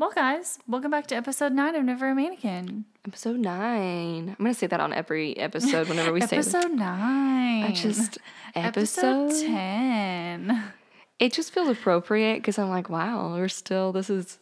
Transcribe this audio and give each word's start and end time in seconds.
Well, 0.00 0.12
guys, 0.14 0.58
welcome 0.66 0.90
back 0.90 1.08
to 1.08 1.14
episode 1.14 1.52
nine 1.52 1.74
of 1.74 1.84
Never 1.84 2.08
a 2.08 2.14
Mannequin. 2.14 2.86
Episode 3.06 3.36
nine. 3.36 4.30
I'm 4.30 4.36
gonna 4.42 4.54
say 4.54 4.66
that 4.66 4.80
on 4.80 4.94
every 4.94 5.36
episode 5.36 5.90
whenever 5.90 6.10
we 6.10 6.20
say 6.26 6.38
episode 6.38 6.70
nine. 6.70 7.64
I 7.64 7.72
just 7.72 8.16
episode, 8.54 9.28
episode 9.28 9.46
ten. 9.46 10.72
It 11.18 11.34
just 11.34 11.52
feels 11.52 11.68
appropriate 11.68 12.36
because 12.36 12.58
I'm 12.58 12.70
like, 12.70 12.88
wow, 12.88 13.34
we're 13.34 13.48
still. 13.48 13.92
This 13.92 14.08
is. 14.08 14.38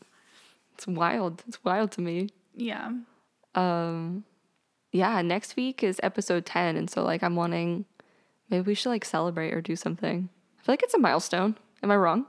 It's 0.75 0.87
wild. 0.87 1.43
It's 1.49 1.65
wild 1.65 1.91
to 1.93 2.03
me. 2.03 2.29
Yeah. 2.55 2.93
Um, 3.57 4.23
yeah. 4.93 5.21
Next 5.23 5.57
week 5.57 5.83
is 5.83 5.99
episode 6.05 6.47
ten, 6.47 6.77
and 6.77 6.89
so 6.89 7.03
like 7.03 7.25
I'm 7.25 7.35
wanting. 7.35 7.85
Maybe 8.49 8.63
we 8.63 8.75
should 8.75 8.91
like 8.91 9.05
celebrate 9.05 9.53
or 9.53 9.61
do 9.61 9.75
something. 9.75 10.29
I 10.61 10.63
feel 10.63 10.73
like 10.73 10.85
it's 10.85 10.95
a 10.95 10.99
milestone. 10.99 11.57
Am 11.83 11.91
I 11.91 11.97
wrong? 11.97 12.27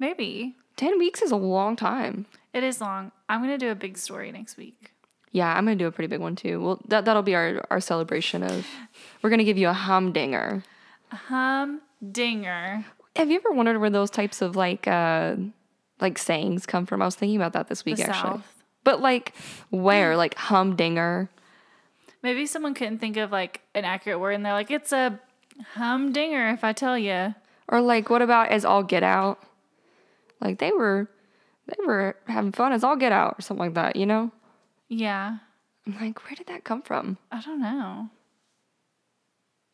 Maybe 0.00 0.56
10 0.80 0.98
weeks 0.98 1.20
is 1.20 1.30
a 1.30 1.36
long 1.36 1.76
time. 1.76 2.24
it 2.54 2.64
is 2.64 2.80
long. 2.80 3.12
I'm 3.28 3.42
gonna 3.42 3.58
do 3.58 3.70
a 3.70 3.74
big 3.74 3.98
story 3.98 4.32
next 4.32 4.56
week. 4.56 4.92
Yeah, 5.30 5.52
I'm 5.54 5.64
gonna 5.64 5.76
do 5.76 5.86
a 5.86 5.92
pretty 5.92 6.08
big 6.08 6.20
one 6.20 6.34
too. 6.36 6.58
Well, 6.60 6.80
that 6.88 7.04
that'll 7.04 7.22
be 7.22 7.34
our 7.34 7.62
our 7.70 7.80
celebration 7.80 8.42
of. 8.42 8.66
We're 9.22 9.28
gonna 9.30 9.44
give 9.44 9.58
you 9.58 9.68
a 9.68 9.72
humdinger. 9.74 10.62
Humdinger. 11.12 12.84
Have 13.16 13.30
you 13.30 13.36
ever 13.36 13.52
wondered 13.52 13.78
where 13.78 13.90
those 13.90 14.10
types 14.10 14.40
of 14.42 14.56
like 14.56 14.88
uh 14.88 15.36
like 16.00 16.16
sayings 16.18 16.64
come 16.66 16.86
from? 16.86 17.02
I 17.02 17.04
was 17.04 17.14
thinking 17.14 17.36
about 17.36 17.52
that 17.52 17.68
this 17.68 17.84
week 17.84 17.96
The 17.96 18.04
actually. 18.04 18.38
South. 18.38 18.64
But 18.82 19.00
like 19.00 19.34
where? 19.70 20.16
like 20.16 20.34
humdinger. 20.34 21.28
Maybe 22.22 22.46
someone 22.46 22.74
couldn't 22.74 22.98
think 22.98 23.16
of 23.16 23.30
like 23.30 23.60
an 23.74 23.84
accurate 23.84 24.18
word, 24.20 24.32
and 24.32 24.44
they're 24.44 24.52
like, 24.52 24.70
"It's 24.70 24.92
a 24.92 25.20
humdinger." 25.74 26.48
If 26.50 26.64
I 26.64 26.72
tell 26.72 26.98
you, 26.98 27.34
Or 27.68 27.80
like 27.80 28.10
what 28.10 28.22
about 28.22 28.48
as 28.48 28.64
all 28.64 28.82
get 28.82 29.02
out? 29.02 29.38
Like 30.40 30.58
they 30.58 30.72
were 30.72 31.08
they 31.66 31.84
were 31.86 32.16
having 32.26 32.52
fun 32.52 32.72
as 32.72 32.82
all 32.84 32.96
get 32.96 33.12
out 33.12 33.36
or 33.38 33.42
something 33.42 33.66
like 33.66 33.74
that, 33.74 33.96
you 33.96 34.06
know? 34.06 34.30
yeah, 34.88 35.38
I'm 35.86 35.94
like, 36.00 36.24
where 36.24 36.34
did 36.34 36.48
that 36.48 36.64
come 36.64 36.82
from? 36.82 37.16
I 37.30 37.40
don't 37.40 37.60
know. 37.60 38.08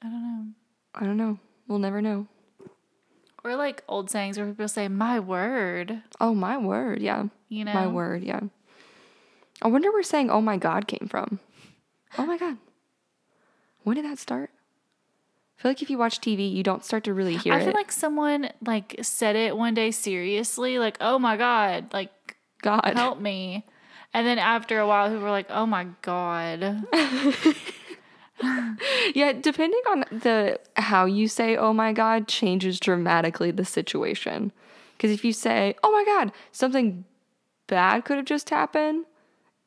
I 0.02 0.08
don't 0.08 0.22
know. 0.22 0.46
I 0.94 1.04
don't 1.04 1.16
know. 1.16 1.38
We'll 1.66 1.78
never 1.78 2.02
know. 2.02 2.26
Or 3.42 3.56
like 3.56 3.82
old 3.88 4.10
sayings 4.10 4.36
where 4.38 4.46
people 4.46 4.68
say, 4.68 4.88
"My 4.88 5.20
word," 5.20 6.02
Oh 6.20 6.34
my 6.34 6.58
word, 6.58 7.00
yeah. 7.00 7.24
you 7.48 7.64
know. 7.64 7.72
My 7.72 7.86
word, 7.86 8.24
yeah. 8.24 8.40
I 9.62 9.68
wonder 9.68 9.90
where 9.90 10.02
saying 10.02 10.30
oh 10.30 10.40
my 10.40 10.56
god 10.58 10.86
came 10.86 11.08
from. 11.08 11.40
Oh 12.18 12.26
my 12.26 12.36
god. 12.38 12.58
When 13.84 13.96
did 13.96 14.04
that 14.04 14.18
start? 14.18 14.50
I 15.58 15.62
feel 15.62 15.70
like 15.70 15.82
if 15.82 15.88
you 15.90 15.98
watch 15.98 16.20
TV, 16.20 16.52
you 16.52 16.62
don't 16.62 16.84
start 16.84 17.04
to 17.04 17.14
really 17.14 17.36
hear 17.36 17.54
it. 17.54 17.56
I 17.56 17.60
feel 17.60 17.70
it. 17.70 17.74
like 17.74 17.90
someone 17.92 18.50
like 18.64 18.96
said 19.02 19.36
it 19.36 19.56
one 19.56 19.72
day 19.74 19.90
seriously, 19.90 20.78
like, 20.78 20.98
"Oh 21.00 21.18
my 21.18 21.36
god," 21.36 21.92
like 21.92 22.10
God. 22.62 22.92
help 22.94 23.20
me. 23.20 23.64
And 24.12 24.26
then 24.26 24.38
after 24.38 24.78
a 24.78 24.86
while, 24.86 25.08
people 25.08 25.22
were 25.22 25.30
like, 25.30 25.46
"Oh 25.50 25.66
my 25.66 25.86
god." 26.02 26.84
Yeah, 29.14 29.32
depending 29.32 29.80
on 29.88 30.04
the 30.10 30.60
how 30.76 31.06
you 31.06 31.26
say 31.26 31.56
oh 31.56 31.72
my 31.72 31.94
god 31.94 32.28
changes 32.28 32.78
dramatically 32.78 33.50
the 33.50 33.64
situation. 33.64 34.52
Cuz 34.98 35.10
if 35.10 35.24
you 35.24 35.32
say 35.32 35.74
oh 35.82 35.90
my 35.90 36.04
god, 36.04 36.32
something 36.52 37.06
bad 37.66 38.04
could 38.04 38.18
have 38.18 38.26
just 38.26 38.50
happened 38.50 39.06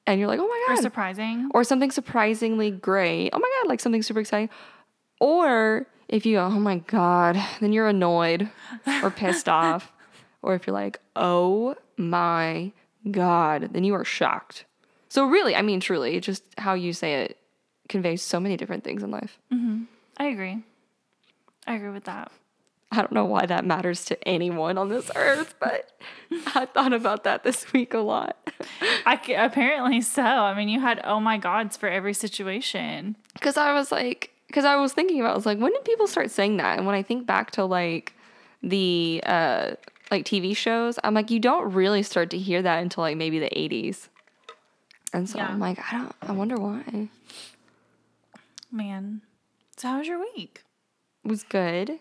and 0.05 0.19
you're 0.19 0.27
like 0.27 0.39
oh 0.39 0.47
my 0.47 0.65
god," 0.67 0.77
Or 0.77 0.81
surprising. 0.83 1.49
or 1.51 1.63
something 1.63 1.89
surprisingly 1.89 2.69
great. 2.69 3.31
Oh 3.33 3.39
my 3.39 3.51
god, 3.59 3.69
like 3.69 3.79
something 3.79 4.03
super 4.03 4.19
exciting. 4.19 4.51
Or 5.19 5.87
if 6.07 6.25
you 6.25 6.37
go, 6.37 6.45
oh 6.45 6.59
my 6.59 6.77
god, 6.79 7.37
then 7.59 7.71
you're 7.73 7.87
annoyed 7.87 8.49
or 9.03 9.11
pissed 9.11 9.47
off. 9.49 9.91
Or 10.41 10.55
if 10.55 10.65
you're 10.65 10.73
like, 10.73 10.99
oh 11.15 11.75
my 11.97 12.71
god, 13.11 13.69
then 13.73 13.83
you 13.83 13.93
are 13.93 14.05
shocked. 14.05 14.65
So 15.09 15.25
really, 15.25 15.55
I 15.55 15.61
mean, 15.61 15.79
truly, 15.79 16.19
just 16.19 16.43
how 16.57 16.73
you 16.73 16.93
say 16.93 17.23
it 17.23 17.37
conveys 17.87 18.21
so 18.21 18.39
many 18.39 18.55
different 18.55 18.83
things 18.83 19.03
in 19.03 19.11
life. 19.11 19.39
Mm-hmm. 19.51 19.83
I 20.17 20.25
agree. 20.25 20.63
I 21.65 21.75
agree 21.75 21.89
with 21.89 22.05
that. 22.05 22.31
I 22.91 22.97
don't 22.97 23.11
know 23.11 23.25
why 23.25 23.45
that 23.45 23.65
matters 23.65 24.05
to 24.05 24.27
anyone 24.27 24.77
on 24.77 24.89
this 24.89 25.11
earth, 25.15 25.53
but 25.59 25.91
I 26.55 26.65
thought 26.65 26.93
about 26.93 27.23
that 27.23 27.43
this 27.43 27.71
week 27.71 27.93
a 27.93 27.99
lot. 27.99 28.37
I, 29.05 29.19
apparently 29.37 30.01
so. 30.01 30.23
I 30.23 30.55
mean, 30.55 30.69
you 30.69 30.79
had 30.79 30.99
"Oh 31.03 31.19
my 31.19 31.37
gods" 31.37 31.77
for 31.77 31.87
every 31.87 32.15
situation. 32.15 33.15
Because 33.33 33.57
I 33.57 33.73
was 33.73 33.91
like, 33.91 34.31
because 34.49 34.65
I 34.65 34.75
was 34.77 34.93
thinking 34.93 35.19
about, 35.19 35.33
I 35.33 35.35
was 35.35 35.45
like, 35.45 35.59
when 35.59 35.71
did 35.71 35.85
people 35.85 36.07
start 36.07 36.31
saying 36.31 36.57
that? 36.57 36.77
And 36.77 36.87
when 36.87 36.95
I 36.95 37.03
think 37.03 37.27
back 37.27 37.51
to 37.51 37.65
like 37.65 38.13
the 38.63 39.21
uh 39.25 39.75
like 40.09 40.25
TV 40.25 40.57
shows, 40.57 40.97
I'm 41.03 41.13
like, 41.13 41.29
you 41.29 41.39
don't 41.39 41.71
really 41.71 42.01
start 42.01 42.31
to 42.31 42.37
hear 42.37 42.61
that 42.63 42.81
until 42.81 43.03
like 43.03 43.15
maybe 43.15 43.37
the 43.39 43.49
80s. 43.51 44.07
And 45.13 45.29
so 45.29 45.37
Yeah. 45.37 45.49
I'm 45.49 45.59
like, 45.59 45.77
I 45.79 45.97
don't, 45.97 46.15
I 46.23 46.31
wonder 46.31 46.55
why. 46.55 47.09
Man, 48.71 49.21
so 49.77 49.87
how 49.87 49.97
was 49.99 50.07
your 50.07 50.19
week? 50.19 50.63
It 51.23 51.27
was 51.29 51.43
good. 51.43 51.99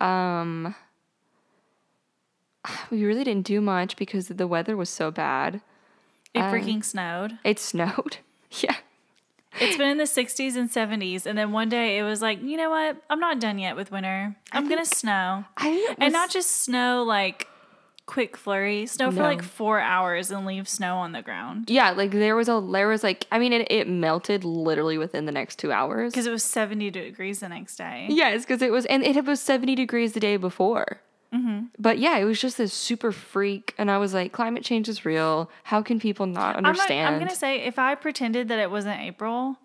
Um, 0.00 0.74
we 2.90 3.04
really 3.04 3.22
didn't 3.24 3.46
do 3.46 3.60
much 3.60 3.96
because 3.96 4.26
the 4.28 4.46
weather 4.48 4.76
was 4.76 4.88
so 4.90 5.10
bad. 5.12 5.60
It 6.34 6.40
Uh, 6.40 6.52
freaking 6.52 6.84
snowed. 6.84 7.38
It 7.44 7.58
snowed. 7.60 8.18
yeah. 8.50 8.76
It's 9.60 9.76
been 9.76 9.88
in 9.88 9.98
the 9.98 10.04
60s 10.04 10.56
and 10.56 10.70
70s, 10.70 11.26
and 11.26 11.36
then 11.38 11.52
one 11.52 11.68
day 11.68 11.98
it 11.98 12.02
was 12.02 12.20
like, 12.22 12.42
you 12.42 12.56
know 12.56 12.70
what? 12.70 12.96
I'm 13.10 13.20
not 13.20 13.40
done 13.40 13.58
yet 13.58 13.76
with 13.76 13.90
winter. 13.90 14.36
I'm 14.52 14.68
gonna 14.68 14.84
snow, 14.86 15.44
I 15.56 15.64
think 15.74 15.98
and 16.00 16.12
not 16.12 16.30
just 16.30 16.62
snow 16.64 17.02
like 17.02 17.48
quick 18.06 18.36
flurry, 18.36 18.86
snow 18.86 19.10
for 19.10 19.22
like 19.22 19.42
four 19.42 19.80
hours 19.80 20.30
and 20.30 20.46
leave 20.46 20.68
snow 20.68 20.96
on 20.98 21.10
the 21.10 21.22
ground 21.22 21.68
Yeah, 21.68 21.90
like 21.90 22.12
there 22.12 22.36
was 22.36 22.48
a 22.48 22.64
there 22.72 22.86
was 22.86 23.02
like 23.02 23.26
I 23.32 23.38
mean 23.40 23.52
it, 23.52 23.66
it 23.68 23.88
melted 23.88 24.44
literally 24.44 24.96
within 24.96 25.24
the 25.26 25.32
next 25.32 25.58
two 25.58 25.72
hours. 25.72 26.12
because 26.12 26.26
it 26.26 26.30
was 26.30 26.44
70 26.44 26.90
degrees 26.92 27.40
the 27.40 27.48
next 27.48 27.76
day. 27.76 28.06
Yes, 28.08 28.42
because 28.42 28.62
it 28.62 28.70
was, 28.70 28.86
and 28.86 29.02
it 29.02 29.24
was 29.24 29.40
70 29.40 29.74
degrees 29.74 30.12
the 30.12 30.20
day 30.20 30.36
before. 30.36 31.00
Mm-hmm. 31.36 31.66
But 31.78 31.98
yeah, 31.98 32.18
it 32.18 32.24
was 32.24 32.40
just 32.40 32.58
this 32.58 32.72
super 32.72 33.12
freak. 33.12 33.74
And 33.78 33.90
I 33.90 33.98
was 33.98 34.14
like, 34.14 34.32
climate 34.32 34.64
change 34.64 34.88
is 34.88 35.04
real. 35.04 35.50
How 35.64 35.82
can 35.82 36.00
people 36.00 36.26
not 36.26 36.56
I'm, 36.56 36.62
not, 36.62 36.70
understand? 36.70 37.14
I'm 37.14 37.18
gonna 37.18 37.34
say 37.34 37.62
if 37.62 37.78
I 37.78 37.94
pretended 37.94 38.48
that 38.48 38.58
it 38.58 38.70
wasn't 38.70 39.00
April, 39.00 39.56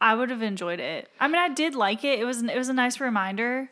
I 0.00 0.14
would 0.14 0.30
have 0.30 0.42
enjoyed 0.42 0.80
it. 0.80 1.08
I 1.18 1.28
mean, 1.28 1.38
I 1.38 1.48
did 1.48 1.74
like 1.74 2.04
it. 2.04 2.18
It 2.18 2.24
was 2.24 2.42
it 2.42 2.56
was 2.56 2.68
a 2.68 2.74
nice 2.74 3.00
reminder, 3.00 3.70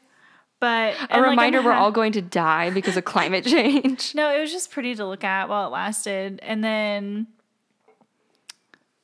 but 0.61 0.95
a 0.95 1.15
and, 1.15 1.23
like, 1.23 1.31
reminder 1.31 1.63
we're 1.63 1.73
all 1.73 1.93
going 1.93 2.13
to 2.13 2.23
die 2.23 2.71
because 2.71 2.97
of 2.97 3.05
climate 3.05 3.45
change. 3.47 4.15
No, 4.15 4.35
it 4.35 4.41
was 4.41 4.53
just 4.53 4.71
pretty 4.71 4.95
to 4.97 5.07
look 5.07 5.25
at 5.25 5.49
while 5.49 5.67
it 5.67 5.71
lasted. 5.71 6.41
And 6.43 6.65
then 6.65 7.29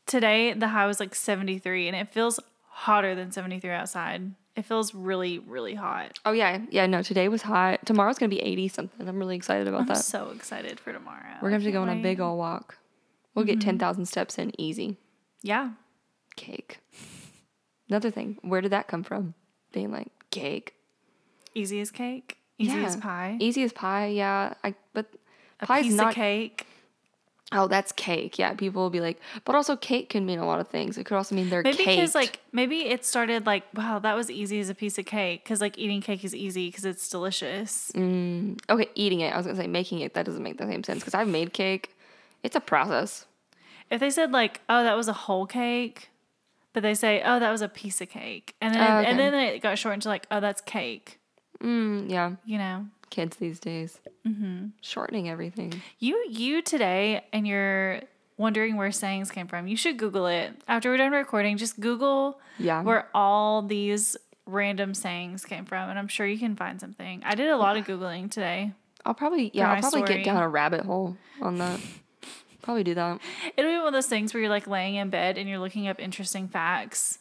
today 0.07 0.53
the 0.53 0.69
high 0.69 0.87
was 0.87 1.01
like 1.01 1.15
73 1.15 1.89
and 1.89 1.97
it 1.97 2.13
feels 2.13 2.41
hotter 2.69 3.15
than 3.15 3.31
73 3.31 3.71
outside. 3.71 4.33
It 4.57 4.65
feels 4.65 4.95
really, 4.95 5.39
really 5.41 5.75
hot. 5.75 6.19
Oh, 6.25 6.31
yeah. 6.33 6.61
Yeah, 6.71 6.87
no, 6.87 7.03
today 7.03 7.29
was 7.29 7.43
hot. 7.43 7.85
Tomorrow's 7.87 8.19
going 8.19 8.31
to 8.31 8.37
be 8.37 8.41
80 8.41 8.69
something. 8.69 9.09
I'm 9.09 9.19
really 9.19 9.35
excited 9.37 9.67
about 9.67 9.81
I'm 9.83 9.87
that. 9.89 9.99
so 9.99 10.31
excited 10.31 10.79
for 10.79 10.93
tomorrow. 10.93 11.19
We're 11.43 11.51
going 11.51 11.61
to 11.61 11.65
have 11.67 11.73
to 11.73 11.73
go 11.73 11.81
I 11.85 11.89
on 11.89 11.99
a 11.99 12.03
big 12.03 12.21
old 12.21 12.39
walk. 12.39 12.79
We'll 13.35 13.45
Mm-hmm. 13.45 13.55
get 13.59 13.61
10,000 13.63 14.07
steps 14.07 14.39
in 14.39 14.59
easy. 14.61 14.97
Yeah. 15.43 15.71
Cake. 16.37 16.79
Another 17.89 18.11
thing, 18.11 18.39
where 18.43 18.61
did 18.61 18.71
that 18.71 18.87
come 18.89 19.03
from? 19.03 19.35
Being 19.73 19.91
like, 19.91 20.09
cake. 20.31 20.75
Easy 21.55 21.81
as 21.81 21.91
cake. 21.91 22.39
Easy 22.59 22.85
as 22.85 22.97
pie. 22.97 23.37
Easy 23.41 23.65
as 23.65 23.73
pie, 23.73 24.07
yeah. 24.07 24.55
I 24.63 24.75
but 24.93 25.07
A 25.61 25.67
pie's 25.67 25.87
piece 25.87 25.95
not 25.95 26.09
of 26.11 26.15
cake. 26.15 26.67
Oh, 27.57 27.69
that's 27.69 27.93
cake. 27.93 28.39
Yeah, 28.39 28.53
people 28.55 28.83
will 28.83 28.91
be 28.91 29.01
like, 29.01 29.19
but 29.45 29.55
also 29.55 29.77
cake 29.77 30.09
can 30.11 30.27
mean 30.27 30.39
a 30.41 30.47
lot 30.47 30.59
of 30.61 30.69
things. 30.69 30.99
It 30.99 31.05
could 31.05 31.17
also 31.17 31.35
mean 31.37 31.49
they're 31.49 31.63
Maybe 31.63 31.77
caked. 31.79 31.89
because 31.91 32.15
like 32.15 32.41
maybe 32.53 32.87
it 32.87 33.05
started 33.05 33.47
like 33.47 33.63
wow 33.75 34.01
that 34.01 34.15
was 34.17 34.29
easy 34.31 34.59
as 34.61 34.69
a 34.69 34.75
piece 34.75 34.99
of 34.99 35.07
cake 35.07 35.45
because 35.45 35.61
like 35.61 35.79
eating 35.79 36.01
cake 36.01 36.25
is 36.25 36.35
easy 36.35 36.69
because 36.69 36.85
it's 36.85 37.09
delicious. 37.09 37.93
Mm. 37.95 38.59
okay, 38.69 38.89
eating 38.97 39.21
it. 39.21 39.33
I 39.33 39.37
was 39.37 39.47
gonna 39.47 39.57
say 39.59 39.69
making 39.69 40.01
it. 40.01 40.15
That 40.15 40.27
doesn't 40.27 40.43
make 40.43 40.59
the 40.59 40.67
same 40.67 40.83
sense 40.83 40.99
because 41.01 41.15
I've 41.15 41.29
made 41.29 41.53
cake. 41.53 41.95
It's 42.43 42.57
a 42.57 42.61
process. 42.61 43.27
If 43.91 44.01
they 44.01 44.11
said 44.11 44.33
like, 44.33 44.61
"Oh, 44.69 44.83
that 44.83 44.97
was 44.97 45.09
a 45.09 45.13
whole 45.13 45.47
cake," 45.47 46.11
but 46.73 46.83
they 46.83 46.95
say, 46.95 47.23
"Oh, 47.25 47.39
that 47.39 47.51
was 47.53 47.63
a 47.63 47.69
piece 47.69 48.01
of 48.01 48.09
cake," 48.09 48.57
and 48.61 48.75
then 48.75 48.83
Oh, 48.83 48.99
okay. 48.99 49.11
and 49.11 49.19
then 49.19 49.35
it 49.35 49.61
got 49.61 49.79
shortened 49.79 50.03
to 50.03 50.09
like, 50.09 50.27
"Oh, 50.31 50.41
that's 50.41 50.61
cake," 50.61 51.21
Mm, 51.63 52.11
yeah, 52.11 52.33
you 52.45 52.59
know. 52.59 52.87
Kids 53.15 53.37
these 53.37 53.61
days 53.61 54.01
mm-hmm. 54.27 54.67
shortening 54.81 55.29
everything. 55.29 55.81
You 56.01 56.27
you 56.29 56.63
today 56.63 57.25
and 57.33 57.47
you're 57.47 58.01
wondering 58.37 58.77
where 58.77 58.91
sayings 58.91 59.31
came 59.31 59.47
from. 59.47 59.69
You 59.69 59.77
should 59.77 59.97
Google 59.97 60.27
it 60.27 60.53
after 60.67 60.91
we're 60.91 60.97
done 60.97 61.13
recording. 61.13 61.57
Just 61.57 61.79
Google 61.79 62.41
Yeah. 62.59 62.83
where 62.83 63.09
all 63.15 63.63
these 63.63 64.17
random 64.47 64.95
sayings 64.95 65.45
came 65.45 65.65
from, 65.65 65.89
and 65.89 65.99
I'm 65.99 66.09
sure 66.09 66.27
you 66.27 66.39
can 66.39 66.57
find 66.57 66.81
something. 66.81 67.23
I 67.25 67.35
did 67.37 67.49
a 67.49 67.57
lot 67.57 67.77
of 67.77 67.87
googling 67.87 68.31
today. 68.31 68.73
I'll 69.07 69.15
probably 69.15 69.51
yeah. 69.55 69.71
I'll 69.71 69.81
probably 69.81 70.01
story. 70.01 70.17
get 70.17 70.25
down 70.25 70.43
a 70.43 70.49
rabbit 70.49 70.85
hole 70.85 71.17
on 71.41 71.59
that. 71.59 71.81
probably 72.63 72.83
do 72.83 72.95
that. 72.95 73.21
It'll 73.57 73.71
be 73.71 73.79
one 73.79 73.89
of 73.89 73.93
those 73.93 74.07
things 74.07 74.35
where 74.35 74.41
you're 74.41 74.51
like 74.51 74.67
laying 74.67 74.97
in 74.97 75.11
bed 75.11 75.39
and 75.39 75.49
you're 75.49 75.59
looking 75.61 75.87
up 75.87 76.01
interesting 76.01 76.49
facts. 76.49 77.19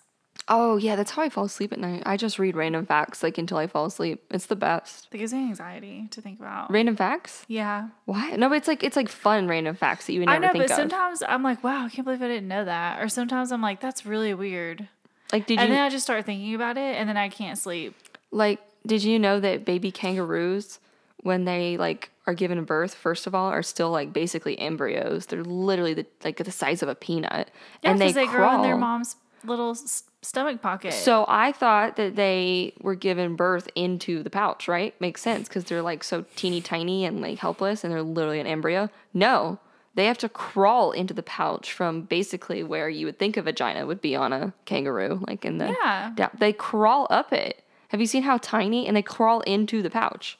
Oh 0.49 0.75
yeah, 0.75 0.95
that's 0.97 1.11
how 1.11 1.21
I 1.21 1.29
fall 1.29 1.45
asleep 1.45 1.71
at 1.71 1.79
night. 1.79 2.03
I 2.05 2.17
just 2.17 2.37
read 2.37 2.55
random 2.55 2.85
facts 2.85 3.23
like 3.23 3.37
until 3.37 3.57
I 3.57 3.67
fall 3.67 3.85
asleep. 3.85 4.23
It's 4.29 4.47
the 4.47 4.57
best. 4.57 5.09
That 5.11 5.17
gives 5.17 5.33
me 5.33 5.39
anxiety 5.43 6.07
to 6.11 6.21
think 6.21 6.39
about. 6.39 6.69
Random 6.69 6.97
facts? 6.97 7.45
Yeah. 7.47 7.89
Why? 8.05 8.31
No, 8.35 8.49
but 8.49 8.55
it's 8.55 8.67
like 8.67 8.83
it's 8.83 8.97
like 8.97 9.07
fun 9.07 9.47
random 9.47 9.75
facts 9.75 10.05
that 10.07 10.13
you 10.13 10.19
would 10.19 10.29
I 10.29 10.37
know, 10.39 10.51
think 10.51 10.65
but 10.65 10.71
of. 10.71 10.75
sometimes 10.77 11.23
I'm 11.25 11.43
like, 11.43 11.63
wow, 11.63 11.85
I 11.85 11.89
can't 11.89 12.03
believe 12.03 12.21
I 12.21 12.27
didn't 12.27 12.49
know 12.49 12.65
that. 12.65 13.01
Or 13.01 13.07
sometimes 13.07 13.51
I'm 13.53 13.61
like, 13.61 13.79
that's 13.79 14.05
really 14.05 14.33
weird. 14.33 14.89
like 15.31 15.45
did 15.45 15.59
and 15.59 15.69
you 15.69 15.75
then 15.75 15.85
I 15.85 15.89
just 15.89 16.03
start 16.03 16.25
thinking 16.25 16.53
about 16.55 16.77
it 16.77 16.97
and 16.97 17.07
then 17.07 17.17
I 17.17 17.29
can't 17.29 17.57
sleep. 17.57 17.95
like 18.31 18.59
did 18.85 19.01
you 19.01 19.17
know 19.17 19.39
that 19.39 19.63
baby 19.63 19.91
kangaroos 19.91 20.79
when 21.21 21.45
they 21.45 21.77
like 21.77 22.09
are 22.27 22.33
given 22.33 22.61
birth 22.65 22.93
first 22.93 23.27
of 23.27 23.33
all 23.33 23.47
are 23.49 23.63
still 23.63 23.91
like 23.91 24.11
basically 24.11 24.59
embryos. 24.59 25.27
They're 25.27 25.43
literally 25.43 25.93
the, 25.93 26.05
like 26.25 26.35
the 26.37 26.51
size 26.51 26.83
of 26.83 26.89
a 26.89 26.95
peanut 26.95 27.49
Yeah, 27.81 27.91
and 27.91 28.01
they, 28.01 28.07
because 28.07 28.15
they, 28.15 28.25
grow 28.27 28.55
in 28.55 28.61
their 28.61 28.75
mom's 28.77 29.15
little 29.45 29.71
s- 29.71 30.03
stomach 30.21 30.61
pocket. 30.61 30.93
So 30.93 31.25
I 31.27 31.51
thought 31.51 31.95
that 31.97 32.15
they 32.15 32.73
were 32.81 32.95
given 32.95 33.35
birth 33.35 33.69
into 33.75 34.23
the 34.23 34.29
pouch, 34.29 34.67
right? 34.67 34.99
Makes 35.01 35.21
sense 35.21 35.47
because 35.47 35.65
they're 35.65 35.81
like 35.81 36.03
so 36.03 36.25
teeny 36.35 36.61
tiny 36.61 37.05
and 37.05 37.21
like 37.21 37.39
helpless 37.39 37.83
and 37.83 37.91
they're 37.91 38.01
literally 38.01 38.39
an 38.39 38.47
embryo. 38.47 38.89
No, 39.13 39.59
they 39.95 40.05
have 40.05 40.17
to 40.19 40.29
crawl 40.29 40.91
into 40.91 41.13
the 41.13 41.23
pouch 41.23 41.71
from 41.73 42.01
basically 42.03 42.63
where 42.63 42.89
you 42.89 43.05
would 43.05 43.19
think 43.19 43.37
a 43.37 43.41
vagina 43.41 43.85
would 43.85 44.01
be 44.01 44.15
on 44.15 44.33
a 44.33 44.53
kangaroo, 44.65 45.23
like 45.27 45.45
in 45.45 45.57
the 45.59 45.75
Yeah. 45.83 46.11
down- 46.15 46.31
They 46.39 46.53
crawl 46.53 47.07
up 47.09 47.31
it. 47.33 47.63
Have 47.89 47.99
you 48.01 48.07
seen 48.07 48.23
how 48.23 48.37
tiny? 48.37 48.87
And 48.87 48.95
they 48.97 49.03
crawl 49.03 49.41
into 49.41 49.81
the 49.83 49.89
pouch. 49.89 50.39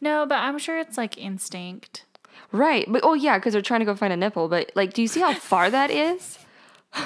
no, 0.00 0.26
but 0.26 0.36
I'm 0.36 0.58
sure 0.58 0.78
it's 0.78 0.98
like 0.98 1.16
instinct. 1.18 2.04
Right. 2.52 2.84
But 2.90 3.02
oh 3.04 3.14
yeah, 3.14 3.38
because 3.38 3.52
they're 3.52 3.62
trying 3.62 3.80
to 3.80 3.86
go 3.86 3.94
find 3.94 4.12
a 4.12 4.16
nipple. 4.16 4.48
But 4.48 4.70
like, 4.74 4.92
do 4.92 5.02
you 5.02 5.08
see 5.08 5.20
how 5.20 5.34
far 5.34 5.70
that 5.70 5.90
is? 5.90 6.38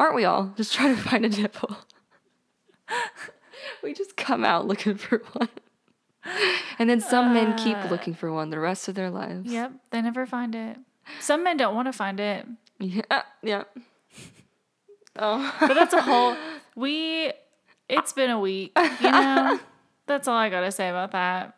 Aren't 0.00 0.14
we 0.14 0.24
all 0.24 0.54
just 0.56 0.72
trying 0.72 0.96
to 0.96 1.02
find 1.02 1.26
a 1.26 1.28
nipple? 1.28 1.76
we 3.82 3.92
just 3.92 4.16
come 4.16 4.46
out 4.46 4.66
looking 4.66 4.96
for 4.96 5.18
one. 5.34 5.50
And 6.78 6.88
then 6.88 7.02
some 7.02 7.34
men 7.34 7.54
keep 7.58 7.76
ah. 7.76 7.88
looking 7.90 8.14
for 8.14 8.32
one 8.32 8.48
the 8.48 8.58
rest 8.58 8.88
of 8.88 8.94
their 8.94 9.10
lives. 9.10 9.52
Yep, 9.52 9.72
they 9.90 10.00
never 10.00 10.24
find 10.24 10.54
it. 10.54 10.78
Some 11.20 11.44
men 11.44 11.58
don't 11.58 11.74
want 11.74 11.86
to 11.86 11.92
find 11.92 12.18
it, 12.18 12.46
Yeah. 12.78 13.02
Uh, 13.10 13.22
yeah. 13.42 13.64
Oh. 15.18 15.54
but 15.60 15.74
that's 15.74 15.92
a 15.92 16.00
whole. 16.00 16.34
We, 16.76 17.32
it's 17.88 18.12
been 18.12 18.30
a 18.30 18.38
week, 18.38 18.72
you 19.02 19.10
know. 19.10 19.60
That's 20.06 20.28
all 20.28 20.36
I 20.36 20.48
gotta 20.48 20.70
say 20.70 20.88
about 20.88 21.10
that. 21.12 21.56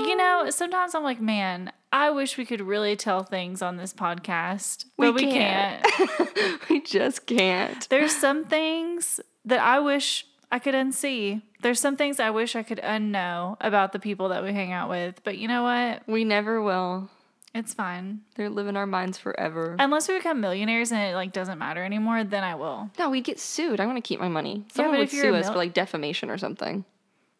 You 0.00 0.16
know, 0.16 0.46
sometimes 0.50 0.94
I'm 0.96 1.04
like, 1.04 1.20
man, 1.20 1.70
I 1.92 2.10
wish 2.10 2.36
we 2.36 2.44
could 2.44 2.60
really 2.60 2.96
tell 2.96 3.22
things 3.22 3.62
on 3.62 3.76
this 3.76 3.94
podcast, 3.94 4.84
but 4.96 5.14
we 5.14 5.22
can't. 5.22 5.82
can't. 5.82 6.60
we 6.68 6.80
just 6.82 7.26
can't. 7.26 7.88
There's 7.88 8.14
some 8.14 8.44
things 8.44 9.20
that 9.46 9.60
I 9.60 9.78
wish 9.78 10.26
I 10.52 10.58
could 10.58 10.74
unsee. 10.74 11.42
There's 11.62 11.80
some 11.80 11.96
things 11.96 12.20
I 12.20 12.30
wish 12.30 12.54
I 12.56 12.62
could 12.62 12.78
unknow 12.78 13.56
about 13.60 13.92
the 13.92 13.98
people 13.98 14.28
that 14.28 14.44
we 14.44 14.52
hang 14.52 14.72
out 14.72 14.90
with. 14.90 15.22
But 15.24 15.38
you 15.38 15.48
know 15.48 15.62
what? 15.62 16.02
We 16.06 16.24
never 16.24 16.60
will. 16.62 17.08
It's 17.54 17.72
fine. 17.72 18.20
They're 18.36 18.50
living 18.50 18.76
our 18.76 18.86
minds 18.86 19.16
forever. 19.16 19.74
Unless 19.78 20.08
we 20.08 20.16
become 20.16 20.40
millionaires 20.40 20.92
and 20.92 21.00
it 21.00 21.14
like 21.14 21.32
doesn't 21.32 21.58
matter 21.58 21.82
anymore, 21.82 22.22
then 22.22 22.44
I 22.44 22.54
will. 22.54 22.90
no, 22.98 23.08
we'd 23.10 23.24
get 23.24 23.40
sued. 23.40 23.80
I 23.80 23.86
want 23.86 23.96
to 23.96 24.02
keep 24.06 24.20
my 24.20 24.28
money. 24.28 24.64
Someone 24.72 24.92
but 24.94 24.98
would 24.98 25.08
if 25.08 25.14
you're 25.14 25.24
a 25.24 25.28
sue 25.28 25.34
us 25.36 25.44
mil- 25.46 25.52
for 25.54 25.58
like 25.58 25.72
defamation 25.72 26.30
or 26.30 26.38
something. 26.38 26.84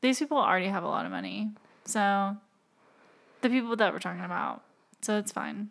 These 0.01 0.19
people 0.19 0.39
already 0.39 0.69
have 0.69 0.85
a 0.85 0.89
lot 0.89 1.05
of 1.05 1.13
money. 1.13 1.51
So 1.85 2.37
the 3.43 3.49
people 3.51 3.77
that 3.77 3.93
we're 3.93 3.99
talking 3.99 4.25
about. 4.25 4.63
So 5.03 5.17
it's 5.19 5.33
fine. 5.33 5.71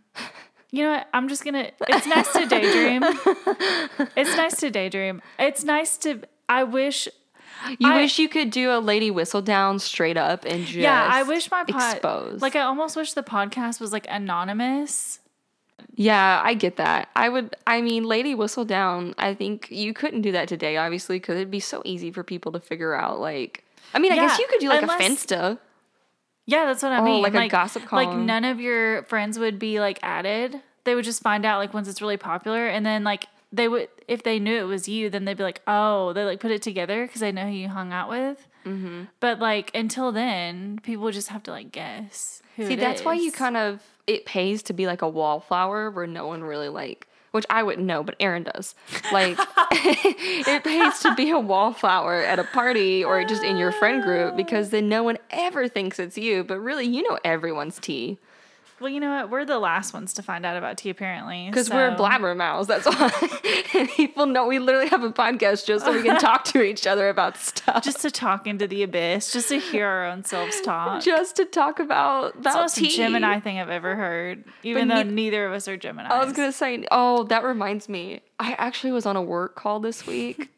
You 0.71 0.83
know 0.83 0.91
what? 0.93 1.07
I'm 1.13 1.27
just 1.29 1.43
gonna 1.45 1.71
it's 1.87 2.07
nice 2.07 2.31
to 2.33 2.45
daydream. 2.45 3.03
It's 4.15 4.35
nice 4.35 4.55
to 4.57 4.69
daydream. 4.69 5.21
It's 5.39 5.63
nice 5.63 5.97
to 5.99 6.21
I 6.49 6.63
wish 6.63 7.07
You 7.79 7.89
I- 7.89 7.97
wish 8.01 8.19
you 8.19 8.27
could 8.29 8.51
do 8.51 8.71
a 8.71 8.79
lady 8.79 9.09
whistle 9.11 9.41
down 9.41 9.79
straight 9.79 10.17
up 10.17 10.43
and 10.45 10.65
just 10.65 10.77
Yeah, 10.77 11.07
I 11.11 11.23
wish 11.23 11.49
my 11.51 11.63
pod 11.63 11.93
expose. 11.93 12.41
like 12.41 12.55
I 12.55 12.61
almost 12.61 12.95
wish 12.95 13.13
the 13.13 13.23
podcast 13.23 13.79
was 13.79 13.91
like 13.93 14.07
anonymous. 14.09 15.19
yeah, 15.95 16.41
I 16.43 16.53
get 16.53 16.75
that. 16.77 17.09
I 17.15 17.29
would. 17.29 17.55
I 17.65 17.81
mean, 17.81 18.03
Lady 18.03 18.35
Whistledown. 18.35 19.13
I 19.17 19.33
think 19.33 19.67
you 19.71 19.93
couldn't 19.93 20.21
do 20.21 20.31
that 20.33 20.47
today, 20.47 20.77
obviously, 20.77 21.17
because 21.19 21.35
it'd 21.37 21.51
be 21.51 21.59
so 21.59 21.81
easy 21.85 22.11
for 22.11 22.23
people 22.23 22.51
to 22.51 22.59
figure 22.59 22.93
out. 22.93 23.19
Like, 23.19 23.63
I 23.93 23.99
mean, 23.99 24.11
I 24.11 24.15
guess 24.15 24.37
you 24.39 24.47
could 24.49 24.59
do 24.59 24.69
like 24.69 24.81
unless- 24.81 24.99
a 24.99 25.03
Finsta. 25.03 25.59
Yeah, 26.47 26.65
that's 26.65 26.81
what 26.81 26.91
I 26.94 26.99
Oh, 26.99 27.03
mean. 27.03 27.21
like 27.21 27.35
a 27.35 27.47
gossip 27.49 27.85
column. 27.85 28.07
Like 28.07 28.17
none 28.17 28.45
of 28.45 28.59
your 28.59 29.03
friends 29.03 29.38
would 29.38 29.59
be 29.59 29.79
like 29.79 29.99
added. 30.01 30.61
They 30.85 30.95
would 30.95 31.05
just 31.05 31.21
find 31.21 31.45
out 31.45 31.59
like 31.59 31.73
once 31.73 31.88
it's 31.88 32.01
really 32.01 32.17
popular, 32.17 32.67
and 32.67 32.85
then 32.85 33.03
like 33.03 33.27
they 33.53 33.67
would 33.67 33.89
if 34.07 34.23
they 34.23 34.39
knew 34.39 34.55
it 34.57 34.63
was 34.63 34.88
you, 34.88 35.09
then 35.09 35.25
they'd 35.25 35.38
be 35.38 35.44
like, 35.44 35.61
oh, 35.67 36.13
they 36.13 36.23
like 36.23 36.39
put 36.39 36.51
it 36.51 36.61
together 36.61 37.05
because 37.05 37.19
they 37.21 37.31
know 37.31 37.44
who 37.44 37.51
you 37.51 37.67
hung 37.67 37.91
out 37.94 38.09
with. 38.09 38.47
Mm-hmm. 38.65 39.03
But 39.19 39.39
like 39.39 39.71
until 39.75 40.11
then, 40.13 40.79
people 40.81 41.03
would 41.03 41.13
just 41.13 41.27
have 41.27 41.44
to 41.44 41.51
like 41.51 41.71
guess. 41.71 42.41
Who 42.55 42.65
See, 42.67 42.75
that's 42.75 43.03
why 43.03 43.13
you 43.13 43.31
kind 43.31 43.57
of 43.57 43.81
it 44.07 44.25
pays 44.25 44.63
to 44.63 44.73
be 44.73 44.88
like 44.88 45.01
a 45.01 45.09
wallflower 45.09 45.91
where 45.91 46.07
no 46.07 46.25
one 46.27 46.43
really 46.43 46.69
like. 46.69 47.07
Which 47.38 47.45
I 47.51 47.62
wouldn't 47.62 47.86
know, 47.86 48.01
but 48.01 48.16
Aaron 48.19 48.42
does. 48.42 48.74
Like, 49.12 49.38
it 49.72 50.63
pays 50.63 51.00
to 51.01 51.13
be 51.13 51.30
a 51.30 51.38
wallflower 51.39 52.24
at 52.24 52.39
a 52.39 52.44
party 52.45 53.04
or 53.04 53.24
just 53.25 53.44
in 53.44 53.57
your 53.57 53.72
friend 53.72 54.01
group 54.01 54.36
because 54.36 54.72
then 54.72 54.89
no 54.89 55.04
one 55.04 55.19
ever 55.30 55.68
thinks 55.68 56.00
it's 56.00 56.18
you, 56.18 56.44
but 56.44 56.60
really 56.60 56.88
you 56.88 57.07
know 57.07 57.19
everyone's 57.24 57.78
tea. 57.78 58.18
Well, 58.79 58.91
you 58.91 59.00
know 59.00 59.09
what? 59.15 59.29
We're 59.31 59.44
the 59.45 59.57
last 59.57 59.91
ones 59.94 60.13
to 60.13 60.21
find 60.21 60.45
out 60.45 60.56
about 60.56 60.77
tea, 60.77 60.91
apparently. 60.91 61.47
Because 61.47 61.68
we're 61.69 61.95
so- 61.97 62.03
blabbermouths, 62.03 62.68
that's 62.68 62.85
why. 62.85 63.88
people 63.95 64.27
know 64.27 64.45
we 64.45 64.59
literally 64.59 64.88
have 64.89 65.01
a 65.03 65.12
podcast 65.12 65.65
just 65.65 65.83
so 65.83 65.91
we 65.91 66.03
can 66.03 66.19
talk 66.19 66.44
to 66.45 66.62
each 66.62 66.85
other 66.85 67.09
about 67.09 67.38
stuff. 67.38 67.83
Just, 67.83 68.01
to 68.01 68.12
talk 68.12 68.45
into 68.45 68.68
the 68.68 68.83
abyss, 68.83 69.31
just 69.31 69.50
to 69.50 69.59
hear 69.59 69.88
our 69.88 70.06
own 70.06 70.24
selves 70.24 70.62
talk. 70.62 71.01
Just 71.01 71.38
to 71.38 71.45
talk 71.45 71.79
about, 71.79 72.35
It's 72.35 72.44
the 72.44 72.53
most 72.53 72.75
tea. 72.77 72.95
Gemini 72.95 73.39
thing 73.39 73.57
I've 73.59 73.69
ever 73.69 73.95
heard, 73.95 74.44
even 74.62 74.88
But 74.89 74.95
though 74.95 75.03
neith- 75.03 75.13
neither 75.13 75.47
of 75.47 75.53
us 75.53 75.68
are 75.68 75.75
Gemini. 75.77 76.09
I 76.09 76.24
was 76.24 76.33
gonna 76.33 76.51
say, 76.51 76.85
oh, 76.91 77.24
that 77.25 77.44
reminds 77.44 77.89
me. 77.89 78.21
I 78.39 78.53
actually 78.59 78.91
was 78.91 79.07
on 79.07 79.15
a 79.15 79.21
work 79.24 79.56
call 79.56 79.79
this 79.79 80.06
week. 80.06 80.50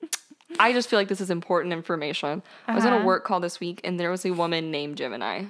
I 0.60 0.74
just 0.74 0.90
feel 0.90 0.98
like 0.98 1.08
this 1.08 1.22
is 1.22 1.30
important 1.30 1.72
information. 1.72 2.42
I 2.68 2.74
was 2.74 2.84
on 2.84 2.92
a 2.92 2.96
Uh-huh. 2.96 3.06
work 3.06 3.24
call 3.24 3.40
this 3.40 3.58
week, 3.60 3.80
and 3.82 3.98
there 3.98 4.10
was 4.10 4.26
a 4.26 4.32
woman 4.32 4.70
named 4.70 4.98
Gemini. 4.98 5.44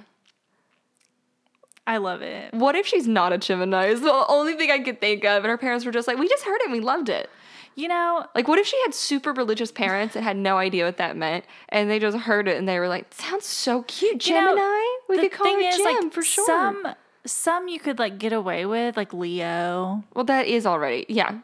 I 1.85 1.97
love 1.97 2.21
it. 2.21 2.53
What 2.53 2.75
if 2.75 2.85
she's 2.87 3.07
not 3.07 3.33
a 3.33 3.37
Gemini? 3.37 3.87
Is 3.87 4.01
the 4.01 4.25
only 4.29 4.53
thing 4.53 4.71
I 4.71 4.79
could 4.79 5.01
think 5.01 5.23
of. 5.25 5.43
And 5.43 5.47
her 5.47 5.57
parents 5.57 5.85
were 5.85 5.91
just 5.91 6.07
like, 6.07 6.17
we 6.17 6.29
just 6.29 6.43
heard 6.45 6.55
it 6.61 6.63
and 6.65 6.71
we 6.71 6.79
loved 6.79 7.09
it. 7.09 7.29
You 7.75 7.87
know, 7.87 8.25
Like, 8.35 8.47
what 8.47 8.59
if 8.59 8.67
she 8.67 8.79
had 8.83 8.93
super 8.93 9.33
religious 9.33 9.71
parents 9.71 10.15
and 10.15 10.23
had 10.23 10.37
no 10.37 10.57
idea 10.59 10.85
what 10.85 10.97
that 10.97 11.17
meant, 11.17 11.43
and 11.69 11.89
they 11.89 11.97
just 11.97 12.15
heard 12.15 12.47
it 12.47 12.55
and 12.57 12.69
they 12.69 12.77
were 12.79 12.87
like, 12.87 13.11
"Sounds 13.11 13.47
so 13.47 13.81
cute, 13.83 14.27
You 14.27 14.35
know, 14.35 14.49
Gemini. 14.49 14.83
we 15.09 15.17
could 15.17 15.31
call 15.31 15.51
her 15.51 15.59
is, 15.59 15.77
Gem 15.77 15.85
like, 16.03 16.13
for 16.13 16.21
sure." 16.21 16.45
Some 16.45 16.87
some 17.25 17.67
you 17.67 17.79
could 17.79 17.97
like 17.97 18.19
get 18.19 18.31
away 18.31 18.67
with, 18.67 18.95
like 18.95 19.11
Leo. 19.11 20.03
well, 20.13 20.23
that 20.25 20.45
is 20.45 20.67
already 20.67 21.07
yeah, 21.09 21.39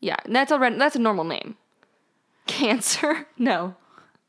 yeah. 0.00 0.16
That's 0.26 0.52
already 0.52 0.76
that's 0.76 0.94
a 0.96 0.98
normal 0.98 1.24
name. 1.24 1.56
Cancer? 2.46 3.26
No, 3.38 3.76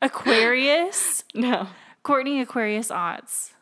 Aquarius, 0.00 1.24
no. 1.34 1.68
Courtney 2.02 2.40
Aquarius 2.40 2.90
Otts. 2.90 3.52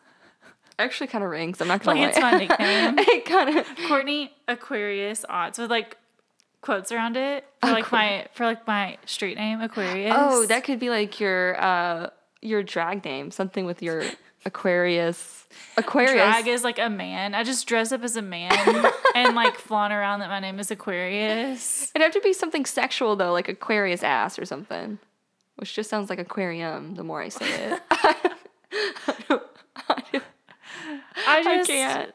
Actually, 0.78 1.06
kind 1.06 1.25
of 1.25 1.30
rings. 1.30 1.61
I'm 1.61 1.68
not 1.68 1.83
gonna 1.83 1.99
Like 2.00 2.04
lie. 2.04 2.09
it's 2.11 2.21
my 2.21 2.38
nickname. 2.38 2.95
it 2.99 3.25
kind 3.25 3.56
of 3.59 3.66
Courtney 3.88 4.33
Aquarius 4.49 5.25
Otts 5.28 5.59
with 5.59 5.71
like 5.71 5.97
quotes 6.61 6.90
around 6.92 7.16
it 7.16 7.45
for 7.62 7.71
like 7.71 7.90
my 7.92 8.26
for 8.35 8.45
like 8.45 8.66
my 8.66 8.99
street 9.06 9.37
name 9.37 9.61
Aquarius. 9.61 10.14
oh, 10.16 10.45
that 10.47 10.64
could 10.64 10.78
be 10.78 10.90
like 10.90 11.18
your 11.21 11.59
uh 11.61 12.11
your 12.42 12.62
drag 12.62 13.04
name, 13.04 13.30
something 13.30 13.64
with 13.64 13.83
your 13.83 14.02
Aquarius. 14.45 15.47
Aquarius. 15.76 16.12
drag 16.12 16.47
is 16.47 16.62
like 16.62 16.78
a 16.78 16.90
man. 16.90 17.35
I 17.35 17.42
just 17.42 17.66
dress 17.66 17.90
up 17.92 18.02
as 18.04 18.16
a 18.16 18.23
man 18.23 18.52
and 19.14 19.35
like 19.35 19.56
flaunt 19.56 19.92
around 19.92 20.21
that 20.21 20.28
my 20.28 20.40
name 20.40 20.59
is 20.61 20.71
Aquarius. 20.71 21.90
It'd 21.95 22.02
have 22.02 22.12
to 22.12 22.21
be 22.21 22.33
something 22.33 22.64
sexual 22.66 23.16
though, 23.16 23.33
like 23.33 23.49
Aquarius 23.49 24.02
ass 24.02 24.38
or 24.38 24.45
something, 24.45 24.99
which 25.56 25.75
just 25.75 25.88
sounds 25.88 26.11
like 26.11 26.18
aquarium. 26.18 26.95
The 26.97 27.02
more 27.04 27.23
I 27.23 27.28
say 27.30 27.47
it, 27.73 27.80
I 27.90 28.35
I 29.88 30.21
just 31.42 31.68
can't. 31.70 32.12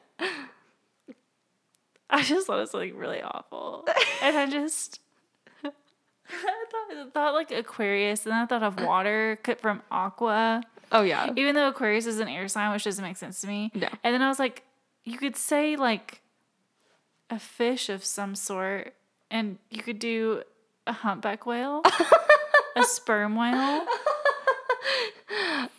I 2.10 2.24
just 2.24 2.48
thought 2.48 2.58
it 2.58 2.62
was 2.62 2.74
like 2.74 2.94
really 2.96 3.22
awful. 3.22 3.88
And 4.22 4.38
I 4.38 4.50
just 4.50 5.00
I 5.64 5.70
thought, 5.70 6.92
I 6.92 7.06
thought 7.14 7.34
like 7.34 7.52
Aquarius 7.52 8.26
and 8.26 8.36
I 8.36 8.46
thought 8.46 8.64
of 8.64 8.80
water 8.82 9.40
cut 9.44 9.60
from 9.62 9.82
aqua. 9.92 10.62
Oh 10.92 11.04
yeah, 11.04 11.32
Even 11.38 11.56
though 11.56 11.70
Aquarius 11.70 12.06
is 12.06 12.20
an 12.20 12.28
air 12.28 12.50
sign, 12.50 12.72
which 12.74 12.84
doesn't 12.84 13.04
make 13.04 13.16
sense 13.16 13.40
to 13.42 13.48
me. 13.48 13.72
No. 13.74 13.88
And 14.04 14.14
then 14.14 14.22
I 14.22 14.28
was 14.28 14.40
like, 14.40 14.64
you 15.06 15.18
could 15.18 15.38
say 15.38 15.78
like 15.78 16.22
a 17.30 17.40
fish 17.40 17.88
of 17.88 18.04
some 18.04 18.36
sort, 18.36 18.94
and 19.30 19.58
you 19.70 19.82
could 19.82 20.00
do 20.00 20.44
a 20.86 20.92
humpback 20.92 21.46
whale, 21.46 21.82
a 22.76 22.84
sperm 22.84 23.36
whale, 23.38 23.86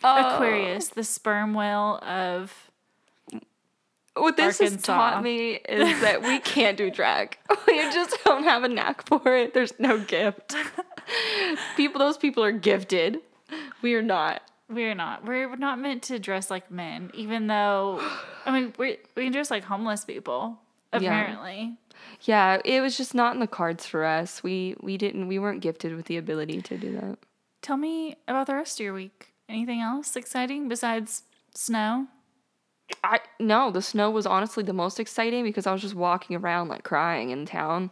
Oh. 0.05 0.33
Aquarius, 0.35 0.89
the 0.89 1.03
sperm 1.03 1.53
whale 1.53 1.99
of 2.01 2.71
what 4.15 4.37
this 4.37 4.59
has 4.59 4.81
taught 4.81 5.23
me 5.23 5.53
is 5.67 6.01
that 6.01 6.21
we 6.21 6.39
can't 6.39 6.77
do 6.77 6.89
drag. 6.91 7.37
We 7.67 7.79
just 7.91 8.17
don't 8.25 8.43
have 8.43 8.63
a 8.63 8.67
knack 8.67 9.07
for 9.07 9.35
it. 9.35 9.53
There's 9.53 9.73
no 9.79 9.97
gift. 9.97 10.55
people, 11.77 11.99
those 11.99 12.17
people 12.17 12.43
are 12.43 12.51
gifted. 12.51 13.19
We 13.81 13.95
are 13.95 14.01
not. 14.01 14.41
We're 14.69 14.95
not. 14.95 15.25
We're 15.25 15.55
not 15.55 15.79
meant 15.79 16.03
to 16.03 16.19
dress 16.19 16.49
like 16.51 16.69
men, 16.71 17.11
even 17.13 17.47
though, 17.47 17.99
I 18.45 18.51
mean, 18.51 18.73
we 18.77 18.97
we 19.15 19.23
can 19.23 19.31
dress 19.31 19.51
like 19.51 19.63
homeless 19.63 20.05
people. 20.05 20.59
Apparently, 20.91 21.77
Yeah, 22.21 22.59
it 22.63 22.81
was 22.81 22.97
just 22.97 23.13
not 23.15 23.33
in 23.33 23.39
the 23.39 23.47
cards 23.47 23.85
for 23.85 24.03
us. 24.05 24.43
We 24.43 24.75
we 24.81 24.97
didn't. 24.97 25.27
We 25.27 25.39
weren't 25.39 25.61
gifted 25.61 25.95
with 25.95 26.05
the 26.05 26.17
ability 26.17 26.61
to 26.63 26.77
do 26.77 26.93
that. 26.99 27.17
tell 27.61 27.77
me 27.77 28.15
about 28.27 28.47
the 28.47 28.55
rest 28.55 28.79
of 28.79 28.83
your 28.83 28.93
week. 28.93 29.33
Anything 29.49 29.81
else 29.81 30.15
exciting 30.15 30.67
besides 30.69 31.23
snow? 31.53 32.07
I 33.03 33.19
no, 33.39 33.71
the 33.71 33.81
snow 33.81 34.09
was 34.11 34.25
honestly 34.25 34.63
the 34.63 34.73
most 34.73 34.99
exciting 34.99 35.43
because 35.43 35.67
I 35.67 35.73
was 35.73 35.81
just 35.81 35.95
walking 35.95 36.35
around 36.35 36.69
like 36.69 36.83
crying 36.83 37.29
in 37.29 37.45
town 37.45 37.91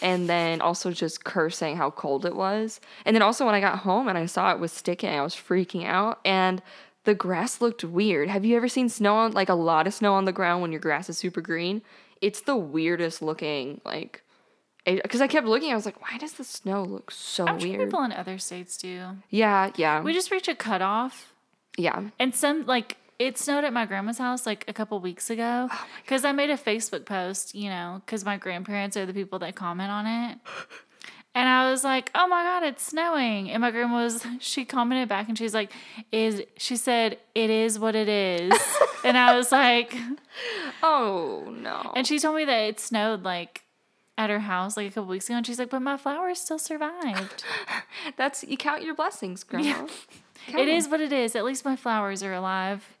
and 0.00 0.28
then 0.28 0.60
also 0.60 0.90
just 0.90 1.24
cursing 1.24 1.76
how 1.76 1.90
cold 1.90 2.26
it 2.26 2.34
was. 2.34 2.80
And 3.04 3.14
then 3.14 3.22
also 3.22 3.46
when 3.46 3.54
I 3.54 3.60
got 3.60 3.80
home 3.80 4.08
and 4.08 4.18
I 4.18 4.26
saw 4.26 4.52
it 4.52 4.58
was 4.58 4.72
sticking, 4.72 5.10
I 5.10 5.22
was 5.22 5.34
freaking 5.34 5.84
out 5.84 6.20
and 6.24 6.62
the 7.04 7.14
grass 7.14 7.60
looked 7.60 7.82
weird. 7.84 8.28
Have 8.28 8.44
you 8.44 8.56
ever 8.56 8.68
seen 8.68 8.88
snow 8.88 9.16
on 9.16 9.32
like 9.32 9.48
a 9.48 9.54
lot 9.54 9.86
of 9.86 9.94
snow 9.94 10.14
on 10.14 10.24
the 10.24 10.32
ground 10.32 10.62
when 10.62 10.72
your 10.72 10.80
grass 10.80 11.08
is 11.08 11.18
super 11.18 11.40
green? 11.40 11.82
It's 12.20 12.40
the 12.40 12.56
weirdest 12.56 13.22
looking 13.22 13.80
like 13.84 14.22
because 14.84 15.20
I 15.20 15.28
kept 15.28 15.46
looking, 15.46 15.70
I 15.70 15.76
was 15.76 15.86
like, 15.86 16.00
why 16.02 16.18
does 16.18 16.32
the 16.32 16.44
snow 16.44 16.82
look 16.82 17.10
so 17.12 17.46
I'm 17.46 17.60
sure 17.60 17.68
weird? 17.68 17.88
people 17.88 18.02
in 18.02 18.12
other 18.12 18.38
states 18.38 18.76
do. 18.76 19.00
yeah, 19.30 19.70
yeah, 19.76 20.02
We 20.02 20.12
just 20.12 20.30
reach 20.32 20.48
a 20.48 20.56
cutoff, 20.56 21.32
yeah. 21.78 22.08
and 22.18 22.34
some 22.34 22.66
like 22.66 22.96
it 23.26 23.38
snowed 23.38 23.62
at 23.64 23.72
my 23.72 23.86
grandma's 23.86 24.18
house 24.18 24.46
like 24.46 24.64
a 24.66 24.72
couple 24.72 24.98
weeks 24.98 25.30
ago 25.30 25.68
oh 25.70 25.86
because 26.02 26.24
I 26.24 26.32
made 26.32 26.50
a 26.50 26.56
Facebook 26.56 27.06
post, 27.06 27.54
you 27.54 27.70
know, 27.70 28.02
because 28.04 28.24
my 28.24 28.36
grandparents 28.36 28.96
are 28.96 29.06
the 29.06 29.14
people 29.14 29.38
that 29.40 29.54
comment 29.54 29.90
on 29.90 30.06
it. 30.06 30.38
And 31.34 31.48
I 31.48 31.70
was 31.70 31.82
like, 31.82 32.10
"Oh 32.14 32.26
my 32.26 32.42
god, 32.42 32.62
it's 32.62 32.82
snowing!" 32.82 33.50
And 33.50 33.62
my 33.62 33.70
grandma 33.70 34.02
was, 34.02 34.26
she 34.40 34.64
commented 34.66 35.08
back, 35.08 35.28
and 35.28 35.38
she's 35.38 35.54
like, 35.54 35.72
"Is 36.10 36.42
she 36.58 36.76
said 36.76 37.18
it 37.34 37.48
is 37.48 37.78
what 37.78 37.94
it 37.94 38.08
is?" 38.08 38.52
and 39.04 39.16
I 39.16 39.34
was 39.36 39.50
like, 39.50 39.96
Oh 40.82 41.54
no. 41.56 41.92
and 41.96 42.06
she 42.06 42.18
told 42.18 42.36
me 42.36 42.44
that 42.44 42.58
it 42.68 42.80
snowed 42.80 43.22
like 43.22 43.62
at 44.18 44.28
her 44.28 44.40
house 44.40 44.76
like 44.76 44.88
a 44.88 44.90
couple 44.90 45.08
weeks 45.08 45.28
ago, 45.28 45.36
and 45.38 45.46
she's 45.46 45.58
like, 45.58 45.70
"But 45.70 45.80
my 45.80 45.96
flowers 45.96 46.40
still 46.40 46.58
survived." 46.58 47.44
That's 48.16 48.44
you 48.44 48.58
count 48.58 48.82
your 48.82 48.94
blessings, 48.94 49.42
grandma. 49.42 49.86
Count 50.48 50.60
it 50.60 50.68
is 50.68 50.88
what 50.88 51.00
it 51.00 51.12
is. 51.12 51.34
At 51.34 51.44
least 51.44 51.64
my 51.64 51.76
flowers 51.76 52.22
are 52.22 52.34
alive. 52.34 52.91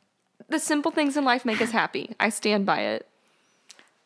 The 0.48 0.58
simple 0.58 0.90
things 0.90 1.16
in 1.16 1.24
life 1.24 1.44
make 1.44 1.60
us 1.60 1.70
happy. 1.70 2.14
I 2.20 2.28
stand 2.28 2.66
by 2.66 2.80
it. 2.80 3.06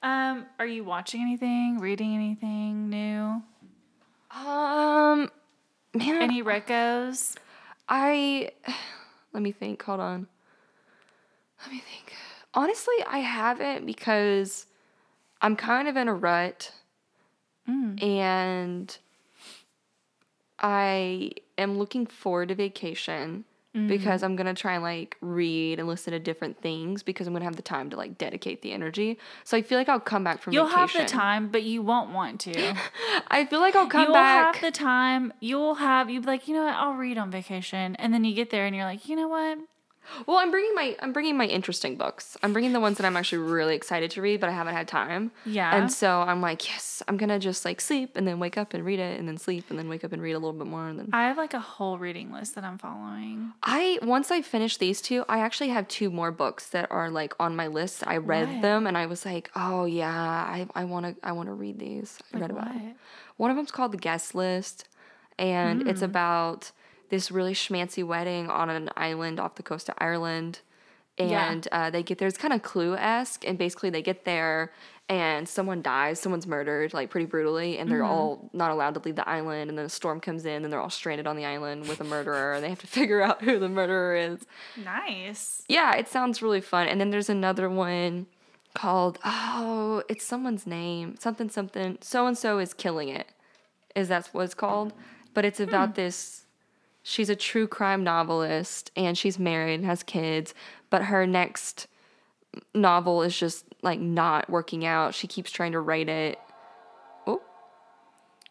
Um, 0.03 0.47
are 0.59 0.67
you 0.67 0.85
watching 0.85 1.21
anything, 1.23 1.79
reading 1.79 2.15
anything 2.15 2.89
new? 2.91 3.43
Um, 4.31 5.31
man, 5.95 6.23
Any 6.23 6.43
recos? 6.43 7.37
I 7.89 8.51
let 9.33 9.43
me 9.43 9.53
think. 9.53 9.83
Hold 9.83 10.01
on. 10.01 10.27
Let 11.63 11.73
me 11.73 11.81
think. 11.81 12.13
Honestly, 12.55 12.95
I 13.07 13.19
haven't 13.19 13.87
because 13.87 14.67
I'm 15.41 15.57
kind 15.57 15.89
of 15.89 15.97
in 15.97 16.09
a 16.09 16.15
rut, 16.15 16.73
and 18.01 18.97
I 20.59 21.33
am 21.59 21.79
looking 21.79 22.07
forward 22.07 22.49
to 22.49 22.55
vacation 22.55 23.45
because 23.87 24.23
mm. 24.23 24.25
I'm 24.25 24.37
gonna 24.37 24.55
try 24.55 24.75
and 24.75 24.83
like 24.83 25.17
read 25.21 25.79
and 25.79 25.87
listen 25.87 26.13
to 26.13 26.19
different 26.19 26.61
things 26.61 27.03
because 27.03 27.27
I'm 27.27 27.33
gonna 27.33 27.45
have 27.45 27.57
the 27.57 27.63
time 27.63 27.91
to 27.91 27.97
like 27.97 28.17
dedicate 28.17 28.63
the 28.63 28.73
energy. 28.73 29.19
So 29.45 29.57
I 29.57 29.63
feel 29.63 29.79
like 29.79 29.89
I'll 29.89 30.01
come 30.01 30.25
back 30.25 30.41
from 30.41 30.55
You'll 30.55 30.67
vacation. 30.67 31.01
have 31.01 31.09
the 31.09 31.13
time, 31.13 31.49
but 31.49 31.63
you 31.63 31.83
won't 31.83 32.11
want 32.11 32.41
to. 32.43 32.75
I 33.29 33.45
feel 33.45 33.61
like 33.61 33.77
I'll 33.77 33.87
come 33.87 34.13
back. 34.13 34.55
You'll 34.57 34.63
have 34.63 34.73
the 34.73 34.79
time. 34.79 35.33
You'll 35.41 35.75
have 35.75 36.09
you'll 36.09 36.23
be 36.23 36.29
like, 36.29 36.49
you 36.49 36.55
know 36.55 36.65
what? 36.65 36.75
I'll 36.75 36.95
read 36.95 37.19
on 37.19 37.31
vacation, 37.31 37.97
and 37.97 38.15
then 38.15 38.25
you 38.25 38.35
get 38.35 38.51
there 38.51 38.67
and 38.67 38.75
you're 38.75 38.85
like, 38.85 39.09
you 39.09 39.17
know 39.17 39.29
what? 39.29 39.59
Well, 40.27 40.39
I'm 40.39 40.51
bringing 40.51 40.75
my 40.75 40.97
I'm 41.01 41.13
bringing 41.13 41.37
my 41.37 41.47
interesting 41.47 41.97
books. 41.97 42.37
I'm 42.43 42.53
bringing 42.53 42.73
the 42.73 42.81
ones 42.81 42.99
that 42.99 43.05
I'm 43.05 43.17
actually 43.17 43.39
really 43.39 43.75
excited 43.75 44.11
to 44.13 44.23
read, 44.23 44.41
but 44.41 44.49
I 44.49 44.53
haven't 44.53 44.75
had 44.75 44.89
time. 44.89 45.31
Yeah. 45.45 45.77
And 45.77 45.91
so 45.93 46.21
I'm 46.23 46.41
like, 46.41 46.69
yes, 46.69 47.03
I'm 47.09 47.17
gonna 47.17 47.39
just 47.39 47.65
like 47.65 47.81
sleep 47.81 48.17
and 48.17 48.27
then 48.27 48.39
wake 48.39 48.57
up 48.57 48.75
and 48.75 48.85
read 48.85 48.99
it 48.99 49.19
and 49.19 49.27
then 49.29 49.39
sleep 49.39 49.65
and 49.71 49.79
then 49.79 49.89
wake 49.89 50.05
up 50.05 50.13
and 50.13 50.23
read 50.23 50.33
a 50.33 50.39
little 50.39 50.53
bit 50.53 50.67
more 50.67 50.89
and 50.89 50.99
then 50.99 51.11
I 51.13 51.25
have 51.29 51.37
like 51.37 51.55
a 51.55 51.61
whole 51.61 51.99
reading 51.99 52.33
list 52.33 52.55
that 52.55 52.65
I'm 52.65 52.79
following. 52.79 53.53
I 53.63 53.99
once 54.03 54.31
I 54.31 54.43
finish 54.43 54.77
these 54.77 55.01
two, 55.01 55.25
I 55.29 55.41
actually 55.41 55.69
have 55.71 55.89
two 55.89 56.11
more 56.11 56.31
books 56.31 56.69
that 56.69 56.91
are 56.91 57.11
like 57.11 57.35
on 57.41 57.57
my 57.57 57.67
list. 57.67 58.03
I 58.07 58.19
read 58.19 58.49
What? 58.49 58.63
them 58.63 58.87
and 58.87 58.97
I 58.97 59.07
was 59.07 59.25
like, 59.25 59.51
oh 59.57 59.85
yeah, 59.85 60.11
I 60.13 60.67
I 60.75 60.85
want 60.85 61.07
to 61.07 61.27
I 61.27 61.33
want 61.33 61.49
to 61.49 61.53
read 61.55 61.79
these. 61.79 62.19
I 62.35 62.39
read 62.39 62.51
about 62.51 62.75
it. 62.77 62.95
One 63.37 63.51
of 63.51 63.57
them's 63.57 63.71
called 63.71 63.93
The 63.93 63.99
Guest 63.99 64.35
List, 64.35 64.89
and 65.39 65.83
Hmm. 65.83 65.89
it's 65.89 66.03
about 66.03 66.71
this 67.11 67.31
really 67.31 67.55
schmancy 67.55 68.05
wedding 68.05 68.49
on 68.51 68.71
an 68.71 68.91
island 68.97 69.39
off 69.41 69.55
the 69.57 69.63
coast 69.63 69.89
of 69.89 69.95
Ireland. 69.99 70.61
Yeah. 71.19 71.51
And 71.51 71.67
uh, 71.73 71.89
they 71.89 72.03
get 72.03 72.19
there, 72.19 72.29
it's 72.29 72.37
kind 72.37 72.53
of 72.53 72.63
clue 72.63 72.95
esque, 72.95 73.43
and 73.47 73.57
basically 73.57 73.89
they 73.89 74.03
get 74.03 74.27
there 74.27 74.71
and 75.09 75.49
someone 75.49 75.81
dies, 75.81 76.21
someone's 76.21 76.47
murdered, 76.47 76.93
like 76.93 77.09
pretty 77.11 77.25
brutally, 77.27 77.79
and 77.79 77.89
they're 77.91 78.01
Mm-hmm. 78.01 78.11
all 78.11 78.51
not 78.53 78.71
allowed 78.71 78.93
to 78.95 79.01
leave 79.01 79.15
the 79.17 79.27
island, 79.27 79.71
and 79.71 79.79
then 79.79 79.87
a 79.87 79.89
storm 79.89 80.21
comes 80.21 80.45
in, 80.45 80.65
and 80.65 80.73
they're 80.73 80.81
all 80.81 80.91
stranded 80.91 81.27
on 81.27 81.37
the 81.37 81.45
island 81.47 81.89
with 81.89 82.01
a 82.01 82.05
murderer, 82.05 82.53
and 82.55 82.63
they 82.65 82.69
have 82.69 82.81
to 82.81 82.87
figure 82.99 83.23
out 83.23 83.41
who 83.43 83.59
the 83.59 83.69
murderer 83.69 84.17
is. 84.17 84.41
Nice. 84.85 85.63
Yeah, 85.69 85.95
it 85.95 86.09
sounds 86.09 86.43
really 86.43 86.61
fun. 86.61 86.89
And 86.89 87.01
then 87.01 87.11
there's 87.11 87.31
another 87.31 87.71
one 87.71 88.27
called 88.75 89.19
oh, 89.25 90.03
it's 90.09 90.25
someone's 90.27 90.67
name. 90.67 91.15
Something 91.19 91.49
something 91.49 91.99
so 92.01 92.27
and 92.27 92.37
so 92.37 92.59
is 92.59 92.75
killing 92.75 93.09
it. 93.09 93.29
Is 93.95 94.09
that 94.09 94.27
what 94.33 94.43
it's 94.43 94.55
called? 94.55 94.93
But 95.35 95.45
it's 95.45 95.61
about 95.61 95.95
this 95.95 96.46
she's 97.07 97.31
a 97.31 97.37
true 97.37 97.69
crime 97.69 98.03
novelist 98.03 98.91
and 98.97 99.17
she's 99.17 99.39
married 99.39 99.75
and 99.75 99.85
has 99.85 100.03
kids, 100.03 100.53
but 100.91 101.05
her 101.05 101.25
next 101.25 101.87
novel 102.75 103.23
is 103.23 103.39
just 103.39 103.65
like 103.81 104.01
not 104.01 104.51
working 104.51 104.85
out. 104.85 105.15
She 105.15 105.29
keeps 105.29 105.53
trying 105.53 105.71
to 105.73 105.81
write 105.81 106.09
it. 106.09 106.37
Oh, 107.25 107.41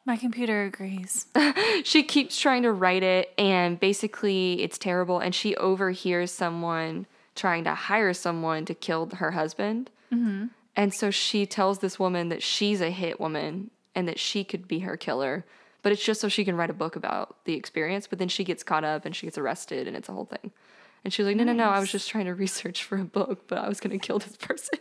My 0.05 0.15
computer 0.15 0.63
agrees. 0.63 1.27
she 1.83 2.01
keeps 2.01 2.39
trying 2.39 2.63
to 2.63 2.71
write 2.71 3.03
it 3.03 3.33
and 3.38 3.77
basically 3.77 4.62
it's 4.62 4.77
terrible 4.77 5.19
and 5.19 5.35
she 5.35 5.53
overhears 5.57 6.31
someone 6.31 7.07
trying 7.35 7.65
to 7.65 7.75
hire 7.75 8.13
someone 8.13 8.63
to 8.63 8.74
kill 8.74 9.09
her 9.17 9.31
husband 9.31 9.91
mm-hmm. 10.13 10.45
and 10.77 10.93
so 10.93 11.12
she 11.12 11.45
tells 11.45 11.79
this 11.79 12.00
woman 12.00 12.29
that 12.29 12.41
she's 12.41 12.79
a 12.79 12.89
hit 12.89 13.19
woman 13.19 13.69
and 13.93 14.07
that 14.07 14.17
she 14.17 14.45
could 14.45 14.65
be 14.69 14.79
her 14.79 14.95
killer 14.95 15.43
but 15.86 15.92
it's 15.92 16.04
just 16.04 16.20
so 16.20 16.27
she 16.27 16.44
can 16.44 16.58
write 16.58 16.72
a 16.72 16.74
book 16.74 16.96
about 16.96 17.36
the 17.46 17.54
experience 17.54 18.08
but 18.08 18.18
then 18.18 18.27
she 18.27 18.44
gets 18.44 18.63
caught 18.63 18.84
up 18.84 19.06
and 19.06 19.15
she 19.15 19.27
gets 19.27 19.38
arrested 19.38 19.88
and 19.88 19.96
it's 19.96 20.10
a 20.10 20.12
whole 20.12 20.25
thing 20.25 20.51
and 21.04 21.13
she's 21.13 21.27
like 21.27 21.36
no 21.36 21.44
no 21.44 21.54
no 21.54 21.70
i 21.70 21.80
was 21.80 21.92
just 21.92 22.10
trying 22.10 22.25
to 22.25 22.34
research 22.34 22.84
for 22.84 22.98
a 22.98 23.06
book 23.06 23.48
but 23.48 23.60
i 23.60 23.70
was 23.70 23.80
going 23.80 23.98
to 23.98 24.04
kill 24.04 24.18
this 24.18 24.36
person 24.39 24.80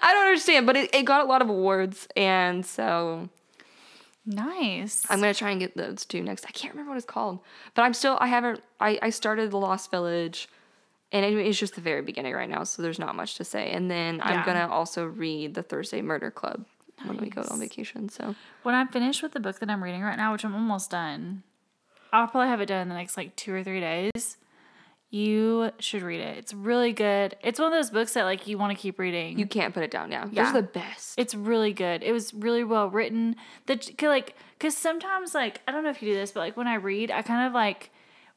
i 0.00 0.14
don't 0.14 0.26
understand 0.26 0.64
but 0.64 0.74
it, 0.74 0.94
it 0.94 1.04
got 1.04 1.20
a 1.20 1.28
lot 1.28 1.42
of 1.42 1.50
awards 1.50 2.08
and 2.16 2.64
so 2.64 3.28
Nice. 4.30 5.06
I'm 5.08 5.20
gonna 5.20 5.32
try 5.32 5.52
and 5.52 5.58
get 5.58 5.74
those 5.74 6.04
two 6.04 6.22
next. 6.22 6.44
I 6.46 6.50
can't 6.50 6.74
remember 6.74 6.90
what 6.90 6.98
it's 6.98 7.06
called, 7.06 7.38
but 7.74 7.80
I'm 7.80 7.94
still. 7.94 8.18
I 8.20 8.26
haven't. 8.26 8.60
I 8.78 8.98
I 9.00 9.08
started 9.08 9.50
the 9.50 9.56
Lost 9.56 9.90
Village, 9.90 10.50
and 11.12 11.24
it, 11.24 11.32
it's 11.32 11.58
just 11.58 11.76
the 11.76 11.80
very 11.80 12.02
beginning 12.02 12.34
right 12.34 12.48
now, 12.48 12.64
so 12.64 12.82
there's 12.82 12.98
not 12.98 13.16
much 13.16 13.36
to 13.36 13.44
say. 13.44 13.70
And 13.70 13.90
then 13.90 14.20
I'm 14.22 14.44
gonna 14.44 14.68
also 14.68 15.06
read 15.06 15.54
the 15.54 15.62
Thursday 15.62 16.02
Murder 16.02 16.30
Club 16.30 16.66
when 17.04 17.16
we 17.18 17.28
go 17.30 17.42
on 17.50 17.60
vacation. 17.60 18.08
So 18.08 18.34
when 18.62 18.74
I'm 18.74 18.88
finished 18.88 19.22
with 19.22 19.32
the 19.32 19.40
book 19.40 19.58
that 19.60 19.70
I'm 19.70 19.82
reading 19.82 20.02
right 20.02 20.16
now, 20.16 20.32
which 20.32 20.44
I'm 20.44 20.54
almost 20.54 20.90
done, 20.90 21.42
I'll 22.12 22.26
probably 22.28 22.48
have 22.48 22.60
it 22.60 22.66
done 22.66 22.82
in 22.82 22.88
the 22.88 22.94
next 22.94 23.16
like 23.16 23.36
two 23.36 23.52
or 23.52 23.62
three 23.62 23.80
days. 23.80 24.36
You 25.10 25.70
should 25.78 26.02
read 26.02 26.20
it. 26.20 26.36
It's 26.36 26.52
really 26.52 26.92
good. 26.92 27.34
It's 27.42 27.58
one 27.58 27.72
of 27.72 27.78
those 27.78 27.90
books 27.90 28.12
that 28.12 28.24
like 28.24 28.46
you 28.46 28.58
want 28.58 28.76
to 28.76 28.80
keep 28.80 28.98
reading. 28.98 29.38
you 29.38 29.46
can't 29.46 29.72
put 29.72 29.82
it 29.82 29.90
down 29.90 30.10
now. 30.10 30.28
Yeah. 30.30 30.44
Those 30.44 30.54
are 30.54 30.60
the 30.60 30.68
best. 30.68 31.14
It's 31.18 31.34
really 31.34 31.72
good. 31.72 32.02
It 32.02 32.12
was 32.12 32.34
really 32.34 32.62
well 32.62 32.90
written. 32.90 33.36
That 33.66 34.02
like 34.02 34.36
because 34.58 34.76
sometimes 34.76 35.34
like 35.34 35.62
I 35.66 35.72
don't 35.72 35.82
know 35.82 35.90
if 35.90 36.02
you 36.02 36.10
do 36.10 36.14
this, 36.14 36.32
but 36.32 36.40
like 36.40 36.56
when 36.58 36.66
I 36.66 36.74
read, 36.74 37.10
I 37.10 37.22
kind 37.22 37.46
of 37.46 37.54
like 37.54 37.90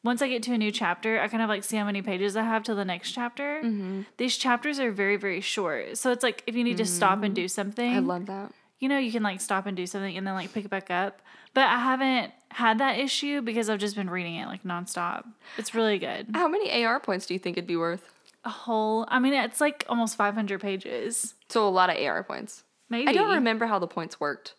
once 0.04 0.22
I 0.22 0.28
get 0.28 0.44
to 0.44 0.54
a 0.54 0.58
new 0.58 0.72
chapter, 0.72 1.20
I 1.20 1.28
kind 1.28 1.44
of 1.44 1.50
like 1.50 1.64
see 1.64 1.78
how 1.78 1.86
many 1.86 2.02
pages 2.02 2.36
I 2.36 2.44
have 2.44 2.64
till 2.64 2.76
the 2.76 2.86
next 2.86 3.12
chapter. 3.12 3.62
Mm-hmm. 3.64 4.02
These 4.18 4.38
chapters 4.38 4.80
are 4.80 4.92
very 4.92 5.18
very 5.18 5.42
short, 5.42 5.98
so 5.98 6.12
it's 6.12 6.24
like 6.24 6.44
if 6.48 6.56
you 6.56 6.64
need 6.64 6.78
to 6.78 6.86
stop 6.86 7.24
and 7.24 7.36
do 7.36 7.48
something, 7.48 7.90
Mm-hmm. 7.92 7.98
I 8.12 8.14
love 8.14 8.26
that. 8.28 8.52
you 8.80 8.90
know, 8.90 8.98
you 8.98 9.12
can 9.12 9.24
like 9.24 9.42
stop 9.42 9.66
and 9.68 9.76
do 9.78 9.86
something 9.86 10.16
and 10.18 10.26
then 10.26 10.34
like 10.34 10.54
pick 10.54 10.66
it 10.66 10.70
back 10.72 10.90
up. 10.90 11.22
But 11.54 11.66
I 11.66 11.80
haven't 11.80 12.32
had 12.50 12.80
that 12.80 12.98
issue 12.98 13.42
because 13.42 13.70
I've 13.70 13.80
just 13.80 13.96
been 13.96 14.10
reading 14.10 14.36
it 14.36 14.48
like 14.48 14.64
nonstop. 14.64 15.26
It's 15.58 15.76
really 15.76 16.00
good. 16.00 16.28
How 16.34 16.48
many 16.48 16.84
AR 16.86 17.00
points 17.00 17.26
do 17.26 17.34
you 17.34 17.40
think 17.40 17.58
it'd 17.58 17.68
be 17.68 17.76
worth? 17.76 18.02
A 18.46 18.50
whole, 18.50 19.06
I 19.10 19.20
mean, 19.20 19.34
it's 19.34 19.60
like 19.62 19.86
almost 19.90 20.16
500 20.16 20.60
pages. 20.62 21.36
So 21.50 21.68
a 21.68 21.70
lot 21.70 21.90
of 21.90 21.98
AR 22.02 22.24
points. 22.24 22.64
Maybe. 22.90 23.08
I 23.10 23.14
don't 23.14 23.34
remember 23.36 23.66
how 23.68 23.80
the 23.80 23.88
points 23.88 24.20
worked. 24.20 24.56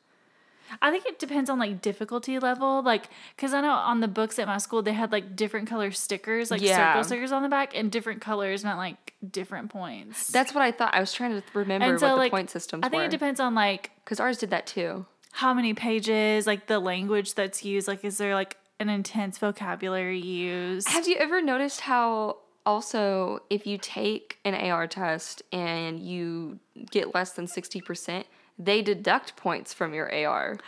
I 0.81 0.91
think 0.91 1.07
it 1.07 1.19
depends 1.19 1.51
on 1.51 1.59
like 1.59 1.83
difficulty 1.83 2.39
level. 2.39 2.83
Like, 2.83 3.09
because 3.37 3.53
I 3.55 3.61
know 3.61 3.73
on 3.73 4.01
the 4.01 4.09
books 4.09 4.39
at 4.39 4.47
my 4.47 4.59
school, 4.59 4.83
they 4.83 4.93
had 4.93 5.13
like 5.13 5.37
different 5.37 5.69
color 5.69 5.91
stickers, 5.91 6.51
like 6.51 6.61
Yeah. 6.63 6.93
circle 6.93 7.05
stickers 7.05 7.33
on 7.33 7.43
the 7.43 7.49
back, 7.49 7.77
and 7.77 7.91
different 7.93 8.21
colors 8.21 8.65
meant 8.65 8.79
like 8.79 9.15
different 9.31 9.71
points. 9.71 10.29
That's 10.29 10.55
what 10.55 10.63
I 10.63 10.73
thought. 10.73 10.95
I 10.95 11.01
was 11.01 11.13
trying 11.13 11.33
to 11.41 11.43
remember 11.55 11.87
and 11.87 12.01
so, 12.01 12.07
what 12.09 12.13
the 12.15 12.19
like, 12.21 12.31
point 12.33 12.51
systems 12.51 12.85
I 12.85 12.89
think 12.89 13.01
were. 13.01 13.07
it 13.07 13.11
depends 13.11 13.39
on 13.41 13.55
like 13.55 13.91
Because 14.05 14.21
ours 14.21 14.39
did 14.39 14.51
that 14.51 14.67
too. 14.67 15.07
how 15.33 15.53
many 15.55 15.75
pages, 15.75 16.47
like 16.47 16.67
the 16.67 16.79
language 16.79 17.35
that's 17.35 17.65
used. 17.65 17.87
Like, 17.89 18.05
is 18.05 18.19
there 18.19 18.35
like 18.35 18.57
an 18.81 18.89
intense 18.89 19.39
vocabulary 19.39 20.19
used? 20.19 20.89
Have 20.89 21.07
you 21.07 21.17
ever 21.17 21.41
noticed 21.43 21.83
how 21.83 22.39
also 22.67 23.41
if 23.51 23.67
you 23.67 23.77
take 23.79 24.39
an 24.45 24.55
AR 24.55 24.87
test 24.87 25.43
and 25.53 25.99
you 26.01 26.59
get 26.91 27.15
less 27.15 27.33
than 27.33 27.47
60%, 27.47 28.25
they 28.65 28.83
deduct 28.83 29.37
points 29.37 29.73
from 29.75 29.95
your 29.95 30.13
AR? 30.27 30.59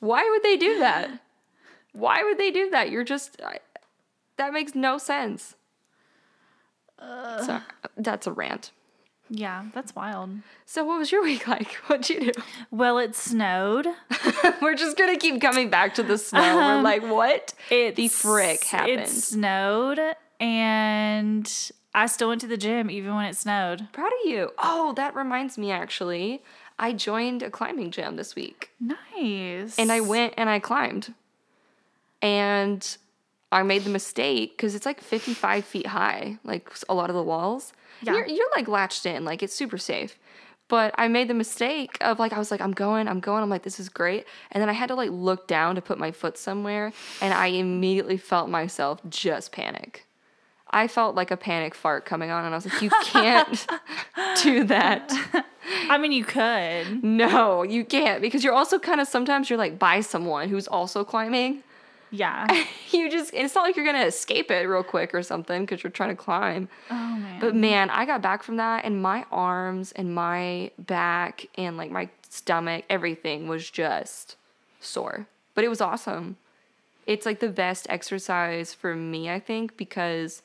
Why 0.00 0.28
would 0.30 0.42
they 0.42 0.56
do 0.56 0.78
that? 0.80 1.20
Why 1.92 2.22
would 2.22 2.38
they 2.38 2.50
do 2.50 2.70
that? 2.70 2.90
You're 2.90 3.04
just 3.04 3.40
I, 3.42 3.58
that 4.36 4.52
makes 4.52 4.74
no 4.74 4.98
sense. 4.98 5.54
so 6.98 7.60
that's 7.96 8.26
a 8.26 8.32
rant. 8.32 8.70
Yeah, 9.30 9.64
that's 9.72 9.94
wild. 9.94 10.30
So 10.66 10.84
what 10.84 10.98
was 10.98 11.10
your 11.10 11.22
week 11.30 11.48
like? 11.48 11.72
What'd 11.86 12.10
you 12.10 12.32
do? 12.32 12.42
Well, 12.70 12.98
it 12.98 13.14
snowed. 13.14 13.86
We're 14.62 14.74
just 14.74 14.96
gonna 14.96 15.16
keep 15.16 15.40
coming 15.40 15.70
back 15.70 15.94
to 15.94 16.02
the 16.02 16.18
snow. 16.18 16.56
We're 16.56 16.74
um, 16.74 16.82
like, 16.82 17.02
what? 17.02 17.54
It 17.70 17.96
The 17.96 18.08
frick 18.08 18.64
happened? 18.64 19.00
It 19.00 19.08
snowed, 19.08 20.00
and 20.40 21.50
I 21.94 22.06
still 22.06 22.28
went 22.28 22.40
to 22.42 22.46
the 22.46 22.56
gym 22.56 22.90
even 22.90 23.14
when 23.14 23.24
it 23.24 23.36
snowed. 23.36 23.88
Proud 23.92 24.08
of 24.08 24.30
you. 24.30 24.50
Oh, 24.58 24.92
that 24.94 25.14
reminds 25.14 25.56
me 25.56 25.70
actually. 25.70 26.42
I 26.78 26.92
joined 26.92 27.42
a 27.42 27.50
climbing 27.50 27.90
gym 27.90 28.16
this 28.16 28.34
week. 28.34 28.70
Nice. 28.80 29.78
and 29.78 29.92
I 29.92 30.00
went 30.00 30.34
and 30.36 30.48
I 30.48 30.58
climbed. 30.58 31.14
And 32.20 32.96
I 33.52 33.62
made 33.62 33.84
the 33.84 33.90
mistake 33.90 34.56
because 34.56 34.74
it's 34.74 34.86
like 34.86 35.00
55 35.00 35.64
feet 35.64 35.86
high, 35.86 36.38
like 36.42 36.70
a 36.88 36.94
lot 36.94 37.10
of 37.10 37.16
the 37.16 37.22
walls. 37.22 37.72
Yeah. 38.02 38.14
You're, 38.14 38.26
you're 38.26 38.50
like 38.56 38.66
latched 38.66 39.06
in, 39.06 39.24
like 39.24 39.42
it's 39.42 39.54
super 39.54 39.78
safe. 39.78 40.18
But 40.68 40.94
I 40.96 41.08
made 41.08 41.28
the 41.28 41.34
mistake 41.34 41.98
of 42.00 42.18
like, 42.18 42.32
I 42.32 42.38
was 42.38 42.50
like, 42.50 42.60
I'm 42.60 42.72
going, 42.72 43.06
I'm 43.06 43.20
going. 43.20 43.42
I'm 43.42 43.50
like, 43.50 43.62
this 43.62 43.78
is 43.78 43.88
great. 43.88 44.26
And 44.50 44.60
then 44.62 44.68
I 44.68 44.72
had 44.72 44.88
to 44.88 44.94
like 44.94 45.10
look 45.10 45.46
down 45.46 45.74
to 45.74 45.82
put 45.82 45.98
my 45.98 46.10
foot 46.10 46.38
somewhere. 46.38 46.92
And 47.20 47.34
I 47.34 47.48
immediately 47.48 48.16
felt 48.16 48.48
myself 48.48 49.00
just 49.08 49.52
panic. 49.52 50.06
I 50.74 50.88
felt 50.88 51.14
like 51.14 51.30
a 51.30 51.36
panic 51.36 51.74
fart 51.74 52.04
coming 52.04 52.30
on. 52.30 52.44
And 52.44 52.52
I 52.52 52.58
was 52.58 52.66
like, 52.66 52.82
you 52.82 52.90
can't 53.04 53.66
do 54.42 54.64
that. 54.64 55.12
I 55.88 55.96
mean, 55.98 56.10
you 56.10 56.24
could. 56.24 57.02
No, 57.04 57.62
you 57.62 57.84
can't 57.84 58.20
because 58.20 58.42
you're 58.42 58.52
also 58.52 58.80
kind 58.80 59.00
of 59.00 59.06
sometimes 59.06 59.48
you're 59.48 59.58
like 59.58 59.78
by 59.78 60.00
someone 60.00 60.48
who's 60.48 60.66
also 60.66 61.04
climbing. 61.04 61.62
Yeah. 62.10 62.46
You 62.90 63.10
just 63.10 63.34
it's 63.34 63.56
not 63.56 63.62
like 63.62 63.74
you're 63.74 63.84
gonna 63.84 64.04
escape 64.04 64.52
it 64.52 64.68
real 64.68 64.84
quick 64.84 65.16
or 65.16 65.22
something 65.24 65.62
because 65.62 65.82
you're 65.82 65.90
trying 65.90 66.10
to 66.10 66.14
climb. 66.14 66.68
Oh 66.88 66.94
man. 66.94 67.40
But 67.40 67.56
man, 67.56 67.90
I 67.90 68.06
got 68.06 68.22
back 68.22 68.44
from 68.44 68.56
that 68.58 68.84
and 68.84 69.02
my 69.02 69.24
arms 69.32 69.90
and 69.90 70.14
my 70.14 70.70
back 70.78 71.46
and 71.56 71.76
like 71.76 71.90
my 71.90 72.08
stomach, 72.30 72.84
everything 72.88 73.48
was 73.48 73.68
just 73.68 74.36
sore. 74.80 75.26
But 75.56 75.64
it 75.64 75.68
was 75.68 75.80
awesome. 75.80 76.36
It's 77.04 77.26
like 77.26 77.40
the 77.40 77.48
best 77.48 77.88
exercise 77.90 78.72
for 78.72 78.94
me, 78.94 79.28
I 79.28 79.40
think, 79.40 79.76
because 79.76 80.42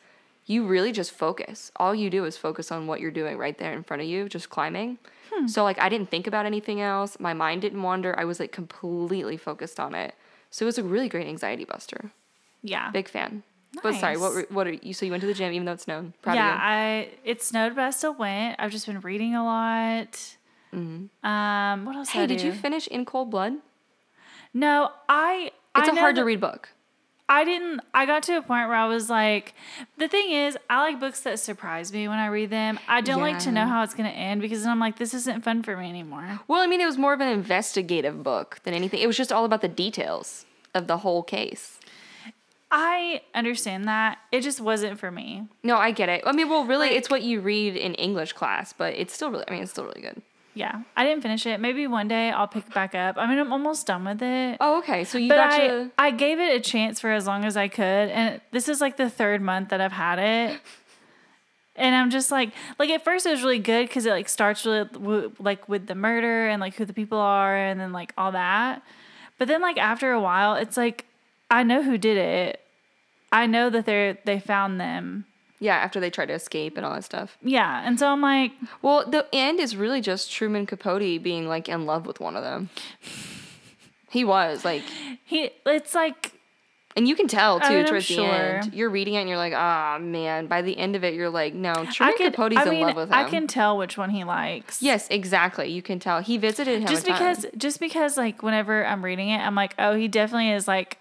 you 0.49 0.65
really 0.65 0.91
just 0.91 1.11
focus. 1.11 1.71
All 1.75 1.93
you 1.93 2.09
do 2.09 2.25
is 2.25 2.35
focus 2.35 2.71
on 2.71 2.87
what 2.87 2.99
you're 2.99 3.11
doing 3.21 3.37
right 3.37 3.55
there 3.57 3.71
in 3.71 3.83
front 3.83 4.01
of 4.01 4.07
you, 4.09 4.27
just 4.27 4.49
climbing. 4.49 4.97
So 5.45 5.63
like 5.63 5.79
I 5.79 5.87
didn't 5.89 6.09
think 6.09 6.25
about 6.27 6.45
anything 6.45 6.81
else. 6.81 7.17
My 7.19 7.33
mind 7.33 7.61
didn't 7.61 7.81
wander. 7.83 8.17
I 8.19 8.25
was 8.25 8.39
like 8.39 8.51
completely 8.51 9.37
focused 9.37 9.79
on 9.79 9.93
it. 9.93 10.15
So 10.49 10.65
it 10.65 10.67
was 10.71 10.77
a 10.79 10.83
really 10.83 11.07
great 11.07 11.27
anxiety 11.27 11.63
buster. 11.65 12.11
yeah. 12.63 12.89
Big 12.91 13.07
fan. 13.07 13.43
But 13.83 13.93
sorry, 13.95 14.17
what 14.17 14.33
were, 14.33 14.47
what 14.49 14.65
are 14.65 14.73
you? 14.73 14.93
So 14.93 15.05
you 15.05 15.11
went 15.11 15.21
to 15.21 15.27
the 15.27 15.35
gym 15.35 15.53
even 15.53 15.65
though 15.65 15.73
it 15.73 15.81
snowed. 15.81 16.11
Proud 16.23 16.33
yeah. 16.33 16.57
I 16.59 17.09
it 17.23 17.43
snowed, 17.43 17.75
but 17.75 17.83
I 17.83 17.91
still 17.91 18.15
went. 18.15 18.55
I've 18.59 18.71
just 18.71 18.87
been 18.87 18.99
reading 19.01 19.35
a 19.35 19.43
lot. 19.45 20.35
Um, 20.73 21.09
what 21.85 21.95
else? 21.95 22.09
Mm-hmm. 22.09 22.19
Hey, 22.19 22.25
did 22.27 22.41
you 22.41 22.51
finish 22.51 22.87
In 22.87 23.05
Cold 23.05 23.29
Blood? 23.29 23.53
No, 24.53 24.89
I. 25.07 25.51
It's 25.77 25.87
I 25.87 25.91
a 25.91 25.99
hard 25.99 26.15
to 26.15 26.23
read 26.25 26.41
book. 26.41 26.69
I 27.31 27.45
didn't. 27.45 27.81
I 27.93 28.07
got 28.07 28.23
to 28.23 28.37
a 28.37 28.41
point 28.41 28.67
where 28.67 28.75
I 28.77 28.87
was 28.87 29.07
like, 29.07 29.53
the 29.97 30.07
thing 30.07 30.31
is, 30.31 30.57
I 30.67 30.81
like 30.81 30.99
books 30.99 31.21
that 31.21 31.39
surprise 31.39 31.93
me 31.93 32.07
when 32.07 32.17
I 32.17 32.25
read 32.25 32.49
them. 32.49 32.79
I 32.87 33.01
don't 33.01 33.21
like 33.21 33.37
to 33.39 33.51
know 33.51 33.67
how 33.67 33.83
it's 33.83 33.93
gonna 33.93 34.09
end 34.09 34.41
because 34.41 34.63
then 34.63 34.71
I'm 34.71 34.79
like, 34.79 34.97
this 34.97 35.13
isn't 35.13 35.43
fun 35.43 35.61
for 35.61 35.77
me 35.77 35.87
anymore. 35.87 36.39
Well, 36.47 36.59
I 36.61 36.65
mean, 36.67 36.81
it 36.81 36.87
was 36.87 36.97
more 36.97 37.13
of 37.13 37.21
an 37.21 37.27
investigative 37.27 38.23
book 38.23 38.59
than 38.63 38.73
anything. 38.73 38.99
It 38.99 39.05
was 39.07 39.15
just 39.15 39.31
all 39.31 39.45
about 39.45 39.61
the 39.61 39.67
details 39.67 40.45
of 40.73 40.87
the 40.87 40.97
whole 40.97 41.21
case. 41.21 41.79
I 42.71 43.21
understand 43.33 43.87
that. 43.87 44.19
It 44.31 44.41
just 44.41 44.59
wasn't 44.61 44.99
for 44.99 45.09
me. 45.11 45.47
No, 45.63 45.77
I 45.77 45.91
get 45.91 46.09
it. 46.09 46.23
I 46.25 46.31
mean, 46.31 46.49
well, 46.49 46.65
really, 46.65 46.87
Like- 46.89 46.97
it's 46.97 47.09
what 47.09 47.21
you 47.23 47.41
read 47.41 47.75
in 47.75 47.93
English 47.95 48.33
class, 48.33 48.73
but 48.73 48.93
it's 48.95 49.13
still 49.13 49.31
really. 49.31 49.45
I 49.47 49.51
mean, 49.51 49.61
it's 49.63 49.71
still 49.71 49.85
really 49.85 50.01
good. 50.01 50.21
Yeah, 50.53 50.81
I 50.97 51.05
didn't 51.05 51.21
finish 51.21 51.45
it. 51.45 51.59
Maybe 51.59 51.87
one 51.87 52.07
day 52.07 52.31
I'll 52.31 52.47
pick 52.47 52.67
it 52.67 52.73
back 52.73 52.95
up. 52.95 53.17
I 53.17 53.27
mean, 53.27 53.37
I'm 53.39 53.53
almost 53.53 53.87
done 53.87 54.03
with 54.03 54.21
it. 54.21 54.57
Oh, 54.59 54.79
okay. 54.79 55.03
So 55.03 55.17
you 55.17 55.29
but 55.29 55.35
got 55.35 55.51
I, 55.51 55.67
to. 55.67 55.91
I 55.97 56.11
gave 56.11 56.39
it 56.39 56.55
a 56.55 56.59
chance 56.59 56.99
for 56.99 57.11
as 57.11 57.27
long 57.27 57.45
as 57.45 57.55
I 57.55 57.67
could, 57.67 57.83
and 57.83 58.41
this 58.51 58.67
is 58.67 58.81
like 58.81 58.97
the 58.97 59.09
third 59.09 59.41
month 59.41 59.69
that 59.69 59.79
I've 59.79 59.91
had 59.91 60.19
it. 60.19 60.59
And 61.75 61.95
I'm 61.95 62.09
just 62.09 62.29
like, 62.29 62.51
like 62.77 62.89
at 62.89 63.05
first 63.05 63.25
it 63.25 63.31
was 63.31 63.41
really 63.41 63.59
good 63.59 63.87
because 63.87 64.05
it 64.05 64.11
like 64.11 64.27
starts 64.27 64.65
really 64.65 64.83
w- 64.91 65.31
like 65.39 65.69
with 65.69 65.87
the 65.87 65.95
murder 65.95 66.49
and 66.49 66.59
like 66.59 66.75
who 66.75 66.83
the 66.83 66.93
people 66.93 67.19
are 67.19 67.55
and 67.55 67.79
then 67.79 67.93
like 67.93 68.13
all 68.17 68.33
that. 68.33 68.81
But 69.37 69.47
then 69.47 69.61
like 69.61 69.77
after 69.77 70.11
a 70.11 70.19
while, 70.19 70.55
it's 70.55 70.75
like 70.75 71.05
I 71.49 71.63
know 71.63 71.81
who 71.81 71.97
did 71.97 72.17
it. 72.17 72.59
I 73.31 73.47
know 73.47 73.69
that 73.69 73.85
they're 73.85 74.17
they 74.25 74.39
found 74.39 74.81
them. 74.81 75.25
Yeah, 75.59 75.75
after 75.75 75.99
they 75.99 76.09
tried 76.09 76.27
to 76.27 76.33
escape 76.33 76.77
and 76.77 76.85
all 76.85 76.93
that 76.93 77.03
stuff. 77.03 77.37
Yeah, 77.41 77.85
and 77.85 77.99
so 77.99 78.07
I'm 78.07 78.21
like, 78.21 78.51
Well, 78.81 79.09
the 79.09 79.27
end 79.33 79.59
is 79.59 79.75
really 79.75 80.01
just 80.01 80.31
Truman 80.31 80.65
Capote 80.65 81.21
being 81.21 81.47
like 81.47 81.67
in 81.67 81.85
love 81.85 82.05
with 82.05 82.19
one 82.19 82.35
of 82.35 82.43
them. 82.43 82.69
He 84.09 84.23
was 84.23 84.65
like, 84.65 84.83
he. 85.25 85.51
It's 85.65 85.93
like 85.93 86.33
and 86.95 87.07
you 87.07 87.15
can 87.15 87.27
tell 87.27 87.59
too 87.59 87.65
I 87.67 87.75
mean, 87.77 87.85
towards 87.85 88.07
the 88.07 88.21
end. 88.21 88.73
You're 88.73 88.89
reading 88.89 89.13
it 89.13 89.19
and 89.19 89.29
you're 89.29 89.37
like, 89.37 89.53
ah, 89.55 89.99
man. 90.01 90.47
By 90.47 90.61
the 90.63 90.77
end 90.77 90.95
of 90.95 91.03
it, 91.03 91.13
you're 91.13 91.29
like, 91.29 91.53
no, 91.53 91.73
Truman 91.73 92.17
could. 92.17 92.33
Capote's 92.33 92.57
I 92.57 92.69
in 92.69 92.81
love 92.81 92.95
with 92.95 93.09
him. 93.09 93.13
I 93.13 93.23
can 93.23 93.47
tell 93.47 93.77
which 93.77 93.97
one 93.97 94.09
he 94.09 94.23
likes. 94.23 94.81
Yes, 94.81 95.07
exactly. 95.09 95.69
You 95.69 95.81
can 95.81 95.99
tell. 95.99 96.21
He 96.21 96.37
visited 96.37 96.81
him 96.81 96.87
just 96.87 97.05
because 97.05 97.45
just 97.55 97.79
because 97.79 98.17
like 98.17 98.43
whenever 98.43 98.85
i'm 98.85 99.03
reading 99.03 99.29
it 99.29 99.39
i'm 99.39 99.55
like 99.55 99.73
oh 99.79 99.95
he 99.95 100.07
definitely 100.07 100.51
is 100.51 100.67
like 100.67 100.97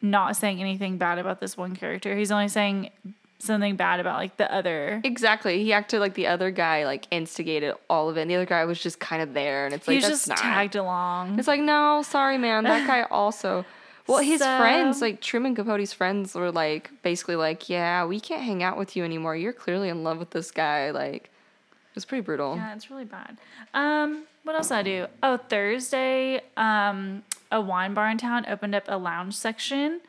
not 0.00 0.36
saying 0.36 0.60
anything 0.60 0.96
bad 0.96 1.18
about 1.18 1.40
this 1.40 1.56
one 1.56 1.74
character 1.74 2.16
he's 2.16 2.30
only 2.30 2.48
saying 2.48 2.90
something 3.38 3.76
bad 3.76 4.00
about 4.00 4.16
like 4.18 4.36
the 4.36 4.52
other 4.52 5.00
Exactly. 5.04 5.62
He 5.62 5.72
acted 5.72 6.00
like 6.00 6.14
the 6.14 6.26
other 6.26 6.50
guy 6.50 6.84
like 6.84 7.06
instigated 7.10 7.74
all 7.88 8.08
of 8.08 8.16
it. 8.16 8.22
And 8.22 8.30
the 8.30 8.34
other 8.34 8.46
guy 8.46 8.64
was 8.64 8.80
just 8.80 8.98
kind 8.98 9.22
of 9.22 9.32
there 9.34 9.64
and 9.64 9.74
it's 9.74 9.86
like 9.86 9.96
was 9.96 10.04
that's 10.04 10.14
just 10.18 10.28
not. 10.28 10.38
tagged 10.38 10.74
along 10.76 11.38
It's 11.38 11.46
like, 11.48 11.60
no, 11.60 12.02
sorry 12.02 12.38
man. 12.38 12.64
That 12.64 12.86
guy 12.86 13.02
also 13.10 13.64
Well, 14.06 14.18
his 14.18 14.40
So- 14.40 14.58
friends, 14.58 15.00
like 15.00 15.20
Truman 15.20 15.54
Capote's 15.54 15.92
friends 15.92 16.34
were 16.34 16.50
like 16.50 16.90
basically 17.02 17.36
like, 17.36 17.68
Yeah, 17.68 18.04
we 18.06 18.18
can't 18.20 18.42
hang 18.42 18.62
out 18.62 18.76
with 18.76 18.96
you 18.96 19.04
anymore. 19.04 19.36
You're 19.36 19.52
clearly 19.52 19.88
in 19.88 20.02
love 20.02 20.18
with 20.18 20.30
this 20.30 20.50
guy. 20.50 20.90
Like 20.90 21.24
it 21.24 21.94
was 21.94 22.04
pretty 22.04 22.22
brutal. 22.22 22.54
yeah 22.56 22.74
it's 22.74 22.90
really 22.92 23.04
bad 23.04 23.36
um 23.74 24.22
what 24.44 24.54
else 24.54 24.68
did 24.68 24.74
i 24.76 24.82
do 24.84 25.06
oh 25.24 25.36
thursday 25.36 26.40
um 26.56 27.22
a 27.50 27.60
wine 27.60 27.92
bar 27.92 28.08
in 28.08 28.16
town 28.18 28.44
opened 28.48 28.72
up 28.74 28.84
a 28.86 28.96
lounge 28.96 29.34
section 29.34 30.00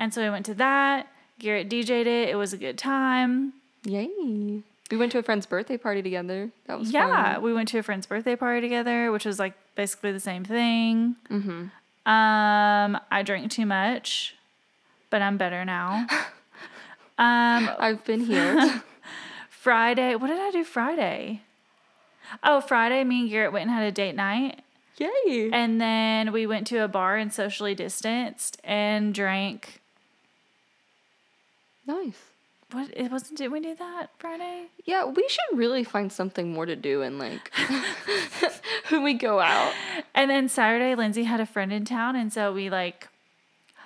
and 0.00 0.12
so 0.12 0.20
we 0.22 0.28
went 0.30 0.44
to 0.46 0.54
that 0.54 1.06
garrett 1.38 1.68
dj'd 1.68 2.06
it 2.06 2.28
it 2.28 2.36
was 2.36 2.52
a 2.52 2.56
good 2.56 2.78
time 2.78 3.52
Yay. 3.84 4.62
We 4.90 4.96
went 4.96 5.12
to 5.12 5.18
a 5.18 5.22
friend's 5.22 5.46
birthday 5.46 5.76
party 5.76 6.02
together. 6.02 6.50
That 6.66 6.78
was 6.78 6.92
yeah, 6.92 7.34
fun. 7.34 7.42
we 7.42 7.52
went 7.52 7.68
to 7.68 7.78
a 7.78 7.82
friend's 7.82 8.06
birthday 8.06 8.36
party 8.36 8.60
together, 8.60 9.12
which 9.12 9.24
was 9.24 9.38
like 9.38 9.54
basically 9.74 10.12
the 10.12 10.20
same 10.20 10.44
thing. 10.44 11.16
Mm-hmm. 11.30 12.10
Um, 12.10 13.00
I 13.10 13.22
drank 13.22 13.50
too 13.50 13.66
much, 13.66 14.34
but 15.10 15.20
I'm 15.20 15.36
better 15.36 15.64
now. 15.64 16.06
um, 17.18 17.70
I've 17.78 18.04
been 18.04 18.20
healed. 18.20 18.82
Friday, 19.50 20.14
what 20.14 20.28
did 20.28 20.38
I 20.38 20.50
do 20.50 20.64
Friday? 20.64 21.42
Oh, 22.42 22.60
Friday, 22.60 23.04
me 23.04 23.20
and 23.20 23.30
Garrett 23.30 23.52
went 23.52 23.68
and 23.68 23.70
had 23.70 23.84
a 23.84 23.92
date 23.92 24.14
night, 24.14 24.60
Yay. 24.98 25.50
and 25.52 25.80
then 25.80 26.32
we 26.32 26.46
went 26.46 26.66
to 26.68 26.78
a 26.78 26.88
bar 26.88 27.16
and 27.16 27.32
socially 27.32 27.74
distanced 27.74 28.58
and 28.64 29.14
drank. 29.14 29.80
Nice. 31.88 32.18
What 32.70 32.90
it 32.94 33.10
wasn't? 33.10 33.38
Did 33.38 33.50
we 33.50 33.60
do 33.60 33.74
that 33.76 34.10
Friday? 34.18 34.66
Yeah, 34.84 35.06
we 35.06 35.26
should 35.28 35.58
really 35.58 35.82
find 35.84 36.12
something 36.12 36.52
more 36.52 36.66
to 36.66 36.76
do 36.76 37.00
and 37.00 37.18
like 37.18 37.50
when 38.90 39.02
we 39.02 39.14
go 39.14 39.40
out. 39.40 39.72
And 40.14 40.30
then 40.30 40.48
Saturday, 40.50 40.94
Lindsay 40.94 41.24
had 41.24 41.40
a 41.40 41.46
friend 41.46 41.72
in 41.72 41.86
town, 41.86 42.14
and 42.14 42.30
so 42.30 42.52
we 42.52 42.68
like 42.68 43.08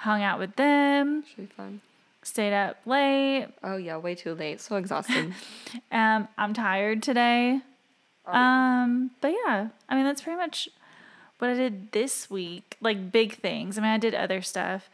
hung 0.00 0.20
out 0.22 0.40
with 0.40 0.56
them. 0.56 1.22
Should 1.28 1.36
be 1.48 1.54
fun. 1.54 1.80
stayed 2.24 2.52
up 2.52 2.78
late. 2.84 3.46
Oh 3.62 3.76
yeah, 3.76 3.98
way 3.98 4.16
too 4.16 4.34
late. 4.34 4.60
So 4.60 4.76
exhausted. 4.76 5.32
Um, 5.92 6.26
I'm 6.36 6.52
tired 6.52 7.02
today. 7.02 7.60
Oh, 8.26 8.32
Um, 8.32 9.10
but 9.20 9.32
yeah, 9.46 9.68
I 9.88 9.94
mean 9.94 10.04
that's 10.04 10.20
pretty 10.22 10.36
much 10.38 10.68
what 11.42 11.50
I 11.50 11.54
did 11.54 11.90
this 11.90 12.30
week, 12.30 12.76
like 12.80 13.10
big 13.10 13.34
things. 13.34 13.76
I 13.76 13.80
mean, 13.80 13.90
I 13.90 13.98
did 13.98 14.14
other 14.14 14.42
stuff. 14.42 14.88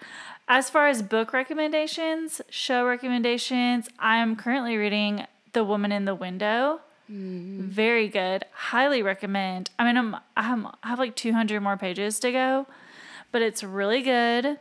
As 0.49 0.71
far 0.71 0.89
as 0.89 1.03
book 1.03 1.35
recommendations, 1.35 2.41
show 2.49 2.87
recommendations, 2.87 3.91
I'm 3.99 4.35
currently 4.35 4.79
reading 4.79 5.27
The 5.53 5.63
Woman 5.63 5.93
in 5.93 6.07
the 6.07 6.15
Window. 6.15 6.81
Mm-hmm. 7.13 7.69
Very 7.69 8.09
good. 8.09 8.47
Highly 8.53 9.03
recommend. 9.03 9.69
I 9.79 9.85
mean, 9.85 9.99
I'm, 9.99 10.17
I'm 10.39 10.69
I 10.83 10.89
have 10.89 10.99
like 10.99 11.15
200 11.17 11.61
more 11.61 11.77
pages 11.77 12.19
to 12.21 12.33
go, 12.33 12.67
but 13.31 13.43
it's 13.43 13.63
really 13.63 14.01
good. 14.01 14.59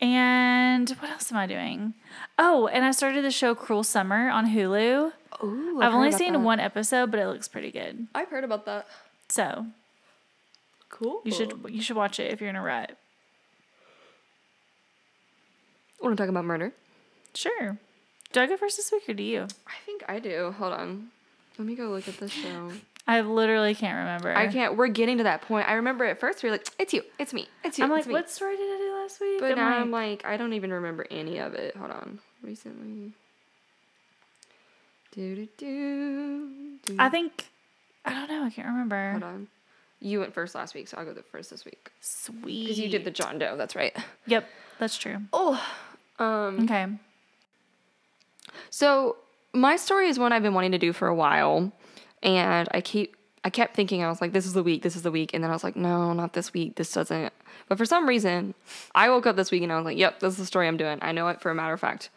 And 0.00 0.88
what 0.88 1.10
else 1.10 1.32
am 1.32 1.38
I 1.38 1.48
doing? 1.48 1.94
Oh, 2.38 2.68
and 2.68 2.84
I 2.84 2.92
started 2.92 3.24
the 3.24 3.32
show 3.32 3.56
Cruel 3.56 3.82
Summer 3.82 4.30
on 4.30 4.50
Hulu. 4.50 5.12
Ooh, 5.42 5.80
I've 5.82 5.94
only 5.94 6.12
seen 6.12 6.44
one 6.44 6.60
episode, 6.60 7.10
but 7.10 7.18
it 7.18 7.26
looks 7.26 7.48
pretty 7.48 7.72
good. 7.72 8.06
I've 8.14 8.28
heard 8.28 8.44
about 8.44 8.66
that. 8.66 8.86
So 9.28 9.66
Cool. 10.92 11.22
you 11.24 11.32
should 11.32 11.54
you 11.70 11.82
should 11.82 11.96
watch 11.96 12.20
it 12.20 12.30
if 12.30 12.40
you're 12.40 12.50
in 12.50 12.56
a 12.56 12.62
rut. 12.62 12.96
Want 16.00 16.16
to 16.16 16.22
talk 16.22 16.28
about 16.28 16.44
murder? 16.44 16.72
Sure. 17.34 17.78
Do 18.32 18.40
I 18.40 18.46
go 18.46 18.56
first 18.56 18.76
this 18.76 18.92
week 18.92 19.08
or 19.08 19.14
do 19.14 19.22
you? 19.22 19.46
I 19.66 19.74
think 19.86 20.04
I 20.06 20.18
do. 20.18 20.54
Hold 20.58 20.72
on. 20.74 21.08
Let 21.58 21.66
me 21.66 21.74
go 21.74 21.88
look 21.88 22.08
at 22.08 22.18
this 22.18 22.30
show. 22.30 22.72
I 23.06 23.20
literally 23.22 23.74
can't 23.74 23.96
remember. 23.96 24.36
I 24.36 24.46
can't. 24.48 24.76
We're 24.76 24.88
getting 24.88 25.18
to 25.18 25.24
that 25.24 25.42
point. 25.42 25.68
I 25.68 25.74
remember 25.74 26.04
at 26.04 26.20
first 26.20 26.42
we 26.42 26.48
were 26.48 26.54
like, 26.54 26.68
"It's 26.78 26.92
you, 26.92 27.02
it's 27.18 27.32
me, 27.32 27.48
it's 27.64 27.78
you." 27.78 27.84
I'm 27.84 27.90
like, 27.90 28.06
what 28.06 28.30
story 28.30 28.56
did 28.56 28.62
I 28.62 28.78
do 28.78 28.94
last 29.02 29.20
week? 29.20 29.40
But 29.40 29.52
I'm 29.52 29.56
now 29.56 29.70
like, 29.70 29.80
I'm 29.80 29.90
like, 29.90 30.24
I 30.24 30.36
don't 30.36 30.52
even 30.52 30.72
remember 30.72 31.06
any 31.10 31.38
of 31.38 31.54
it. 31.54 31.76
Hold 31.76 31.90
on. 31.90 32.20
Recently. 32.42 33.12
Do 35.14 35.34
do 35.36 35.48
do. 35.56 36.78
do. 36.84 36.96
I 36.98 37.08
think 37.08 37.46
I 38.04 38.12
don't 38.12 38.28
know. 38.28 38.44
I 38.44 38.50
can't 38.50 38.68
remember. 38.68 39.10
Hold 39.12 39.22
on. 39.24 39.48
You 40.02 40.20
went 40.20 40.34
first 40.34 40.54
last 40.54 40.74
week, 40.74 40.88
so 40.88 40.96
I'll 40.98 41.04
go 41.04 41.12
the 41.12 41.22
first 41.22 41.50
this 41.50 41.64
week 41.64 41.90
Sweet. 42.00 42.64
because 42.64 42.78
you 42.78 42.88
did 42.88 43.04
the 43.04 43.10
John 43.10 43.38
Doe. 43.38 43.56
That's 43.56 43.76
right. 43.76 43.96
Yep, 44.26 44.48
that's 44.78 44.98
true. 44.98 45.18
Oh. 45.32 45.62
Um. 46.18 46.64
Okay. 46.64 46.86
So 48.70 49.16
my 49.52 49.76
story 49.76 50.08
is 50.08 50.18
one 50.18 50.32
I've 50.32 50.42
been 50.42 50.54
wanting 50.54 50.72
to 50.72 50.78
do 50.78 50.92
for 50.92 51.08
a 51.08 51.14
while, 51.14 51.72
and 52.22 52.68
I 52.72 52.80
keep 52.80 53.16
I 53.44 53.50
kept 53.50 53.74
thinking 53.74 54.04
I 54.04 54.08
was 54.08 54.20
like, 54.20 54.32
this 54.32 54.46
is 54.46 54.52
the 54.52 54.62
week, 54.62 54.82
this 54.82 54.94
is 54.94 55.02
the 55.02 55.10
week, 55.10 55.34
and 55.34 55.42
then 55.42 55.50
I 55.50 55.54
was 55.54 55.64
like, 55.64 55.74
no, 55.74 56.12
not 56.12 56.32
this 56.32 56.52
week. 56.52 56.76
This 56.76 56.92
doesn't. 56.92 57.32
But 57.68 57.78
for 57.78 57.84
some 57.84 58.08
reason, 58.08 58.54
I 58.94 59.08
woke 59.08 59.26
up 59.26 59.36
this 59.36 59.50
week 59.50 59.62
and 59.62 59.72
I 59.72 59.76
was 59.76 59.84
like, 59.84 59.98
yep, 59.98 60.20
this 60.20 60.34
is 60.34 60.38
the 60.38 60.46
story 60.46 60.68
I'm 60.68 60.76
doing. 60.76 60.98
I 61.02 61.12
know 61.12 61.28
it 61.28 61.40
for 61.40 61.50
a 61.50 61.54
matter 61.54 61.72
of 61.72 61.80
fact. 61.80 62.10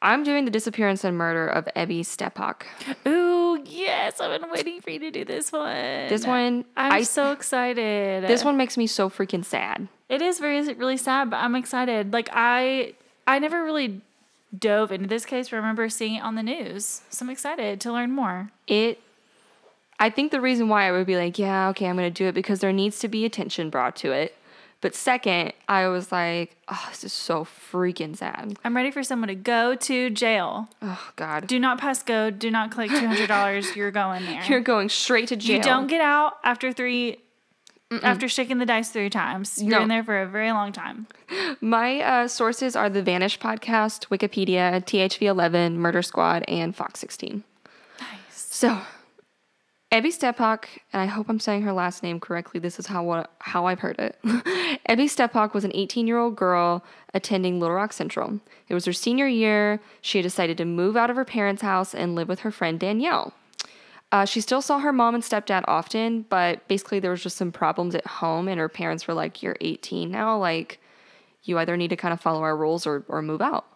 I'm 0.00 0.22
doing 0.22 0.44
the 0.44 0.50
disappearance 0.50 1.02
and 1.02 1.16
murder 1.16 1.48
of 1.48 1.66
Ebby 1.74 2.00
Steppach. 2.00 2.62
Ooh, 3.08 3.43
yes! 3.64 4.20
I've 4.20 4.40
been 4.40 4.50
waiting 4.50 4.80
for 4.80 4.90
you 4.90 4.98
to 5.00 5.10
do 5.10 5.24
this 5.24 5.52
one. 5.52 6.08
This 6.08 6.26
one, 6.26 6.64
I'm 6.76 6.92
I 6.92 7.02
so 7.02 7.32
excited. 7.32 8.24
this 8.24 8.44
one 8.44 8.56
makes 8.56 8.76
me 8.76 8.86
so 8.86 9.10
freaking 9.10 9.44
sad. 9.44 9.88
It 10.08 10.22
is 10.22 10.38
very 10.38 10.62
really 10.74 10.96
sad, 10.96 11.30
but 11.30 11.36
I'm 11.38 11.54
excited. 11.54 12.12
Like 12.12 12.28
I 12.32 12.94
I 13.26 13.38
never 13.38 13.64
really 13.64 14.00
dove 14.56 14.92
into 14.92 15.08
this 15.08 15.24
case, 15.24 15.48
but 15.48 15.56
I 15.56 15.60
remember 15.60 15.88
seeing 15.88 16.16
it 16.16 16.20
on 16.22 16.34
the 16.34 16.42
news. 16.42 17.02
So 17.10 17.24
I'm 17.24 17.30
excited 17.30 17.80
to 17.82 17.92
learn 17.92 18.12
more. 18.12 18.50
It. 18.66 19.00
I 19.98 20.10
think 20.10 20.32
the 20.32 20.40
reason 20.40 20.68
why 20.68 20.88
I 20.88 20.92
would 20.92 21.06
be 21.06 21.16
like, 21.16 21.38
yeah, 21.38 21.68
okay, 21.70 21.86
I'm 21.86 21.96
gonna 21.96 22.10
do 22.10 22.26
it 22.26 22.34
because 22.34 22.60
there 22.60 22.72
needs 22.72 22.98
to 23.00 23.08
be 23.08 23.24
attention 23.24 23.70
brought 23.70 23.96
to 23.96 24.12
it. 24.12 24.36
But 24.84 24.94
second, 24.94 25.54
I 25.66 25.88
was 25.88 26.12
like, 26.12 26.58
oh, 26.68 26.86
this 26.90 27.04
is 27.04 27.12
so 27.14 27.46
freaking 27.46 28.14
sad. 28.14 28.58
I'm 28.62 28.76
ready 28.76 28.90
for 28.90 29.02
someone 29.02 29.28
to 29.28 29.34
go 29.34 29.74
to 29.74 30.10
jail. 30.10 30.68
Oh 30.82 31.10
God. 31.16 31.46
Do 31.46 31.58
not 31.58 31.80
pass 31.80 32.02
go. 32.02 32.28
Do 32.30 32.50
not 32.50 32.70
collect 32.70 32.92
two 32.92 33.06
hundred 33.06 33.28
dollars. 33.28 33.74
You're 33.74 33.90
going 33.90 34.26
there. 34.26 34.42
You're 34.48 34.60
going 34.60 34.90
straight 34.90 35.28
to 35.28 35.36
jail. 35.36 35.56
you 35.56 35.62
don't 35.62 35.86
get 35.86 36.02
out 36.02 36.34
after 36.44 36.70
three. 36.70 37.16
After 38.02 38.28
shaking 38.28 38.58
the 38.58 38.66
dice 38.66 38.90
three 38.90 39.08
times, 39.08 39.62
you're 39.62 39.70
No. 39.78 39.82
in 39.84 39.88
there 39.88 40.04
for 40.04 40.20
a 40.20 40.26
very 40.26 40.52
long 40.52 40.70
time. 40.72 41.06
My 41.62 42.00
uh, 42.02 42.28
sources 42.28 42.76
are 42.76 42.90
the 42.90 43.02
Vanish 43.02 43.38
podcast, 43.38 44.08
Wikipedia, 44.08 44.84
THV11, 44.84 45.76
Murder 45.76 46.02
Squad, 46.02 46.44
and 46.46 46.76
Fox 46.76 47.00
16. 47.00 47.42
Nice. 48.00 48.08
So, 48.32 48.80
Ebby 49.94 50.08
Steppach, 50.08 50.64
and 50.92 51.00
I 51.00 51.06
hope 51.06 51.28
I'm 51.28 51.38
saying 51.38 51.62
her 51.62 51.72
last 51.72 52.02
name 52.02 52.18
correctly. 52.18 52.58
This 52.58 52.80
is 52.80 52.88
how 52.88 53.26
how 53.38 53.66
I've 53.66 53.78
heard 53.78 53.96
it. 54.00 54.18
Ebby 54.24 55.04
Steppach 55.04 55.54
was 55.54 55.64
an 55.64 55.70
18 55.72 56.08
year 56.08 56.18
old 56.18 56.34
girl 56.34 56.84
attending 57.14 57.60
Little 57.60 57.76
Rock 57.76 57.92
Central. 57.92 58.40
It 58.68 58.74
was 58.74 58.86
her 58.86 58.92
senior 58.92 59.28
year. 59.28 59.80
She 60.00 60.18
had 60.18 60.24
decided 60.24 60.56
to 60.58 60.64
move 60.64 60.96
out 60.96 61.10
of 61.10 61.16
her 61.16 61.24
parents' 61.24 61.62
house 61.62 61.94
and 61.94 62.16
live 62.16 62.28
with 62.28 62.40
her 62.40 62.50
friend 62.50 62.80
Danielle. 62.80 63.34
Uh, 64.10 64.24
she 64.24 64.40
still 64.40 64.60
saw 64.60 64.80
her 64.80 64.92
mom 64.92 65.14
and 65.14 65.22
stepdad 65.22 65.62
often, 65.68 66.22
but 66.22 66.66
basically 66.66 66.98
there 66.98 67.12
was 67.12 67.22
just 67.22 67.36
some 67.36 67.52
problems 67.52 67.94
at 67.94 68.04
home, 68.04 68.48
and 68.48 68.58
her 68.58 68.68
parents 68.68 69.06
were 69.06 69.14
like, 69.14 69.44
"You're 69.44 69.56
18 69.60 70.10
now, 70.10 70.36
like." 70.36 70.80
you 71.44 71.58
either 71.58 71.76
need 71.76 71.88
to 71.88 71.96
kind 71.96 72.12
of 72.12 72.20
follow 72.20 72.42
our 72.42 72.56
rules 72.56 72.86
or, 72.86 73.04
or 73.06 73.22
move 73.22 73.42
out. 73.42 73.66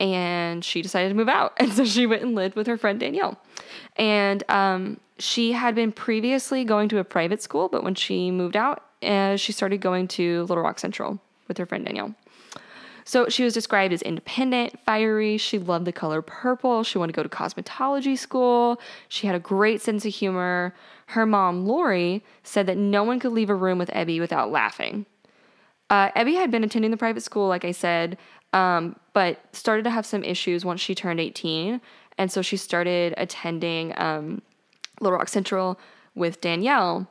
And 0.00 0.64
she 0.64 0.80
decided 0.80 1.10
to 1.10 1.14
move 1.14 1.28
out. 1.28 1.52
And 1.60 1.70
so 1.72 1.84
she 1.84 2.06
went 2.06 2.22
and 2.22 2.34
lived 2.34 2.56
with 2.56 2.66
her 2.66 2.78
friend 2.78 2.98
Danielle. 2.98 3.38
And 3.96 4.42
um, 4.48 4.98
she 5.20 5.52
had 5.52 5.74
been 5.74 5.92
previously 5.92 6.64
going 6.64 6.88
to 6.88 6.98
a 6.98 7.04
private 7.04 7.42
school, 7.42 7.68
but 7.68 7.84
when 7.84 7.94
she 7.94 8.30
moved 8.30 8.56
out, 8.56 8.84
uh, 9.02 9.36
she 9.36 9.52
started 9.52 9.80
going 9.80 10.08
to 10.08 10.42
Little 10.44 10.62
Rock 10.62 10.78
Central 10.78 11.20
with 11.48 11.58
her 11.58 11.66
friend 11.66 11.84
Danielle. 11.84 12.14
So 13.04 13.28
she 13.28 13.42
was 13.42 13.54
described 13.54 13.92
as 13.92 14.02
independent, 14.02 14.78
fiery. 14.80 15.36
She 15.36 15.58
loved 15.58 15.84
the 15.84 15.92
color 15.92 16.22
purple. 16.22 16.84
She 16.84 16.98
wanted 16.98 17.12
to 17.12 17.16
go 17.16 17.22
to 17.22 17.28
cosmetology 17.28 18.16
school. 18.16 18.80
She 19.08 19.26
had 19.26 19.34
a 19.34 19.40
great 19.40 19.80
sense 19.80 20.04
of 20.04 20.14
humor. 20.14 20.74
Her 21.06 21.26
mom, 21.26 21.66
Lori, 21.66 22.22
said 22.44 22.66
that 22.66 22.76
no 22.76 23.02
one 23.02 23.18
could 23.18 23.32
leave 23.32 23.50
a 23.50 23.54
room 23.54 23.78
with 23.78 23.88
Ebby 23.90 24.20
without 24.20 24.52
laughing. 24.52 25.06
Uh, 25.88 26.10
Ebby 26.12 26.34
had 26.34 26.50
been 26.50 26.62
attending 26.62 26.92
the 26.92 26.96
private 26.96 27.22
school, 27.22 27.48
like 27.48 27.64
I 27.64 27.72
said, 27.72 28.16
um, 28.52 28.94
but 29.12 29.40
started 29.52 29.82
to 29.84 29.90
have 29.90 30.06
some 30.06 30.22
issues 30.22 30.64
once 30.64 30.80
she 30.80 30.94
turned 30.94 31.18
18. 31.18 31.80
And 32.16 32.30
so 32.30 32.42
she 32.42 32.56
started 32.56 33.14
attending 33.16 33.92
um, 33.98 34.42
Little 35.00 35.18
Rock 35.18 35.28
Central 35.28 35.78
with 36.14 36.40
Danielle. 36.40 37.08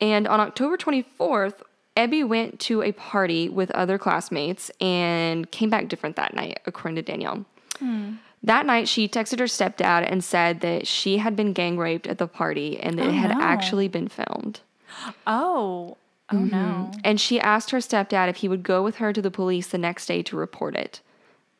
And 0.00 0.26
on 0.26 0.40
October 0.40 0.76
24th, 0.76 1.62
Ebby 1.96 2.26
went 2.26 2.58
to 2.60 2.82
a 2.82 2.92
party 2.92 3.48
with 3.48 3.70
other 3.70 3.98
classmates 3.98 4.70
and 4.80 5.50
came 5.50 5.70
back 5.70 5.88
different 5.88 6.16
that 6.16 6.34
night, 6.34 6.60
according 6.66 6.96
to 6.96 7.02
Danielle. 7.02 7.44
Hmm. 7.78 8.14
That 8.42 8.66
night, 8.66 8.88
she 8.88 9.08
texted 9.08 9.38
her 9.38 9.46
stepdad 9.46 10.10
and 10.10 10.22
said 10.22 10.60
that 10.60 10.86
she 10.86 11.18
had 11.18 11.34
been 11.34 11.54
gang 11.54 11.78
raped 11.78 12.06
at 12.06 12.18
the 12.18 12.26
party 12.26 12.78
and 12.78 12.98
that 12.98 13.06
it 13.06 13.10
oh, 13.10 13.12
had 13.12 13.38
no. 13.38 13.42
actually 13.42 13.88
been 13.88 14.08
filmed. 14.08 14.60
Oh. 15.26 15.96
Oh 16.30 16.38
no. 16.38 16.56
Mm-hmm. 16.56 17.00
And 17.04 17.20
she 17.20 17.40
asked 17.40 17.70
her 17.70 17.78
stepdad 17.78 18.28
if 18.28 18.36
he 18.36 18.48
would 18.48 18.62
go 18.62 18.82
with 18.82 18.96
her 18.96 19.12
to 19.12 19.20
the 19.20 19.30
police 19.30 19.66
the 19.66 19.78
next 19.78 20.06
day 20.06 20.22
to 20.22 20.36
report 20.36 20.76
it. 20.76 21.00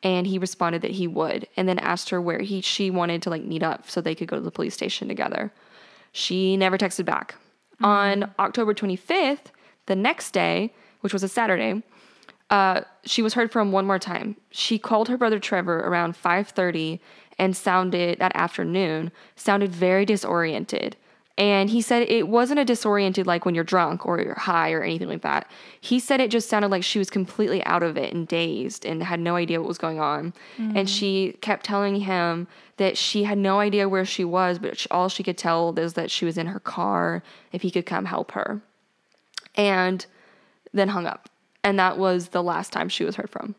And 0.05 0.27
he 0.27 0.37
responded 0.37 0.83
that 0.83 0.91
he 0.91 1.07
would, 1.07 1.47
and 1.57 1.67
then 1.67 1.79
asked 1.79 2.11
her 2.11 2.21
where 2.21 2.39
he 2.41 2.61
she 2.61 2.91
wanted 2.91 3.23
to 3.23 3.31
like 3.31 3.43
meet 3.43 3.63
up 3.63 3.89
so 3.89 3.99
they 3.99 4.13
could 4.13 4.27
go 4.27 4.35
to 4.35 4.41
the 4.41 4.51
police 4.51 4.75
station 4.75 5.07
together. 5.07 5.51
She 6.11 6.55
never 6.55 6.77
texted 6.77 7.05
back. 7.05 7.35
On 7.81 8.31
October 8.37 8.75
25th, 8.75 9.47
the 9.87 9.95
next 9.95 10.31
day, 10.31 10.71
which 11.01 11.11
was 11.11 11.23
a 11.23 11.27
Saturday, 11.27 11.81
uh, 12.51 12.81
she 13.03 13.23
was 13.23 13.33
heard 13.33 13.51
from 13.51 13.71
one 13.71 13.87
more 13.87 13.97
time. 13.97 14.35
She 14.51 14.77
called 14.77 15.09
her 15.09 15.17
brother 15.17 15.39
Trevor 15.39 15.79
around 15.79 16.15
5:30 16.15 16.99
and 17.39 17.57
sounded 17.57 18.19
that 18.19 18.35
afternoon 18.35 19.11
sounded 19.35 19.71
very 19.71 20.05
disoriented. 20.05 20.95
And 21.37 21.69
he 21.69 21.81
said 21.81 22.07
it 22.09 22.29
wasn't 22.29 22.61
a 22.61 22.65
disoriented 22.65 23.27
like 23.27 23.43
when 23.43 23.55
you're 23.55 23.65
drunk 23.65 24.05
or 24.05 24.21
you're 24.21 24.35
high 24.35 24.71
or 24.71 24.83
anything 24.83 25.09
like 25.09 25.21
that. 25.23 25.51
He 25.81 25.99
said 25.99 26.21
it 26.21 26.31
just 26.31 26.47
sounded 26.47 26.71
like 26.71 26.83
she 26.83 26.97
was 26.97 27.09
completely 27.09 27.61
out 27.65 27.83
of 27.83 27.97
it 27.97 28.13
and 28.13 28.25
dazed 28.25 28.85
and 28.85 29.03
had 29.03 29.19
no 29.19 29.35
idea 29.35 29.59
what 29.59 29.67
was 29.67 29.77
going 29.77 29.99
on. 29.99 30.33
And 30.77 30.89
she 30.89 31.35
kept 31.41 31.65
telling 31.65 31.97
him 31.97 32.47
that 32.77 32.97
she 32.97 33.23
had 33.25 33.37
no 33.37 33.59
idea 33.59 33.89
where 33.89 34.05
she 34.05 34.23
was, 34.23 34.59
but 34.59 34.85
all 34.91 35.09
she 35.09 35.23
could 35.23 35.37
tell 35.37 35.77
is 35.77 35.93
that 35.93 36.09
she 36.09 36.23
was 36.23 36.37
in 36.37 36.47
her 36.47 36.59
car 36.59 37.21
if 37.51 37.63
he 37.63 37.71
could 37.71 37.85
come 37.85 38.05
help 38.05 38.31
her. 38.31 38.61
And 39.55 40.05
then 40.73 40.89
hung 40.89 41.05
up. 41.05 41.29
And 41.63 41.77
that 41.79 41.97
was 41.97 42.29
the 42.29 42.43
last 42.43 42.71
time 42.71 42.87
she 42.87 43.03
was 43.03 43.15
heard 43.17 43.29
from. 43.29 43.55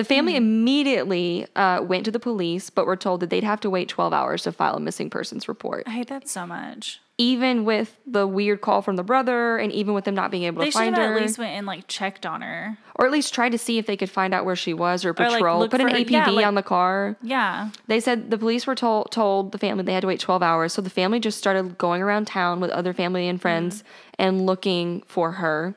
The 0.00 0.04
family 0.04 0.34
immediately 0.34 1.46
uh, 1.54 1.82
went 1.82 2.06
to 2.06 2.10
the 2.10 2.18
police, 2.18 2.70
but 2.70 2.86
were 2.86 2.96
told 2.96 3.20
that 3.20 3.28
they'd 3.28 3.44
have 3.44 3.60
to 3.60 3.68
wait 3.68 3.86
12 3.90 4.14
hours 4.14 4.44
to 4.44 4.52
file 4.52 4.76
a 4.76 4.80
missing 4.80 5.10
persons 5.10 5.46
report. 5.46 5.82
I 5.86 5.90
hate 5.90 6.08
that 6.08 6.26
so 6.26 6.46
much. 6.46 7.02
Even 7.18 7.66
with 7.66 7.98
the 8.06 8.26
weird 8.26 8.62
call 8.62 8.80
from 8.80 8.96
the 8.96 9.02
brother, 9.02 9.58
and 9.58 9.70
even 9.72 9.92
with 9.92 10.04
them 10.04 10.14
not 10.14 10.30
being 10.30 10.44
able 10.44 10.60
They 10.60 10.68
to 10.68 10.70
should 10.70 10.78
find 10.78 10.96
have 10.96 11.06
her, 11.10 11.16
at 11.18 11.20
least 11.20 11.38
went 11.38 11.50
and 11.50 11.66
like 11.66 11.86
checked 11.86 12.24
on 12.24 12.40
her. 12.40 12.78
or 12.94 13.04
at 13.04 13.12
least 13.12 13.34
tried 13.34 13.52
to 13.52 13.58
see 13.58 13.76
if 13.76 13.84
they 13.84 13.94
could 13.98 14.08
find 14.08 14.32
out 14.32 14.46
where 14.46 14.56
she 14.56 14.72
was 14.72 15.04
or 15.04 15.08
like, 15.12 15.28
patrol, 15.32 15.58
look 15.58 15.70
put 15.70 15.82
an 15.82 15.88
for 15.90 15.94
her- 15.94 16.00
APB 16.02 16.10
yeah, 16.12 16.30
like- 16.30 16.46
on 16.46 16.54
the 16.54 16.62
car. 16.62 17.16
Yeah. 17.22 17.68
They 17.88 18.00
said 18.00 18.30
the 18.30 18.38
police 18.38 18.66
were 18.66 18.74
told 18.74 19.10
told 19.12 19.52
the 19.52 19.58
family 19.58 19.84
they 19.84 19.92
had 19.92 20.00
to 20.00 20.06
wait 20.06 20.18
12 20.20 20.42
hours, 20.42 20.72
so 20.72 20.80
the 20.80 20.88
family 20.88 21.20
just 21.20 21.36
started 21.36 21.76
going 21.76 22.00
around 22.00 22.26
town 22.26 22.58
with 22.60 22.70
other 22.70 22.94
family 22.94 23.28
and 23.28 23.38
friends 23.38 23.84
and 24.18 24.46
looking 24.46 25.02
for 25.06 25.32
her. 25.32 25.74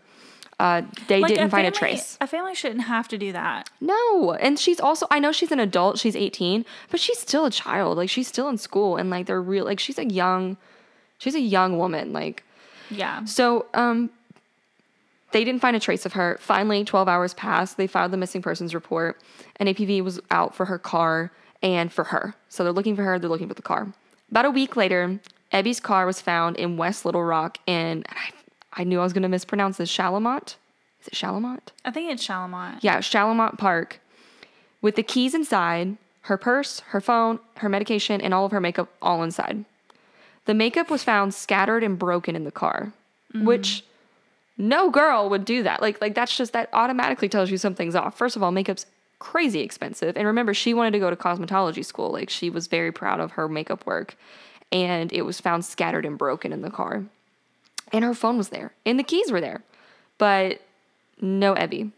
Uh, 0.63 0.82
they. 1.10 1.19
Like, 1.19 1.34
didn't 1.34 1.49
find 1.49 1.67
a 1.67 1.71
trace. 1.71 2.17
A 2.21 2.28
family 2.28 2.56
shouldn't 2.56 2.86
have 2.86 3.10
to 3.10 3.17
do 3.17 3.34
that. 3.34 3.69
No, 3.82 4.32
and 4.32 4.58
she's 4.58 4.80
also 4.80 5.06
I 5.12 5.19
know 5.19 5.34
she's 5.34 5.52
an 5.52 5.60
adult, 5.60 5.99
she's 5.99 6.15
18, 6.15 6.63
but 6.89 7.02
she's 7.02 7.19
still 7.19 7.45
a 7.45 7.52
child. 7.52 7.97
Like 7.97 8.10
she's 8.10 8.30
still 8.30 8.47
in 8.47 8.58
school 8.58 8.95
and 8.95 9.10
like 9.10 9.26
they're 9.26 9.41
real 9.41 9.65
like 9.65 9.82
she's 9.82 9.99
a 9.99 10.06
young 10.06 10.56
she's 11.17 11.36
a 11.36 11.41
young 11.41 11.78
woman. 11.78 12.13
Like 12.13 12.45
Yeah. 12.89 13.26
So, 13.26 13.65
um, 13.73 14.10
they 15.34 15.43
didn't 15.43 15.62
find 15.62 15.76
a 15.76 15.82
trace 15.82 16.06
of 16.06 16.13
her. 16.13 16.38
Finally, 16.39 16.86
12 16.86 17.10
hours 17.10 17.34
passed. 17.34 17.76
They 17.76 17.88
filed 17.88 18.12
the 18.12 18.17
missing 18.17 18.41
persons 18.41 18.73
report, 18.73 19.19
and 19.58 19.67
APB 19.67 20.02
was 20.02 20.21
out 20.32 20.56
for 20.56 20.65
her 20.65 20.78
car 20.78 21.32
and 21.62 21.91
for 21.91 22.06
her. 22.06 22.36
So 22.47 22.63
they're 22.63 22.71
looking 22.71 22.95
for 22.95 23.04
her, 23.04 23.19
they're 23.19 23.30
looking 23.30 23.49
for 23.49 23.54
the 23.54 23.62
car. 23.62 23.91
About 24.32 24.45
a 24.45 24.52
week 24.52 24.78
later, 24.78 25.19
Ebby's 25.52 25.82
car 25.82 26.06
was 26.06 26.21
found 26.21 26.56
in 26.56 26.78
West 26.78 27.04
Little 27.04 27.23
Rock 27.23 27.58
and 27.67 28.06
I, 28.10 28.32
I 28.74 28.84
knew 28.84 29.00
I 29.00 29.04
was 29.04 29.14
going 29.14 29.24
to 29.24 29.30
mispronounce 29.30 29.78
this, 29.78 29.92
Shalamont? 29.96 30.56
Is 31.02 31.08
it 31.08 31.14
Shalamont? 31.14 31.70
I 31.86 31.92
think 31.92 32.12
it's 32.12 32.26
Shalamont. 32.26 32.80
Yeah, 32.82 33.00
Shalamont 33.00 33.58
Park, 33.58 34.00
with 34.82 34.96
the 34.96 35.04
keys 35.04 35.34
inside, 35.34 35.98
her 36.22 36.38
purse, 36.38 36.80
her 36.88 37.02
phone, 37.02 37.40
her 37.58 37.70
medication, 37.70 38.22
and 38.22 38.34
all 38.34 38.46
of 38.46 38.52
her 38.52 38.62
makeup 38.62 38.90
all 39.02 39.24
inside. 39.24 39.66
The 40.46 40.54
makeup 40.54 40.90
was 40.90 41.04
found 41.04 41.34
scattered 41.34 41.84
and 41.84 42.00
broken 42.00 42.36
in 42.36 42.44
the 42.44 42.52
car, 42.52 42.94
mm-hmm. 43.34 43.46
which 43.46 43.84
no 44.58 44.90
girl 44.90 45.30
would 45.30 45.46
do 45.46 45.64
that. 45.64 45.82
Like 45.82 46.02
like 46.02 46.16
that's 46.16 46.36
just 46.36 46.54
that 46.54 46.70
automatically 46.74 47.30
tells 47.30 47.50
you 47.50 47.58
something's 47.58 47.96
off. 47.96 48.18
First 48.18 48.36
of 48.36 48.44
all, 48.44 48.52
makeup's 48.52 48.86
crazy 49.20 49.62
expensive. 49.62 50.18
And 50.18 50.28
remember, 50.28 50.54
she 50.54 50.74
wanted 50.74 50.92
to 50.92 51.00
go 51.00 51.10
to 51.10 51.16
cosmetology 51.16 51.84
school. 51.84 52.12
Like 52.12 52.30
she 52.30 52.50
was 52.50 52.68
very 52.68 52.92
proud 52.92 53.20
of 53.20 53.32
her 53.32 53.48
makeup 53.48 53.86
work. 53.86 54.16
And 54.72 55.14
it 55.14 55.22
was 55.22 55.40
found 55.40 55.64
scattered 55.64 56.06
and 56.06 56.18
broken 56.18 56.52
in 56.52 56.62
the 56.62 56.72
car. 56.72 57.06
And 57.94 58.04
her 58.04 58.14
phone 58.14 58.38
was 58.38 58.50
there. 58.50 58.74
And 58.86 59.00
the 59.00 59.04
keys 59.04 59.32
were 59.32 59.40
there. 59.40 59.64
But 60.18 60.62
no 61.22 61.54
Ebby. 61.54 61.92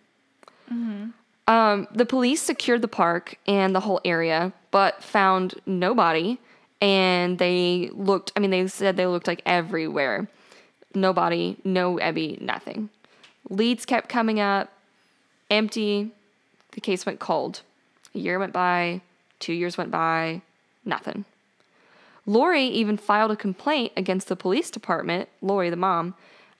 Um, 1.48 1.88
the 1.94 2.06
police 2.06 2.42
secured 2.42 2.82
the 2.82 2.88
park 2.88 3.38
and 3.48 3.76
the 3.76 3.80
whole 3.82 4.02
area, 4.04 4.52
but 4.72 5.04
found 5.04 5.56
nobody. 5.66 6.40
And 6.82 7.38
they 7.38 7.90
looked, 7.94 8.32
I 8.36 8.40
mean, 8.40 8.52
they 8.52 8.68
said 8.68 8.98
they 8.98 9.08
looked 9.08 9.28
like 9.28 9.42
everywhere. 9.46 10.28
Nobody, 10.94 11.58
no 11.64 11.98
Ebby, 11.98 12.42
nothing. 12.42 12.90
Leads 13.50 13.86
kept 13.86 14.10
coming 14.10 14.40
up, 14.40 14.72
empty. 15.52 16.12
The 16.72 16.82
case 16.82 17.06
went 17.06 17.20
cold. 17.20 17.62
A 18.14 18.20
year 18.20 18.40
went 18.40 18.54
by, 18.54 19.02
two 19.40 19.54
years 19.54 19.78
went 19.78 19.92
by, 19.92 20.42
nothing. 20.84 21.26
Lori 22.26 22.66
even 22.66 22.98
filed 22.98 23.32
a 23.32 23.36
complaint 23.36 23.94
against 23.96 24.28
the 24.28 24.36
police 24.36 24.72
department, 24.72 25.30
Lori, 25.42 25.70
the 25.70 25.76
mom, 25.76 26.16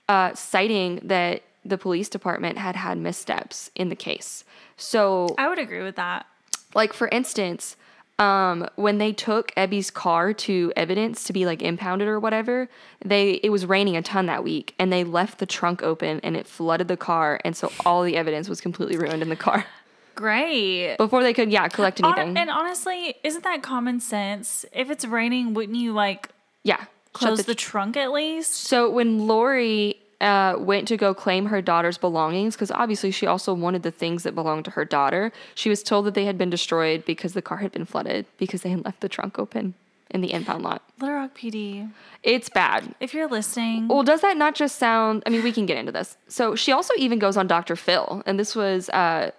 uh, 0.08 0.34
citing 0.34 1.00
that 1.02 1.42
the 1.64 1.76
police 1.76 2.08
department 2.08 2.58
had 2.58 2.76
had 2.76 2.98
missteps 2.98 3.70
in 3.74 3.88
the 3.88 3.96
case. 3.96 4.44
So, 4.76 5.34
I 5.38 5.48
would 5.48 5.58
agree 5.58 5.82
with 5.82 5.96
that. 5.96 6.26
like 6.74 6.92
for 6.92 7.08
instance, 7.08 7.76
um, 8.18 8.66
when 8.76 8.98
they 8.98 9.12
took 9.12 9.52
Ebby's 9.56 9.90
car 9.90 10.32
to 10.32 10.72
evidence 10.74 11.24
to 11.24 11.32
be 11.32 11.44
like 11.44 11.60
impounded 11.62 12.08
or 12.08 12.18
whatever, 12.18 12.68
they 13.04 13.32
it 13.42 13.50
was 13.50 13.66
raining 13.66 13.96
a 13.96 14.02
ton 14.02 14.26
that 14.26 14.44
week, 14.44 14.74
and 14.78 14.92
they 14.92 15.04
left 15.04 15.38
the 15.38 15.46
trunk 15.46 15.82
open 15.82 16.20
and 16.20 16.36
it 16.36 16.46
flooded 16.46 16.88
the 16.88 16.96
car, 16.96 17.40
and 17.44 17.56
so 17.56 17.70
all 17.84 18.02
the 18.02 18.16
evidence 18.16 18.48
was 18.48 18.60
completely 18.60 18.96
ruined 18.96 19.22
in 19.22 19.28
the 19.28 19.36
car 19.36 19.66
Great. 20.16 20.96
before 20.96 21.22
they 21.22 21.32
could 21.32 21.52
yeah 21.52 21.68
collect 21.68 22.02
anything. 22.02 22.36
and 22.36 22.50
honestly, 22.50 23.14
isn't 23.22 23.44
that 23.44 23.62
common 23.62 24.00
sense? 24.00 24.64
If 24.72 24.90
it's 24.90 25.04
raining, 25.04 25.54
wouldn't 25.54 25.78
you 25.78 25.92
like 25.92 26.30
yeah, 26.64 26.86
close 27.12 27.38
the 27.38 27.44
the, 27.44 27.54
trunk 27.54 27.96
at 27.96 28.10
least? 28.10 28.52
So 28.54 28.90
when 28.90 29.26
Lori 29.28 29.98
uh, 30.20 30.56
went 30.58 30.88
to 30.88 30.96
go 30.96 31.14
claim 31.14 31.46
her 31.46 31.60
daughter's 31.62 31.98
belongings, 31.98 32.56
because 32.56 32.70
obviously 32.70 33.10
she 33.10 33.26
also 33.26 33.52
wanted 33.54 33.82
the 33.82 33.90
things 33.90 34.22
that 34.24 34.34
belonged 34.34 34.64
to 34.64 34.70
her 34.72 34.84
daughter, 34.84 35.30
she 35.54 35.68
was 35.68 35.82
told 35.82 36.06
that 36.06 36.14
they 36.14 36.24
had 36.24 36.38
been 36.38 36.50
destroyed 36.50 37.04
because 37.04 37.34
the 37.34 37.42
car 37.42 37.58
had 37.58 37.70
been 37.70 37.84
flooded 37.84 38.26
because 38.38 38.62
they 38.62 38.70
had 38.70 38.84
left 38.84 39.00
the 39.00 39.08
trunk 39.08 39.38
open 39.38 39.74
in 40.10 40.20
the 40.22 40.32
impound 40.32 40.62
lot. 40.62 40.82
Little 41.00 41.16
Rock 41.16 41.36
PD, 41.36 41.90
It's 42.22 42.48
bad. 42.48 42.94
if 43.00 43.12
you're 43.12 43.28
listening, 43.28 43.88
Well, 43.88 44.02
does 44.04 44.22
that 44.22 44.36
not 44.36 44.54
just 44.54 44.76
sound? 44.78 45.22
I 45.26 45.30
mean, 45.30 45.42
we 45.42 45.52
can 45.52 45.66
get 45.66 45.76
into 45.76 45.92
this. 45.92 46.16
So 46.28 46.54
she 46.54 46.72
also 46.72 46.94
even 46.96 47.18
goes 47.18 47.36
on 47.36 47.46
Dr. 47.46 47.76
Phil, 47.76 48.22
and 48.24 48.38
this 48.38 48.54
was 48.56 48.88
uh, 48.90 49.32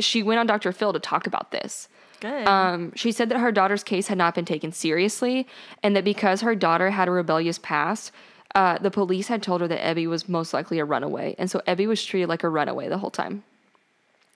she 0.00 0.22
went 0.22 0.38
on 0.40 0.46
Dr. 0.46 0.72
Phil 0.72 0.92
to 0.92 0.98
talk 0.98 1.26
about 1.26 1.50
this. 1.50 1.88
good. 2.20 2.46
Um, 2.46 2.92
she 2.94 3.12
said 3.12 3.28
that 3.28 3.38
her 3.38 3.52
daughter's 3.52 3.82
case 3.84 4.08
had 4.08 4.18
not 4.18 4.34
been 4.34 4.44
taken 4.44 4.72
seriously, 4.72 5.46
and 5.82 5.94
that 5.96 6.04
because 6.04 6.40
her 6.40 6.54
daughter 6.54 6.90
had 6.90 7.08
a 7.08 7.10
rebellious 7.10 7.58
past, 7.58 8.12
uh, 8.54 8.78
the 8.78 8.90
police 8.90 9.28
had 9.28 9.42
told 9.42 9.60
her 9.60 9.68
that 9.68 9.80
Ebby 9.80 10.06
was 10.06 10.28
most 10.28 10.54
likely 10.54 10.78
a 10.78 10.84
runaway, 10.84 11.34
and 11.38 11.50
so 11.50 11.60
Ebby 11.66 11.86
was 11.86 12.04
treated 12.04 12.28
like 12.28 12.42
a 12.44 12.48
runaway 12.48 12.88
the 12.88 12.98
whole 12.98 13.10
time. 13.10 13.42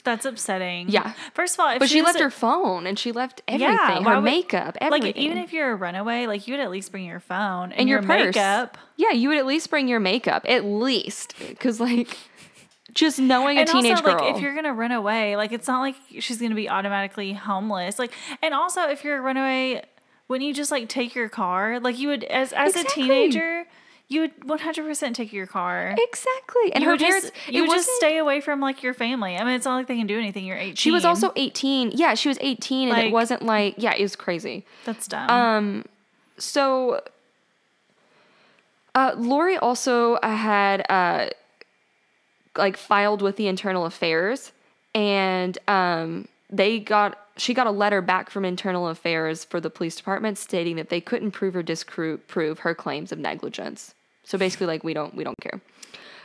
That's 0.04 0.24
upsetting. 0.24 0.88
Yeah. 0.88 1.12
First 1.34 1.54
of 1.54 1.60
all, 1.60 1.72
if 1.72 1.80
But 1.80 1.88
she 1.90 2.00
was 2.00 2.14
left 2.14 2.20
her 2.20 2.30
phone 2.30 2.86
and 2.86 2.98
she 2.98 3.12
left 3.12 3.42
everything, 3.48 4.04
why 4.04 4.10
her 4.10 4.14
would- 4.16 4.24
makeup, 4.24 4.78
everything. 4.80 5.08
Like 5.08 5.16
even 5.16 5.38
if 5.38 5.52
you're 5.52 5.70
a 5.72 5.74
runaway, 5.76 6.26
like 6.26 6.46
you 6.46 6.54
would 6.54 6.60
at 6.60 6.70
least 6.70 6.92
bring 6.92 7.04
your 7.04 7.20
phone 7.20 7.64
and, 7.72 7.80
and 7.80 7.88
your, 7.88 7.98
your, 8.00 8.06
purse. 8.08 8.34
makeup. 8.34 8.78
Yeah, 8.96 9.10
you 9.10 9.28
would 9.28 9.38
at 9.38 9.44
least 9.44 9.68
bring 9.68 9.86
your 9.88 10.00
makeup, 10.00 10.44
at 10.48 10.64
least, 10.64 11.34
because 11.48 11.78
like 11.80 12.16
just 12.98 13.18
knowing 13.20 13.58
a 13.58 13.60
and 13.60 13.68
teenage 13.68 13.92
also, 13.92 14.04
girl. 14.04 14.18
like, 14.18 14.34
if 14.36 14.42
you're 14.42 14.54
gonna 14.54 14.74
run 14.74 14.92
away, 14.92 15.36
like 15.36 15.52
it's 15.52 15.68
not 15.68 15.80
like 15.80 15.94
she's 16.18 16.40
gonna 16.40 16.54
be 16.54 16.68
automatically 16.68 17.32
homeless. 17.32 17.98
Like, 17.98 18.12
and 18.42 18.52
also, 18.54 18.82
if 18.88 19.04
you're 19.04 19.18
a 19.18 19.20
runaway, 19.20 19.82
wouldn't 20.26 20.46
you 20.46 20.54
just 20.54 20.70
like 20.70 20.88
take 20.88 21.14
your 21.14 21.28
car? 21.28 21.78
Like, 21.80 21.98
you 21.98 22.08
would 22.08 22.24
as 22.24 22.52
as 22.52 22.70
Exactly. 22.74 23.02
a 23.02 23.06
teenager, 23.06 23.66
you 24.08 24.22
would 24.22 24.44
100 24.44 24.84
percent 24.84 25.14
take 25.16 25.32
your 25.32 25.46
car. 25.46 25.94
exactly, 25.96 26.72
and 26.72 26.82
you 26.82 26.90
her 26.90 26.96
parents. 26.96 27.30
just, 27.30 27.48
you 27.54 27.62
would 27.62 27.70
just 27.70 27.88
stay 27.96 28.18
away 28.18 28.40
from 28.40 28.60
like 28.60 28.82
your 28.82 28.94
family. 28.94 29.36
I 29.36 29.44
mean, 29.44 29.54
it's 29.54 29.64
not 29.64 29.76
like 29.76 29.86
they 29.86 29.96
can 29.96 30.06
do 30.06 30.18
anything. 30.18 30.44
You're 30.44 30.56
18. 30.56 30.74
She 30.76 30.90
was 30.90 31.04
also 31.04 31.32
18. 31.36 31.92
Yeah, 31.94 32.14
she 32.14 32.28
was 32.28 32.38
18, 32.40 32.88
and 32.88 32.98
it 32.98 33.12
wasn't 33.12 33.42
like 33.44 33.74
yeah, 33.78 33.94
it 33.96 34.02
was 34.02 34.16
crazy. 34.16 34.64
that's 34.84 35.06
dumb. 35.06 35.30
Um, 35.30 35.84
so 36.36 37.00
uh, 38.94 39.14
Lori 39.16 39.56
also 39.58 40.18
had 40.22 40.84
uh, 40.90 41.28
like 42.58 42.76
filed 42.76 43.22
with 43.22 43.36
the 43.36 43.46
internal 43.48 43.86
affairs, 43.86 44.52
and 44.94 45.56
um, 45.68 46.28
they 46.50 46.78
got 46.80 47.18
she 47.36 47.54
got 47.54 47.66
a 47.66 47.70
letter 47.70 48.02
back 48.02 48.30
from 48.30 48.44
internal 48.44 48.88
affairs 48.88 49.44
for 49.44 49.60
the 49.60 49.70
police 49.70 49.96
department 49.96 50.36
stating 50.36 50.76
that 50.76 50.88
they 50.90 51.00
couldn't 51.00 51.30
prove 51.30 51.54
or 51.56 51.62
disprove 51.62 52.58
her 52.58 52.74
claims 52.74 53.12
of 53.12 53.18
negligence. 53.18 53.94
So 54.24 54.36
basically, 54.36 54.66
like 54.66 54.84
we 54.84 54.92
don't 54.92 55.14
we 55.14 55.24
don't 55.24 55.38
care. 55.40 55.60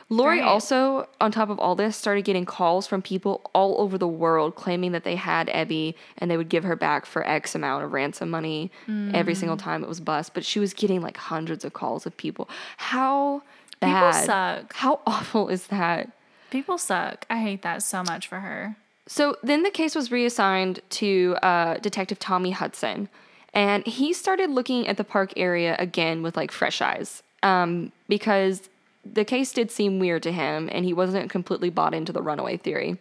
Lori 0.09 0.39
Right. 0.39 0.45
also, 0.45 1.07
on 1.21 1.31
top 1.31 1.49
of 1.49 1.57
all 1.59 1.75
this, 1.75 1.95
started 1.95 2.25
getting 2.25 2.45
calls 2.45 2.85
from 2.85 3.01
people 3.01 3.49
all 3.55 3.79
over 3.79 3.97
the 3.97 4.07
world 4.07 4.55
claiming 4.55 4.91
that 4.91 5.05
they 5.05 5.15
had 5.15 5.47
Ebby 5.47 5.95
and 6.17 6.29
they 6.29 6.35
would 6.37 6.49
give 6.49 6.65
her 6.65 6.75
back 6.75 7.05
for 7.05 7.25
X 7.25 7.55
amount 7.55 7.85
of 7.85 7.93
ransom 7.93 8.29
money 8.29 8.69
every 9.13 9.33
single 9.33 9.57
time 9.57 9.81
it 9.81 9.87
was 9.87 10.01
bust. 10.01 10.33
But 10.33 10.43
she 10.43 10.59
was 10.59 10.73
getting 10.73 11.01
like 11.01 11.15
hundreds 11.17 11.63
of 11.63 11.73
calls 11.73 12.05
of 12.05 12.15
people. 12.17 12.49
How 12.77 13.43
People 13.81 13.91
bad? 13.91 14.25
suck. 14.25 14.73
How 14.73 14.99
awful 15.07 15.47
is 15.47 15.67
that? 15.67 16.09
People 16.53 16.77
suck. 16.77 17.25
I 17.31 17.39
hate 17.39 17.63
that 17.63 17.81
so 17.81 18.03
much 18.03 18.27
for 18.27 18.41
her. 18.41 18.75
So 19.07 19.37
then 19.41 19.63
the 19.63 19.71
case 19.71 19.95
was 19.95 20.11
reassigned 20.11 20.81
to 20.91 21.35
uh, 21.41 21.77
Detective 21.77 22.19
Tommy 22.19 22.51
Hudson, 22.51 23.09
and 23.55 23.83
he 23.87 24.13
started 24.13 24.51
looking 24.51 24.87
at 24.87 24.97
the 24.97 25.03
park 25.03 25.33
area 25.35 25.75
again 25.79 26.21
with 26.21 26.37
like 26.37 26.51
fresh 26.51 26.79
eyes 26.79 27.23
um, 27.41 27.91
because 28.07 28.69
the 29.03 29.25
case 29.25 29.51
did 29.51 29.71
seem 29.71 29.97
weird 29.97 30.21
to 30.21 30.31
him, 30.31 30.69
and 30.71 30.85
he 30.85 30.93
wasn't 30.93 31.31
completely 31.31 31.71
bought 31.71 31.95
into 31.95 32.11
the 32.11 32.21
runaway 32.21 32.57
theory. 32.57 32.99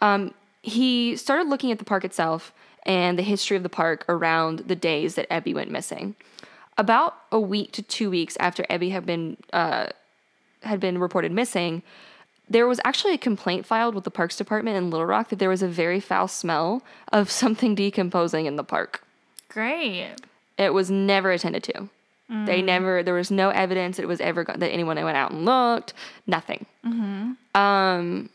Um, 0.00 0.32
he 0.62 1.16
started 1.16 1.48
looking 1.48 1.70
at 1.70 1.80
the 1.80 1.84
park 1.84 2.02
itself 2.06 2.50
and 2.86 3.18
the 3.18 3.22
history 3.22 3.58
of 3.58 3.62
the 3.62 3.68
park 3.68 4.06
around 4.08 4.60
the 4.60 4.74
days 4.74 5.16
that 5.16 5.28
Ebby 5.28 5.52
went 5.52 5.70
missing. 5.70 6.14
About 6.78 7.14
a 7.30 7.38
week 7.38 7.72
to 7.72 7.82
two 7.82 8.08
weeks 8.08 8.38
after 8.40 8.62
Ebby 8.70 8.90
had 8.90 9.04
been 9.04 9.36
uh, 9.52 9.88
had 10.62 10.80
been 10.80 10.96
reported 10.96 11.30
missing, 11.30 11.82
there 12.50 12.66
was 12.66 12.80
actually 12.84 13.14
a 13.14 13.18
complaint 13.18 13.64
filed 13.64 13.94
with 13.94 14.04
the 14.04 14.10
Parks 14.10 14.36
Department 14.36 14.76
in 14.76 14.90
Little 14.90 15.06
Rock 15.06 15.28
that 15.28 15.38
there 15.38 15.48
was 15.48 15.62
a 15.62 15.68
very 15.68 16.00
foul 16.00 16.28
smell 16.28 16.82
of 17.12 17.30
something 17.42 17.74
decomposing 17.74 18.46
in 18.46 18.56
the 18.56 18.64
park. 18.64 19.02
Great. 19.48 20.16
It 20.58 20.74
was 20.74 20.90
never 20.90 21.30
attended 21.30 21.62
to. 21.64 21.88
They 22.46 22.62
never. 22.62 23.02
There 23.02 23.14
was 23.14 23.32
no 23.32 23.48
evidence 23.50 23.98
it 23.98 24.06
was 24.06 24.20
ever 24.20 24.44
that 24.44 24.62
anyone 24.62 25.02
went 25.02 25.16
out 25.16 25.32
and 25.32 25.44
looked. 25.44 25.94
Nothing. 26.28 26.64
Um, 27.56 28.30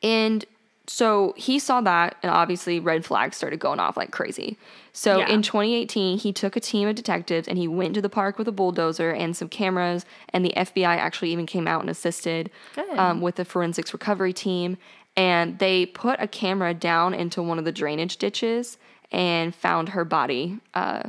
and 0.00 0.44
so 0.88 1.34
he 1.36 1.58
saw 1.58 1.80
that, 1.82 2.16
and 2.22 2.30
obviously 2.30 2.80
red 2.80 3.04
flags 3.04 3.36
started 3.36 3.60
going 3.60 3.78
off 3.78 3.96
like 3.96 4.10
crazy. 4.10 4.56
So 4.92 5.18
Yeah. 5.18 5.28
in 5.28 5.42
2018, 5.42 6.18
he 6.18 6.32
took 6.32 6.56
a 6.56 6.60
team 6.60 6.88
of 6.88 6.94
detectives 6.96 7.46
and 7.46 7.56
he 7.58 7.68
went 7.68 7.94
to 7.94 8.02
the 8.02 8.08
park 8.08 8.38
with 8.38 8.48
a 8.48 8.52
bulldozer 8.52 9.10
and 9.10 9.36
some 9.36 9.48
cameras, 9.48 10.04
and 10.32 10.44
the 10.44 10.52
FBI 10.56 10.96
actually 10.96 11.30
even 11.30 11.46
came 11.46 11.68
out 11.68 11.82
and 11.82 11.90
assisted 11.90 12.50
um, 12.98 13.20
with 13.20 13.36
the 13.36 13.44
forensics 13.44 13.92
recovery 13.92 14.32
team. 14.32 14.78
And 15.16 15.58
they 15.58 15.84
put 15.86 16.20
a 16.20 16.26
camera 16.28 16.74
down 16.74 17.12
into 17.12 17.42
one 17.42 17.58
of 17.58 17.64
the 17.64 17.72
drainage 17.72 18.16
ditches 18.16 18.78
and 19.12 19.54
found 19.54 19.90
her 19.90 20.04
body 20.04 20.58
uh, 20.74 21.02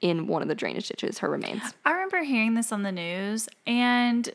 in 0.00 0.26
one 0.26 0.42
of 0.42 0.48
the 0.48 0.54
drainage 0.54 0.88
ditches, 0.88 1.18
her 1.18 1.28
remains. 1.30 1.62
I 1.84 1.92
remember 1.92 2.22
hearing 2.24 2.54
this 2.54 2.72
on 2.72 2.82
the 2.82 2.92
news, 2.92 3.48
and 3.66 4.28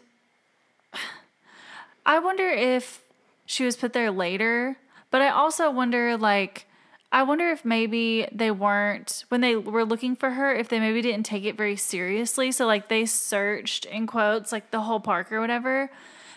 I 2.06 2.20
wonder 2.20 2.48
if 2.48 3.04
she 3.48 3.66
was 3.66 3.76
put 3.76 3.94
there 3.94 4.12
later. 4.12 4.78
But 5.10 5.22
I 5.22 5.30
also 5.30 5.72
wonder, 5.72 6.16
like, 6.18 6.68
I 7.12 7.24
wonder 7.24 7.50
if 7.50 7.64
maybe 7.64 8.28
they 8.32 8.52
weren't 8.52 9.24
when 9.30 9.42
they 9.42 9.56
were 9.56 9.86
looking 9.86 10.16
for 10.16 10.32
her, 10.32 10.54
if 10.54 10.68
they 10.70 10.80
maybe 10.80 11.02
didn't 11.02 11.26
take 11.26 11.46
it 11.46 11.56
very 11.56 11.78
seriously. 11.78 12.52
So 12.52 12.66
like 12.68 12.90
they 12.90 13.06
searched 13.06 13.86
in 13.86 14.06
quotes 14.06 14.52
like 14.52 14.72
the 14.72 14.82
whole 14.82 15.00
park 15.00 15.32
or 15.32 15.40
whatever. 15.40 15.90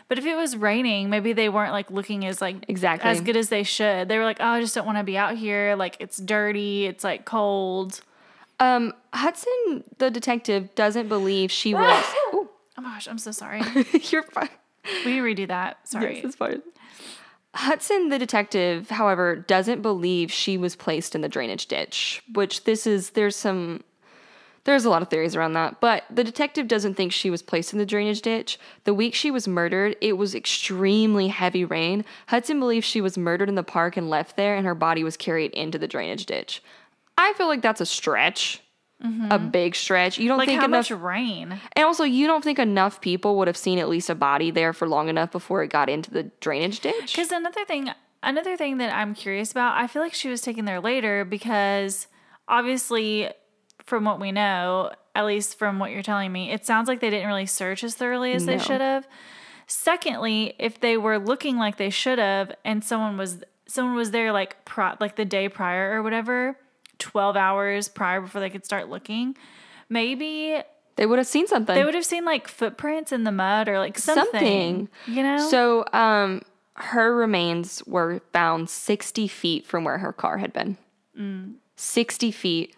But 0.06 0.18
if 0.18 0.24
it 0.26 0.36
was 0.36 0.56
raining, 0.56 1.10
maybe 1.10 1.32
they 1.32 1.48
weren't 1.48 1.72
like 1.72 1.90
looking 1.90 2.24
as 2.24 2.40
like 2.40 2.64
Exactly. 2.68 3.10
as 3.10 3.20
good 3.20 3.36
as 3.36 3.48
they 3.48 3.64
should. 3.64 4.08
They 4.08 4.16
were 4.18 4.24
like, 4.24 4.38
"Oh, 4.40 4.46
I 4.46 4.60
just 4.60 4.74
don't 4.74 4.86
want 4.86 4.98
to 4.98 5.04
be 5.04 5.16
out 5.18 5.36
here. 5.36 5.74
Like 5.76 5.96
it's 5.98 6.16
dirty. 6.18 6.86
It's 6.86 7.02
like 7.04 7.24
cold." 7.24 8.00
Um, 8.60 8.92
Hudson, 9.12 9.82
the 9.98 10.10
detective, 10.10 10.74
doesn't 10.76 11.08
believe 11.08 11.50
she 11.50 11.74
was. 11.74 12.04
Oh 12.78 12.82
my 12.82 12.94
gosh, 12.94 13.08
I'm 13.08 13.18
so 13.18 13.30
sorry. 13.30 13.60
you're 14.10 14.22
fine. 14.22 14.48
We 15.04 15.18
redo 15.18 15.46
that? 15.48 15.86
Sorry. 15.86 16.16
Yes, 16.16 16.24
it's 16.24 16.36
fine. 16.36 16.62
Hudson, 17.54 18.10
the 18.10 18.18
detective, 18.18 18.90
however, 18.90 19.34
doesn't 19.36 19.82
believe 19.82 20.30
she 20.30 20.56
was 20.56 20.76
placed 20.76 21.14
in 21.14 21.20
the 21.20 21.28
drainage 21.28 21.66
ditch, 21.66 22.22
which 22.32 22.64
this 22.64 22.86
is, 22.86 23.10
there's 23.10 23.34
some, 23.34 23.82
there's 24.64 24.84
a 24.84 24.90
lot 24.90 25.02
of 25.02 25.08
theories 25.08 25.34
around 25.34 25.54
that, 25.54 25.80
but 25.80 26.04
the 26.10 26.22
detective 26.22 26.68
doesn't 26.68 26.94
think 26.94 27.12
she 27.12 27.28
was 27.28 27.42
placed 27.42 27.72
in 27.72 27.78
the 27.80 27.86
drainage 27.86 28.22
ditch. 28.22 28.58
The 28.84 28.94
week 28.94 29.14
she 29.14 29.32
was 29.32 29.48
murdered, 29.48 29.96
it 30.00 30.12
was 30.12 30.34
extremely 30.34 31.28
heavy 31.28 31.64
rain. 31.64 32.04
Hudson 32.28 32.60
believes 32.60 32.86
she 32.86 33.00
was 33.00 33.18
murdered 33.18 33.48
in 33.48 33.56
the 33.56 33.64
park 33.64 33.96
and 33.96 34.08
left 34.08 34.36
there, 34.36 34.54
and 34.54 34.64
her 34.64 34.74
body 34.76 35.02
was 35.02 35.16
carried 35.16 35.50
into 35.52 35.78
the 35.78 35.88
drainage 35.88 36.26
ditch. 36.26 36.62
I 37.18 37.32
feel 37.32 37.48
like 37.48 37.62
that's 37.62 37.80
a 37.80 37.86
stretch, 37.86 38.62
a 39.02 39.38
big 39.38 39.74
stretch. 39.74 40.18
You 40.18 40.28
don't 40.28 40.38
like 40.38 40.48
think 40.48 40.60
how 40.60 40.66
enough 40.66 40.90
much 40.90 41.00
rain? 41.00 41.58
and 41.72 41.84
also, 41.84 42.04
you 42.04 42.26
don't 42.26 42.44
think 42.44 42.58
enough 42.58 43.00
people 43.00 43.36
would 43.38 43.48
have 43.48 43.56
seen 43.56 43.78
at 43.78 43.88
least 43.88 44.10
a 44.10 44.14
body 44.14 44.50
there 44.50 44.72
for 44.72 44.86
long 44.86 45.08
enough 45.08 45.30
before 45.30 45.62
it 45.62 45.68
got 45.68 45.88
into 45.88 46.10
the 46.10 46.24
drainage 46.40 46.80
ditch? 46.80 47.12
Because 47.14 47.32
another 47.32 47.64
thing, 47.64 47.90
another 48.22 48.56
thing 48.56 48.78
that 48.78 48.94
I'm 48.94 49.14
curious 49.14 49.50
about, 49.50 49.76
I 49.76 49.86
feel 49.86 50.02
like 50.02 50.14
she 50.14 50.28
was 50.28 50.42
taken 50.42 50.64
there 50.64 50.80
later 50.80 51.24
because 51.24 52.06
obviously, 52.48 53.30
from 53.84 54.04
what 54.04 54.20
we 54.20 54.32
know, 54.32 54.92
at 55.14 55.24
least 55.24 55.58
from 55.58 55.78
what 55.78 55.90
you're 55.90 56.02
telling 56.02 56.30
me, 56.32 56.52
it 56.52 56.66
sounds 56.66 56.88
like 56.88 57.00
they 57.00 57.10
didn't 57.10 57.26
really 57.26 57.46
search 57.46 57.82
as 57.82 57.94
thoroughly 57.94 58.32
as 58.32 58.46
they 58.46 58.58
should 58.58 58.80
have. 58.80 59.08
Secondly, 59.66 60.54
if 60.58 60.80
they 60.80 60.96
were 60.96 61.18
looking 61.18 61.56
like 61.56 61.76
they 61.76 61.90
should 61.90 62.18
have, 62.18 62.52
and 62.64 62.84
someone 62.84 63.16
was 63.16 63.42
someone 63.66 63.94
was 63.94 64.10
there 64.10 64.32
like 64.32 64.64
pro, 64.64 64.94
like 65.00 65.16
the 65.16 65.24
day 65.24 65.48
prior 65.48 65.92
or 65.92 66.02
whatever, 66.02 66.56
twelve 67.00 67.36
hours 67.36 67.88
prior 67.88 68.20
before 68.20 68.40
they 68.40 68.50
could 68.50 68.64
start 68.64 68.88
looking, 68.88 69.36
maybe 69.88 70.60
They 70.96 71.06
would 71.06 71.18
have 71.18 71.26
seen 71.26 71.46
something. 71.46 71.74
they 71.74 71.84
would 71.84 71.94
have 71.94 72.04
seen 72.04 72.24
like 72.24 72.46
footprints 72.46 73.10
in 73.12 73.24
the 73.24 73.32
mud 73.32 73.68
or 73.68 73.78
like 73.78 73.98
something. 73.98 74.30
Something. 74.32 74.88
You 75.06 75.22
know? 75.22 75.48
So, 75.48 75.84
um, 75.92 76.42
her 76.74 77.14
remains 77.14 77.82
were 77.86 78.20
found 78.32 78.70
60 78.70 79.26
feet 79.28 79.66
from 79.66 79.84
where 79.84 79.98
her 79.98 80.12
car 80.12 80.38
had 80.38 80.52
been. 80.52 80.76
Mm. 81.18 81.54
60 81.76 82.30
feet. 82.30 82.76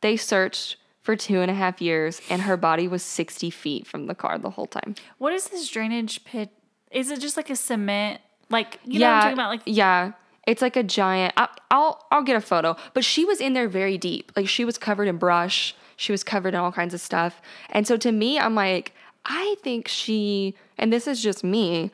They 0.00 0.16
searched 0.16 0.76
for 1.02 1.14
two 1.16 1.40
and 1.40 1.50
a 1.50 1.54
half 1.54 1.80
years, 1.82 2.20
and 2.30 2.42
her 2.42 2.56
body 2.56 2.88
was 2.88 3.02
60 3.02 3.50
feet 3.50 3.86
from 3.86 4.06
the 4.06 4.14
car 4.14 4.38
the 4.38 4.50
whole 4.50 4.66
time. 4.66 4.94
What 5.18 5.32
is 5.32 5.48
this 5.48 5.68
drainage 5.68 6.24
pit? 6.24 6.50
Is 6.90 7.10
it 7.10 7.20
just 7.20 7.36
like 7.36 7.50
a 7.50 7.56
cement? 7.56 8.20
Like 8.50 8.78
you 8.84 9.00
know 9.00 9.06
what 9.08 9.14
I'm 9.14 9.20
talking 9.22 9.32
about? 9.34 9.48
Like 9.50 9.62
yeah. 9.66 10.12
It's 10.46 10.62
like 10.62 10.76
a 10.76 10.82
giant. 10.82 11.34
I, 11.36 11.48
I'll 11.70 12.06
I'll 12.10 12.22
get 12.22 12.36
a 12.36 12.40
photo, 12.40 12.76
but 12.92 13.04
she 13.04 13.24
was 13.24 13.40
in 13.40 13.54
there 13.54 13.68
very 13.68 13.98
deep. 13.98 14.32
Like 14.36 14.48
she 14.48 14.64
was 14.64 14.78
covered 14.78 15.08
in 15.08 15.16
brush. 15.16 15.74
She 15.96 16.12
was 16.12 16.24
covered 16.24 16.54
in 16.54 16.60
all 16.60 16.72
kinds 16.72 16.94
of 16.94 17.00
stuff. 17.00 17.40
And 17.70 17.86
so 17.86 17.96
to 17.98 18.12
me, 18.12 18.38
I'm 18.38 18.54
like, 18.54 18.92
I 19.24 19.56
think 19.62 19.88
she, 19.88 20.54
and 20.76 20.92
this 20.92 21.06
is 21.06 21.22
just 21.22 21.44
me. 21.44 21.90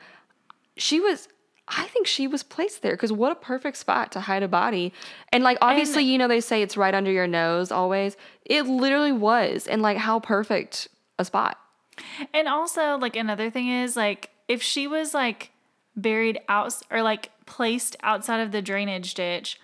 She 0.77 0.99
was. 0.99 1.27
I 1.73 1.85
think 1.87 2.05
she 2.05 2.27
was 2.27 2.43
placed 2.43 2.81
there 2.81 2.93
because 2.93 3.13
what 3.13 3.31
a 3.31 3.35
perfect 3.35 3.77
spot 3.77 4.11
to 4.13 4.19
hide 4.19 4.43
a 4.43 4.47
body. 4.49 4.91
And 5.31 5.41
like 5.41 5.57
obviously, 5.61 6.03
you 6.03 6.17
know, 6.17 6.27
they 6.27 6.41
say 6.41 6.61
it's 6.61 6.75
right 6.75 6.93
under 6.93 7.11
your 7.11 7.27
nose 7.27 7.71
always. 7.71 8.17
It 8.43 8.63
literally 8.63 9.13
was, 9.13 9.67
and 9.67 9.81
like 9.81 9.97
how 9.97 10.19
perfect 10.19 10.89
a 11.17 11.23
spot. 11.23 11.57
and 12.33 12.49
also 12.49 12.97
like 12.97 13.15
another 13.15 13.49
thing 13.49 13.69
is 13.69 13.95
like 13.95 14.29
if 14.47 14.61
she 14.61 14.87
was 14.87 15.13
like 15.13 15.51
buried 15.95 16.39
out 16.49 16.73
or 16.89 17.01
like 17.01 17.29
placed 17.51 17.97
outside 18.01 18.39
of 18.39 18.51
the 18.53 18.61
drainage 18.61 19.13
ditch, 19.13 19.59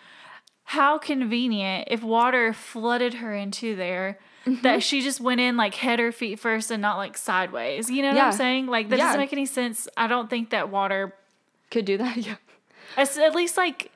how 0.66 0.98
convenient 0.98 1.88
if 1.90 2.04
water 2.04 2.52
flooded 2.52 3.16
her 3.16 3.34
into 3.34 3.76
there. 3.76 4.20
Mm-hmm. 4.46 4.62
That 4.62 4.82
she 4.84 5.02
just 5.02 5.20
went 5.20 5.42
in 5.42 5.58
like 5.58 5.74
head 5.76 6.00
or 6.00 6.12
feet 6.14 6.40
first 6.40 6.72
and 6.72 6.82
not 6.82 6.96
like 6.98 7.18
sideways. 7.18 7.90
You 7.90 8.02
know 8.02 8.10
what 8.10 8.18
Yeah. 8.18 8.26
I'm 8.28 8.32
saying? 8.34 8.68
Like 8.68 8.88
that 8.90 8.98
Yeah. 8.98 9.06
doesn't 9.08 9.20
make 9.20 9.34
any 9.34 9.46
sense. 9.46 9.90
I 9.98 10.08
don't 10.08 10.30
think 10.30 10.52
that 10.52 10.70
water 10.70 11.14
Could 11.70 11.84
do 11.86 11.98
that, 11.98 12.16
yeah. 12.28 12.36
As, 12.96 13.18
at 13.18 13.36
least 13.36 13.58
like 13.58 13.92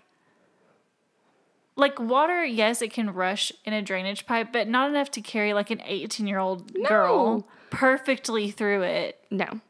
like 1.77 1.99
water, 1.99 2.43
yes, 2.43 2.82
it 2.82 2.91
can 2.91 3.13
rush 3.13 3.51
in 3.65 3.71
a 3.73 3.82
drainage 3.82 4.25
pipe, 4.25 4.49
but 4.51 4.67
not 4.67 4.89
enough 4.89 5.10
to 5.12 5.21
carry 5.21 5.54
like 5.54 5.69
an 5.71 5.82
18 5.86 6.27
year 6.27 6.39
old 6.39 6.73
girl 6.86 7.47
perfectly 7.69 8.51
through 8.51 8.82
it. 8.84 9.19
No. 9.32 9.62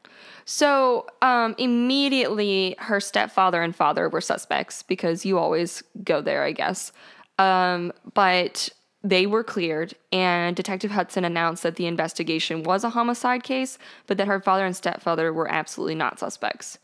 So 0.46 1.08
um, 1.22 1.56
immediately, 1.58 2.76
her 2.80 3.00
stepfather 3.00 3.62
and 3.62 3.76
father 3.76 4.10
were 4.10 4.22
suspects 4.22 4.84
because 4.84 5.26
you 5.26 5.38
always 5.38 5.84
go 6.04 6.22
there, 6.22 6.44
I 6.44 6.52
guess. 6.52 6.92
Um, 7.38 7.92
but 8.14 8.70
they 9.04 9.26
were 9.26 9.44
cleared, 9.44 9.96
and 10.12 10.56
Detective 10.56 10.92
Hudson 10.92 11.26
announced 11.26 11.64
that 11.64 11.76
the 11.76 11.88
investigation 11.88 12.64
was 12.64 12.84
a 12.84 12.92
homicide 12.92 13.44
case, 13.44 13.80
but 14.06 14.18
that 14.18 14.28
her 14.28 14.40
father 14.40 14.66
and 14.66 14.76
stepfather 14.76 15.34
were 15.34 15.52
absolutely 15.52 15.96
not 15.96 16.20
suspects. 16.20 16.78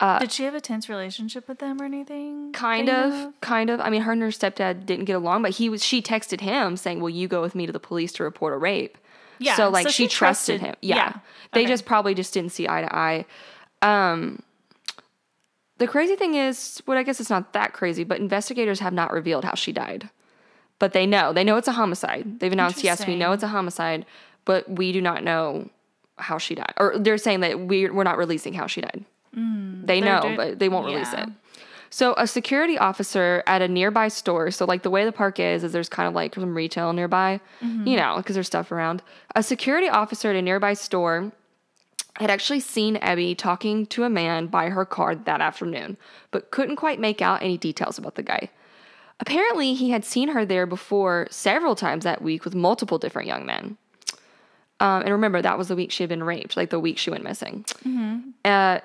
Did 0.00 0.32
she 0.32 0.44
have 0.44 0.54
a 0.54 0.60
tense 0.60 0.88
relationship 0.88 1.46
with 1.46 1.58
them 1.58 1.80
or 1.80 1.84
anything? 1.84 2.52
Kind 2.52 2.88
of, 2.88 3.12
of? 3.12 3.40
kind 3.42 3.68
of. 3.68 3.80
I 3.80 3.90
mean, 3.90 4.02
her 4.02 4.12
and 4.12 4.22
her 4.22 4.28
stepdad 4.28 4.86
didn't 4.86 5.04
get 5.04 5.16
along, 5.16 5.42
but 5.42 5.52
he 5.52 5.68
was. 5.68 5.84
She 5.84 6.00
texted 6.00 6.40
him 6.40 6.76
saying, 6.78 7.00
"Will 7.00 7.10
you 7.10 7.28
go 7.28 7.42
with 7.42 7.54
me 7.54 7.66
to 7.66 7.72
the 7.72 7.80
police 7.80 8.12
to 8.12 8.22
report 8.22 8.54
a 8.54 8.56
rape?" 8.56 8.96
Yeah, 9.40 9.56
So 9.56 9.68
like 9.70 9.84
so 9.86 9.90
she, 9.90 10.04
she 10.04 10.08
trusted, 10.08 10.60
him. 10.60 10.76
Yeah. 10.82 10.96
yeah, 10.96 11.12
They 11.52 11.60
okay. 11.62 11.68
just 11.68 11.84
probably 11.86 12.14
just 12.14 12.32
didn't 12.32 12.52
see 12.52 12.68
eye 12.68 12.82
to 12.82 12.94
eye. 12.94 13.24
Um 13.82 14.42
the 15.78 15.88
crazy 15.88 16.14
thing 16.14 16.34
is, 16.34 16.82
well, 16.86 16.98
I 16.98 17.02
guess 17.02 17.20
it's 17.20 17.30
not 17.30 17.54
that 17.54 17.72
crazy, 17.72 18.04
but 18.04 18.18
investigators 18.20 18.80
have 18.80 18.92
not 18.92 19.12
revealed 19.12 19.44
how 19.46 19.54
she 19.54 19.72
died. 19.72 20.10
But 20.78 20.92
they 20.92 21.06
know. 21.06 21.32
They 21.32 21.42
know 21.42 21.56
it's 21.56 21.68
a 21.68 21.72
homicide. 21.72 22.38
They've 22.38 22.52
announced, 22.52 22.84
yes, 22.84 23.06
we 23.06 23.16
know 23.16 23.32
it's 23.32 23.42
a 23.42 23.48
homicide, 23.48 24.04
but 24.44 24.70
we 24.70 24.92
do 24.92 25.00
not 25.00 25.24
know 25.24 25.70
how 26.18 26.36
she 26.36 26.54
died. 26.54 26.74
Or 26.76 26.98
they're 26.98 27.16
saying 27.18 27.40
that 27.40 27.60
we're, 27.60 27.92
we're 27.94 28.04
not 28.04 28.18
releasing 28.18 28.52
how 28.52 28.66
she 28.66 28.82
died. 28.82 29.04
they 29.32 29.40
Mm, 29.40 29.86
they're 29.86 30.00
know, 30.00 30.34
but 30.36 30.58
they 30.58 30.68
won't 30.68 30.84
release 30.86 31.12
it. 31.14 31.28
So 31.92 32.14
a 32.16 32.26
security 32.26 32.78
officer 32.78 33.42
at 33.48 33.62
a 33.62 33.68
nearby 33.68 34.08
store, 34.08 34.50
so 34.52 34.64
like 34.64 34.82
the 34.82 34.90
way 34.90 35.04
the 35.04 35.10
park 35.12 35.40
is, 35.40 35.64
is 35.64 35.72
there's 35.72 35.88
kind 35.88 36.06
of 36.06 36.14
like 36.14 36.34
some 36.36 36.54
retail 36.54 36.92
nearby, 36.92 37.40
Mm-hmm. 37.60 37.86
you 37.86 37.96
know, 37.96 38.14
because 38.18 38.34
there's 38.34 38.46
stuff 38.46 38.70
around. 38.70 39.02
A 39.34 39.42
security 39.42 39.88
officer 39.88 40.30
at 40.30 40.36
a 40.36 40.42
nearby 40.42 40.74
store 40.74 41.32
had 42.14 42.30
actually 42.30 42.60
seen 42.60 42.96
Ebby 42.96 43.36
talking 43.36 43.86
to 43.86 44.04
a 44.04 44.10
man 44.10 44.46
by 44.46 44.68
her 44.68 44.84
car 44.84 45.14
that 45.16 45.40
afternoon, 45.40 45.96
but 46.30 46.50
couldn't 46.52 46.76
quite 46.76 47.00
make 47.00 47.20
out 47.20 47.42
any 47.42 47.58
details 47.58 47.98
about 47.98 48.14
the 48.14 48.22
guy. 48.22 48.50
Apparently, 49.18 49.74
he 49.74 49.90
had 49.90 50.04
seen 50.04 50.28
her 50.28 50.44
there 50.46 50.66
before 50.66 51.26
several 51.30 51.74
times 51.74 52.04
that 52.04 52.22
week 52.22 52.44
with 52.44 52.54
multiple 52.54 52.98
different 52.98 53.26
young 53.28 53.44
men. 53.46 53.76
Um, 54.80 55.02
and 55.02 55.10
remember, 55.10 55.42
that 55.42 55.58
was 55.58 55.68
the 55.68 55.76
week 55.76 55.90
she 55.90 56.02
had 56.02 56.08
been 56.08 56.22
raped, 56.24 56.56
like 56.56 56.70
the 56.70 56.80
week 56.80 56.98
she 56.98 57.10
went 57.10 57.24
missing. 57.24 57.64
Uh, 58.44 58.80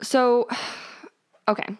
so, 0.00 0.48
okay. 1.48 1.76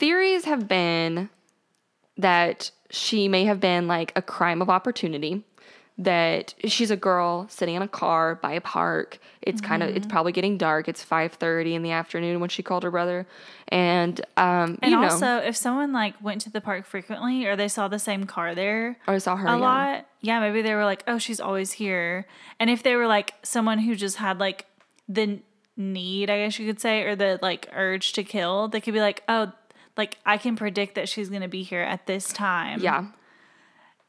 Theories 0.00 0.46
have 0.46 0.66
been 0.66 1.28
that 2.16 2.70
she 2.90 3.28
may 3.28 3.44
have 3.44 3.60
been 3.60 3.86
like 3.86 4.12
a 4.16 4.22
crime 4.22 4.60
of 4.62 4.68
opportunity 4.68 5.44
that 5.98 6.54
she's 6.64 6.90
a 6.90 6.96
girl 6.96 7.46
sitting 7.50 7.74
in 7.74 7.82
a 7.82 7.88
car 7.88 8.36
by 8.36 8.52
a 8.52 8.60
park. 8.62 9.18
It's 9.42 9.60
kind 9.60 9.82
of 9.82 9.90
it's 9.94 10.06
probably 10.06 10.32
getting 10.32 10.56
dark. 10.56 10.88
It's 10.88 11.04
5.30 11.04 11.74
in 11.74 11.82
the 11.82 11.90
afternoon 11.90 12.40
when 12.40 12.48
she 12.48 12.62
called 12.62 12.82
her 12.84 12.90
brother. 12.90 13.26
And 13.68 14.18
um 14.38 14.78
And 14.80 14.92
you 14.92 14.96
know. 14.96 15.02
also, 15.02 15.36
if 15.36 15.54
someone 15.56 15.92
like 15.92 16.14
went 16.22 16.40
to 16.42 16.50
the 16.50 16.62
park 16.62 16.86
frequently 16.86 17.44
or 17.44 17.54
they 17.54 17.68
saw 17.68 17.86
the 17.86 17.98
same 17.98 18.24
car 18.24 18.54
there 18.54 18.96
or 19.06 19.20
saw 19.20 19.36
her 19.36 19.46
a 19.46 19.50
yeah. 19.50 19.56
lot, 19.56 20.06
yeah, 20.22 20.40
maybe 20.40 20.62
they 20.62 20.74
were 20.74 20.86
like, 20.86 21.04
oh, 21.06 21.18
she's 21.18 21.40
always 21.40 21.72
here. 21.72 22.26
And 22.58 22.70
if 22.70 22.82
they 22.82 22.96
were 22.96 23.06
like 23.06 23.34
someone 23.42 23.78
who 23.78 23.94
just 23.94 24.16
had 24.16 24.40
like 24.40 24.64
the 25.06 25.40
need, 25.76 26.30
I 26.30 26.38
guess 26.38 26.58
you 26.58 26.66
could 26.66 26.80
say, 26.80 27.02
or 27.02 27.14
the 27.14 27.38
like 27.42 27.68
urge 27.74 28.14
to 28.14 28.24
kill, 28.24 28.68
they 28.68 28.80
could 28.80 28.94
be 28.94 29.00
like, 29.00 29.22
oh, 29.28 29.52
like 30.00 30.16
I 30.24 30.36
can 30.44 30.54
predict 30.56 30.94
that 30.98 31.06
she's 31.12 31.28
gonna 31.34 31.48
be 31.58 31.62
here 31.62 31.82
at 31.94 32.06
this 32.06 32.26
time. 32.32 32.80
yeah 32.80 33.02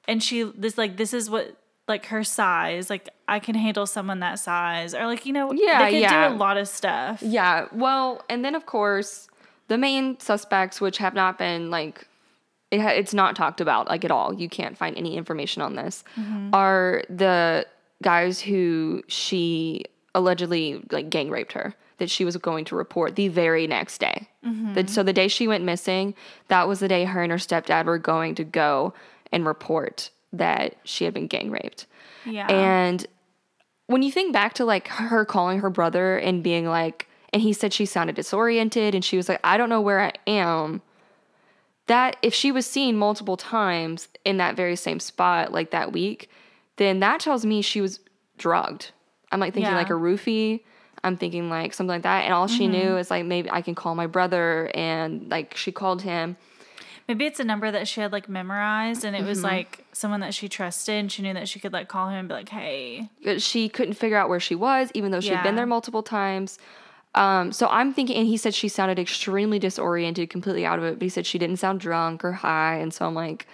and 0.08 0.18
she 0.24 0.44
this 0.64 0.78
like 0.78 0.98
this 0.98 1.14
is 1.14 1.30
what 1.30 1.46
like 1.88 2.06
her 2.08 2.24
size 2.24 2.90
like 2.90 3.08
i 3.28 3.38
can 3.40 3.54
handle 3.56 3.86
someone 3.86 4.20
that 4.20 4.40
size 4.40 4.92
or 4.96 5.06
like 5.06 5.26
you 5.28 5.34
know 5.34 5.52
Yeah, 5.54 5.80
they 5.86 5.92
could 5.92 6.02
yeah. 6.02 6.30
do 6.30 6.34
a 6.34 6.38
lot 6.46 6.58
of 6.58 6.68
stuff 6.68 7.22
Yeah, 7.22 7.68
well, 7.72 8.24
and 8.30 8.44
then 8.46 8.56
of 8.56 8.66
course, 8.66 9.28
the 9.68 9.78
main 9.78 10.20
suspects, 10.20 10.82
which 10.82 10.98
have 11.06 11.14
not 11.14 11.38
been 11.38 11.70
like, 11.78 12.08
it 12.72 12.80
ha- 12.82 12.98
it's 13.02 13.14
not 13.14 13.36
talked 13.36 13.62
about 13.62 13.88
like 13.88 14.04
at 14.04 14.12
all. 14.12 14.34
You 14.34 14.50
can't 14.50 14.78
find 14.78 14.98
any 14.98 15.16
information 15.22 15.62
on 15.62 15.76
this. 15.76 16.04
Mm-hmm. 16.18 16.50
Are 16.54 17.04
the 17.10 17.66
guys 18.02 18.42
who 18.42 19.02
she 19.08 19.84
allegedly 20.16 20.84
like 20.92 21.10
gang 21.10 21.30
raped 21.30 21.54
her? 21.54 21.74
That 22.02 22.10
she 22.10 22.26
was 22.26 22.36
going 22.36 22.66
to 22.66 22.76
report 22.76 23.16
the 23.16 23.30
very 23.30 23.66
next 23.68 24.00
day. 24.00 24.28
Mm-hmm. 24.46 24.74
The- 24.74 24.88
so 24.88 25.04
the 25.04 25.14
day 25.14 25.28
she 25.30 25.48
went 25.48 25.64
missing, 25.64 26.14
that 26.50 26.68
was 26.68 26.82
the 26.82 26.88
day 26.90 27.06
her 27.06 27.24
and 27.24 27.32
her 27.32 27.38
stepdad 27.38 27.86
were 27.86 27.98
going 27.98 28.36
to 28.36 28.44
go 28.44 28.94
and 29.32 29.46
report 29.46 30.10
that 30.34 30.76
she 30.84 31.06
had 31.06 31.14
been 31.14 31.28
gang 31.28 31.52
raped. 31.52 31.86
Yeah. 32.26 32.48
And 32.52 33.06
when 33.88 34.02
you 34.02 34.12
think 34.12 34.34
back 34.34 34.54
to 34.56 34.66
like 34.66 34.88
her 34.88 35.26
calling 35.26 35.60
her 35.60 35.70
brother 35.70 36.18
and 36.18 36.44
being 36.44 36.66
like, 36.68 37.08
and 37.34 37.42
he 37.42 37.54
said 37.54 37.72
she 37.74 37.86
sounded 37.86 38.16
disoriented 38.16 38.94
and 38.96 39.06
she 39.06 39.16
was 39.18 39.30
like, 39.30 39.40
I 39.44 39.58
don't 39.58 39.70
know 39.70 39.82
where 39.82 40.02
I 40.02 40.12
am. 40.28 40.82
That 41.88 42.16
if 42.22 42.34
she 42.34 42.52
was 42.52 42.66
seen 42.66 42.98
multiple 42.98 43.38
times 43.38 44.08
in 44.24 44.38
that 44.38 44.56
very 44.56 44.76
same 44.76 45.00
spot 45.00 45.52
like 45.52 45.72
that 45.72 45.92
week, 45.92 46.30
then 46.78 47.00
that 47.02 47.20
tells 47.20 47.46
me 47.46 47.62
she 47.62 47.82
was 47.82 48.00
drugged. 48.38 48.92
I'm 49.32 49.40
like 49.40 49.54
thinking 49.54 49.72
Yeah. 49.72 49.78
like 49.78 49.90
a 49.90 49.94
roofie. 49.94 50.62
I'm 51.04 51.18
thinking 51.18 51.50
like 51.50 51.74
something 51.74 51.90
like 51.96 52.04
that. 52.04 52.26
And 52.26 52.34
all 52.34 52.48
she 52.48 52.68
knew 52.68 52.98
is 52.98 53.10
like 53.10 53.26
maybe 53.26 53.50
I 53.52 53.62
can 53.62 53.76
call 53.76 53.96
my 53.96 54.08
brother 54.08 54.70
and 54.76 55.30
like 55.30 55.56
she 55.58 55.72
called 55.72 56.02
him. 56.04 56.38
Maybe 57.08 57.26
it's 57.26 57.40
a 57.40 57.44
number 57.44 57.72
that 57.72 57.88
she 57.88 58.00
had 58.00 58.12
like 58.12 58.30
memorized 58.30 59.04
and 59.04 59.16
it 59.16 59.20
Mm-hmm. 59.20 59.28
was 59.28 59.44
like 59.44 59.86
someone 59.92 60.20
that 60.22 60.34
she 60.34 60.48
trusted 60.48 60.96
and 60.96 61.12
she 61.12 61.22
knew 61.24 61.34
that 61.34 61.50
she 61.50 61.60
could 61.60 61.74
like 61.74 61.88
call 61.88 62.08
him 62.10 62.16
and 62.20 62.28
be 62.28 62.34
like, 62.36 62.50
hey. 62.50 63.10
But 63.24 63.42
she 63.42 63.68
couldn't 63.68 63.96
figure 63.96 64.16
out 64.18 64.30
where 64.30 64.40
she 64.40 64.56
was, 64.56 64.92
even 64.94 65.12
though 65.12 65.20
she'd 65.20 65.32
Yeah. 65.32 65.44
been 65.44 65.56
there 65.56 65.66
multiple 65.66 66.04
times. 66.04 66.60
Um, 67.16 67.52
so 67.52 67.68
I'm 67.68 67.94
thinking, 67.94 68.16
and 68.16 68.28
he 68.28 68.38
said 68.38 68.54
she 68.54 68.70
sounded 68.70 68.98
extremely 68.98 69.60
disoriented, 69.60 70.30
completely 70.30 70.66
out 70.66 70.80
of 70.80 70.86
it. 70.86 70.94
But 71.00 71.02
he 71.04 71.10
said 71.10 71.26
she 71.26 71.38
didn't 71.38 71.58
sound 71.58 71.82
drunk 71.82 72.24
or 72.24 72.32
high, 72.32 72.76
and 72.76 72.94
so 72.94 73.06
I'm 73.06 73.16
like, 73.16 73.48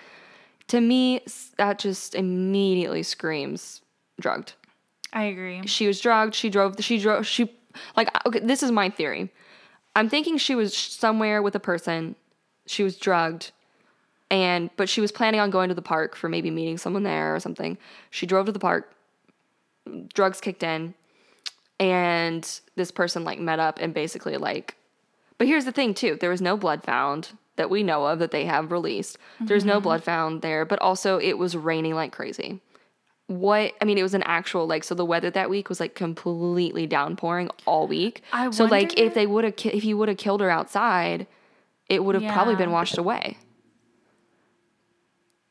to 0.67 0.79
me, 0.79 1.21
that 1.57 1.79
just 1.79 2.13
immediately 2.13 3.01
screams 3.01 3.81
drugged. 4.19 4.53
I 5.13 5.23
agree. 5.25 5.65
She 5.67 5.87
was 5.87 5.99
drugged. 5.99 6.35
She 6.35 6.49
drove. 6.49 6.75
She 6.79 6.97
drove. 6.97 7.25
She 7.25 7.51
like 7.95 8.09
okay. 8.25 8.39
This 8.39 8.63
is 8.63 8.71
my 8.71 8.89
theory. 8.89 9.31
I'm 9.95 10.09
thinking 10.09 10.37
she 10.37 10.55
was 10.55 10.75
somewhere 10.75 11.41
with 11.41 11.55
a 11.55 11.59
person. 11.59 12.15
She 12.65 12.83
was 12.83 12.97
drugged, 12.97 13.51
and 14.29 14.69
but 14.75 14.89
she 14.89 15.01
was 15.01 15.11
planning 15.11 15.39
on 15.39 15.49
going 15.49 15.69
to 15.69 15.75
the 15.75 15.81
park 15.81 16.15
for 16.15 16.29
maybe 16.29 16.51
meeting 16.51 16.77
someone 16.77 17.03
there 17.03 17.35
or 17.35 17.39
something. 17.39 17.77
She 18.09 18.25
drove 18.25 18.45
to 18.47 18.51
the 18.51 18.59
park. 18.59 18.93
Drugs 20.13 20.41
kicked 20.41 20.63
in, 20.63 20.93
and 21.79 22.59
this 22.75 22.91
person 22.91 23.23
like 23.23 23.39
met 23.39 23.59
up 23.59 23.79
and 23.79 23.93
basically 23.93 24.37
like. 24.37 24.75
But 25.37 25.47
here's 25.47 25.65
the 25.65 25.71
thing 25.71 25.93
too. 25.93 26.17
There 26.19 26.31
was 26.31 26.41
no 26.41 26.57
blood 26.57 26.83
found 26.83 27.29
that 27.57 27.69
we 27.69 27.83
know 27.83 28.05
of 28.05 28.19
that 28.19 28.31
they 28.31 28.45
have 28.45 28.71
released. 28.71 29.17
There's 29.39 29.65
no 29.65 29.75
mm-hmm. 29.75 29.83
blood 29.83 30.03
found 30.03 30.41
there, 30.41 30.65
but 30.65 30.79
also 30.79 31.19
it 31.19 31.37
was 31.37 31.55
raining 31.55 31.93
like 31.93 32.11
crazy 32.11 32.61
what 33.27 33.73
I 33.81 33.85
mean, 33.85 33.97
it 33.97 34.03
was 34.03 34.13
an 34.13 34.23
actual 34.23 34.65
like 34.67 34.83
so 34.83 34.95
the 34.95 35.05
weather 35.05 35.29
that 35.29 35.49
week 35.49 35.69
was 35.69 35.79
like 35.79 35.95
completely 35.95 36.87
downpouring 36.87 37.49
all 37.65 37.87
week. 37.87 38.23
I 38.33 38.49
so 38.51 38.65
like 38.65 38.97
if 38.97 39.13
they 39.13 39.27
would 39.27 39.43
have 39.43 39.55
ki- 39.55 39.69
if 39.69 39.83
you 39.83 39.97
would 39.97 40.07
have 40.07 40.17
killed 40.17 40.41
her 40.41 40.49
outside, 40.49 41.27
it 41.89 42.03
would 42.03 42.15
have 42.15 42.33
probably 42.33 42.55
been 42.55 42.71
washed 42.71 42.97
away. 42.97 43.37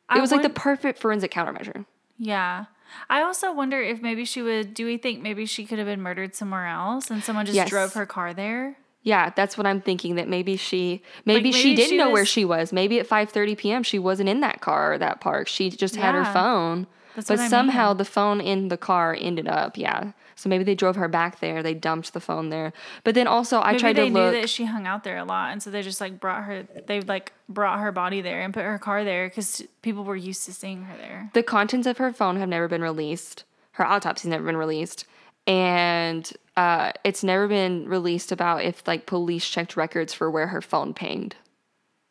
I 0.09 0.19
It 0.19 0.21
was 0.21 0.31
like 0.33 0.43
the 0.43 0.51
perfect 0.51 0.99
forensic 0.99 1.31
countermeasure. 1.33 1.85
Yeah. 2.19 2.67
I 3.11 3.23
also 3.23 3.53
wonder 3.53 3.83
if 3.83 4.01
maybe 4.01 4.25
she 4.25 4.41
would. 4.43 4.73
Do 4.73 4.87
we 4.87 4.97
think 4.97 5.21
maybe 5.21 5.45
she 5.45 5.67
could 5.67 5.79
have 5.79 5.87
been 5.87 6.01
murdered 6.01 6.35
somewhere 6.35 6.67
else 6.67 7.11
and 7.11 7.23
someone 7.23 7.45
just 7.45 7.57
Yes. 7.57 7.69
drove 7.69 7.93
her 7.95 8.07
car 8.07 8.33
there? 8.33 8.77
Yeah, 9.03 9.31
that's 9.31 9.57
what 9.59 9.67
I'm 9.67 9.81
thinking. 9.81 10.15
That 10.17 10.29
maybe 10.29 10.57
she, 10.57 11.03
maybe, 11.25 11.53
she 11.53 11.71
maybe 11.71 11.77
didn't 11.77 11.91
she 11.91 11.97
know 11.97 12.11
where 12.11 12.25
she 12.25 12.45
was. 12.45 12.73
Maybe 12.73 12.99
at 12.99 13.09
5:30 13.09 13.57
p.m. 13.59 13.83
she 13.83 13.99
wasn't 13.99 14.29
in 14.29 14.41
that 14.41 14.61
car 14.61 14.95
or 14.95 14.99
that 14.99 15.21
park. 15.21 15.47
She 15.49 15.71
just 15.71 15.97
had 15.97 16.15
her 16.15 16.25
phone, 16.25 16.87
That's 17.17 17.29
but 17.29 17.39
somehow 17.41 17.89
mean. 17.89 17.97
the 17.97 18.05
phone 18.05 18.41
in 18.41 18.69
the 18.69 18.77
car 18.77 19.17
ended 19.19 19.49
up. 19.49 19.77
Yeah, 19.77 20.13
so 20.37 20.51
maybe 20.51 20.65
they 20.65 20.75
drove 20.75 20.97
her 20.97 21.09
back 21.09 21.41
there. 21.41 21.63
They 21.63 21.73
dumped 21.73 22.13
the 22.13 22.21
phone 22.21 22.51
there. 22.51 22.75
But 23.05 23.15
then 23.15 23.27
also 23.27 23.61
I 23.61 23.73
Maybe 23.73 23.81
tried 23.81 23.97
to 23.97 24.05
look. 24.05 24.13
They 24.13 24.21
knew 24.21 24.41
that 24.43 24.51
she 24.51 24.67
hung 24.67 24.87
out 24.87 25.03
there 25.03 25.17
a 25.17 25.25
lot, 25.25 25.53
and 25.53 25.63
so 25.63 25.71
they 25.71 25.81
just 25.81 26.01
like 26.01 26.21
brought 26.21 26.45
her. 26.45 26.69
They 26.87 27.01
like 27.01 27.33
brought 27.49 27.81
her 27.81 27.91
body 27.91 28.21
there 28.21 28.43
and 28.43 28.53
put 28.53 28.65
her 28.65 28.79
car 28.79 29.03
there 29.03 29.29
because 29.29 29.63
people 29.81 30.05
were 30.05 30.15
used 30.15 30.45
to 30.45 30.53
seeing 30.53 30.83
her 30.83 30.97
there. 30.99 31.31
The 31.33 31.43
contents 31.43 31.87
of 31.87 31.97
her 31.97 32.13
phone 32.13 32.37
have 32.37 32.51
never 32.51 32.69
been 32.69 32.83
released. 32.83 33.45
Her 33.73 33.85
autopsy's 33.85 34.27
never 34.27 34.45
been 34.45 34.57
released. 34.57 35.07
And 35.47 36.31
uh, 36.57 36.93
it's 37.05 37.23
never 37.23 37.47
been 37.47 37.89
released 37.89 38.33
about 38.33 38.65
if 38.65 38.87
like 38.87 39.07
police 39.07 39.49
checked 39.49 39.77
records 39.77 40.13
for 40.13 40.31
where 40.31 40.49
her 40.49 40.61
phone 40.61 40.93
pinged. 40.93 41.37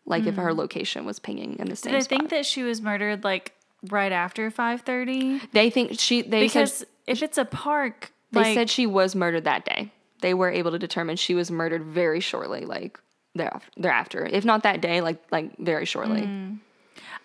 Like 0.07 0.27
if 0.27 0.35
her 0.35 0.53
location 0.53 1.03
was 1.03 1.17
pinging 1.17 1.57
in 1.57 1.67
the 1.67 1.75
same 1.75 1.93
Did 1.93 1.99
I 1.99 2.03
think 2.03 2.29
that 2.29 2.45
she 2.45 2.61
was 2.61 2.79
murdered 2.79 3.23
like 3.23 3.53
right 3.89 4.11
after 4.11 4.49
five 4.51 4.81
thirty? 4.81 5.39
they 5.53 5.69
think 5.69 5.99
she 5.99 6.21
they 6.21 6.41
Because 6.41 6.73
said 6.73 6.87
if 7.07 7.21
it's 7.23 7.37
a 7.37 7.45
park, 7.45 8.11
they 8.31 8.39
like, 8.41 8.53
said 8.55 8.69
she 8.69 8.85
was 8.87 9.15
murdered 9.15 9.43
that 9.45 9.65
day. 9.65 9.91
They 10.21 10.33
were 10.33 10.49
able 10.49 10.71
to 10.71 10.79
determine 10.79 11.17
she 11.17 11.35
was 11.35 11.51
murdered 11.51 11.83
very 11.83 12.19
shortly, 12.19 12.65
like 12.65 12.99
thereafter, 13.35 13.69
thereafter. 13.77 14.25
If 14.25 14.45
not 14.45 14.63
that 14.63 14.81
day, 14.81 15.01
like 15.01 15.21
like 15.31 15.57
very 15.57 15.85
shortly. 15.85 16.21
Mm. 16.21 16.59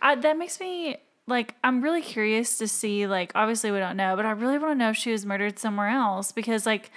I, 0.02 0.14
that 0.16 0.36
makes 0.38 0.58
me 0.60 0.96
like 1.26 1.54
I'm 1.62 1.80
really 1.82 2.02
curious 2.02 2.58
to 2.58 2.66
see 2.68 3.06
like 3.06 3.32
obviously 3.34 3.70
we 3.70 3.78
don't 3.78 3.96
know, 3.96 4.16
but 4.16 4.26
I 4.26 4.32
really 4.32 4.58
want 4.58 4.72
to 4.72 4.74
know 4.74 4.90
if 4.90 4.96
she 4.96 5.12
was 5.12 5.24
murdered 5.24 5.58
somewhere 5.58 5.88
else 5.88 6.32
because 6.32 6.66
like 6.66 6.90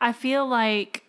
I 0.00 0.12
feel 0.12 0.46
like 0.46 1.04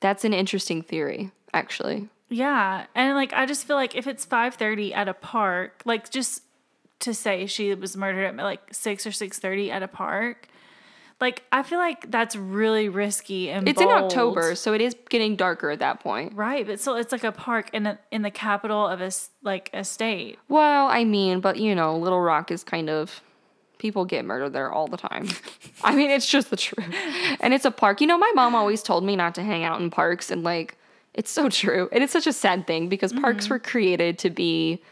That's 0.00 0.24
an 0.24 0.32
interesting 0.32 0.82
theory, 0.82 1.30
actually. 1.52 2.08
yeah, 2.28 2.86
and 2.94 3.14
like 3.16 3.32
I 3.32 3.44
just 3.46 3.66
feel 3.66 3.76
like 3.76 3.94
if 3.96 4.06
it's 4.06 4.24
5:30 4.24 4.94
at 4.94 5.08
a 5.08 5.14
park, 5.14 5.82
like 5.84 6.10
just 6.10 6.42
to 7.00 7.14
say 7.14 7.46
she 7.46 7.74
was 7.74 7.96
murdered 7.96 8.24
at 8.24 8.36
like 8.36 8.60
6 8.72 9.06
or 9.06 9.10
6:30 9.10 9.70
at 9.70 9.82
a 9.82 9.88
park, 9.88 10.48
like 11.20 11.42
I 11.52 11.62
feel 11.62 11.78
like 11.78 12.10
that's 12.10 12.36
really 12.36 12.88
risky 12.88 13.50
and 13.50 13.68
It's 13.68 13.80
in. 13.80 13.88
October, 13.88 14.54
so 14.54 14.72
it 14.74 14.80
is 14.80 14.96
getting 15.08 15.36
darker 15.36 15.70
at 15.70 15.78
that 15.78 16.00
point. 16.00 16.34
Right, 16.34 16.66
but 16.66 16.80
still 16.80 16.96
it's 16.96 17.12
like 17.12 17.24
a 17.24 17.32
park 17.32 17.70
in 17.72 17.86
a, 17.86 17.98
in 18.10 18.22
the 18.22 18.30
capital 18.30 18.86
of 18.86 19.00
a 19.00 19.10
like 19.42 19.70
a 19.72 19.84
state. 19.84 20.38
Well, 20.48 20.88
I 20.88 21.04
mean, 21.04 21.40
but 21.40 21.58
you 21.58 21.74
know, 21.74 21.96
Little 21.96 22.20
Rock 22.20 22.50
is 22.50 22.64
kind 22.64 22.90
of 22.90 23.22
people 23.78 24.04
get 24.04 24.24
murdered 24.24 24.52
there 24.52 24.72
all 24.72 24.86
the 24.86 24.96
time. 24.96 25.28
I 25.84 25.94
mean, 25.94 26.10
it's 26.10 26.28
just 26.28 26.50
the 26.50 26.56
truth. 26.56 26.94
And 27.40 27.52
it's 27.52 27.64
a 27.64 27.70
park. 27.70 28.00
You 28.00 28.06
know, 28.06 28.18
my 28.18 28.32
mom 28.34 28.54
always 28.54 28.82
told 28.82 29.04
me 29.04 29.14
not 29.14 29.34
to 29.36 29.42
hang 29.42 29.64
out 29.64 29.80
in 29.80 29.90
parks 29.90 30.30
and 30.30 30.42
like 30.42 30.76
it's 31.12 31.30
so 31.30 31.48
true. 31.48 31.88
And 31.92 32.02
it's 32.02 32.12
such 32.12 32.26
a 32.26 32.32
sad 32.32 32.66
thing 32.66 32.88
because 32.88 33.12
parks 33.12 33.44
mm-hmm. 33.44 33.54
were 33.54 33.58
created 33.58 34.18
to 34.20 34.30
be 34.30 34.82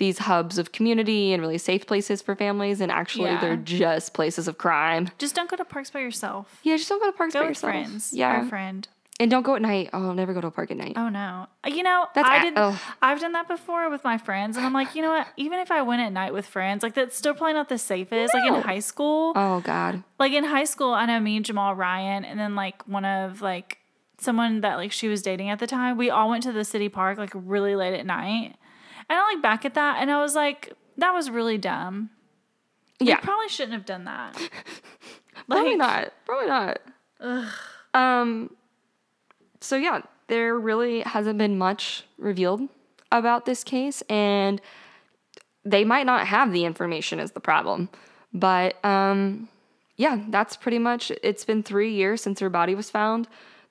these 0.00 0.18
hubs 0.18 0.58
of 0.58 0.72
community 0.72 1.32
and 1.32 1.40
really 1.40 1.58
safe 1.58 1.86
places 1.86 2.20
for 2.20 2.34
families 2.34 2.80
and 2.80 2.90
actually 2.90 3.26
Yeah. 3.30 3.40
they're 3.40 3.56
just 3.56 4.12
places 4.12 4.48
of 4.48 4.58
crime. 4.58 5.10
Just 5.18 5.36
don't 5.36 5.48
go 5.48 5.56
to 5.56 5.64
parks 5.64 5.90
by 5.90 6.00
yourself. 6.00 6.58
Yeah, 6.64 6.76
just 6.76 6.88
don't 6.88 7.00
go 7.00 7.06
to 7.10 7.16
parks 7.16 7.32
Go 7.34 7.40
by 7.40 7.44
with 7.46 7.50
yourself. 7.50 7.72
friends. 7.72 8.12
Yeah. 8.12 8.38
Our 8.38 8.44
friend. 8.46 8.88
And 9.20 9.30
don't 9.30 9.42
go 9.42 9.54
at 9.54 9.60
night. 9.60 9.90
Oh, 9.92 10.02
I'll 10.08 10.14
never 10.14 10.32
go 10.32 10.40
to 10.40 10.46
a 10.46 10.50
park 10.50 10.70
at 10.70 10.78
night. 10.78 10.94
Oh 10.96 11.10
no. 11.10 11.46
You 11.66 11.82
know, 11.82 12.06
That's 12.14 12.26
I 12.26 12.42
did 12.42 12.54
ugh. 12.56 12.74
I've 13.02 13.20
done 13.20 13.32
that 13.32 13.46
before 13.48 13.90
with 13.90 14.02
my 14.02 14.16
friends 14.16 14.56
and 14.56 14.64
I'm 14.64 14.72
like, 14.72 14.94
you 14.94 15.02
know 15.02 15.10
what? 15.10 15.26
Even 15.36 15.58
if 15.58 15.70
I 15.70 15.82
went 15.82 16.00
at 16.00 16.10
night 16.10 16.32
with 16.32 16.46
friends, 16.46 16.82
like 16.82 16.94
that's 16.94 17.16
still 17.16 17.34
probably 17.34 17.52
not 17.52 17.68
the 17.68 17.76
safest. 17.76 18.32
Like 18.34 18.48
in 18.50 18.54
high 18.62 18.78
school. 18.80 19.32
Oh 19.36 19.60
god. 19.60 20.02
like 20.18 20.32
in 20.32 20.44
high 20.44 20.64
school, 20.64 20.92
I 20.94 21.04
know 21.04 21.20
me 21.20 21.36
and 21.36 21.44
Jamal 21.44 21.74
Ryan 21.74 22.24
and 22.24 22.40
then 22.40 22.54
like 22.56 22.88
one 22.88 23.04
of 23.04 23.42
like 23.42 23.76
someone 24.18 24.62
that 24.62 24.76
like 24.76 24.92
she 24.92 25.08
was 25.08 25.20
dating 25.22 25.50
at 25.50 25.58
the 25.58 25.66
time, 25.66 25.98
we 25.98 26.08
all 26.10 26.30
went 26.30 26.42
to 26.44 26.52
the 26.52 26.64
city 26.64 26.88
park 26.88 27.18
like 27.18 27.30
really 27.34 27.76
late 27.76 27.92
at 27.98 28.06
night. 28.06 28.56
And 29.10 29.18
I 29.18 29.32
look 29.32 29.42
back 29.42 29.64
at 29.64 29.74
that 29.74 30.00
and 30.00 30.10
I 30.10 30.22
was 30.22 30.36
like, 30.36 30.72
that 30.96 31.12
was 31.12 31.28
really 31.28 31.58
dumb. 31.58 32.10
Yeah. 33.00 33.16
You 33.16 33.22
probably 33.22 33.48
shouldn't 33.48 33.72
have 33.72 33.84
done 33.84 34.04
that. 34.04 34.38
Probably 35.48 35.74
not. 35.74 36.12
Probably 36.26 36.46
not. 36.46 36.78
Ugh. 37.20 37.52
Um. 37.92 38.50
So 39.60 39.76
yeah, 39.76 40.02
there 40.28 40.56
really 40.56 41.00
hasn't 41.00 41.38
been 41.38 41.58
much 41.58 42.04
revealed 42.18 42.68
about 43.10 43.46
this 43.46 43.64
case, 43.64 44.02
and 44.08 44.60
they 45.64 45.84
might 45.84 46.06
not 46.06 46.26
have 46.28 46.52
the 46.52 46.64
information 46.64 47.18
is 47.18 47.32
the 47.32 47.40
problem. 47.40 47.88
But 48.32 48.82
um, 48.84 49.48
yeah, 49.96 50.22
that's 50.28 50.56
pretty 50.56 50.78
much. 50.78 51.10
It's 51.22 51.44
been 51.44 51.62
three 51.62 51.92
years 51.92 52.22
since 52.22 52.38
her 52.38 52.50
body 52.50 52.74
was 52.76 52.90
found. 52.90 53.26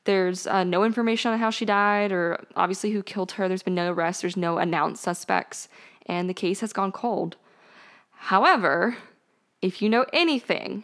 There's 0.10 0.48
uh, 0.48 0.64
no 0.64 0.84
information 0.84 1.32
on 1.32 1.38
how 1.38 1.52
she 1.52 1.66
died, 1.66 2.12
or 2.12 2.44
obviously 2.56 2.90
who 2.90 3.04
killed 3.04 3.34
her. 3.34 3.48
There's 3.48 3.62
been 3.62 3.76
no 3.76 3.92
arrests. 3.94 4.22
There's 4.24 4.36
no 4.36 4.58
announced 4.58 5.04
suspects, 5.04 5.70
and 6.08 6.28
the 6.28 6.34
case 6.34 6.62
has 6.62 6.74
gone 6.74 6.92
cold. 6.92 7.36
However, 8.14 8.98
if 9.62 9.84
you 9.84 9.88
know 9.90 10.08
anything, 10.12 10.84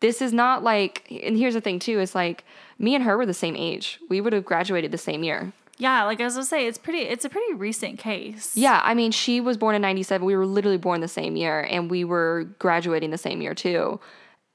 this 0.00 0.20
is 0.20 0.34
not 0.34 0.62
like 0.62 1.06
and 1.10 1.38
here's 1.38 1.54
the 1.54 1.62
thing 1.62 1.78
too 1.78 1.98
is 1.98 2.14
like 2.14 2.44
me 2.78 2.94
and 2.94 3.04
her 3.04 3.16
were 3.16 3.24
the 3.24 3.32
same 3.32 3.56
age 3.56 3.98
we 4.10 4.20
would 4.20 4.34
have 4.34 4.44
graduated 4.44 4.90
the 4.92 4.98
same 4.98 5.24
year 5.24 5.52
Yeah, 5.78 6.04
like 6.04 6.20
I 6.20 6.24
was 6.24 6.34
gonna 6.34 6.44
say, 6.44 6.66
it's 6.66 6.76
pretty 6.78 6.98
it's 7.00 7.24
a 7.24 7.30
pretty 7.30 7.54
recent 7.54 7.98
case. 7.98 8.54
yeah 8.54 8.80
i 8.84 8.92
mean 8.92 9.10
she 9.12 9.40
was 9.40 9.56
born 9.56 9.74
in 9.74 9.80
97 9.80 10.24
we 10.26 10.36
were 10.36 10.44
literally 10.44 10.76
born 10.76 11.00
the 11.00 11.08
same 11.08 11.34
year 11.36 11.60
and 11.70 11.90
we 11.90 12.04
were 12.04 12.44
graduating 12.58 13.10
the 13.10 13.18
same 13.18 13.40
year 13.40 13.54
too 13.54 13.98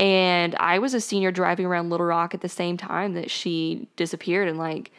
and 0.01 0.55
i 0.55 0.79
was 0.79 0.93
a 0.93 0.99
senior 0.99 1.31
driving 1.31 1.65
around 1.65 1.89
little 1.89 2.05
rock 2.05 2.33
at 2.33 2.41
the 2.41 2.49
same 2.49 2.75
time 2.75 3.13
that 3.13 3.31
she 3.31 3.87
disappeared 3.95 4.49
and 4.49 4.57
like 4.57 4.91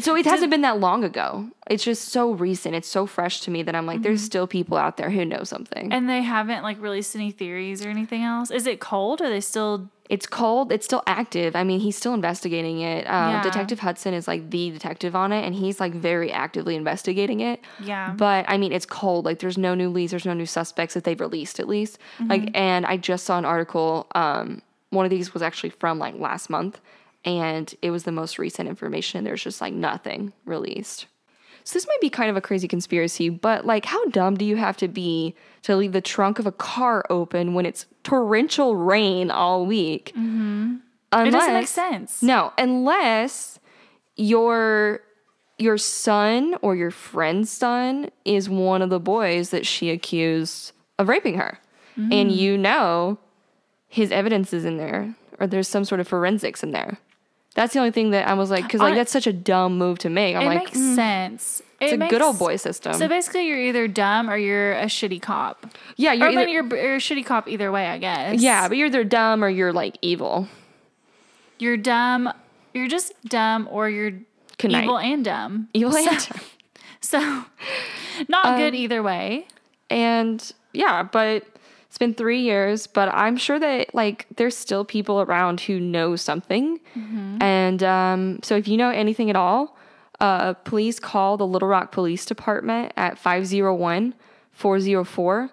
so 0.00 0.16
it 0.16 0.26
hasn't 0.26 0.50
been 0.50 0.62
that 0.62 0.78
long 0.80 1.04
ago. 1.04 1.48
It's 1.68 1.84
just 1.84 2.08
so 2.08 2.32
recent. 2.32 2.74
It's 2.74 2.88
so 2.88 3.06
fresh 3.06 3.40
to 3.42 3.50
me 3.50 3.62
that 3.64 3.74
I'm 3.74 3.86
like, 3.86 4.02
there's 4.02 4.22
still 4.22 4.46
people 4.46 4.76
out 4.76 4.96
there 4.96 5.10
who 5.10 5.24
know 5.24 5.44
something. 5.44 5.92
And 5.92 6.08
they 6.08 6.22
haven't 6.22 6.62
like 6.62 6.80
released 6.80 7.14
any 7.16 7.30
theories 7.30 7.84
or 7.84 7.88
anything 7.88 8.22
else. 8.22 8.50
Is 8.50 8.66
it 8.66 8.80
cold? 8.80 9.20
Are 9.20 9.28
they 9.28 9.40
still? 9.40 9.90
it's 10.08 10.26
cold. 10.26 10.72
It's 10.72 10.86
still 10.86 11.02
active. 11.06 11.54
I 11.54 11.64
mean, 11.64 11.80
he's 11.80 11.94
still 11.94 12.14
investigating 12.14 12.80
it. 12.80 13.06
Um, 13.06 13.32
Yeah. 13.32 13.42
Detective 13.42 13.80
Hudson 13.80 14.14
is 14.14 14.26
like 14.26 14.48
the 14.50 14.70
detective 14.70 15.14
on 15.14 15.32
it, 15.32 15.44
and 15.44 15.54
he's 15.54 15.80
like 15.80 15.92
very 15.92 16.32
actively 16.32 16.76
investigating 16.76 17.40
it. 17.40 17.60
Yeah. 17.78 18.14
But 18.16 18.46
I 18.48 18.56
mean, 18.56 18.72
it's 18.72 18.86
cold. 18.86 19.26
Like, 19.26 19.40
there's 19.40 19.58
no 19.58 19.74
new 19.74 19.90
leads. 19.90 20.12
There's 20.12 20.24
no 20.24 20.32
new 20.32 20.46
suspects 20.46 20.94
that 20.94 21.04
they've 21.04 21.20
released, 21.20 21.60
at 21.60 21.68
least. 21.68 21.98
Like, 22.24 22.50
and 22.54 22.86
I 22.86 22.96
just 22.96 23.26
saw 23.26 23.36
an 23.36 23.44
article. 23.44 24.06
Um, 24.14 24.62
one 24.90 25.04
of 25.04 25.10
these 25.10 25.34
was 25.34 25.42
actually 25.42 25.70
from 25.70 25.98
like 25.98 26.14
last 26.18 26.48
month, 26.48 26.80
and 27.24 27.74
it 27.82 27.90
was 27.90 28.04
the 28.04 28.12
most 28.12 28.38
recent 28.38 28.68
information. 28.68 29.24
There's 29.24 29.42
just 29.42 29.60
like 29.60 29.74
nothing 29.74 30.32
released. 30.44 31.06
So 31.64 31.74
this 31.74 31.86
might 31.86 32.00
be 32.00 32.08
kind 32.08 32.30
of 32.30 32.36
a 32.36 32.40
crazy 32.40 32.66
conspiracy, 32.66 33.28
but 33.28 33.66
like, 33.66 33.84
how 33.84 34.02
dumb 34.06 34.36
do 34.36 34.44
you 34.44 34.56
have 34.56 34.78
to 34.78 34.88
be 34.88 35.34
to 35.62 35.76
leave 35.76 35.92
the 35.92 36.00
trunk 36.00 36.38
of 36.38 36.46
a 36.46 36.52
car 36.52 37.04
open 37.10 37.52
when 37.52 37.66
it's 37.66 37.84
torrential 38.04 38.74
rain 38.74 39.30
all 39.30 39.66
week? 39.66 40.12
Mm-hmm. 40.16 40.76
it 41.12 41.30
doesn't 41.30 41.52
make 41.52 41.68
sense. 41.68 42.22
No, 42.22 42.52
unless 42.56 43.58
your 44.16 45.00
your 45.58 45.76
son 45.76 46.56
or 46.62 46.76
your 46.76 46.90
friend's 46.90 47.50
son 47.50 48.10
is 48.24 48.48
one 48.48 48.80
of 48.80 48.90
the 48.90 49.00
boys 49.00 49.50
that 49.50 49.66
she 49.66 49.90
accused 49.90 50.72
of 50.98 51.08
raping 51.08 51.36
her. 51.36 51.58
Mm-hmm. 51.98 52.12
And 52.12 52.32
you 52.32 52.56
know 52.56 53.18
his 53.88 54.12
evidence 54.12 54.52
is 54.52 54.64
in 54.64 54.76
there 54.76 55.16
or 55.40 55.46
there's 55.46 55.68
some 55.68 55.84
sort 55.84 56.00
of 56.00 56.08
forensics 56.08 56.62
in 56.62 56.70
there. 56.70 56.98
That's 57.58 57.72
the 57.74 57.80
only 57.80 57.90
thing 57.90 58.10
that 58.10 58.28
I 58.28 58.34
was 58.34 58.50
like 58.50 58.68
cuz 58.68 58.80
like 58.80 58.92
I- 58.92 58.96
that's 58.96 59.10
such 59.12 59.26
a 59.26 59.32
dumb 59.32 59.76
move 59.78 59.98
to 60.00 60.08
make. 60.08 60.36
I'm 60.36 60.42
it 60.42 60.46
like 60.46 60.58
makes 60.66 60.78
mm, 60.78 60.94
sense. 60.94 61.62
it's 61.80 61.92
It 61.92 61.96
a 61.96 61.98
makes, 61.98 62.10
good 62.12 62.22
old 62.22 62.38
boy 62.38 62.56
system. 62.56 62.94
So 62.94 63.08
basically, 63.08 63.46
you're 63.48 63.60
either 63.60 63.88
dumb 63.88 64.30
or 64.30 64.36
you're 64.36 64.72
a 64.74 64.86
shitty 64.86 65.20
cop. 65.20 65.66
yeah, 65.96 66.12
you're 66.12 66.28
mean, 66.28 66.38
either, 66.38 66.48
you're, 66.50 66.66
you're 66.76 66.94
a 66.96 66.98
shitty 67.00 67.24
cop 67.26 67.48
either 67.48 67.70
way, 67.72 67.86
I 67.88 67.98
guess. 67.98 68.40
yeah, 68.40 68.68
but 68.68 68.76
you're 68.76 68.86
either 68.86 69.04
dumb 69.04 69.42
or 69.44 69.48
you're 69.48 69.72
like 69.72 69.98
evil. 70.02 70.46
You're 71.58 71.76
dumb. 71.76 72.32
You're 72.74 72.86
just 72.88 73.12
dumb 73.24 73.68
or 73.70 73.88
you're 73.90 74.12
Good 74.58 74.72
evil 74.72 74.98
and 74.98 75.24
dumb. 75.24 75.68
Evil 75.74 75.92
So, 75.92 75.98
and 76.10 76.28
so 77.00 77.44
not 78.28 78.46
Um, 78.46 78.56
good 78.58 78.74
either 78.74 79.02
way. 79.02 79.46
And 79.90 80.38
yeah, 80.72 81.02
but 81.02 81.44
it's 81.98 82.06
been 82.06 82.14
three 82.14 82.42
years, 82.42 82.86
but 82.86 83.08
I'm 83.12 83.36
sure 83.36 83.58
that 83.58 83.92
like 83.92 84.28
there's 84.36 84.56
still 84.56 84.84
people 84.84 85.20
around 85.20 85.62
who 85.62 85.80
know 85.80 86.14
something. 86.14 86.78
And 87.42 87.82
um, 87.82 88.38
so 88.44 88.54
if 88.54 88.68
you 88.68 88.76
know 88.76 88.90
anything 88.90 89.30
at 89.30 89.34
all, 89.34 89.76
uh, 90.20 90.54
please 90.54 91.00
call 91.00 91.36
the 91.36 91.46
Little 91.46 91.66
Rock 91.66 91.90
Police 91.90 92.24
Department 92.24 92.92
at 92.96 93.18
501 93.18 94.14
404 94.52 95.50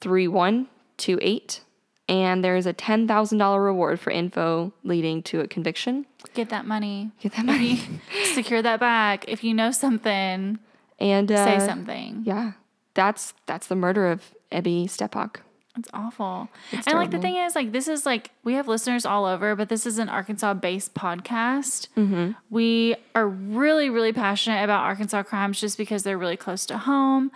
3128. 0.00 1.60
And 2.08 2.44
there's 2.44 2.66
a 2.66 2.74
$10,000 2.74 3.64
reward 3.64 4.00
for 4.00 4.10
info 4.10 4.72
leading 4.82 5.22
to 5.22 5.40
a 5.40 5.46
conviction. 5.46 6.06
Get 6.34 6.48
that 6.48 6.66
money. 6.66 7.12
Get 7.20 7.34
that 7.34 7.46
money. 7.46 7.80
Secure 8.34 8.62
that 8.62 8.80
bag. 8.80 9.24
If 9.28 9.44
you 9.44 9.54
know 9.54 9.70
something, 9.70 10.58
and 10.98 11.30
uh, 11.30 11.44
say 11.44 11.64
something. 11.64 12.22
Yeah, 12.26 12.52
that's 12.94 13.34
that's 13.46 13.68
the 13.68 13.76
murder 13.76 14.10
of 14.10 14.34
Ebby 14.50 14.86
Steppach. 14.86 15.36
It's 15.76 15.88
awful. 15.92 16.48
It's 16.70 16.86
and 16.86 16.96
like 16.96 17.10
the 17.10 17.18
thing 17.18 17.36
is, 17.36 17.56
like 17.56 17.72
this 17.72 17.88
is 17.88 18.06
like 18.06 18.30
we 18.44 18.54
have 18.54 18.68
listeners 18.68 19.04
all 19.04 19.24
over, 19.24 19.56
but 19.56 19.68
this 19.68 19.86
is 19.86 19.98
an 19.98 20.08
Arkansas-based 20.08 20.94
podcast. 20.94 21.88
Mm-hmm. 21.96 22.32
We 22.48 22.94
are 23.14 23.26
really, 23.28 23.90
really 23.90 24.12
passionate 24.12 24.62
about 24.62 24.84
Arkansas 24.84 25.24
crimes 25.24 25.60
just 25.60 25.76
because 25.76 26.04
they're 26.04 26.18
really 26.18 26.36
close 26.36 26.64
to 26.66 26.78
home. 26.78 27.32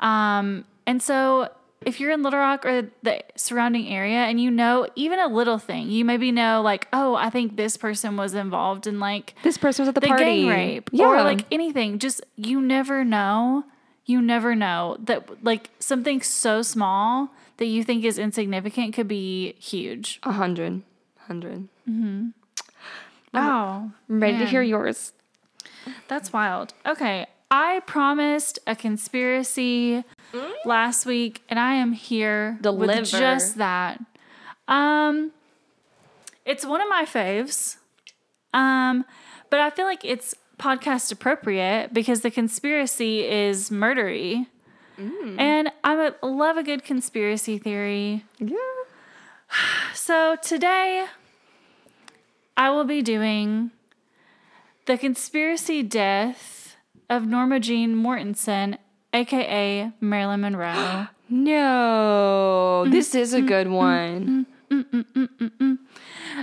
Um, 0.00 0.64
and 0.86 1.02
so 1.02 1.50
if 1.84 2.00
you're 2.00 2.10
in 2.10 2.22
Little 2.22 2.38
Rock 2.38 2.64
or 2.64 2.88
the 3.02 3.22
surrounding 3.36 3.88
area 3.88 4.16
and 4.20 4.40
you 4.40 4.50
know 4.50 4.86
even 4.96 5.18
a 5.18 5.28
little 5.28 5.58
thing, 5.58 5.90
you 5.90 6.04
maybe 6.06 6.32
know 6.32 6.62
like, 6.62 6.88
oh, 6.92 7.14
I 7.14 7.28
think 7.28 7.56
this 7.56 7.76
person 7.76 8.16
was 8.16 8.32
involved 8.32 8.86
in 8.86 8.98
like 9.00 9.34
This 9.42 9.58
person 9.58 9.82
was 9.82 9.88
at 9.90 9.94
the, 9.94 10.00
the 10.00 10.06
party. 10.06 10.24
gang 10.24 10.48
rape 10.48 10.90
Yeah. 10.92 11.06
or 11.06 11.22
like 11.22 11.44
anything. 11.52 11.98
Just 11.98 12.22
you 12.36 12.62
never 12.62 13.04
know. 13.04 13.64
You 14.06 14.20
never 14.22 14.54
know 14.54 14.96
that 15.04 15.44
like 15.44 15.70
something 15.78 16.20
so 16.22 16.60
small 16.62 17.30
that 17.56 17.66
you 17.66 17.84
think 17.84 18.04
is 18.04 18.18
insignificant 18.18 18.94
could 18.94 19.08
be 19.08 19.54
huge. 19.58 20.20
A 20.22 20.32
hundred. 20.32 20.82
Hundred. 21.18 21.68
Mm-hmm. 21.88 22.28
Wow. 23.32 23.90
I'm 24.08 24.20
ready 24.20 24.38
to 24.38 24.46
hear 24.46 24.62
yours. 24.62 25.12
That's 26.08 26.32
wild. 26.32 26.74
Okay. 26.86 27.26
I 27.50 27.80
promised 27.86 28.58
a 28.66 28.74
conspiracy 28.74 30.04
last 30.64 31.06
week 31.06 31.42
and 31.48 31.58
I 31.58 31.74
am 31.74 31.92
here 31.92 32.58
Deliver. 32.60 33.00
with 33.00 33.10
just 33.10 33.58
that. 33.58 34.00
Um 34.66 35.32
it's 36.44 36.64
one 36.64 36.80
of 36.80 36.88
my 36.88 37.04
faves. 37.04 37.76
Um 38.52 39.04
but 39.50 39.60
I 39.60 39.70
feel 39.70 39.84
like 39.84 40.04
it's 40.04 40.34
podcast 40.58 41.12
appropriate 41.12 41.92
because 41.92 42.20
the 42.20 42.30
conspiracy 42.30 43.26
is 43.26 43.70
murdery. 43.70 44.46
Mm. 44.98 45.40
And 45.40 45.72
I 45.82 46.12
love 46.22 46.56
a 46.56 46.62
good 46.62 46.84
conspiracy 46.84 47.58
theory. 47.58 48.24
Yeah. 48.38 48.56
So 49.94 50.36
today, 50.42 51.06
I 52.56 52.70
will 52.70 52.84
be 52.84 53.02
doing 53.02 53.70
the 54.86 54.98
conspiracy 54.98 55.82
death 55.82 56.76
of 57.08 57.26
Norma 57.26 57.60
Jean 57.60 57.94
Mortensen, 57.94 58.78
aka 59.12 59.92
Marilyn 60.00 60.40
Monroe. 60.40 61.08
No, 61.30 62.82
mm-hmm. 62.84 62.92
this 62.92 63.14
is 63.14 63.32
a 63.32 63.40
good 63.40 63.66
mm-hmm. 63.66 63.74
one. 63.74 64.46
Mm-hmm. 64.70 65.74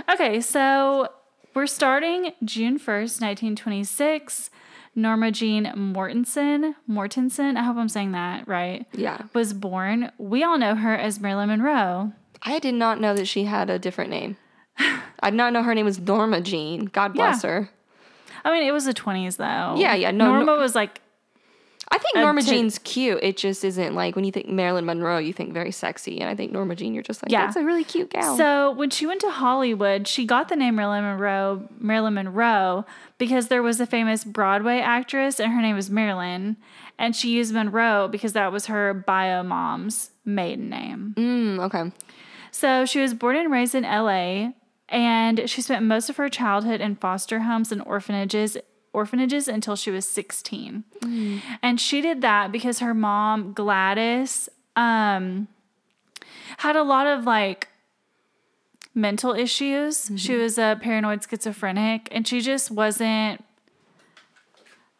Okay, 0.08 0.40
so 0.40 1.08
we're 1.54 1.68
starting 1.68 2.32
June 2.44 2.80
1st, 2.80 3.20
1926. 3.20 4.50
Norma 4.94 5.30
Jean 5.30 5.64
Mortensen, 5.74 6.74
Mortensen, 6.88 7.56
I 7.56 7.62
hope 7.62 7.76
I'm 7.76 7.88
saying 7.88 8.12
that 8.12 8.46
right, 8.46 8.86
Yeah. 8.92 9.22
was 9.32 9.52
born. 9.54 10.10
We 10.18 10.42
all 10.44 10.58
know 10.58 10.74
her 10.74 10.94
as 10.96 11.18
Marilyn 11.20 11.48
Monroe. 11.48 12.12
I 12.42 12.58
did 12.58 12.74
not 12.74 13.00
know 13.00 13.14
that 13.14 13.26
she 13.26 13.44
had 13.44 13.70
a 13.70 13.78
different 13.78 14.10
name. 14.10 14.36
I 14.78 15.30
did 15.30 15.36
not 15.36 15.52
know 15.52 15.62
her 15.62 15.74
name 15.74 15.84
was 15.86 15.98
Norma 16.00 16.40
Jean. 16.40 16.86
God 16.86 17.14
bless 17.14 17.42
Yeah. 17.44 17.50
her. 17.50 17.70
I 18.44 18.52
mean, 18.52 18.64
it 18.66 18.72
was 18.72 18.84
the 18.84 18.92
20s 18.94 19.36
though. 19.36 19.74
Yeah, 19.78 19.94
yeah, 19.94 20.10
no, 20.10 20.26
Norma 20.26 20.44
no- 20.46 20.58
was 20.58 20.74
like 20.74 21.00
I 21.94 21.98
think 21.98 22.16
Norma 22.16 22.40
to- 22.42 22.48
Jean's 22.48 22.78
cute. 22.78 23.18
It 23.22 23.36
just 23.36 23.64
isn't 23.64 23.94
like 23.94 24.16
when 24.16 24.24
you 24.24 24.32
think 24.32 24.48
Marilyn 24.48 24.86
Monroe, 24.86 25.18
you 25.18 25.32
think 25.32 25.52
very 25.52 25.70
sexy. 25.70 26.20
And 26.20 26.28
I 26.30 26.34
think 26.34 26.50
Norma 26.50 26.74
Jean, 26.74 26.94
you're 26.94 27.02
just 27.02 27.22
like, 27.22 27.30
Yeah. 27.30 27.44
that's 27.44 27.56
a 27.56 27.62
really 27.64 27.84
cute 27.84 28.10
gal. 28.10 28.36
So 28.36 28.70
when 28.72 28.90
she 28.90 29.06
went 29.06 29.20
to 29.20 29.30
Hollywood, 29.30 30.08
she 30.08 30.24
got 30.24 30.48
the 30.48 30.56
name 30.56 30.76
Marilyn 30.76 31.04
Monroe, 31.04 31.68
Marilyn 31.78 32.14
Monroe, 32.14 32.84
because 33.18 33.48
there 33.48 33.62
was 33.62 33.78
a 33.80 33.86
famous 33.86 34.24
Broadway 34.24 34.78
actress 34.80 35.38
and 35.38 35.52
her 35.52 35.60
name 35.60 35.76
was 35.76 35.90
Marilyn, 35.90 36.56
and 36.98 37.14
she 37.14 37.30
used 37.30 37.52
Monroe 37.54 38.08
because 38.08 38.32
that 38.32 38.50
was 38.52 38.66
her 38.66 38.94
bio 38.94 39.42
mom's 39.42 40.10
maiden 40.24 40.68
name. 40.70 41.14
mm, 41.16 41.58
okay. 41.60 41.92
So 42.50 42.84
she 42.86 43.00
was 43.00 43.14
born 43.14 43.36
and 43.36 43.50
raised 43.50 43.74
in 43.74 43.82
LA, 43.84 44.52
and 44.88 45.48
she 45.48 45.62
spent 45.62 45.84
most 45.84 46.10
of 46.10 46.16
her 46.16 46.28
childhood 46.28 46.80
in 46.80 46.96
foster 46.96 47.40
homes 47.40 47.72
and 47.72 47.82
orphanages 47.86 48.56
orphanages 48.92 49.48
until 49.48 49.76
she 49.76 49.90
was 49.90 50.06
16. 50.06 50.84
And 51.62 51.80
she 51.80 52.00
did 52.00 52.20
that 52.22 52.52
because 52.52 52.78
her 52.80 52.94
mom, 52.94 53.52
Gladys, 53.52 54.48
um, 54.76 55.48
had 56.58 56.76
a 56.76 56.82
lot 56.82 57.06
of 57.06 57.24
like 57.24 57.68
mental 58.94 59.34
issues. 59.34 60.10
She 60.16 60.36
was 60.36 60.58
a 60.58 60.78
paranoid 60.80 61.22
schizophrenic, 61.28 62.08
and 62.10 62.26
she 62.26 62.40
just 62.40 62.70
wasn't 62.70 63.44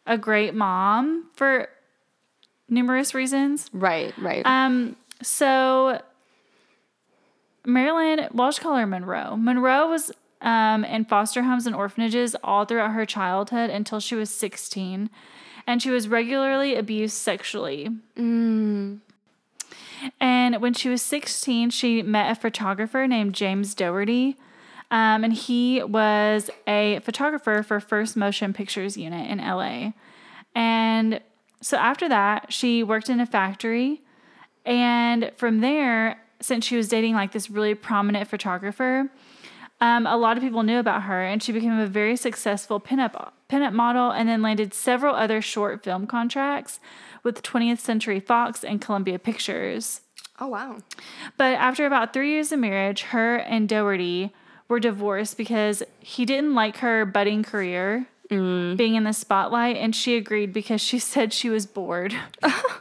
a 0.07 0.19
great 0.19 0.55
mom 0.55 1.31
for 1.35 1.69
numerous 2.69 3.15
reasons. 3.15 3.71
Right, 3.73 4.15
right. 4.19 4.45
Um, 4.47 4.97
so 5.23 6.01
Marilyn, 7.65 8.29
Walsh 8.33 8.59
call 8.59 8.77
her 8.77 8.87
Monroe. 8.87 9.37
Monroe 9.37 9.89
was 9.89 10.11
um, 10.43 10.85
in 10.85 11.05
foster 11.05 11.43
homes 11.43 11.67
and 11.67 11.75
orphanages 11.75 12.37
all 12.43 12.65
throughout 12.65 12.93
her 12.93 13.07
childhood 13.07 13.71
until 13.71 14.01
she 14.01 14.15
was 14.15 14.31
16, 14.31 15.09
and 15.67 15.83
she 15.83 15.91
was 15.91 16.09
regularly 16.09 16.75
abused 16.75 17.17
sexually. 17.17 17.89
And 20.21 20.61
when 20.61 20.75
she 20.75 20.89
was 20.89 21.01
16, 21.03 21.71
she 21.71 22.03
met 22.03 22.33
a 22.33 22.35
photographer 22.35 23.07
named 23.07 23.35
James 23.35 23.75
Dougherty. 23.75 24.37
Um, 24.91 25.25
and 25.25 25.33
he 25.33 25.83
was 25.83 26.51
a 26.67 27.01
photographer 27.01 27.63
for 27.63 27.81
First 27.81 28.17
Motion 28.17 28.53
Pictures 28.53 28.97
Unit 28.97 29.31
in 29.31 29.39
LA. 29.39 29.93
And 30.55 31.21
so 31.63 31.79
after 31.79 32.09
that, 32.09 32.53
she 32.53 32.83
worked 32.83 33.09
in 33.09 33.21
a 33.21 33.27
factory. 33.27 34.03
And 34.67 35.33
from 35.37 35.61
there, 35.61 36.21
since 36.41 36.67
she 36.67 36.77
was 36.77 36.89
dating 36.89 37.15
like 37.15 37.33
this 37.33 37.49
really 37.49 37.75
prominent 37.75 38.29
photographer, 38.29 39.09
um, 39.83 40.07
a 40.07 40.17
lot 40.17 40.37
of 40.37 40.45
people 40.45 40.63
knew 40.63 40.79
about 40.79 41.03
her, 41.03 41.25
and 41.25 41.43
she 41.43 41.51
became 41.51 41.77
a 41.77 41.89
very 41.89 42.15
successful 42.15 42.81
pinup 42.81 43.33
pinup 43.51 43.73
model 43.73 44.13
and 44.13 44.29
then 44.29 44.41
landed 44.41 44.73
several 44.73 45.17
other 45.17 45.43
short 45.43 45.83
film 45.83 46.07
contracts 46.07 46.79
with 47.25 47.43
20th 47.43 47.81
Century 47.81 48.21
Fox 48.21 48.63
and 48.63 48.81
Columbia 48.81 49.19
Pictures. 49.19 50.03
Oh 50.39 50.47
wow. 50.47 50.79
But 51.37 51.55
after 51.55 51.85
about 51.85 52.13
three 52.13 52.31
years 52.31 52.53
of 52.53 52.61
marriage, 52.61 53.03
her 53.03 53.39
and 53.39 53.69
Dougherty 53.69 54.33
were 54.69 54.79
divorced 54.79 55.37
because 55.37 55.83
he 55.99 56.25
didn't 56.25 56.55
like 56.55 56.77
her 56.77 57.05
budding 57.05 57.43
career 57.43 58.07
being 58.29 58.95
in 58.95 59.03
the 59.03 59.13
spotlight, 59.13 59.77
and 59.77 59.97
she 59.97 60.17
agreed 60.17 60.53
because 60.53 60.81
she 60.81 60.99
said 61.01 61.33
she 61.33 61.51
was 61.51 61.67
bored. 61.67 62.15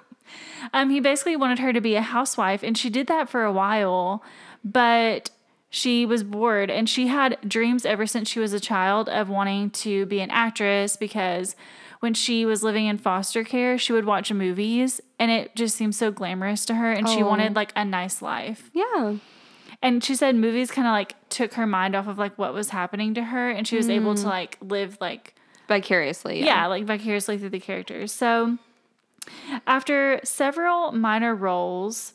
um, 0.74 0.92
he 0.92 1.00
basically 1.00 1.36
wanted 1.36 1.58
her 1.58 1.74
to 1.74 1.82
be 1.82 1.96
a 1.96 2.02
housewife, 2.04 2.62
and 2.62 2.78
she 2.78 2.92
did 2.92 3.08
that 3.08 3.28
for 3.28 3.44
a 3.44 3.52
while, 3.52 4.24
but 4.64 5.32
she 5.74 6.06
was 6.06 6.24
bored, 6.24 6.70
and 6.70 6.88
she 6.88 7.08
had 7.08 7.38
dreams 7.48 7.86
ever 7.86 8.06
since 8.06 8.30
she 8.30 8.40
was 8.40 8.52
a 8.54 8.60
child 8.60 9.08
of 9.10 9.30
wanting 9.30 9.70
to 9.72 10.06
be 10.06 10.20
an 10.20 10.30
actress 10.30 10.98
because 10.98 11.56
when 12.02 12.14
she 12.14 12.46
was 12.46 12.62
living 12.62 12.86
in 12.88 12.98
foster 12.98 13.44
care, 13.44 13.78
she 13.78 13.94
would 13.94 14.06
watch 14.06 14.34
movies 14.34 15.00
and 15.18 15.32
it 15.32 15.56
just 15.56 15.76
seemed 15.78 15.96
so 15.96 16.12
glamorous 16.12 16.66
to 16.66 16.76
her 16.76 16.92
and 16.92 17.08
she 17.08 17.22
Oh. 17.24 17.28
wanted 17.28 17.56
like 17.56 17.72
a 17.76 17.86
nice 17.86 18.22
life. 18.22 18.70
Yeah. 18.74 19.16
And 19.84 20.04
she 20.04 20.16
said 20.16 20.36
movies 20.36 20.72
kind 20.72 20.88
of 20.88 20.92
like 20.92 21.16
took 21.30 21.54
her 21.54 21.66
mind 21.68 21.96
off 21.96 22.08
of 22.08 22.18
like 22.18 22.38
what 22.38 22.54
was 22.54 22.70
happening 22.70 23.14
to 23.14 23.24
her 23.26 23.50
and 23.52 23.68
she 23.68 23.78
was 23.78 23.88
able 23.90 24.14
Mm. 24.16 24.22
to 24.24 24.28
like 24.28 24.58
live 24.62 24.98
like 25.00 25.36
Vicariously. 25.68 26.44
yeah, 26.44 26.66
like 26.68 26.84
vicariously 26.86 27.38
through 27.38 27.50
the 27.50 27.60
characters. 27.60 28.12
So 28.12 28.58
after 29.68 30.20
several 30.24 30.92
minor 30.92 31.36
roles, 31.36 32.14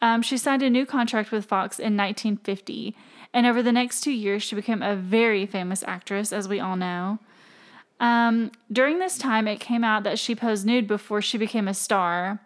um, 0.00 0.22
she 0.22 0.36
signed 0.36 0.62
a 0.62 0.70
new 0.70 0.86
contract 0.86 1.30
with 1.32 1.44
Fox 1.46 1.78
in 1.78 1.96
1950. 1.96 2.96
And 3.34 3.46
over 3.46 3.62
the 3.62 3.72
next 3.72 4.00
two 4.00 4.12
years, 4.12 4.42
she 4.42 4.54
became 4.54 4.82
a 4.82 4.96
very 4.96 5.44
famous 5.46 5.82
actress, 5.86 6.32
as 6.32 6.48
we 6.48 6.60
all 6.60 6.76
know. 6.76 7.18
Um, 8.00 8.52
during 8.72 8.98
this 9.00 9.18
time, 9.18 9.48
it 9.48 9.58
came 9.60 9.82
out 9.84 10.04
that 10.04 10.18
she 10.18 10.34
posed 10.34 10.64
nude 10.64 10.86
before 10.86 11.20
she 11.20 11.36
became 11.36 11.68
a 11.68 11.74
star. 11.74 12.40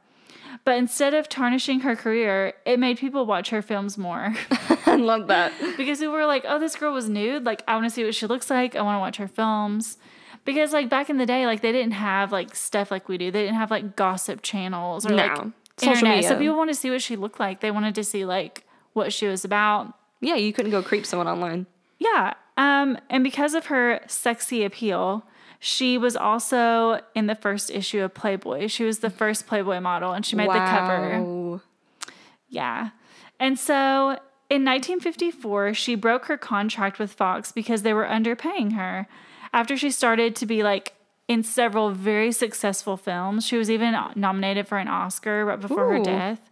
But 0.65 0.77
instead 0.77 1.13
of 1.15 1.29
tarnishing 1.29 1.81
her 1.81 1.97
career, 1.97 2.55
it 2.65 2.79
made 2.79 2.99
people 2.99 3.27
watch 3.27 3.51
her 3.51 3.63
films 3.63 3.99
more. 3.99 4.35
I 4.87 4.97
love 4.97 5.27
that. 5.29 5.53
because 5.77 6.01
we 6.01 6.09
were 6.09 6.25
like, 6.27 6.45
oh, 6.47 6.59
this 6.59 6.77
girl 6.77 6.93
was 6.93 7.09
nude. 7.09 7.45
Like, 7.45 7.63
I 7.69 7.75
want 7.75 7.87
to 7.87 7.91
see 7.91 8.05
what 8.05 8.15
she 8.15 8.27
looks 8.27 8.49
like. 8.51 8.75
I 8.77 8.83
want 8.83 8.97
to 8.97 9.01
watch 9.01 9.17
her 9.17 9.29
films. 9.29 9.99
Because, 10.45 10.73
like, 10.73 10.89
back 10.89 11.09
in 11.11 11.19
the 11.19 11.27
day, 11.27 11.47
like, 11.47 11.61
they 11.61 11.71
didn't 11.73 11.93
have, 11.93 12.33
like, 12.33 12.55
stuff 12.57 12.91
like 12.91 13.09
we 13.09 13.17
do. 13.19 13.31
They 13.31 13.43
didn't 13.43 13.57
have, 13.59 13.71
like, 13.71 13.95
gossip 13.95 14.43
channels 14.43 15.07
or, 15.07 15.11
No. 15.11 15.17
like, 15.17 15.47
internet. 15.81 16.25
So 16.25 16.39
people 16.39 16.57
wanted 16.57 16.75
to 16.75 16.79
see 16.79 16.91
what 16.91 17.03
she 17.03 17.17
looked 17.17 17.41
like. 17.41 17.61
They 17.61 17.71
wanted 17.71 17.95
to 17.95 18.05
see, 18.05 18.25
like, 18.25 18.67
what 18.93 19.13
she 19.13 19.27
was 19.27 19.45
about. 19.45 19.95
Yeah, 20.21 20.37
you 20.37 20.53
couldn't 20.53 20.71
go 20.71 20.83
creep 20.83 21.07
someone 21.07 21.29
online. 21.29 21.67
Yeah. 21.99 22.35
Um, 22.57 22.99
and 23.09 23.25
because 23.25 23.55
of 23.55 23.67
her 23.67 24.01
sexy 24.07 24.65
appeal, 24.65 25.25
she 25.59 25.97
was 25.97 26.17
also 26.17 27.01
in 27.15 27.27
the 27.27 27.35
first 27.35 27.71
issue 27.71 28.03
of 28.03 28.15
Playboy. 28.15 28.67
She 28.67 28.85
was 28.85 28.99
the 28.99 29.11
first 29.11 29.47
Playboy 29.47 29.81
model 29.81 30.13
and 30.13 30.27
she 30.27 30.37
made 30.37 30.51
the 30.51 30.55
cover. 30.55 31.23
Wow. 31.23 31.61
Yeah. 32.49 32.91
And 33.39 33.59
so 33.59 34.19
in 34.51 34.65
1954, 34.65 35.75
she 35.75 35.95
broke 35.95 36.27
her 36.27 36.37
contract 36.37 36.99
with 36.99 37.13
Fox 37.13 37.53
because 37.53 37.83
they 37.83 37.95
were 37.95 38.05
underpaying 38.05 38.73
her. 38.73 39.07
After 39.53 39.77
she 39.77 39.91
started 39.91 40.35
to 40.37 40.47
be 40.47 40.63
like 40.63 40.95
in 41.29 41.43
several 41.43 41.91
very 41.91 42.33
successful 42.33 42.97
films, 42.97 43.47
she 43.47 43.57
was 43.57 43.71
even 43.71 43.95
nominated 44.17 44.69
for 44.69 44.79
an 44.79 44.89
Oscar 44.89 45.45
right 45.45 45.61
before 45.61 45.87
her 45.87 46.03
death. 46.03 46.51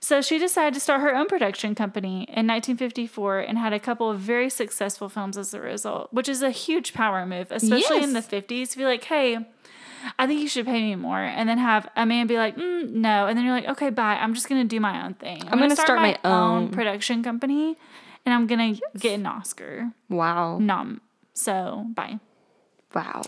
So 0.00 0.20
she 0.20 0.38
decided 0.38 0.74
to 0.74 0.80
start 0.80 1.00
her 1.00 1.14
own 1.16 1.26
production 1.26 1.74
company 1.74 2.24
in 2.28 2.46
1954 2.46 3.40
and 3.40 3.58
had 3.58 3.72
a 3.72 3.80
couple 3.80 4.10
of 4.10 4.20
very 4.20 4.48
successful 4.50 5.08
films 5.08 5.36
as 5.36 5.52
a 5.54 5.60
result, 5.60 6.12
which 6.12 6.28
is 6.28 6.42
a 6.42 6.50
huge 6.50 6.92
power 6.94 7.26
move, 7.26 7.50
especially 7.50 8.02
in 8.02 8.12
the 8.12 8.20
50s. 8.20 8.70
To 8.70 8.78
be 8.78 8.84
like, 8.84 9.04
hey, 9.04 9.38
I 10.18 10.26
think 10.26 10.40
you 10.40 10.48
should 10.48 10.66
pay 10.66 10.82
me 10.82 10.94
more, 10.94 11.18
and 11.18 11.48
then 11.48 11.58
have 11.58 11.88
a 11.96 12.06
man 12.06 12.26
be 12.26 12.36
like, 12.36 12.56
mm, 12.56 12.90
no, 12.90 13.26
and 13.26 13.36
then 13.36 13.44
you're 13.44 13.54
like, 13.54 13.68
okay, 13.68 13.90
bye. 13.90 14.14
I'm 14.14 14.34
just 14.34 14.48
gonna 14.48 14.64
do 14.64 14.78
my 14.78 15.04
own 15.04 15.14
thing. 15.14 15.42
I'm, 15.48 15.58
gonna 15.58 15.74
start 15.74 16.00
my 16.00 16.18
own. 16.22 16.70
production 16.70 17.24
company, 17.24 17.76
and 18.24 18.32
I'm 18.34 18.46
gonna 18.46 18.74
get 18.98 19.18
an 19.18 19.26
Oscar 19.26 19.90
Wow. 20.08 20.58
nom. 20.58 21.00
So 21.34 21.86
bye. 21.94 22.20
Wow. 22.96 23.22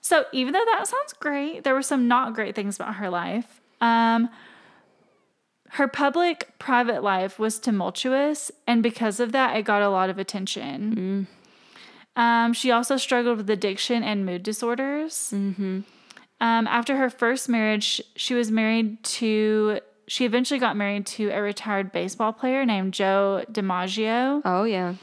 So 0.00 0.24
even 0.32 0.52
though 0.54 0.64
that 0.64 0.86
sounds 0.88 1.12
great, 1.14 1.62
there 1.64 1.74
were 1.74 1.82
some 1.82 2.08
not 2.08 2.34
great 2.34 2.54
things 2.54 2.76
about 2.76 2.94
her 2.96 3.10
life. 3.10 3.60
Um, 3.80 4.30
her 5.70 5.88
public 5.88 6.58
private 6.58 7.02
life 7.02 7.38
was 7.38 7.58
tumultuous, 7.58 8.50
and 8.66 8.82
because 8.82 9.20
of 9.20 9.32
that, 9.32 9.56
it 9.56 9.62
got 9.64 9.82
a 9.82 9.88
lot 9.90 10.08
of 10.08 10.18
attention. 10.18 11.26
Um, 12.16 12.52
she 12.52 12.70
also 12.70 12.96
struggled 12.96 13.38
with 13.38 13.50
addiction 13.50 14.02
and 14.02 14.24
mood 14.24 14.42
disorders. 14.42 15.30
Um, 16.40 16.66
after 16.66 16.96
her 16.96 17.10
first 17.10 17.48
marriage, 17.48 18.00
she 18.16 18.34
was 18.34 18.50
married 18.50 19.02
to. 19.04 19.80
She 20.06 20.24
eventually 20.24 20.60
got 20.60 20.76
married 20.76 21.06
to 21.06 21.30
a 21.30 21.40
retired 21.40 21.92
baseball 21.92 22.32
player 22.32 22.64
named 22.64 22.92
Joe 22.94 23.44
DiMaggio. 23.50 24.42
Oh 24.44 24.64
yeah. 24.64 24.94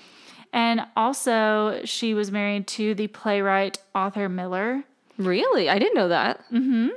And 0.54 0.82
also, 0.96 1.82
she 1.86 2.14
was 2.14 2.32
married 2.32 2.68
to 2.68 2.94
the 2.94 3.08
playwright 3.08 3.80
Arthur 3.96 4.28
Miller. 4.28 4.84
Really? 5.18 5.70
I 5.70 5.80
didn't 5.80 5.96
know 5.96 6.10
that. 6.10 6.40
Mm-hmm. 6.52 6.90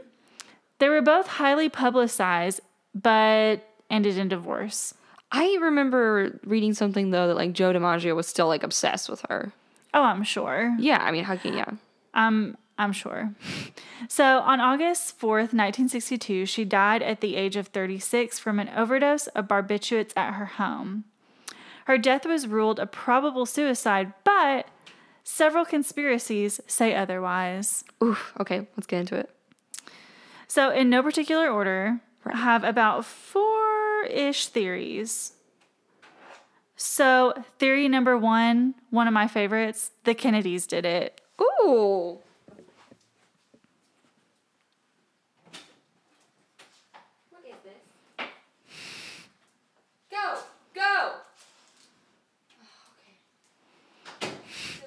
They 0.78 0.88
were 0.88 1.02
both 1.02 1.26
highly 1.26 1.68
publicized, 1.68 2.60
but 2.94 3.68
ended 3.90 4.18
in 4.18 4.28
divorce. 4.28 4.94
I 5.30 5.58
remember 5.60 6.38
reading 6.44 6.74
something 6.74 7.10
though 7.10 7.28
that 7.28 7.34
like 7.34 7.52
Joe 7.52 7.72
DiMaggio 7.72 8.14
was 8.14 8.26
still 8.26 8.46
like 8.46 8.62
obsessed 8.62 9.08
with 9.08 9.24
her. 9.28 9.52
Oh, 9.92 10.02
I'm 10.02 10.24
sure. 10.24 10.74
Yeah, 10.78 10.98
I 11.02 11.12
mean, 11.12 11.24
how 11.24 11.36
can 11.36 11.56
yeah? 11.56 11.70
I'm 12.12 12.56
I'm 12.78 12.92
sure. 12.92 13.34
So 14.06 14.40
on 14.40 14.60
August 14.60 15.18
4th, 15.18 15.54
1962, 15.54 16.44
she 16.44 16.66
died 16.66 17.02
at 17.02 17.22
the 17.22 17.36
age 17.36 17.56
of 17.56 17.68
36 17.68 18.38
from 18.38 18.60
an 18.60 18.68
overdose 18.68 19.28
of 19.28 19.48
barbiturates 19.48 20.12
at 20.14 20.34
her 20.34 20.44
home. 20.44 21.04
Her 21.86 21.98
death 21.98 22.24
was 22.26 22.46
ruled 22.46 22.78
a 22.78 22.86
probable 22.86 23.46
suicide, 23.46 24.12
but 24.24 24.66
several 25.22 25.64
conspiracies 25.64 26.60
say 26.66 26.94
otherwise. 26.94 27.84
Oof. 28.02 28.32
Okay, 28.40 28.66
let's 28.76 28.86
get 28.86 29.00
into 29.00 29.16
it. 29.16 29.30
So, 30.48 30.70
in 30.70 30.88
no 30.88 31.02
particular 31.02 31.48
order, 31.50 32.00
I 32.24 32.36
have 32.36 32.64
about 32.64 33.04
four 33.04 34.04
ish 34.04 34.46
theories. 34.46 35.32
So, 36.76 37.32
theory 37.58 37.88
number 37.88 38.16
one, 38.18 38.74
one 38.90 39.06
of 39.06 39.14
my 39.14 39.28
favorites, 39.28 39.92
the 40.04 40.14
Kennedys 40.14 40.66
did 40.66 40.84
it. 40.84 41.20
Ooh. 41.40 42.18
What 47.30 47.42
is 47.46 47.54
this? 47.64 48.26
Go, 50.10 50.38
go. 50.74 51.12
okay. 54.20 54.32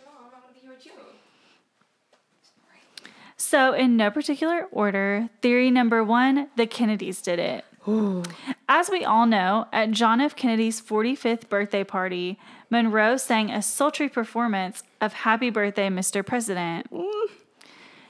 Mom, 0.05 0.15
I'm 0.25 0.31
not 0.31 0.41
gonna 0.41 0.53
be 0.53 0.59
here 0.59 0.71
with 0.71 0.85
you. 0.85 0.91
So, 3.49 3.71
in 3.71 3.95
no 3.95 4.11
particular 4.11 4.67
order, 4.73 5.29
theory 5.41 5.71
number 5.71 6.03
one, 6.03 6.49
the 6.57 6.67
Kennedys 6.67 7.21
did 7.21 7.39
it. 7.39 7.63
As 8.67 8.89
we 8.89 9.05
all 9.05 9.25
know, 9.25 9.67
at 9.71 9.91
John 9.91 10.19
F. 10.19 10.35
Kennedy's 10.35 10.81
45th 10.81 11.47
birthday 11.47 11.85
party, 11.85 12.37
Monroe 12.69 13.15
sang 13.15 13.49
a 13.49 13.61
sultry 13.61 14.09
performance 14.09 14.83
of 14.99 15.13
Happy 15.13 15.49
Birthday, 15.49 15.87
Mr. 15.87 16.25
President. 16.25 16.91
Mm. 16.91 17.27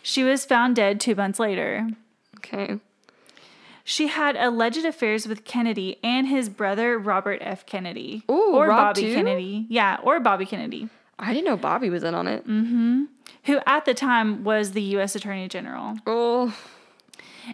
She 0.01 0.23
was 0.23 0.43
found 0.43 0.75
dead 0.75 0.99
two 0.99 1.13
months 1.13 1.39
later. 1.39 1.87
Okay. 2.37 2.79
She 3.83 4.07
had 4.07 4.35
alleged 4.37 4.85
affairs 4.85 5.27
with 5.27 5.45
Kennedy 5.45 5.99
and 6.03 6.25
his 6.25 6.49
brother 6.49 6.97
Robert 6.97 7.37
F. 7.43 7.63
Kennedy. 7.67 8.23
Ooh, 8.27 8.55
or 8.55 8.69
Rob 8.69 8.95
Bobby 8.95 9.01
too? 9.01 9.13
Kennedy. 9.13 9.67
Yeah, 9.69 9.99
or 10.01 10.19
Bobby 10.19 10.47
Kennedy, 10.47 10.89
I 11.19 11.33
didn't 11.33 11.45
know 11.45 11.57
Bobby 11.57 11.89
was 11.89 12.03
in 12.03 12.13
on 12.13 12.27
it. 12.27 12.47
Mm-hmm. 12.47 13.03
Who 13.47 13.59
at 13.65 13.85
the 13.85 13.93
time 13.93 14.43
was 14.43 14.73
the 14.73 14.81
U.S. 14.81 15.15
Attorney 15.15 15.47
General. 15.47 15.97
Oh. 16.05 16.55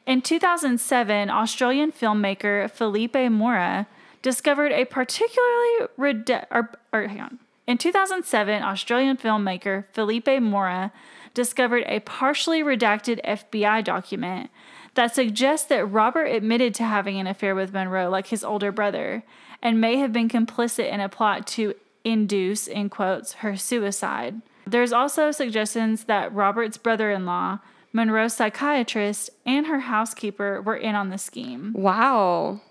In 0.05 0.21
2007, 0.21 1.29
Australian 1.29 1.91
filmmaker 1.91 2.69
Philippe 2.69 3.29
Mora 3.29 3.87
discovered 4.23 4.71
a 4.71 4.85
particularly 4.85 5.87
rede- 5.95 6.47
or, 6.49 6.71
or 6.91 7.07
hang 7.07 7.21
on. 7.21 7.39
In 7.67 7.77
2007, 7.77 8.63
Australian 8.63 9.17
filmmaker 9.17 9.85
Philippe 9.93 10.39
Mora 10.39 10.91
discovered 11.33 11.83
a 11.87 11.99
partially 12.01 12.63
redacted 12.63 13.23
FBI 13.23 13.83
document 13.83 14.49
that 14.95 15.13
suggests 15.13 15.67
that 15.67 15.85
Robert 15.85 16.25
admitted 16.25 16.73
to 16.75 16.83
having 16.83 17.19
an 17.19 17.27
affair 17.27 17.55
with 17.55 17.73
Monroe 17.73 18.09
like 18.09 18.27
his 18.27 18.43
older 18.43 18.71
brother 18.71 19.23
and 19.61 19.79
may 19.79 19.97
have 19.97 20.11
been 20.11 20.27
complicit 20.27 20.91
in 20.91 20.99
a 20.99 21.09
plot 21.09 21.47
to 21.47 21.73
induce 22.03 22.67
in 22.67 22.89
quotes 22.89 23.33
her 23.33 23.55
suicide. 23.55 24.41
There's 24.65 24.93
also 24.93 25.31
suggestions 25.31 26.05
that 26.05 26.33
Robert's 26.33 26.77
brother-in-law, 26.77 27.59
Monroe's 27.91 28.33
psychiatrist, 28.33 29.29
and 29.45 29.67
her 29.67 29.81
housekeeper 29.81 30.61
were 30.61 30.77
in 30.77 30.95
on 30.95 31.09
the 31.09 31.17
scheme. 31.17 31.73
Wow. 31.73 32.61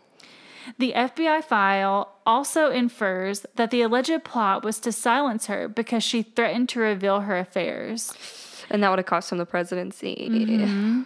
The 0.79 0.93
FBI 0.93 1.45
file 1.45 2.13
also 2.25 2.71
infers 2.71 3.45
that 3.57 3.71
the 3.71 3.83
alleged 3.83 4.25
plot 4.25 4.65
was 4.65 4.79
to 4.81 4.93
silence 4.93 5.47
her 5.47 5.69
because 5.69 6.05
she 6.05 6.23
threatened 6.23 6.69
to 6.71 6.81
reveal 6.81 7.21
her 7.21 7.37
affairs. 7.37 8.15
And 8.71 8.83
that 8.83 8.91
would 8.91 8.99
have 8.99 9.07
cost 9.07 9.33
him 9.33 9.39
the 9.39 9.47
presidency. 9.47 10.29
Mm-hmm. 10.31 11.03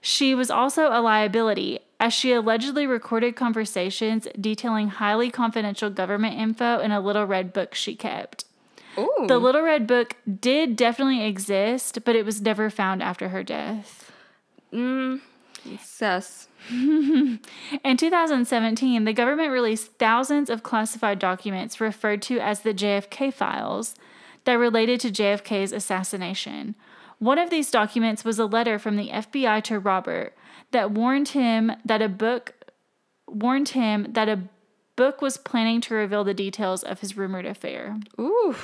She 0.00 0.34
was 0.34 0.50
also 0.50 0.88
a 0.88 1.00
liability 1.00 1.80
as 1.98 2.12
she 2.12 2.32
allegedly 2.32 2.86
recorded 2.86 3.36
conversations 3.36 4.28
detailing 4.40 4.88
highly 4.88 5.30
confidential 5.30 5.90
government 5.90 6.38
info 6.38 6.78
in 6.80 6.90
a 6.90 7.00
little 7.00 7.24
red 7.24 7.52
book 7.52 7.74
she 7.74 7.94
kept. 7.94 8.44
Ooh. 8.98 9.26
The 9.26 9.38
Little 9.38 9.62
Red 9.62 9.86
Book 9.86 10.16
did 10.40 10.76
definitely 10.76 11.24
exist, 11.24 11.98
but 12.04 12.16
it 12.16 12.24
was 12.24 12.40
never 12.40 12.70
found 12.70 13.02
after 13.02 13.28
her 13.28 13.42
death. 13.42 14.12
Mm, 14.72 15.20
sus. 15.80 16.48
In 16.70 17.38
2017, 17.96 19.04
the 19.04 19.12
government 19.12 19.52
released 19.52 19.92
thousands 19.98 20.50
of 20.50 20.62
classified 20.62 21.18
documents 21.18 21.80
referred 21.80 22.22
to 22.22 22.40
as 22.40 22.60
the 22.60 22.74
JFK 22.74 23.32
files 23.32 23.94
that 24.44 24.54
related 24.54 25.00
to 25.00 25.10
JFK's 25.10 25.72
assassination. 25.72 26.74
One 27.18 27.38
of 27.38 27.50
these 27.50 27.70
documents 27.70 28.24
was 28.24 28.38
a 28.38 28.46
letter 28.46 28.78
from 28.78 28.96
the 28.96 29.10
FBI 29.10 29.62
to 29.64 29.78
Robert 29.78 30.36
that 30.70 30.90
warned 30.90 31.28
him 31.28 31.72
that 31.84 32.02
a 32.02 32.08
book 32.08 32.52
warned 33.28 33.70
him 33.70 34.06
that 34.10 34.28
a 34.28 34.42
book 34.94 35.20
was 35.20 35.36
planning 35.36 35.80
to 35.82 35.94
reveal 35.94 36.24
the 36.24 36.34
details 36.34 36.82
of 36.82 37.00
his 37.00 37.16
rumored 37.16 37.46
affair. 37.46 37.98
Ooh. 38.20 38.54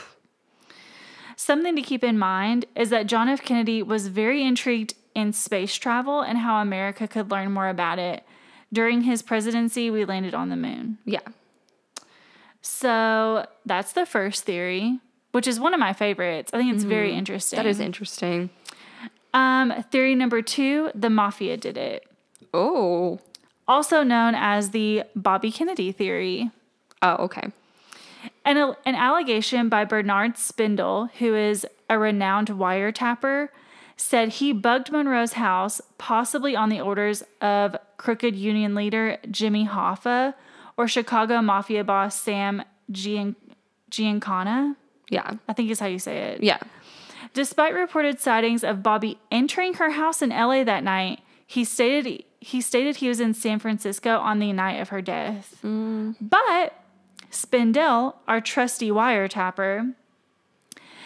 Something 1.36 1.74
to 1.76 1.82
keep 1.82 2.04
in 2.04 2.18
mind 2.18 2.66
is 2.76 2.90
that 2.90 3.06
John 3.06 3.28
F. 3.28 3.42
Kennedy 3.42 3.82
was 3.82 4.08
very 4.08 4.44
intrigued 4.44 4.94
in 5.14 5.32
space 5.32 5.74
travel 5.76 6.20
and 6.20 6.38
how 6.38 6.60
America 6.60 7.06
could 7.08 7.30
learn 7.30 7.52
more 7.52 7.68
about 7.68 7.98
it. 7.98 8.24
During 8.72 9.02
his 9.02 9.20
presidency, 9.22 9.90
we 9.90 10.04
landed 10.04 10.34
on 10.34 10.48
the 10.48 10.56
moon. 10.56 10.98
Yeah. 11.04 11.20
So 12.60 13.46
that's 13.66 13.92
the 13.92 14.06
first 14.06 14.44
theory, 14.44 14.98
which 15.32 15.46
is 15.46 15.58
one 15.60 15.74
of 15.74 15.80
my 15.80 15.92
favorites. 15.92 16.50
I 16.54 16.58
think 16.58 16.74
it's 16.74 16.84
very 16.84 17.12
interesting. 17.14 17.56
That 17.56 17.66
is 17.66 17.80
interesting. 17.80 18.50
Um, 19.34 19.72
theory 19.90 20.14
number 20.14 20.42
two 20.42 20.90
the 20.94 21.08
mafia 21.10 21.56
did 21.56 21.76
it, 21.78 22.06
Oh. 22.52 23.18
also 23.66 24.02
known 24.02 24.34
as 24.34 24.70
the 24.70 25.04
Bobby 25.16 25.50
Kennedy 25.50 25.90
theory. 25.90 26.50
Oh, 27.00 27.14
okay. 27.24 27.50
An, 28.44 28.56
an 28.84 28.94
allegation 28.94 29.68
by 29.68 29.84
Bernard 29.84 30.34
Spindel, 30.34 31.10
who 31.18 31.34
is 31.34 31.66
a 31.88 31.98
renowned 31.98 32.48
wiretapper, 32.48 33.48
said 33.96 34.28
he 34.30 34.52
bugged 34.52 34.90
Monroe's 34.90 35.34
house, 35.34 35.80
possibly 35.98 36.56
on 36.56 36.68
the 36.68 36.80
orders 36.80 37.22
of 37.40 37.76
crooked 37.96 38.34
union 38.34 38.74
leader 38.74 39.18
Jimmy 39.30 39.66
Hoffa 39.66 40.34
or 40.76 40.88
Chicago 40.88 41.40
mafia 41.40 41.84
boss 41.84 42.20
Sam 42.20 42.62
Gian- 42.90 43.36
Giancana. 43.90 44.74
Yeah. 45.08 45.34
I 45.48 45.52
think 45.52 45.70
is 45.70 45.78
how 45.78 45.86
you 45.86 45.98
say 45.98 46.18
it. 46.18 46.42
Yeah. 46.42 46.58
Despite 47.34 47.74
reported 47.74 48.18
sightings 48.18 48.64
of 48.64 48.82
Bobby 48.82 49.18
entering 49.30 49.74
her 49.74 49.90
house 49.90 50.20
in 50.22 50.30
LA 50.30 50.64
that 50.64 50.82
night, 50.82 51.20
he 51.46 51.64
stated 51.64 52.24
he 52.40 52.60
stated 52.60 52.96
he 52.96 53.08
was 53.08 53.20
in 53.20 53.34
San 53.34 53.60
Francisco 53.60 54.18
on 54.18 54.40
the 54.40 54.52
night 54.52 54.80
of 54.80 54.88
her 54.88 55.00
death. 55.00 55.54
Mm. 55.62 56.16
But 56.20 56.74
Spindel, 57.32 58.14
our 58.28 58.40
trusty 58.40 58.90
wiretapper, 58.90 59.94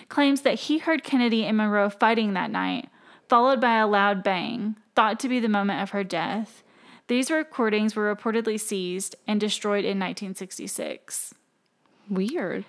claims 0.08 0.42
that 0.42 0.60
he 0.60 0.78
heard 0.78 1.04
Kennedy 1.04 1.44
and 1.44 1.56
Monroe 1.56 1.88
fighting 1.88 2.34
that 2.34 2.50
night, 2.50 2.88
followed 3.28 3.60
by 3.60 3.78
a 3.78 3.86
loud 3.86 4.22
bang, 4.22 4.76
thought 4.94 5.18
to 5.20 5.28
be 5.28 5.40
the 5.40 5.48
moment 5.48 5.80
of 5.80 5.90
her 5.90 6.04
death. 6.04 6.62
These 7.08 7.30
recordings 7.30 7.94
were 7.94 8.14
reportedly 8.14 8.58
seized 8.58 9.14
and 9.26 9.40
destroyed 9.40 9.84
in 9.84 9.98
1966. 9.98 11.34
Weird. 12.10 12.64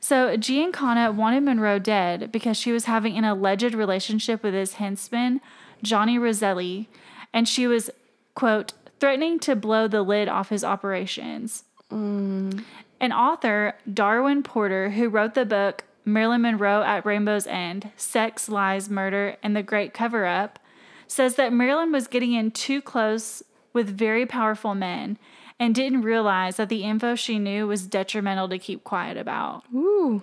So 0.00 0.36
Giancana 0.36 1.14
wanted 1.14 1.42
Monroe 1.42 1.78
dead 1.78 2.32
because 2.32 2.56
she 2.56 2.72
was 2.72 2.86
having 2.86 3.16
an 3.16 3.24
alleged 3.24 3.74
relationship 3.74 4.42
with 4.42 4.54
his 4.54 4.74
henchman, 4.74 5.40
Johnny 5.82 6.18
Roselli, 6.18 6.88
and 7.32 7.48
she 7.48 7.66
was, 7.66 7.90
quote, 8.34 8.72
threatening 9.00 9.38
to 9.40 9.56
blow 9.56 9.88
the 9.88 10.02
lid 10.02 10.28
off 10.28 10.48
his 10.48 10.64
operations. 10.64 11.64
Mm. 11.90 12.64
An 13.02 13.12
author, 13.12 13.74
Darwin 13.92 14.44
Porter, 14.44 14.90
who 14.90 15.08
wrote 15.08 15.34
the 15.34 15.44
book 15.44 15.82
Marilyn 16.04 16.42
Monroe 16.42 16.84
at 16.84 17.04
Rainbow's 17.04 17.48
End 17.48 17.90
Sex, 17.96 18.48
Lies, 18.48 18.88
Murder, 18.88 19.36
and 19.42 19.56
the 19.56 19.62
Great 19.64 19.92
Cover 19.92 20.24
Up, 20.24 20.60
says 21.08 21.34
that 21.34 21.52
Marilyn 21.52 21.90
was 21.90 22.06
getting 22.06 22.32
in 22.32 22.52
too 22.52 22.80
close 22.80 23.42
with 23.72 23.88
very 23.88 24.24
powerful 24.24 24.76
men 24.76 25.18
and 25.58 25.74
didn't 25.74 26.02
realize 26.02 26.56
that 26.56 26.68
the 26.68 26.84
info 26.84 27.16
she 27.16 27.40
knew 27.40 27.66
was 27.66 27.88
detrimental 27.88 28.48
to 28.48 28.58
keep 28.58 28.84
quiet 28.84 29.16
about. 29.16 29.64
Ooh. 29.74 30.22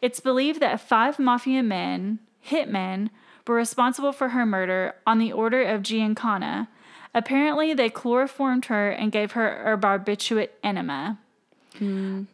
It's 0.00 0.20
believed 0.20 0.60
that 0.60 0.80
five 0.80 1.18
mafia 1.18 1.64
men, 1.64 2.20
hitmen, 2.46 3.10
were 3.48 3.56
responsible 3.56 4.12
for 4.12 4.28
her 4.28 4.46
murder 4.46 4.94
on 5.08 5.18
the 5.18 5.32
order 5.32 5.64
of 5.64 5.82
Giancana. 5.82 6.68
Apparently, 7.12 7.74
they 7.74 7.90
chloroformed 7.90 8.66
her 8.66 8.90
and 8.90 9.10
gave 9.10 9.32
her 9.32 9.72
a 9.72 9.76
barbiturate 9.76 10.50
enema. 10.62 11.18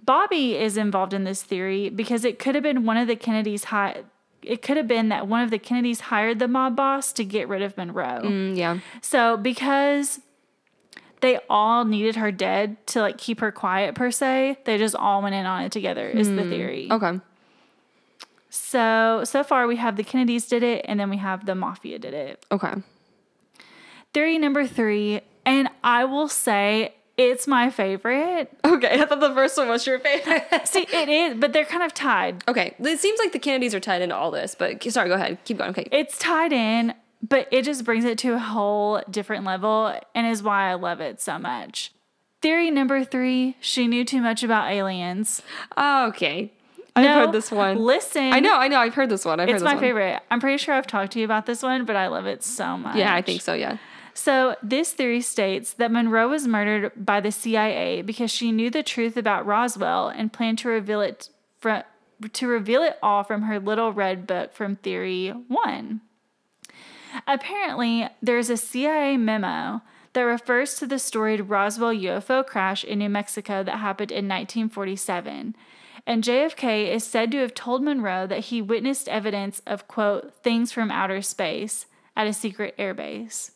Bobby 0.05 0.57
is 0.57 0.77
involved 0.77 1.13
in 1.13 1.25
this 1.25 1.43
theory 1.43 1.89
because 1.89 2.25
it 2.25 2.39
could 2.39 2.55
have 2.55 2.65
been 2.65 2.85
one 2.85 2.97
of 2.97 3.07
the 3.07 3.17
Kennedys 3.17 3.65
hi- 3.65 4.03
it 4.43 4.63
could 4.63 4.77
have 4.77 4.87
been 4.89 5.09
that 5.09 5.27
one 5.27 5.43
of 5.43 5.51
the 5.51 5.59
Kennedys 5.59 6.01
hired 6.01 6.39
the 6.39 6.47
mob 6.49 6.77
boss 6.77 7.13
to 7.15 7.25
get 7.25 7.49
rid 7.49 7.63
of 7.63 7.77
Monroe. 7.77 8.23
Mm, 8.23 8.57
yeah. 8.57 8.79
So 9.03 9.37
because 9.37 10.21
they 11.21 11.39
all 11.49 11.85
needed 11.85 12.17
her 12.17 12.31
dead 12.31 12.85
to 12.89 13.01
like 13.01 13.19
keep 13.19 13.41
her 13.41 13.51
quiet 13.51 13.95
per 13.95 14.11
se, 14.11 14.59
they 14.65 14.79
just 14.79 14.95
all 14.95 15.23
went 15.23 15.35
in 15.35 15.47
on 15.47 15.63
it 15.63 15.73
together 15.73 16.09
is 16.09 16.29
the 16.29 16.45
theory. 16.45 16.89
Okay. 16.91 17.21
So 18.51 19.23
so 19.25 19.43
far 19.43 19.67
we 19.67 19.77
have 19.77 19.97
the 19.97 20.05
Kennedys 20.05 20.47
did 20.47 20.63
it 20.63 20.85
and 20.89 20.99
then 20.99 21.11
we 21.11 21.17
have 21.19 21.47
the 21.47 21.55
mafia 21.55 21.99
did 21.99 22.15
it. 22.15 22.45
Okay. 22.51 22.75
Theory 24.13 24.39
number 24.39 24.67
3 24.67 25.21
and 25.45 25.69
I 25.85 26.05
will 26.05 26.29
say 26.29 26.95
it's 27.17 27.47
my 27.47 27.71
favorite. 27.71 28.51
Okay. 28.65 29.01
I 29.01 29.07
thought 29.07 29.21
the 29.21 29.33
first 29.35 29.57
one 29.57 29.69
was 29.69 29.87
your 29.87 29.99
favorite. 29.99 30.45
See, 30.67 30.87
it 30.93 31.09
is, 31.09 31.39
but 31.39 31.53
they're 31.53 31.65
kind 31.65 31.83
of 31.83 31.95
tied. 31.95 32.45
okay. 32.49 32.75
It 32.79 32.99
seems 33.01 33.19
like 33.19 33.33
the 33.33 33.39
Kennedys 33.39 33.75
are 33.75 33.81
tied 33.81 34.03
into 34.03 34.15
all 34.15 34.31
this, 34.31 34.55
but 34.55 34.83
sorry, 34.93 35.09
go 35.09 35.15
ahead. 35.15 35.39
Keep 35.45 35.59
going. 35.59 35.71
Okay. 35.71 35.89
It's 35.93 36.19
tied 36.19 36.53
in, 36.53 36.95
but 37.23 37.49
it 37.51 37.63
just 37.65 37.85
brings 37.85 38.05
it 38.05 38.19
to 38.19 38.35
a 38.35 38.39
whole 38.39 39.03
different 39.11 39.45
level 39.45 39.99
and 40.15 40.27
is 40.27 40.43
why 40.43 40.71
I 40.71 40.75
love 40.75 41.01
it 41.01 41.21
so 41.21 41.39
much. 41.39 41.93
Theory 42.43 42.71
number 42.71 43.03
3, 43.03 43.57
she 43.61 43.89
knew 43.89 44.05
too 44.05 44.21
much 44.21 44.43
about 44.43 44.71
aliens. 44.71 45.43
Okay. 45.77 46.53
I've 46.95 47.05
No, 47.05 47.15
heard 47.27 47.33
this 47.33 47.51
one. 47.51 47.79
Listen. 47.79 48.33
I 48.33 48.41
know, 48.41 48.57
I 48.57 48.69
know. 48.69 48.79
I've 48.79 48.95
heard 48.95 49.09
this 49.11 49.25
one. 49.25 49.41
I've 49.41 49.49
heard 49.49 49.57
this. 49.57 49.63
It's 49.63 49.67
my 49.67 49.75
one. 49.75 49.83
favorite. 49.83 50.21
I'm 50.31 50.41
pretty 50.41 50.57
sure 50.59 50.75
I've 50.75 50.87
talked 50.87 51.13
to 51.13 51.19
you 51.19 51.25
about 51.25 51.47
this 51.47 51.63
one, 51.63 51.85
but 51.85 51.97
I 51.97 52.07
love 52.09 52.27
it 52.27 52.43
so 52.45 52.77
much. 52.79 52.97
Yeah, 52.97 53.15
I 53.15 53.21
think 53.23 53.41
so. 53.43 53.55
Yeah. 53.55 53.79
So, 54.17 54.57
this 54.63 54.95
theory 54.95 55.21
states 55.21 55.75
that 55.75 55.93
Monroe 55.93 56.31
was 56.31 56.49
murdered 56.49 56.91
by 56.97 57.21
the 57.21 57.31
CIA 57.31 58.01
because 58.01 58.31
she 58.31 58.51
knew 58.51 58.71
the 58.71 58.83
truth 58.83 59.15
about 59.15 59.45
Roswell 59.45 60.09
and 60.09 60.33
planned 60.33 60.57
to 60.61 60.71
reveal 60.71 61.03
it 61.03 61.29
from 61.59 61.83
to 62.33 62.49
reveal 62.49 62.83
it 62.83 62.99
all 63.03 63.25
from 63.25 63.43
her 63.43 63.61
little 63.61 63.93
red 63.93 64.27
book 64.27 64.55
from 64.55 64.77
theory 64.77 65.29
1. 65.29 66.01
Apparently, 67.27 68.09
there's 68.23 68.49
a 68.49 68.57
CIA 68.57 69.19
memo 69.19 69.83
that 70.15 70.23
refers 70.23 70.77
to 70.77 70.87
the 70.87 70.99
storied 70.99 71.51
Roswell 71.51 71.95
UFO 71.95 72.45
crash 72.45 72.85
in 72.85 73.01
New 73.01 73.11
Mexico 73.11 73.63
that 73.63 73.81
happened 73.81 74.11
in 74.11 74.25
1947. 74.25 75.55
And 76.07 76.25
JFK 76.25 76.91
is 76.91 77.05
said 77.05 77.31
to 77.33 77.39
have 77.41 77.53
told 77.53 77.83
Monroe 77.83 78.27
that 78.27 78.47
he 78.47 78.63
witnessed 78.63 79.11
evidence 79.11 79.61
of, 79.67 79.87
quote, 79.87 80.33
things 80.43 80.73
from 80.73 80.91
outer 80.91 81.21
space 81.21 81.85
at 82.17 82.27
a 82.27 82.33
secret 82.33 82.75
airbase. 82.79 83.51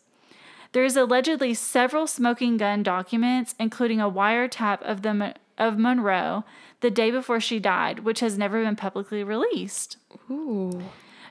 There 0.72 0.84
is 0.84 0.96
allegedly 0.96 1.54
several 1.54 2.06
smoking 2.06 2.56
gun 2.56 2.82
documents, 2.82 3.54
including 3.58 4.00
a 4.00 4.10
wiretap 4.10 4.82
of 4.82 5.02
the 5.02 5.34
of 5.58 5.78
Monroe 5.78 6.44
the 6.80 6.90
day 6.90 7.10
before 7.10 7.40
she 7.40 7.60
died, 7.60 8.00
which 8.00 8.20
has 8.20 8.38
never 8.38 8.64
been 8.64 8.76
publicly 8.76 9.22
released. 9.22 9.98
Ooh. 10.30 10.82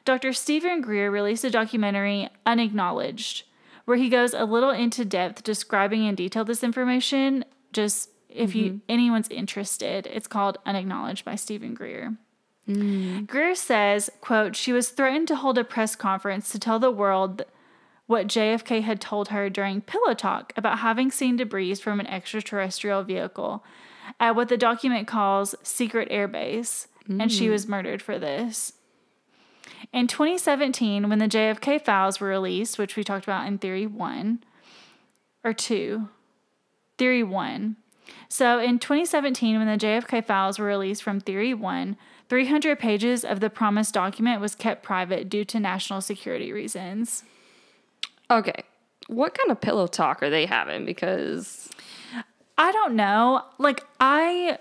Dr. 0.06 0.34
Steven 0.34 0.82
Greer 0.82 1.10
released 1.12 1.44
a 1.44 1.50
documentary, 1.50 2.30
Unacknowledged, 2.46 3.44
where 3.86 3.98
he 3.98 4.10
goes 4.10 4.34
a 4.34 4.46
little 4.46 4.70
into 4.70 5.04
depth 5.04 5.44
describing 5.44 6.06
in 6.06 6.16
detail 6.16 6.46
this 6.46 6.64
information. 6.64 7.44
Just 7.74 8.10
if 8.30 8.54
you 8.54 8.66
mm-hmm. 8.66 8.78
anyone's 8.88 9.30
interested, 9.30 10.08
it's 10.08 10.28
called 10.28 10.60
Unacknowledged 10.66 11.26
by 11.26 11.36
Steven 11.36 11.74
Greer. 11.74 12.16
Mm. 12.68 13.26
Greer 13.26 13.56
says, 13.56 14.12
quote, 14.22 14.56
she 14.56 14.72
was 14.72 14.90
threatened 14.90 15.28
to 15.30 15.36
hold 15.36 15.58
a 15.58 15.64
press 15.64 15.96
conference 15.96 16.52
to 16.52 16.60
tell 16.60 16.78
the 16.78 16.92
world 16.92 17.44
what 18.10 18.26
JFK 18.26 18.82
had 18.82 19.00
told 19.00 19.28
her 19.28 19.52
during 19.52 19.82
Pillow 19.82 20.16
Talk 20.16 20.52
about 20.58 20.80
having 20.80 21.12
seen 21.12 21.36
debris 21.36 21.76
from 21.76 22.00
an 22.00 22.08
extraterrestrial 22.08 23.04
vehicle 23.04 23.64
at 24.20 24.36
what 24.36 24.50
the 24.50 24.58
document 24.58 25.08
calls 25.08 25.54
secret 25.62 26.10
airbase, 26.10 26.88
and 27.08 27.32
she 27.32 27.46
mm. 27.46 27.52
was 27.52 27.68
murdered 27.68 28.02
for 28.02 28.18
this. 28.18 28.74
In 29.94 30.08
2017, 30.08 31.08
when 31.08 31.20
the 31.20 31.28
JFK 31.28 31.86
files 31.86 32.20
were 32.20 32.30
released, 32.30 32.80
which 32.80 32.96
we 32.96 33.04
talked 33.04 33.26
about 33.26 33.46
in 33.46 33.60
Theory 33.60 33.86
1 33.86 34.44
or 35.44 35.54
2, 35.54 36.10
Theory 36.98 37.22
1, 37.22 37.76
So 38.28 38.58
in 38.58 38.80
2017, 38.80 39.60
when 39.60 39.68
the 39.68 39.86
JFK 39.86 40.26
files 40.26 40.58
were 40.58 40.66
released 40.66 41.04
from 41.04 41.20
Theory 41.20 41.54
1, 41.54 41.96
300 42.28 42.80
pages 42.80 43.24
of 43.24 43.40
the 43.40 43.52
promised 43.52 43.94
document 43.94 44.42
was 44.42 44.56
kept 44.56 44.82
private 44.82 45.30
due 45.30 45.46
to 45.46 45.60
national 45.60 46.02
security 46.02 46.52
reasons. 46.52 47.24
Okay. 48.30 48.64
What 49.08 49.38
kind 49.38 49.52
of 49.52 49.60
pillow 49.60 49.88
talk 49.88 50.22
are 50.22 50.30
they 50.30 50.46
having? 50.46 50.86
Because 50.86 51.70
I 52.58 52.72
don't 52.72 52.96
know. 52.96 53.44
Like 53.58 53.84
I 54.00 54.60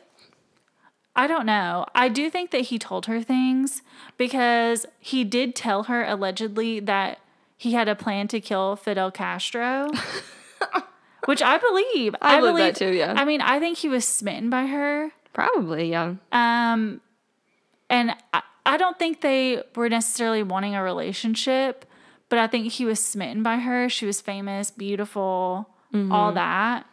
I 1.14 1.26
don't 1.26 1.46
know. 1.46 1.84
I 1.94 2.08
do 2.08 2.30
think 2.30 2.50
that 2.52 2.62
he 2.62 2.78
told 2.78 3.06
her 3.06 3.22
things 3.22 3.82
because 4.16 4.86
he 5.00 5.24
did 5.24 5.54
tell 5.54 5.84
her 5.84 6.04
allegedly 6.04 6.80
that 6.80 7.18
he 7.56 7.72
had 7.72 7.88
a 7.88 7.96
plan 7.96 8.28
to 8.28 8.40
kill 8.40 8.76
Fidel 8.76 9.10
Castro. 9.10 9.90
which 11.28 11.42
I 11.42 11.58
believe. 11.58 12.14
I 12.22 12.40
believe 12.40 12.54
believe 12.54 12.74
that 12.74 12.76
too, 12.76 12.94
yeah. 12.94 13.12
I 13.14 13.26
mean, 13.26 13.42
I 13.42 13.60
think 13.60 13.76
he 13.76 13.88
was 13.90 14.06
smitten 14.08 14.48
by 14.48 14.66
her. 14.66 15.10
probably, 15.34 15.90
yeah. 15.90 16.14
Um, 16.32 17.02
and 17.90 18.12
I, 18.32 18.42
I 18.64 18.76
don't 18.78 18.98
think 18.98 19.20
they 19.20 19.62
were 19.76 19.90
necessarily 19.90 20.42
wanting 20.42 20.74
a 20.74 20.82
relationship, 20.82 21.84
but 22.28 22.38
I 22.38 22.46
think 22.46 22.72
he 22.72 22.84
was 22.84 22.98
smitten 23.04 23.42
by 23.42 23.56
her. 23.56 23.88
She 23.88 24.06
was 24.06 24.20
famous, 24.20 24.70
beautiful, 24.70 25.68
Mm-hmm. 25.92 26.12
all 26.12 26.32
that. 26.32 26.84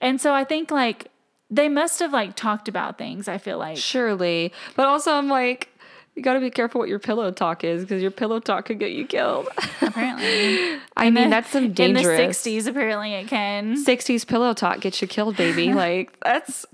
And 0.00 0.18
so 0.18 0.32
I 0.32 0.44
think 0.44 0.70
like 0.70 1.08
they 1.50 1.68
must 1.68 2.00
have 2.00 2.12
like 2.14 2.34
talked 2.34 2.66
about 2.66 2.96
things, 2.96 3.28
I 3.28 3.36
feel 3.36 3.58
like. 3.58 3.76
Surely. 3.76 4.52
But 4.74 4.86
also, 4.86 5.12
I'm 5.12 5.28
like, 5.28 5.68
you 6.14 6.22
got 6.22 6.32
to 6.32 6.40
be 6.40 6.48
careful 6.50 6.78
what 6.78 6.88
your 6.88 6.98
pillow 6.98 7.30
talk 7.30 7.62
is 7.62 7.82
because 7.82 8.00
your 8.00 8.10
pillow 8.10 8.40
talk 8.40 8.64
could 8.64 8.78
get 8.78 8.92
you 8.92 9.06
killed. 9.06 9.48
Apparently. 9.82 10.78
I 10.96 11.10
mean, 11.10 11.28
that's 11.28 11.50
some 11.50 11.72
dangerous. 11.74 12.46
In 12.46 12.54
the 12.54 12.58
60s, 12.62 12.66
apparently 12.66 13.12
it 13.12 13.28
can. 13.28 13.76
60s 13.84 14.26
pillow 14.26 14.54
talk 14.54 14.80
gets 14.80 15.02
you 15.02 15.08
killed, 15.08 15.36
baby. 15.36 15.72
like, 15.74 16.18
that's. 16.20 16.64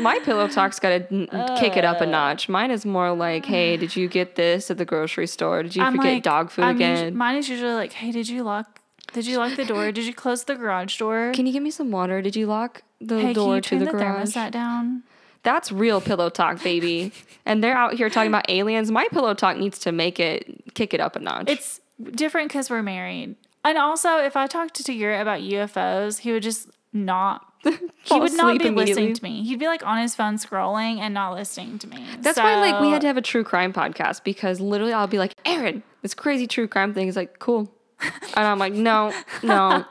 My 0.00 0.18
pillow 0.20 0.48
talk's 0.48 0.78
got 0.78 0.90
to 0.90 1.56
kick 1.58 1.76
it 1.76 1.84
up 1.84 2.00
a 2.00 2.04
oh. 2.04 2.10
notch. 2.10 2.48
Mine 2.48 2.70
is 2.70 2.84
more 2.86 3.12
like, 3.12 3.44
hey, 3.44 3.76
did 3.82 3.96
you 3.96 4.08
get 4.08 4.36
this 4.36 4.70
at 4.70 4.78
the 4.78 4.84
grocery 4.84 5.26
store? 5.26 5.62
Did 5.62 5.76
you 5.76 5.82
I'm 5.82 5.96
forget 5.96 6.14
like- 6.14 6.22
dog 6.22 6.50
food 6.50 6.64
I'm 6.64 6.76
again? 6.76 7.16
mine 7.16 7.36
is 7.36 7.48
usually 7.48 7.74
like, 7.74 7.92
hey, 7.92 8.12
did 8.12 8.28
you 8.28 8.42
lock? 8.42 8.80
Did 9.12 9.26
you 9.26 9.38
lock 9.38 9.56
the 9.56 9.64
door? 9.64 9.90
Did 9.90 10.06
you 10.06 10.14
close 10.14 10.44
the 10.44 10.54
garage 10.54 10.96
door? 10.98 11.32
Can 11.34 11.46
you 11.46 11.52
give 11.52 11.62
me 11.62 11.70
some 11.70 11.90
water? 11.90 12.22
Did 12.22 12.36
you 12.36 12.46
lock 12.46 12.82
the 13.00 13.18
hey, 13.18 13.32
door 13.32 13.60
to 13.60 13.78
the, 13.78 13.86
the, 13.86 13.90
garage? 13.90 14.36
thermostat 14.36 14.52
down? 14.52 15.02
That's 15.42 15.72
real 15.72 16.00
pillow 16.00 16.28
talk, 16.28 16.62
baby. 16.62 17.12
and 17.46 17.64
they're 17.64 17.76
out 17.76 17.94
here 17.94 18.10
talking 18.10 18.30
about 18.30 18.48
aliens. 18.48 18.90
My 18.90 19.08
pillow 19.08 19.34
talk 19.34 19.56
needs 19.56 19.78
to 19.80 19.92
make 19.92 20.20
it 20.20 20.74
kick 20.74 20.94
it 20.94 21.00
up 21.00 21.16
a 21.16 21.18
notch. 21.18 21.48
It's 21.48 21.80
different 22.12 22.48
because 22.48 22.70
we're 22.70 22.82
married. 22.82 23.36
And 23.64 23.76
also, 23.76 24.18
if 24.18 24.36
I 24.36 24.46
talked 24.46 24.74
to 24.74 24.94
Garrett 24.94 25.20
about 25.20 25.40
UFOs, 25.40 26.20
he 26.20 26.32
would 26.32 26.42
just 26.42 26.68
not. 26.92 27.49
He 28.02 28.18
would 28.18 28.32
not 28.32 28.58
be 28.58 28.70
listening 28.70 29.12
to 29.14 29.22
me. 29.22 29.44
He'd 29.44 29.58
be 29.58 29.66
like 29.66 29.86
on 29.86 29.98
his 30.00 30.14
phone 30.14 30.36
scrolling 30.36 30.98
and 30.98 31.12
not 31.14 31.34
listening 31.34 31.78
to 31.80 31.86
me. 31.86 32.04
That's 32.20 32.38
why 32.38 32.56
like 32.60 32.80
we 32.80 32.88
had 32.90 33.02
to 33.02 33.06
have 33.06 33.16
a 33.18 33.22
true 33.22 33.44
crime 33.44 33.72
podcast 33.72 34.24
because 34.24 34.58
literally 34.60 34.92
I'll 34.92 35.06
be 35.06 35.18
like, 35.18 35.34
Aaron, 35.44 35.82
this 36.02 36.14
crazy 36.14 36.46
true 36.46 36.66
crime 36.66 36.94
thing 36.94 37.08
is 37.08 37.16
like 37.16 37.38
cool. 37.38 37.70
And 38.34 38.46
I'm 38.46 38.58
like, 38.58 38.72
no, 38.72 39.12
no. 39.42 39.84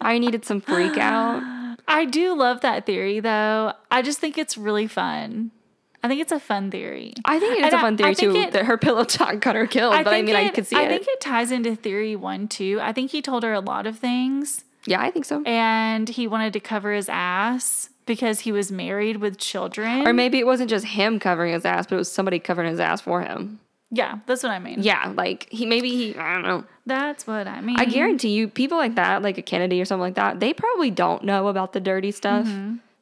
I 0.00 0.18
needed 0.18 0.44
some 0.44 0.60
freak 0.60 0.98
out. 0.98 1.42
I 1.88 2.04
do 2.04 2.34
love 2.34 2.60
that 2.62 2.84
theory, 2.84 3.20
though. 3.20 3.72
I 3.90 4.02
just 4.02 4.18
think 4.18 4.36
it's 4.36 4.58
really 4.58 4.88
fun. 4.88 5.52
I 6.02 6.08
think 6.08 6.20
it's 6.20 6.32
a 6.32 6.40
fun 6.40 6.70
theory. 6.70 7.14
I 7.24 7.38
think 7.38 7.54
it's 7.58 7.64
And 7.66 7.74
a 7.74 7.78
I- 7.78 7.80
fun 7.80 7.96
theory 7.96 8.10
I 8.10 8.14
too 8.14 8.34
it- 8.34 8.52
that 8.52 8.66
her 8.66 8.76
pillow 8.76 9.04
talk 9.04 9.40
got 9.40 9.54
her 9.54 9.66
killed. 9.66 9.94
but 10.04 10.12
I 10.12 10.22
mean, 10.22 10.34
I 10.36 10.48
could 10.50 10.66
see 10.66 10.76
I 10.76 10.82
it. 10.82 10.86
I 10.86 10.88
think 10.88 11.06
it 11.08 11.20
ties 11.20 11.50
into 11.52 11.74
theory 11.76 12.16
one 12.16 12.48
too. 12.48 12.78
I 12.82 12.92
think 12.92 13.12
he 13.12 13.22
told 13.22 13.44
her 13.44 13.52
a 13.54 13.60
lot 13.60 13.86
of 13.86 13.98
things, 13.98 14.64
yeah, 14.86 15.00
I 15.00 15.10
think 15.10 15.24
so. 15.24 15.42
and 15.44 16.08
he 16.08 16.26
wanted 16.26 16.52
to 16.54 16.60
cover 16.60 16.92
his 16.92 17.08
ass 17.08 17.90
because 18.06 18.40
he 18.40 18.52
was 18.52 18.70
married 18.70 19.16
with 19.16 19.36
children. 19.38 20.06
Or 20.06 20.12
maybe 20.12 20.38
it 20.38 20.46
wasn't 20.46 20.70
just 20.70 20.84
him 20.86 21.18
covering 21.18 21.52
his 21.52 21.64
ass, 21.64 21.86
but 21.86 21.96
it 21.96 21.98
was 21.98 22.10
somebody 22.12 22.38
covering 22.38 22.70
his 22.70 22.78
ass 22.80 23.00
for 23.00 23.20
him. 23.22 23.58
yeah, 23.90 24.18
that's 24.26 24.42
what 24.42 24.52
I 24.52 24.58
mean. 24.60 24.82
Yeah, 24.82 25.12
like 25.16 25.48
he 25.50 25.66
maybe 25.66 25.90
he 25.90 26.16
I 26.16 26.34
don't 26.34 26.42
know. 26.44 26.64
That's 26.86 27.26
what 27.26 27.48
I 27.48 27.60
mean. 27.60 27.78
I 27.80 27.84
guarantee 27.84 28.30
you, 28.30 28.46
people 28.48 28.78
like 28.78 28.94
that, 28.94 29.22
like 29.22 29.38
a 29.38 29.42
Kennedy 29.42 29.80
or 29.80 29.84
something 29.84 30.02
like 30.02 30.14
that, 30.14 30.38
they 30.40 30.52
probably 30.52 30.90
don't 30.90 31.24
know 31.24 31.48
about 31.48 31.72
the 31.72 31.80
dirty 31.80 32.12
stuff. 32.12 32.48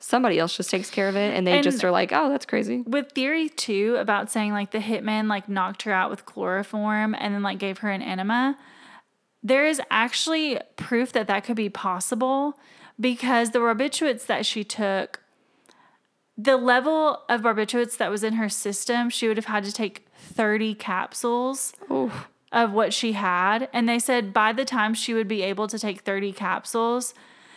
Somebody 0.00 0.38
else 0.38 0.54
just 0.54 0.68
takes 0.70 0.90
care 0.90 1.08
of 1.08 1.16
it, 1.16 1.34
and 1.34 1.46
they 1.46 1.52
Mm-hmm. 1.52 1.56
And- 1.56 1.64
just 1.64 1.82
are 1.84 1.90
like, 1.90 2.12
"Oh, 2.12 2.28
that's 2.28 2.44
crazy." 2.44 2.82
with 2.86 3.12
theory 3.12 3.48
two 3.48 3.96
about 3.98 4.30
saying 4.30 4.52
like 4.52 4.70
the 4.70 4.78
hitman 4.78 5.28
like 5.28 5.48
knocked 5.48 5.82
her 5.82 5.92
out 5.92 6.10
with 6.10 6.26
chloroform 6.26 7.14
and 7.18 7.34
then 7.34 7.42
like 7.42 7.58
gave 7.58 7.78
her 7.78 7.90
an 7.90 8.02
enema 8.02 8.56
there 9.44 9.66
is 9.66 9.80
actually 9.90 10.58
proof 10.76 11.12
that 11.12 11.26
that 11.26 11.44
could 11.44 11.54
be 11.54 11.68
possible 11.68 12.58
because 12.98 13.50
the 13.50 13.58
barbiturates 13.58 14.24
that 14.26 14.46
she 14.46 14.64
took 14.64 15.20
the 16.36 16.56
level 16.56 17.20
of 17.28 17.42
barbiturates 17.42 17.96
that 17.98 18.10
was 18.10 18.24
in 18.24 18.34
her 18.34 18.48
system 18.48 19.10
she 19.10 19.28
would 19.28 19.36
have 19.36 19.46
had 19.46 19.62
to 19.62 19.70
take 19.70 20.06
30 20.16 20.74
capsules 20.74 21.74
of 22.50 22.72
what 22.72 22.92
she 22.92 23.12
had. 23.12 23.68
And 23.72 23.88
they 23.88 23.98
said 23.98 24.32
by 24.32 24.52
the 24.52 24.64
time 24.64 24.94
she 24.94 25.14
would 25.14 25.28
be 25.28 25.42
able 25.42 25.68
to 25.68 25.78
take 25.78 26.00
30 26.00 26.32
capsules 26.32 27.14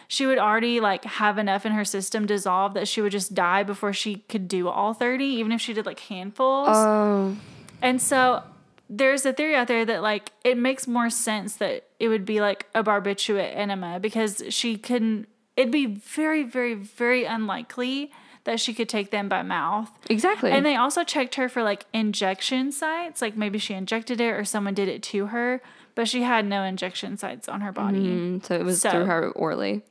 she 0.08 0.26
would 0.26 0.38
already 0.38 0.80
like 0.80 1.04
have 1.04 1.38
enough 1.38 1.66
in 1.66 1.74
her 1.74 1.84
system 1.84 2.26
dissolve 2.26 2.74
that 2.74 2.88
she 2.88 3.02
would 3.02 3.12
just 3.12 3.34
die 3.34 3.64
before 3.64 3.92
she 3.94 4.18
could 4.30 4.48
do 4.48 4.68
all 4.70 4.94
30 4.94 5.26
even 5.26 5.52
if 5.52 5.62
she 5.62 5.74
did 5.74 5.86
like 5.86 6.00
handfuls. 6.00 6.70
Oh, 6.70 7.36
and 7.82 8.02
so 8.02 8.44
there's 8.90 9.26
a 9.26 9.34
theory 9.34 9.56
out 9.56 9.68
there 9.68 9.86
that 9.86 10.02
like 10.02 10.32
it 10.44 10.58
makes 10.58 10.88
more 10.88 11.10
sense 11.10 11.56
that 11.58 11.84
it 12.00 12.08
would 12.08 12.26
be 12.26 12.40
like 12.42 12.68
a 12.74 12.84
barbiturate 12.84 13.56
enema 13.56 14.00
because 14.00 14.44
she 14.50 14.78
couldn't 14.78 15.28
it'd 15.56 15.72
be 15.72 15.86
very 15.86 16.44
very 16.44 16.74
very 16.74 17.26
unlikely 17.26 18.12
that 18.46 18.62
she 18.62 18.74
could 18.74 18.88
take 18.88 19.12
them 19.12 19.28
by 19.28 19.44
mouth 19.44 19.92
exactly. 20.10 20.52
and 20.52 20.66
they 20.66 20.76
also 20.78 21.04
checked 21.04 21.36
her 21.36 21.50
for 21.50 21.64
like 21.64 21.86
injection 21.94 22.72
sites, 22.72 23.22
like 23.22 23.36
maybe 23.36 23.58
she 23.60 23.74
injected 23.74 24.22
it 24.22 24.32
or 24.32 24.46
someone 24.46 24.74
did 24.74 24.88
it 24.88 25.04
to 25.04 25.26
her, 25.28 25.62
but 25.96 26.08
she 26.08 26.22
had 26.24 26.46
no 26.46 26.64
injection 26.64 27.18
sites 27.18 27.50
on 27.50 27.60
her 27.60 27.74
body. 27.74 28.00
Mm, 28.08 28.46
so 28.46 28.56
it 28.56 28.64
was 28.64 28.80
So- 28.80 28.90
through 28.92 29.06
her 29.06 29.32
orally 29.32 29.82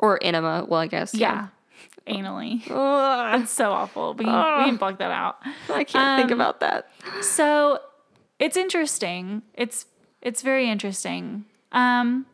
or 0.00 0.18
enema. 0.20 0.66
Well, 0.68 0.80
I 0.80 0.88
guess. 0.88 1.14
Yeah, 1.14 1.48
anally. 2.06 2.62
Ugh, 2.70 3.40
It's 3.42 3.50
so 3.52 3.72
awful. 3.72 4.14
We, 4.14 4.24
we 4.26 4.30
can 4.30 4.76
block 4.76 4.98
that 4.98 5.10
out. 5.10 5.38
I 5.68 5.84
can't 5.84 6.20
think 6.20 6.32
Um, 6.32 6.40
about 6.40 6.60
that. 6.60 6.88
So 7.22 7.80
it's 8.38 8.56
interesting. 8.56 9.42
It's 9.54 9.86
it's 10.22 10.42
very 10.42 10.68
interesting. 10.70 11.44
Um, 11.72 12.26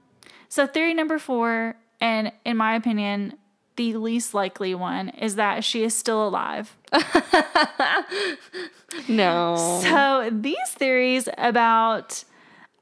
so 0.48 0.66
theory 0.66 0.94
number 0.94 1.18
four, 1.18 1.76
and 2.00 2.32
in 2.44 2.56
my 2.56 2.74
opinion, 2.74 3.34
the 3.76 3.96
least 3.96 4.34
likely 4.34 4.74
one 4.74 5.08
is 5.10 5.36
that 5.36 5.64
she 5.64 5.82
is 5.84 5.96
still 5.96 6.26
alive. 6.26 6.76
No. 9.08 9.80
So 9.82 10.30
these 10.32 10.56
theories 10.70 11.28
about, 11.38 12.24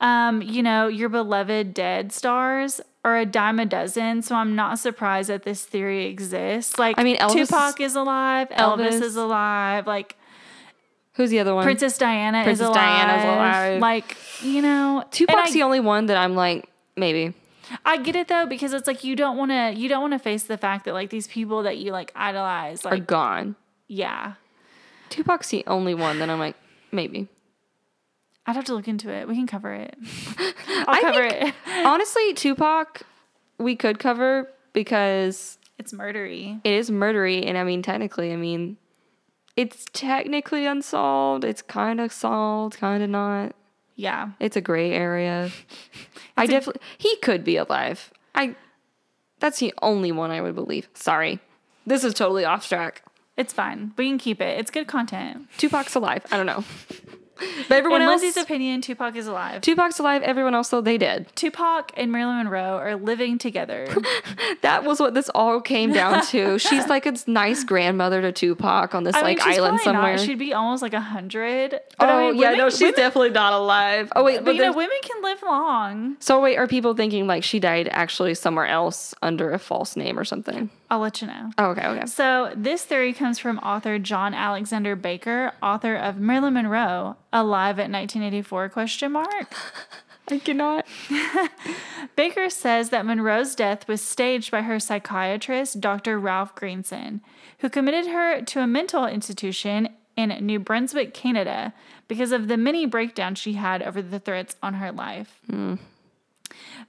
um, 0.00 0.40
you 0.42 0.62
know, 0.62 0.88
your 0.88 1.08
beloved 1.08 1.74
dead 1.74 2.12
stars 2.12 2.80
are 3.04 3.16
a 3.18 3.24
dime 3.26 3.58
a 3.58 3.66
dozen. 3.66 4.22
So 4.22 4.34
I'm 4.34 4.54
not 4.56 4.78
surprised 4.78 5.30
that 5.30 5.44
this 5.44 5.64
theory 5.64 6.06
exists. 6.06 6.78
Like, 6.78 6.98
I 6.98 7.04
mean, 7.04 7.16
Elvis- 7.18 7.48
Tupac 7.48 7.80
is 7.80 7.94
alive, 7.94 8.48
Elvis, 8.50 8.88
Elvis. 8.90 9.02
is 9.02 9.16
alive, 9.16 9.86
like 9.86 10.16
Who's 11.14 11.30
the 11.30 11.40
other 11.40 11.54
one? 11.54 11.64
Princess 11.64 11.98
Diana 11.98 12.44
Princess 12.44 12.60
is 12.62 12.68
alive. 12.68 12.76
Diana's 12.76 13.24
alive. 13.24 13.80
Like, 13.80 14.16
you 14.42 14.62
know, 14.62 15.04
Tupac's 15.10 15.50
I, 15.50 15.52
the 15.52 15.62
only 15.64 15.80
one 15.80 16.06
that 16.06 16.16
I'm 16.16 16.36
like, 16.36 16.68
maybe. 16.96 17.34
I 17.84 17.96
get 17.98 18.14
it 18.16 18.28
though 18.28 18.46
because 18.46 18.72
it's 18.72 18.86
like 18.86 19.02
you 19.04 19.14
don't 19.16 19.36
want 19.36 19.50
to 19.50 19.74
you 19.78 19.88
don't 19.88 20.00
want 20.00 20.12
to 20.14 20.18
face 20.18 20.44
the 20.44 20.56
fact 20.56 20.84
that 20.86 20.94
like 20.94 21.10
these 21.10 21.26
people 21.26 21.64
that 21.64 21.76
you 21.78 21.92
like 21.92 22.12
idolize, 22.16 22.86
Are 22.86 22.96
gone. 22.98 23.56
yeah. 23.88 24.34
Tupac's 25.10 25.48
the 25.48 25.64
only 25.66 25.94
one 25.94 26.18
that 26.18 26.28
I'm 26.30 26.38
like, 26.38 26.54
maybe. 26.92 27.28
I'd 28.48 28.56
have 28.56 28.64
to 28.64 28.74
look 28.74 28.88
into 28.88 29.10
it. 29.10 29.28
We 29.28 29.34
can 29.36 29.46
cover 29.46 29.72
it. 29.74 29.94
I'll 30.68 30.84
I 30.88 31.00
cover 31.02 31.28
think- 31.30 31.48
it. 31.48 31.54
Honestly, 31.86 32.32
Tupac, 32.34 33.02
we 33.58 33.76
could 33.76 33.98
cover 33.98 34.50
because 34.72 35.58
It's 35.78 35.92
murdery. 35.92 36.60
it 36.64 36.72
is 36.72 36.90
murdery. 36.90 37.46
And 37.46 37.56
I 37.58 37.62
mean, 37.64 37.82
technically, 37.82 38.32
I 38.32 38.36
mean, 38.36 38.78
it's 39.54 39.84
technically 39.92 40.64
unsolved. 40.66 41.44
It's 41.44 41.62
kind 41.62 42.00
of 42.00 42.10
solved, 42.12 42.78
kind 42.78 43.02
of 43.02 43.10
not. 43.10 43.54
Yeah. 43.96 44.30
It's 44.40 44.56
a 44.56 44.60
gray 44.60 44.92
area. 44.92 45.50
I 46.36 46.46
definitely, 46.46 46.80
he 46.96 47.16
could 47.16 47.44
be 47.44 47.56
alive. 47.56 48.10
I, 48.34 48.54
that's 49.40 49.58
the 49.58 49.74
only 49.82 50.10
one 50.12 50.30
I 50.30 50.40
would 50.40 50.54
believe. 50.54 50.88
Sorry. 50.94 51.40
This 51.86 52.02
is 52.04 52.14
totally 52.14 52.44
off 52.44 52.68
track. 52.68 53.02
It's 53.36 53.52
fine. 53.52 53.92
We 53.96 54.08
can 54.08 54.18
keep 54.18 54.40
it. 54.40 54.58
It's 54.58 54.70
good 54.70 54.86
content. 54.86 55.48
Tupac's 55.58 55.94
alive. 55.94 56.24
I 56.30 56.36
don't 56.36 56.46
know. 56.46 56.64
But 57.68 57.76
everyone 57.78 58.02
In 58.02 58.08
else, 58.08 58.22
Lizzie's 58.22 58.42
opinion, 58.42 58.80
Tupac 58.80 59.14
is 59.16 59.26
alive. 59.26 59.60
Tupac's 59.60 59.98
alive. 59.98 60.22
Everyone 60.22 60.54
else, 60.54 60.68
though, 60.68 60.80
they 60.80 60.98
did. 60.98 61.26
Tupac 61.36 61.92
and 61.96 62.10
Marilyn 62.12 62.38
Monroe 62.38 62.76
are 62.78 62.96
living 62.96 63.38
together. 63.38 63.86
That 64.62 64.84
was 64.84 64.98
what 64.98 65.14
this 65.14 65.28
all 65.30 65.60
came 65.60 65.92
down 65.92 66.24
to. 66.26 66.58
She's 66.58 66.86
like 66.88 67.06
a 67.06 67.14
nice 67.26 67.64
grandmother 67.64 68.20
to 68.22 68.32
Tupac 68.32 68.94
on 68.94 69.04
this 69.04 69.14
I 69.14 69.18
mean, 69.18 69.24
like 69.24 69.40
island 69.40 69.80
somewhere. 69.80 70.16
Not. 70.16 70.20
She'd 70.20 70.38
be 70.38 70.52
almost 70.52 70.82
like 70.82 70.94
a 70.94 71.00
hundred. 71.00 71.78
oh 72.00 72.30
yeah, 72.32 72.54
no, 72.54 72.68
she's 72.70 72.92
definitely 72.94 73.30
not 73.30 73.52
alive. 73.52 74.12
Oh 74.16 74.24
wait, 74.24 74.36
But, 74.38 74.46
but, 74.46 74.56
you 74.56 74.62
know, 74.62 74.72
women 74.72 74.96
can 75.02 75.22
live 75.22 75.42
long. 75.42 76.16
so 76.18 76.40
wait, 76.40 76.56
are 76.56 76.66
people 76.66 76.94
thinking 76.94 77.26
like 77.26 77.44
she 77.44 77.60
died 77.60 77.88
actually 77.92 78.34
somewhere 78.34 78.66
else 78.66 79.14
under 79.22 79.52
a 79.52 79.58
false 79.58 79.96
name 79.96 80.18
or 80.18 80.24
something? 80.24 80.70
I'll 80.90 81.00
let 81.00 81.20
you 81.20 81.28
know. 81.28 81.50
Oh, 81.58 81.70
okay, 81.70 81.86
okay. 81.86 82.06
So 82.06 82.52
this 82.56 82.84
theory 82.84 83.12
comes 83.12 83.38
from 83.38 83.58
author 83.58 83.98
John 83.98 84.32
Alexander 84.32 84.96
Baker, 84.96 85.52
author 85.62 85.94
of 85.94 86.18
Marilyn 86.18 86.54
Monroe, 86.54 87.16
alive 87.32 87.78
at 87.78 87.90
1984 87.90 88.68
question 88.70 89.12
mark. 89.12 89.54
I 90.30 90.38
cannot. 90.38 90.86
Baker 92.16 92.50
says 92.50 92.90
that 92.90 93.06
Monroe's 93.06 93.54
death 93.54 93.88
was 93.88 94.02
staged 94.02 94.50
by 94.50 94.62
her 94.62 94.78
psychiatrist, 94.78 95.80
Dr. 95.80 96.18
Ralph 96.18 96.54
Greenson, 96.54 97.22
who 97.60 97.70
committed 97.70 98.06
her 98.10 98.42
to 98.42 98.60
a 98.60 98.66
mental 98.66 99.06
institution 99.06 99.88
in 100.16 100.30
New 100.44 100.58
Brunswick, 100.58 101.14
Canada, 101.14 101.72
because 102.08 102.32
of 102.32 102.48
the 102.48 102.56
many 102.56 102.86
breakdowns 102.86 103.38
she 103.38 103.54
had 103.54 103.82
over 103.82 104.02
the 104.02 104.18
threats 104.18 104.56
on 104.62 104.74
her 104.74 104.92
life. 104.92 105.40
Mm. 105.50 105.78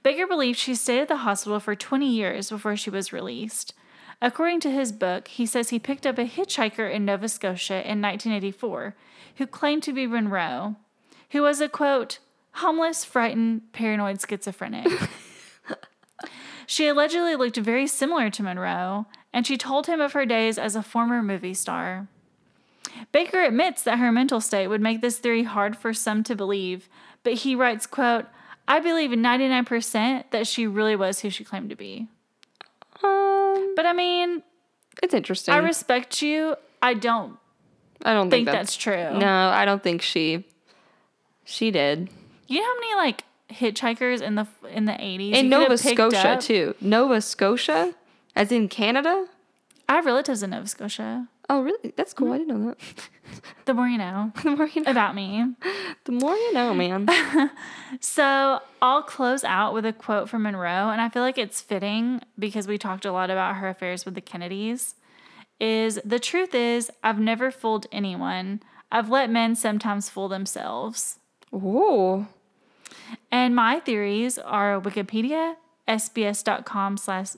Baker 0.02 0.26
believes 0.26 0.58
she 0.58 0.74
stayed 0.74 1.02
at 1.02 1.08
the 1.08 1.18
hospital 1.18 1.60
for 1.60 1.74
20 1.74 2.08
years 2.08 2.50
before 2.50 2.76
she 2.76 2.90
was 2.90 3.12
released. 3.12 3.74
According 4.22 4.60
to 4.60 4.70
his 4.70 4.92
book, 4.92 5.28
he 5.28 5.46
says 5.46 5.70
he 5.70 5.78
picked 5.78 6.06
up 6.06 6.18
a 6.18 6.24
hitchhiker 6.24 6.92
in 6.92 7.04
Nova 7.04 7.28
Scotia 7.28 7.74
in 7.74 8.02
1984 8.02 8.94
who 9.36 9.46
claimed 9.46 9.82
to 9.84 9.92
be 9.92 10.06
Monroe, 10.06 10.76
who 11.30 11.42
was 11.42 11.60
a 11.60 11.68
quote, 11.68 12.18
homeless, 12.54 13.04
frightened, 13.04 13.72
paranoid 13.72 14.20
schizophrenic. 14.20 14.86
she 16.66 16.86
allegedly 16.88 17.36
looked 17.36 17.56
very 17.56 17.86
similar 17.86 18.28
to 18.28 18.42
Monroe, 18.42 19.06
and 19.32 19.46
she 19.46 19.56
told 19.56 19.86
him 19.86 20.00
of 20.00 20.12
her 20.12 20.26
days 20.26 20.58
as 20.58 20.76
a 20.76 20.82
former 20.82 21.22
movie 21.22 21.54
star. 21.54 22.08
Baker 23.12 23.42
admits 23.42 23.82
that 23.84 23.98
her 23.98 24.12
mental 24.12 24.40
state 24.42 24.66
would 24.66 24.80
make 24.80 25.00
this 25.00 25.18
theory 25.18 25.44
hard 25.44 25.76
for 25.76 25.94
some 25.94 26.22
to 26.24 26.36
believe, 26.36 26.88
but 27.22 27.34
he 27.34 27.54
writes, 27.54 27.86
quote, 27.86 28.26
I 28.68 28.80
believe 28.80 29.10
99% 29.10 30.24
that 30.30 30.46
she 30.46 30.66
really 30.66 30.96
was 30.96 31.20
who 31.20 31.30
she 31.30 31.44
claimed 31.44 31.70
to 31.70 31.76
be. 31.76 32.08
Um, 33.02 33.74
But 33.76 33.86
I 33.86 33.92
mean, 33.92 34.42
it's 35.02 35.14
interesting. 35.14 35.54
I 35.54 35.58
respect 35.58 36.22
you. 36.22 36.56
I 36.82 36.94
don't 36.94 37.36
I 38.04 38.14
don't 38.14 38.30
think 38.30 38.46
think, 38.46 38.56
that's 38.56 38.76
true. 38.76 39.18
No, 39.18 39.48
I 39.48 39.64
don't 39.64 39.82
think 39.82 40.02
she. 40.02 40.44
She 41.44 41.70
did 41.70 42.08
You 42.46 42.60
know 42.60 42.66
how 42.66 42.74
many 42.80 42.94
like 42.94 43.24
hitchhikers 43.50 44.22
in 44.22 44.36
the 44.36 44.46
in 44.72 44.84
the 44.84 44.92
80s 44.92 45.32
in 45.32 45.48
Nova 45.48 45.76
Scotia 45.76 46.38
too. 46.40 46.74
Nova 46.80 47.20
Scotia, 47.20 47.94
as 48.36 48.52
in 48.52 48.68
Canada. 48.68 49.26
I 49.88 49.94
have 49.94 50.06
relatives 50.06 50.42
in 50.42 50.50
Nova 50.50 50.68
Scotia. 50.68 51.26
Oh, 51.52 51.62
really? 51.62 51.92
That's 51.96 52.14
cool. 52.14 52.32
I 52.32 52.38
Mm-hmm. 52.38 52.46
didn't 52.48 52.62
know 52.64 52.68
that. 52.70 52.78
The 53.64 53.74
more 53.74 53.88
you 53.88 53.98
know 53.98 54.32
the 54.44 54.50
more 54.56 54.66
you 54.68 54.82
know, 54.82 54.90
about 54.92 55.14
me. 55.16 55.44
the 56.04 56.12
more 56.12 56.34
you 56.36 56.52
know, 56.52 56.72
man. 56.74 57.08
So 58.00 58.60
I'll 58.80 59.02
close 59.02 59.42
out 59.42 59.74
with 59.74 59.84
a 59.84 59.92
quote 59.92 60.28
from 60.28 60.42
Monroe, 60.44 60.90
and 60.90 61.00
I 61.00 61.08
feel 61.08 61.22
like 61.22 61.38
it's 61.38 61.60
fitting 61.60 62.20
because 62.38 62.68
we 62.68 62.78
talked 62.78 63.04
a 63.04 63.10
lot 63.12 63.30
about 63.30 63.56
her 63.56 63.68
affairs 63.68 64.04
with 64.04 64.14
the 64.14 64.20
Kennedys. 64.20 64.94
Is 65.58 65.98
the 66.04 66.20
truth 66.20 66.54
is, 66.54 66.90
I've 67.02 67.18
never 67.18 67.50
fooled 67.50 67.86
anyone. 67.90 68.62
I've 68.92 69.10
let 69.10 69.28
men 69.28 69.56
sometimes 69.56 70.08
fool 70.08 70.28
themselves. 70.28 71.18
Whoa. 71.50 72.26
And 73.32 73.54
my 73.56 73.80
theories 73.80 74.38
are 74.38 74.80
Wikipedia, 74.80 75.56
sbs.com 75.88 76.96
slash. 76.96 77.30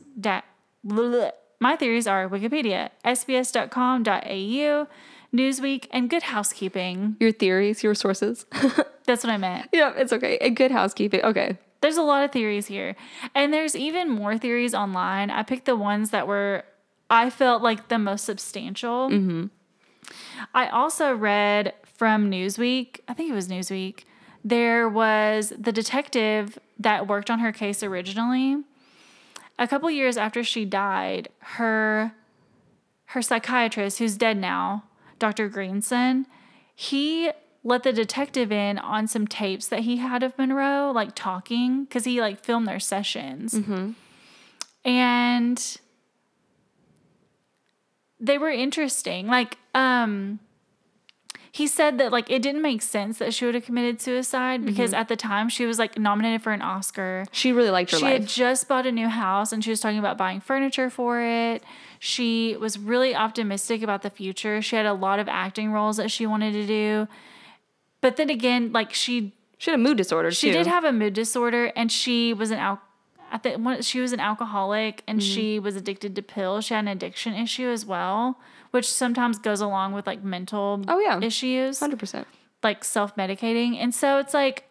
My 1.63 1.77
theories 1.77 2.09
are 2.09 2.29
Wikipedia, 2.29 2.91
sbs.com.au, 3.05 4.89
Newsweek, 5.33 5.87
and 5.93 6.11
Good 6.11 6.25
Housekeeping. 6.25 7.17
Your 7.21 7.31
theories, 7.31 7.85
your 7.85 7.95
sources. 7.95 8.47
That's 9.07 9.23
what 9.23 9.33
I 9.33 9.37
meant. 9.37 9.69
yeah, 9.73 9.93
it's 9.97 10.13
okay. 10.13 10.39
A 10.39 10.51
good 10.51 10.73
housekeeping. 10.73 11.23
Okay. 11.23 11.57
There's 11.81 11.97
a 11.97 12.03
lot 12.03 12.25
of 12.25 12.33
theories 12.33 12.67
here. 12.67 12.97
And 13.33 13.55
there's 13.55 13.77
even 13.77 14.09
more 14.09 14.37
theories 14.37 14.75
online. 14.75 15.31
I 15.31 15.45
picked 15.45 15.67
the 15.67 15.77
ones 15.77 16.11
that 16.11 16.27
were, 16.27 16.65
I 17.09 17.31
felt 17.31 17.63
like 17.63 17.87
the 17.87 17.99
most 17.99 18.25
substantial. 18.25 19.09
Mm-hmm. 19.09 19.47
I 20.53 20.67
also 20.67 21.15
read 21.15 21.75
from 21.85 22.29
Newsweek, 22.29 22.99
I 23.07 23.15
think 23.15 23.31
it 23.31 23.35
was 23.35 23.47
Newsweek, 23.47 24.01
there 24.45 24.89
was 24.89 25.53
the 25.57 25.71
detective 25.71 26.59
that 26.81 27.07
worked 27.07 27.31
on 27.31 27.39
her 27.39 27.53
case 27.53 27.85
originally. 27.85 28.65
A 29.63 29.69
couple 29.69 29.89
years 29.93 30.17
after 30.17 30.43
she 30.43 30.65
died, 30.65 31.29
her 31.39 32.13
her 33.05 33.23
psychiatrist, 33.23 34.01
who's 34.01 34.17
dead 34.17 34.37
now, 34.37 34.83
Dr. 35.21 35.49
Greenson, 35.49 36.27
he 36.75 37.31
let 37.63 37.85
the 37.85 37.93
detective 37.93 38.51
in 38.51 38.77
on 38.79 39.07
some 39.07 39.25
tapes 39.29 39.69
that 39.69 39.81
he 39.81 39.99
had 39.99 40.25
of 40.25 40.37
Monroe, 40.37 40.91
like 40.93 41.11
talking, 41.15 41.85
because 41.85 42.05
he 42.05 42.21
like 42.21 42.43
filmed 42.43 42.67
their 42.67 42.81
sessions. 42.81 43.55
And 44.85 45.79
they 48.19 48.39
were 48.39 48.51
interesting. 48.51 49.29
Like, 49.29 49.59
um, 49.77 50.41
he 51.55 51.67
said 51.67 51.99
that 51.99 52.11
like 52.11 52.31
it 52.31 52.41
didn't 52.41 52.63
make 52.63 52.81
sense 52.81 53.19
that 53.19 53.35
she 53.35 53.45
would 53.45 53.55
have 53.55 53.65
committed 53.67 54.01
suicide 54.01 54.65
because 54.65 54.95
at 54.95 55.09
the 55.09 55.17
time 55.17 55.51
she 55.51 55.67
was 55.67 55.79
like 55.79 55.99
nominated 55.99 56.41
for 56.43 56.51
an 56.53 56.63
Oscar. 56.63 57.27
She 57.31 57.53
really 57.53 57.69
liked 57.71 57.91
her 57.91 57.99
She 57.99 58.05
life. 58.05 58.21
had 58.21 58.27
just 58.29 58.69
bought 58.69 58.87
a 58.87 58.93
new 58.93 59.09
house 59.09 59.53
and 59.53 59.63
she 59.63 59.69
was 59.69 59.79
talking 59.79 59.99
about 59.99 60.17
buying 60.17 60.41
furniture 60.41 60.89
for 60.89 61.21
it. 61.21 61.63
She 61.99 62.57
was 62.57 62.79
really 62.79 63.15
optimistic 63.15 63.83
about 63.83 64.01
the 64.01 64.09
future. 64.09 64.63
She 64.63 64.77
had 64.77 64.87
a 64.87 64.95
lot 64.95 65.19
of 65.19 65.29
acting 65.29 65.73
roles 65.73 65.99
that 65.99 66.11
she 66.11 66.27
wanted 66.27 66.53
to 66.53 66.67
do. 66.67 67.07
But 68.01 68.17
then 68.17 68.31
again, 68.31 68.73
like 68.73 68.95
she 68.95 69.33
she 69.59 69.71
had 69.71 69.79
a 69.79 69.83
mood 69.83 69.99
disorder 69.99 70.31
she 70.33 70.49
too. 70.51 70.55
did 70.59 70.67
have 70.67 70.85
a 70.85 70.91
mood 70.93 71.13
disorder 71.13 71.71
and 71.77 71.93
she 71.93 72.33
was 72.33 72.51
an 72.51 72.59
al- 72.59 72.81
I 73.31 73.37
think 73.39 73.63
one- 73.65 73.83
she 73.83 74.01
was 74.01 74.13
an 74.13 74.21
alcoholic 74.21 75.03
and 75.07 75.21
Mm-hmm. 75.21 75.35
she 75.35 75.59
was 75.59 75.77
addicted 75.77 76.17
to 76.17 76.23
pills. 76.23 76.65
She 76.65 76.73
had 76.75 76.81
an 76.81 76.89
addiction 76.89 77.35
issue 77.35 77.69
as 77.69 77.85
well, 77.87 78.39
which 78.73 78.91
sometimes 78.93 79.39
goes 79.39 79.61
along 79.61 79.93
with 79.95 80.07
like 80.07 80.23
mental 80.23 80.83
Oh, 80.89 80.99
yeah. 80.99 81.21
issues 81.23 81.79
Hundred 81.81 81.99
percent. 82.01 82.27
like 82.63 82.85
self-medicating 82.85 83.77
and 83.77 83.95
so 83.95 84.19
it's 84.19 84.35
like 84.35 84.65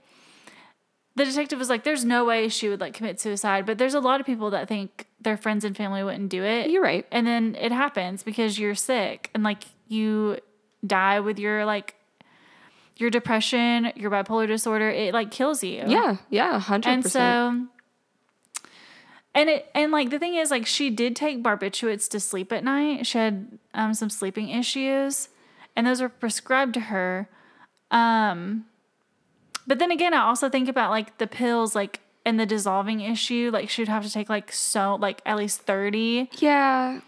the 1.15 1.25
detective 1.25 1.59
was 1.59 1.69
like 1.69 1.83
there's 1.83 2.05
no 2.05 2.23
way 2.25 2.47
she 2.49 2.69
would 2.69 2.79
like 2.79 2.93
commit 2.93 3.19
suicide 3.19 3.65
but 3.65 3.77
there's 3.77 3.93
a 3.93 3.99
lot 3.99 4.19
of 4.19 4.25
people 4.25 4.49
that 4.51 4.67
think 4.67 5.07
their 5.19 5.35
friends 5.37 5.63
and 5.65 5.75
family 5.75 6.03
wouldn't 6.03 6.29
do 6.29 6.43
it 6.43 6.69
You're 6.69 6.83
right. 6.83 7.05
and 7.11 7.25
then 7.27 7.55
it 7.59 7.71
happens 7.71 8.23
because 8.23 8.57
you're 8.59 8.75
sick 8.75 9.29
and 9.33 9.43
like 9.43 9.63
you 9.87 10.37
die 10.85 11.19
with 11.19 11.37
your 11.37 11.65
like 11.65 11.95
your 12.97 13.09
depression 13.09 13.91
your 13.95 14.09
bipolar 14.11 14.47
disorder 14.47 14.89
it 14.89 15.13
like 15.13 15.31
kills 15.31 15.63
you 15.63 15.83
Yeah, 15.87 16.17
yeah, 16.29 16.59
hundred 16.59 16.89
and 16.91 17.03
percent. 17.03 17.69
so 17.69 17.80
and 19.33 19.49
it 19.49 19.69
and 19.73 19.91
like 19.91 20.09
the 20.09 20.19
thing 20.19 20.35
is 20.35 20.51
like 20.51 20.65
she 20.65 20.89
did 20.89 21.15
take 21.15 21.41
barbiturates 21.41 22.09
to 22.09 22.19
sleep 22.19 22.51
at 22.51 22.63
night 22.63 23.05
she 23.07 23.17
had 23.17 23.47
um, 23.73 23.93
some 23.93 24.09
sleeping 24.09 24.49
issues 24.49 25.29
and 25.75 25.87
those 25.87 26.01
were 26.01 26.09
prescribed 26.09 26.73
to 26.73 26.79
her 26.81 27.29
um 27.91 28.65
but 29.67 29.79
then 29.79 29.91
again 29.91 30.13
i 30.13 30.21
also 30.21 30.49
think 30.49 30.67
about 30.69 30.89
like 30.91 31.17
the 31.17 31.27
pills 31.27 31.75
like 31.75 31.99
and 32.25 32.39
the 32.39 32.45
dissolving 32.45 32.99
issue 33.01 33.49
like 33.51 33.69
she'd 33.69 33.87
have 33.87 34.03
to 34.03 34.11
take 34.11 34.29
like 34.29 34.51
so 34.51 34.95
like 34.99 35.21
at 35.25 35.37
least 35.37 35.61
30 35.61 36.29
Yeah, 36.37 36.99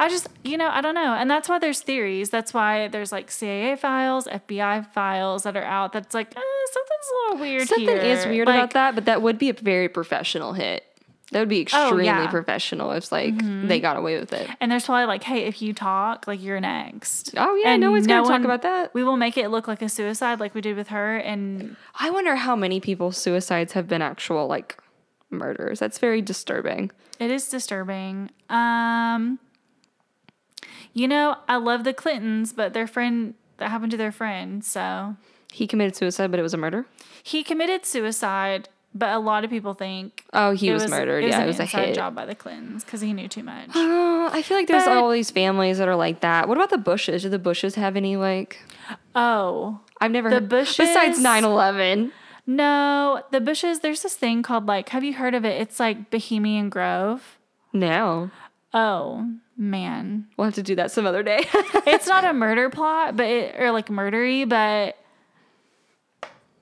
I 0.00 0.08
just, 0.08 0.28
you 0.44 0.56
know, 0.56 0.68
I 0.68 0.80
don't 0.80 0.94
know. 0.94 1.12
And 1.14 1.28
that's 1.28 1.48
why 1.48 1.58
there's 1.58 1.80
theories. 1.80 2.30
That's 2.30 2.54
why 2.54 2.86
there's 2.86 3.10
like 3.10 3.32
CIA 3.32 3.74
files, 3.74 4.28
FBI 4.28 4.92
files 4.92 5.42
that 5.42 5.56
are 5.56 5.64
out 5.64 5.92
that's 5.92 6.14
like, 6.14 6.36
eh, 6.36 6.40
something's 6.72 7.08
a 7.10 7.14
little 7.32 7.40
weird 7.40 7.66
something 7.68 7.86
here. 7.88 7.96
is 7.98 8.24
weird 8.26 8.46
Like, 8.46 8.56
about 8.58 8.70
that, 8.74 8.94
but 8.94 9.06
that 9.06 9.22
would 9.22 9.38
be 9.38 9.48
a 9.50 9.54
very 9.54 9.88
professional 9.88 10.52
hit. 10.52 10.84
That 11.32 11.40
would 11.40 11.48
be 11.50 11.58
Oh, 11.58 11.62
extremely 11.62 12.04
yeah. 12.06 12.22
Mm-hmm. 12.22 12.30
professional 12.30 12.92
if 12.92 13.12
like 13.12 13.34
they 13.68 13.80
got 13.80 13.96
away 13.98 14.18
with 14.18 14.32
it. 14.32 14.48
And 14.60 14.72
there's 14.72 14.86
probably 14.86 15.04
like, 15.06 15.22
hey, 15.24 15.44
if 15.44 15.60
you 15.60 15.74
talk, 15.74 16.26
like 16.26 16.42
you're 16.42 16.58
next. 16.60 17.34
Oh 17.36 17.54
yeah, 17.56 17.72
And 17.72 17.82
no 17.82 17.90
one's 17.90 18.06
gonna 18.06 18.22
no 18.22 18.28
talk 18.28 18.44
about 18.44 18.62
that. 18.62 18.94
We 18.94 19.04
will 19.04 19.18
make 19.18 19.36
it 19.36 19.50
look 19.50 19.68
like 19.68 19.82
a 19.82 19.88
suicide 19.90 20.40
like 20.40 20.54
we 20.54 20.62
did 20.62 20.74
with 20.76 20.88
her. 20.88 21.18
And 21.18 21.76
I 22.00 22.08
wonder 22.10 22.36
how 22.36 22.56
many 22.56 22.80
people's 22.80 23.18
suicides 23.18 23.74
have 23.74 23.86
been 23.88 24.00
actual 24.00 24.46
like 24.46 24.78
murders. 25.30 25.80
That's 25.80 25.98
very 25.98 26.22
disturbing. 26.22 26.90
it 27.20 27.30
is 27.30 27.48
disturbing. 27.50 28.30
Um, 28.48 29.38
you 30.94 31.06
know, 31.06 31.36
I 31.46 31.56
love 31.56 31.84
the 31.84 31.92
Clintons, 31.92 32.52
but 32.54 32.72
their 32.72 32.86
friend, 32.86 33.34
that 33.58 33.70
happened 33.70 33.90
to 33.90 33.96
their 33.98 34.12
friend. 34.12 34.64
So 34.64 35.16
He 35.52 35.66
committed 35.66 35.94
suicide, 35.94 36.30
but 36.30 36.40
it 36.40 36.42
was 36.42 36.54
a 36.54 36.58
murder. 36.58 36.86
he 37.22 37.42
committed 37.44 37.84
suicide, 37.84 38.70
but 38.94 39.10
a 39.10 39.18
lot 39.18 39.44
of 39.44 39.50
people 39.50 39.74
think 39.74 40.24
Oh, 40.32 40.52
he 40.52 40.68
it 40.68 40.72
was, 40.72 40.88
murdered. 40.88 41.22
It 41.22 41.26
was 41.26 41.30
yeah, 41.32 41.38
an 41.40 41.44
it 41.44 41.46
was 41.48 41.60
a 41.60 41.64
hit. 41.66 41.94
job 41.94 42.14
by 42.14 42.26
the 42.26 42.34
Clintons 42.34 42.84
because 42.84 43.00
he 43.00 43.12
knew 43.12 43.28
too 43.28 43.42
much. 43.42 43.68
Uh, 43.74 44.28
I 44.32 44.42
feel 44.42 44.56
like 44.56 44.66
there's 44.68 44.84
But- 44.84 44.96
all 44.96 45.10
these 45.10 45.30
families 45.30 45.78
that 45.78 45.88
are 45.88 45.96
like 45.96 46.20
that. 46.20 46.48
What 46.48 46.56
about 46.56 46.70
the 46.70 46.78
Bushes? 46.78 47.22
Do 47.22 47.28
the 47.28 47.38
Bushes 47.38 47.74
have 47.76 47.96
any 47.96 48.16
like? 48.16 48.58
Oh 49.14 49.80
I've 50.00 50.10
never 50.10 50.28
The 50.30 50.36
heard 50.36 50.48
besides 50.48 51.18
Bushes? 51.18 51.24
9/11. 51.24 52.10
no, 52.46 53.22
the 53.30 53.40
Bushes. 53.40 53.80
There's 53.80 54.02
this 54.02 54.14
thing 54.14 54.42
called 54.42 54.66
like. 54.66 54.88
Have 54.90 55.04
you 55.04 55.14
heard 55.14 55.34
of 55.34 55.44
it? 55.44 55.60
It's 55.60 55.78
like 55.80 56.10
Bohemian 56.10 56.68
Grove. 56.70 57.36
No, 57.72 58.30
Oh 58.72 59.28
man, 59.56 60.26
we'll 60.36 60.44
have 60.46 60.54
to 60.54 60.62
do 60.62 60.74
that 60.76 60.90
some 60.90 61.04
other 61.06 61.22
day. 61.22 61.40
it's 61.86 62.06
not 62.06 62.24
a 62.24 62.32
murder 62.32 62.70
plot, 62.70 63.16
but 63.16 63.26
it, 63.26 63.54
or 63.60 63.70
like 63.72 63.88
murdery, 63.88 64.48
but 64.48 64.96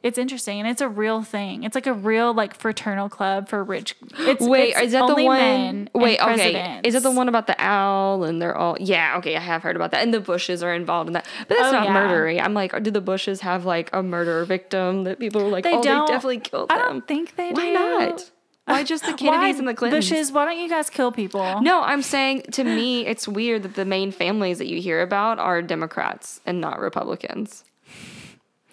it's 0.06 0.18
interesting 0.18 0.60
and 0.60 0.68
it's 0.68 0.80
a 0.80 0.88
real 0.88 1.22
thing. 1.22 1.64
It's 1.64 1.74
like 1.74 1.86
a 1.86 1.92
real 1.92 2.32
like 2.32 2.54
fraternal 2.54 3.08
club 3.08 3.48
for 3.48 3.62
rich. 3.64 3.96
It's 4.20 4.46
Wait, 4.46 4.70
it's 4.70 4.80
is 4.80 4.92
that 4.92 5.06
the 5.08 5.22
one? 5.24 5.88
Wait, 5.94 6.20
okay. 6.20 6.34
presidents. 6.34 6.88
Is 6.88 6.94
it 6.94 7.02
the 7.02 7.10
one 7.10 7.28
about 7.28 7.46
the 7.48 7.56
owl 7.58 8.22
and 8.24 8.40
they're 8.40 8.56
all? 8.56 8.76
Yeah, 8.78 9.16
okay. 9.18 9.36
I 9.36 9.40
have 9.40 9.62
heard 9.62 9.74
about 9.76 9.90
that. 9.90 10.02
And 10.02 10.14
the 10.14 10.20
Bushes 10.20 10.62
are 10.62 10.72
involved 10.72 11.08
in 11.08 11.14
that, 11.14 11.26
but 11.48 11.56
that's 11.58 11.68
Oh, 11.68 11.72
not 11.72 11.86
yeah. 11.86 11.94
murdery. 11.96 12.40
I'm 12.40 12.54
like, 12.54 12.80
do 12.82 12.90
the 12.90 13.00
Bushes 13.00 13.40
have 13.40 13.64
like 13.64 13.90
a 13.92 14.02
murder 14.02 14.44
victim 14.44 15.04
that 15.04 15.18
people 15.18 15.42
are 15.42 15.48
like, 15.48 15.64
They 15.64 15.74
oh, 15.74 15.82
don't. 15.82 16.06
they 16.06 16.12
definitely 16.12 16.38
killed 16.40 16.70
them. 16.70 16.78
I 16.78 16.82
don't 16.82 17.06
think 17.06 17.34
they 17.36 17.50
Why 17.52 17.66
do. 17.66 17.72
not? 17.72 18.30
Why 18.66 18.82
just 18.82 19.04
the 19.04 19.10
Why, 19.12 19.16
Kennedys 19.16 19.58
and 19.58 19.68
the 19.68 19.74
Clintons? 19.74 20.08
Bushes, 20.10 20.32
why 20.32 20.44
don't 20.44 20.58
you 20.58 20.68
guys 20.68 20.90
kill 20.90 21.12
people? 21.12 21.60
No, 21.62 21.82
I'm 21.82 22.02
saying 22.02 22.42
to 22.52 22.64
me, 22.64 23.06
it's 23.06 23.28
weird 23.28 23.62
that 23.62 23.74
the 23.74 23.84
main 23.84 24.10
families 24.12 24.58
that 24.58 24.66
you 24.66 24.80
hear 24.80 25.02
about 25.02 25.38
are 25.38 25.62
Democrats 25.62 26.40
and 26.46 26.60
not 26.60 26.80
Republicans. 26.80 27.64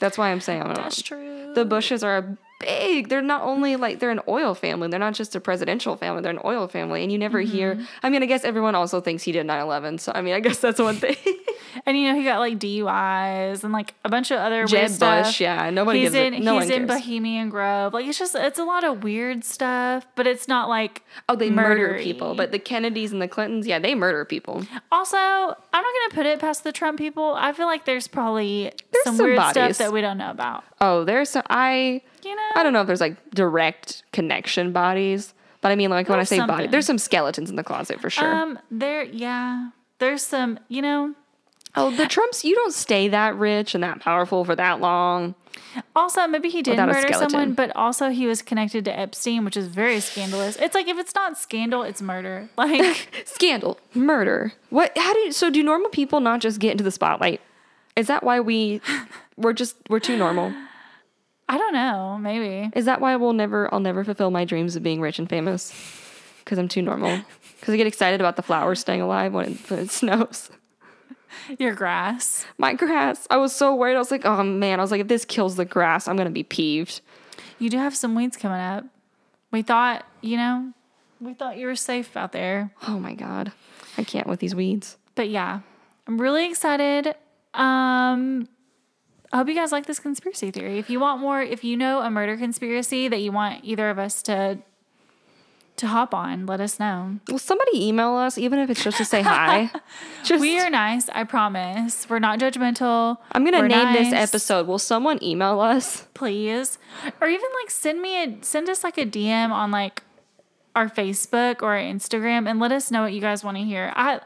That's 0.03 0.17
why 0.17 0.31
I'm 0.31 0.41
saying 0.41 0.61
I 0.61 0.65
don't 0.65 0.75
know. 0.75 0.83
That's 0.83 1.01
true. 1.01 1.53
the 1.55 1.63
Bushes 1.63 2.03
are 2.03 2.17
a 2.17 2.37
big. 2.59 3.09
They're 3.09 3.21
not 3.21 3.41
only 3.41 3.75
like 3.75 3.99
they're 3.99 4.11
an 4.11 4.21
oil 4.27 4.53
family. 4.55 4.87
They're 4.87 4.99
not 4.99 5.13
just 5.13 5.35
a 5.35 5.39
presidential 5.39 5.95
family. 5.95 6.21
They're 6.21 6.31
an 6.31 6.39
oil 6.45 6.67
family, 6.67 7.03
and 7.03 7.11
you 7.11 7.17
never 7.17 7.39
hear. 7.41 7.75
Mm-hmm. 7.75 7.85
I 8.03 8.09
mean, 8.09 8.23
I 8.23 8.25
guess 8.25 8.43
everyone 8.43 8.75
also 8.75 9.01
thinks 9.01 9.23
he 9.23 9.31
did 9.31 9.45
9/11. 9.45 9.99
So 9.99 10.11
I 10.15 10.21
mean, 10.21 10.33
I 10.33 10.39
guess 10.39 10.59
that's 10.59 10.79
one 10.79 10.95
thing. 10.95 11.17
And 11.85 11.97
you 11.97 12.07
know 12.07 12.15
he 12.17 12.23
got 12.23 12.39
like 12.39 12.59
DUIs 12.59 13.63
and 13.63 13.73
like 13.73 13.93
a 14.05 14.09
bunch 14.09 14.31
of 14.31 14.37
other 14.37 14.65
Jeb 14.65 14.79
weird 14.79 14.91
stuff. 14.91 15.25
Bush, 15.25 15.41
yeah, 15.41 15.69
nobody 15.69 16.01
he's 16.01 16.11
gives 16.11 16.27
in 16.27 16.33
it. 16.35 16.43
No 16.43 16.59
he's 16.59 16.69
in 16.69 16.87
cares. 16.87 17.01
Bohemian 17.01 17.49
Grove. 17.49 17.93
Like 17.93 18.05
it's 18.05 18.19
just 18.19 18.35
it's 18.35 18.59
a 18.59 18.63
lot 18.63 18.83
of 18.83 19.03
weird 19.03 19.43
stuff, 19.43 20.05
but 20.15 20.27
it's 20.27 20.47
not 20.47 20.69
like 20.69 21.01
oh, 21.27 21.35
they 21.35 21.49
murder 21.49 21.95
murdery. 21.95 22.03
people, 22.03 22.35
but 22.35 22.51
the 22.51 22.59
Kennedys 22.59 23.11
and 23.11 23.21
the 23.21 23.27
Clintons, 23.27 23.67
yeah, 23.67 23.79
they 23.79 23.95
murder 23.95 24.23
people. 24.23 24.63
Also, 24.91 25.17
I'm 25.17 25.55
not 25.73 25.83
gonna 25.83 26.13
put 26.13 26.25
it 26.25 26.39
past 26.39 26.63
the 26.63 26.71
Trump 26.71 26.97
people. 26.99 27.33
I 27.35 27.53
feel 27.53 27.65
like 27.65 27.85
there's 27.85 28.07
probably 28.07 28.71
There's 28.91 29.03
some, 29.03 29.15
some 29.17 29.25
weird 29.25 29.37
bodies. 29.37 29.75
stuff 29.75 29.77
that 29.87 29.93
we 29.93 30.01
don't 30.01 30.17
know 30.17 30.29
about. 30.31 30.63
Oh, 30.79 31.03
there's 31.03 31.31
some, 31.31 31.43
I. 31.49 32.01
You 32.25 32.35
know? 32.35 32.41
I 32.55 32.63
don't 32.63 32.73
know 32.73 32.81
if 32.81 32.87
there's 32.87 33.01
like 33.01 33.17
direct 33.31 34.03
connection 34.11 34.71
bodies, 34.71 35.33
but 35.61 35.71
I 35.71 35.75
mean, 35.75 35.89
like 35.89 36.07
when 36.09 36.17
I 36.17 36.21
There's 36.21 36.29
say 36.29 36.37
body, 36.39 36.51
something. 36.51 36.71
there's 36.71 36.85
some 36.85 36.97
skeletons 36.97 37.49
in 37.49 37.55
the 37.55 37.63
closet 37.63 37.99
for 37.99 38.09
sure. 38.09 38.33
Um, 38.33 38.59
there, 38.71 39.03
yeah, 39.03 39.69
there's 39.99 40.21
some. 40.21 40.59
You 40.69 40.81
know, 40.81 41.15
oh, 41.75 41.91
the 41.95 42.05
Trumps, 42.07 42.43
you 42.45 42.55
don't 42.55 42.73
stay 42.73 43.07
that 43.09 43.35
rich 43.35 43.73
and 43.75 43.83
that 43.83 43.99
powerful 43.99 44.43
for 44.45 44.55
that 44.55 44.79
long. 44.81 45.35
also 45.95 46.27
maybe 46.27 46.49
he 46.49 46.61
did 46.61 46.71
Without 46.71 46.89
a 46.89 46.93
murder 46.93 47.07
skeleton. 47.07 47.29
someone, 47.29 47.53
but 47.53 47.75
also 47.75 48.09
he 48.09 48.25
was 48.27 48.41
connected 48.41 48.85
to 48.85 48.97
Epstein, 48.99 49.43
which 49.45 49.57
is 49.57 49.67
very 49.67 49.99
scandalous. 49.99 50.55
It's 50.57 50.75
like 50.75 50.87
if 50.87 50.97
it's 50.97 51.15
not 51.15 51.37
scandal, 51.37 51.83
it's 51.83 52.01
murder. 52.01 52.49
Like 52.57 53.09
Scandal, 53.25 53.79
murder. 53.93 54.53
What? 54.69 54.91
How 54.97 55.13
do 55.13 55.19
you? 55.19 55.31
So 55.31 55.49
do 55.49 55.61
normal 55.63 55.89
people 55.89 56.19
not 56.19 56.39
just 56.41 56.59
get 56.59 56.71
into 56.71 56.83
the 56.83 56.91
spotlight? 56.91 57.41
Is 57.95 58.07
that 58.07 58.23
why 58.23 58.39
we, 58.39 58.81
we're 59.37 59.53
just 59.53 59.75
we're 59.89 59.99
too 59.99 60.17
normal? 60.17 60.51
I 61.53 61.57
don't 61.59 61.73
know, 61.73 62.17
maybe. 62.19 62.71
Is 62.75 62.85
that 62.85 62.99
why 62.99 63.15
we'll 63.15 63.33
never 63.33 63.71
I'll 63.71 63.79
never 63.79 64.03
fulfill 64.03 64.31
my 64.31 64.43
dreams 64.43 64.75
of 64.75 64.81
being 64.81 64.99
rich 64.99 65.19
and 65.19 65.29
famous? 65.29 65.71
Because 66.39 66.57
I'm 66.57 66.67
too 66.67 66.81
normal. 66.81 67.21
Because 67.59 67.75
I 67.75 67.77
get 67.77 67.87
excited 67.87 68.19
about 68.19 68.35
the 68.35 68.41
flowers 68.41 68.81
staying 68.81 68.99
alive 68.99 69.31
when 69.31 69.53
it, 69.53 69.69
when 69.69 69.79
it 69.79 69.89
snows. 69.89 70.49
Your 71.57 71.73
grass. 71.73 72.45
My 72.57 72.73
grass. 72.73 73.25
I 73.29 73.37
was 73.37 73.55
so 73.55 73.73
worried. 73.73 73.95
I 73.95 73.99
was 73.99 74.11
like, 74.11 74.25
oh 74.25 74.43
man. 74.43 74.79
I 74.79 74.81
was 74.81 74.91
like, 74.91 74.99
if 74.99 75.07
this 75.07 75.23
kills 75.23 75.55
the 75.55 75.63
grass, 75.63 76.09
I'm 76.09 76.17
gonna 76.17 76.29
be 76.29 76.43
peeved. 76.43 76.99
You 77.59 77.69
do 77.69 77.77
have 77.77 77.95
some 77.95 78.15
weeds 78.15 78.35
coming 78.35 78.59
up. 78.59 78.83
We 79.51 79.61
thought, 79.61 80.05
you 80.19 80.35
know, 80.35 80.73
we 81.21 81.35
thought 81.35 81.55
you 81.55 81.67
were 81.67 81.77
safe 81.77 82.17
out 82.17 82.33
there. 82.33 82.73
Oh 82.85 82.99
my 82.99 83.13
god. 83.13 83.53
I 83.97 84.03
can't 84.03 84.27
with 84.27 84.41
these 84.41 84.55
weeds. 84.55 84.97
But 85.15 85.29
yeah, 85.29 85.61
I'm 86.05 86.19
really 86.19 86.49
excited. 86.49 87.15
Um, 87.53 88.49
I 89.33 89.37
hope 89.37 89.49
you 89.49 89.55
guys 89.55 89.71
like 89.71 89.87
this 89.87 89.99
conspiracy 89.99 90.51
theory. 90.51 90.77
If 90.77 90.91
you 90.91 90.99
want 90.99 91.19
more, 91.19 91.41
if 91.41 91.63
you 91.63 91.75
know 91.75 92.01
a 92.01 92.11
murder 92.11 92.37
conspiracy 92.37 93.07
that 93.07 93.19
you 93.19 93.31
want 93.31 93.61
either 93.63 93.89
of 93.89 93.97
us 93.97 94.21
to 94.23 94.59
to 95.75 95.87
hop 95.87 96.13
on, 96.13 96.45
let 96.45 96.61
us 96.61 96.79
know. 96.79 97.17
Will 97.27 97.39
somebody 97.39 97.87
email 97.87 98.13
us, 98.13 98.37
even 98.37 98.59
if 98.59 98.69
it's 98.69 98.83
just 98.83 98.97
to 98.97 99.05
say 99.05 99.23
hi? 99.23 99.71
Just 100.23 100.39
We 100.39 100.59
are 100.59 100.69
nice, 100.69 101.09
I 101.09 101.23
promise. 101.23 102.07
We're 102.07 102.19
not 102.19 102.37
judgmental. 102.37 103.17
I'm 103.31 103.43
gonna 103.43 103.61
We're 103.61 103.69
name 103.69 103.91
this 103.93 104.13
episode. 104.13 104.67
Will 104.67 104.77
someone 104.77 105.21
email 105.23 105.59
us? 105.59 106.07
please 106.13 106.77
or 107.19 107.27
even 107.27 107.49
like 107.61 107.69
send 107.69 108.01
me 108.01 108.23
a 108.23 108.37
send 108.41 108.69
us 108.69 108.83
like 108.83 108.97
a 108.97 109.05
dm 109.05 109.51
on 109.51 109.71
like 109.71 110.03
our 110.75 110.87
facebook 110.87 111.61
or 111.61 111.75
our 111.75 111.81
instagram 111.81 112.47
and 112.49 112.59
let 112.59 112.71
us 112.71 112.89
know 112.91 113.01
what 113.01 113.13
you 113.13 113.19
guys 113.19 113.43
want 113.43 113.57
to 113.57 113.63
hear 113.63 113.91
i 113.95 114.19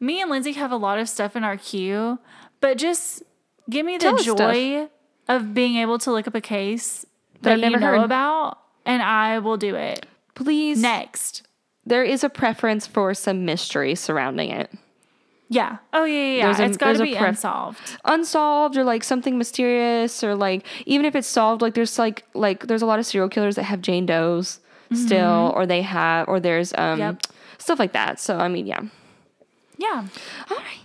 me 0.00 0.20
and 0.20 0.30
lindsay 0.30 0.52
have 0.52 0.72
a 0.72 0.76
lot 0.76 0.98
of 0.98 1.08
stuff 1.08 1.36
in 1.36 1.44
our 1.44 1.56
queue 1.56 2.18
but 2.60 2.76
just 2.78 3.22
give 3.70 3.84
me 3.86 3.98
the 3.98 4.20
joy 4.22 4.88
of 5.28 5.54
being 5.54 5.76
able 5.76 5.98
to 5.98 6.12
look 6.12 6.26
up 6.28 6.34
a 6.34 6.40
case 6.40 7.04
that, 7.42 7.54
I've 7.54 7.60
never 7.60 7.74
you 7.74 7.80
know 7.80 7.86
heard. 7.98 8.00
about 8.04 8.58
and 8.84 9.02
i 9.02 9.38
will 9.38 9.56
do 9.56 9.74
it 9.74 10.06
Please. 10.34 10.80
next 10.80 11.42
There 11.84 12.04
is 12.04 12.22
a 12.24 12.28
preference 12.28 12.86
for 12.86 13.14
some 13.14 13.44
mystery 13.44 13.94
surrounding 13.94 14.50
it. 14.50 14.70
yeah 15.48 15.78
oh 15.92 16.04
yeah 16.04 16.14
yeah, 16.14 16.34
yeah. 16.36 16.44
There's 16.46 16.60
a- 16.60 16.64
it's 16.64 16.76
got 16.76 16.96
to 16.96 17.02
be 17.02 17.14
pref- 17.14 17.28
unsolved 17.30 17.96
unsolved 18.04 18.76
or 18.76 18.84
like 18.84 19.02
something 19.04 19.36
mysterious 19.38 20.22
or 20.24 20.34
like 20.34 20.64
even 20.86 21.04
if 21.06 21.14
it's 21.14 21.28
solved 21.28 21.62
like 21.62 21.74
there's 21.74 21.98
like 21.98 22.24
like 22.34 22.66
there's 22.66 22.82
a 22.82 22.86
lot 22.86 22.98
of 22.98 23.06
serial 23.06 23.28
killers 23.28 23.56
that 23.56 23.64
have 23.64 23.80
jane 23.80 24.06
does 24.06 24.60
still 24.94 25.52
or 25.56 25.66
they 25.66 25.82
have 25.82 26.28
or 26.28 26.38
there's 26.40 26.72
um 26.74 26.78
Mm-hmm. 26.78 27.00
Yep. 27.00 27.22
stuff 27.58 27.78
like 27.78 27.92
that 27.92 28.20
so 28.20 28.38
i 28.38 28.46
mean 28.48 28.66
yeah 28.66 28.80
yeah 29.78 30.06
all 30.50 30.56
right 30.56 30.80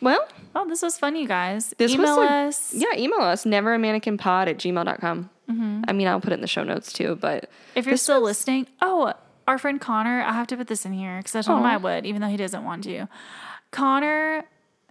well 0.00 0.26
oh 0.54 0.68
this 0.68 0.82
was 0.82 0.98
fun 0.98 1.16
you 1.16 1.26
guys 1.28 1.74
this 1.78 1.92
email 1.92 2.16
was 2.16 2.28
a- 2.28 2.32
us 2.48 2.74
yeah 2.74 2.88
email 2.96 3.20
us 3.20 3.44
never 3.46 3.74
a 3.74 3.78
mannequin 3.78 4.16
pod 4.18 4.48
at 4.48 4.58
gmail.com 4.58 5.30
Mm-hmm. 5.50 5.82
i 5.88 5.92
mean 5.92 6.06
i'll 6.06 6.20
put 6.20 6.30
it 6.30 6.34
in 6.36 6.40
the 6.42 6.46
show 6.46 6.62
notes 6.62 6.92
too 6.92 7.16
but 7.20 7.50
If 7.74 7.84
you're 7.86 7.96
still 7.96 8.20
was- 8.22 8.38
listening, 8.38 8.68
oh, 8.80 9.12
our 9.48 9.58
friend 9.58 9.80
Connor, 9.80 10.22
I 10.22 10.32
have 10.32 10.46
to 10.48 10.56
put 10.56 10.68
this 10.68 10.86
in 10.86 10.92
here 10.92 11.16
because 11.18 11.34
I 11.34 11.42
told 11.42 11.58
him 11.58 11.66
I 11.66 11.76
would, 11.76 12.06
even 12.06 12.20
though 12.22 12.28
he 12.28 12.36
doesn't 12.36 12.62
want 12.64 12.84
to. 12.84 13.08
Connor, 13.72 14.44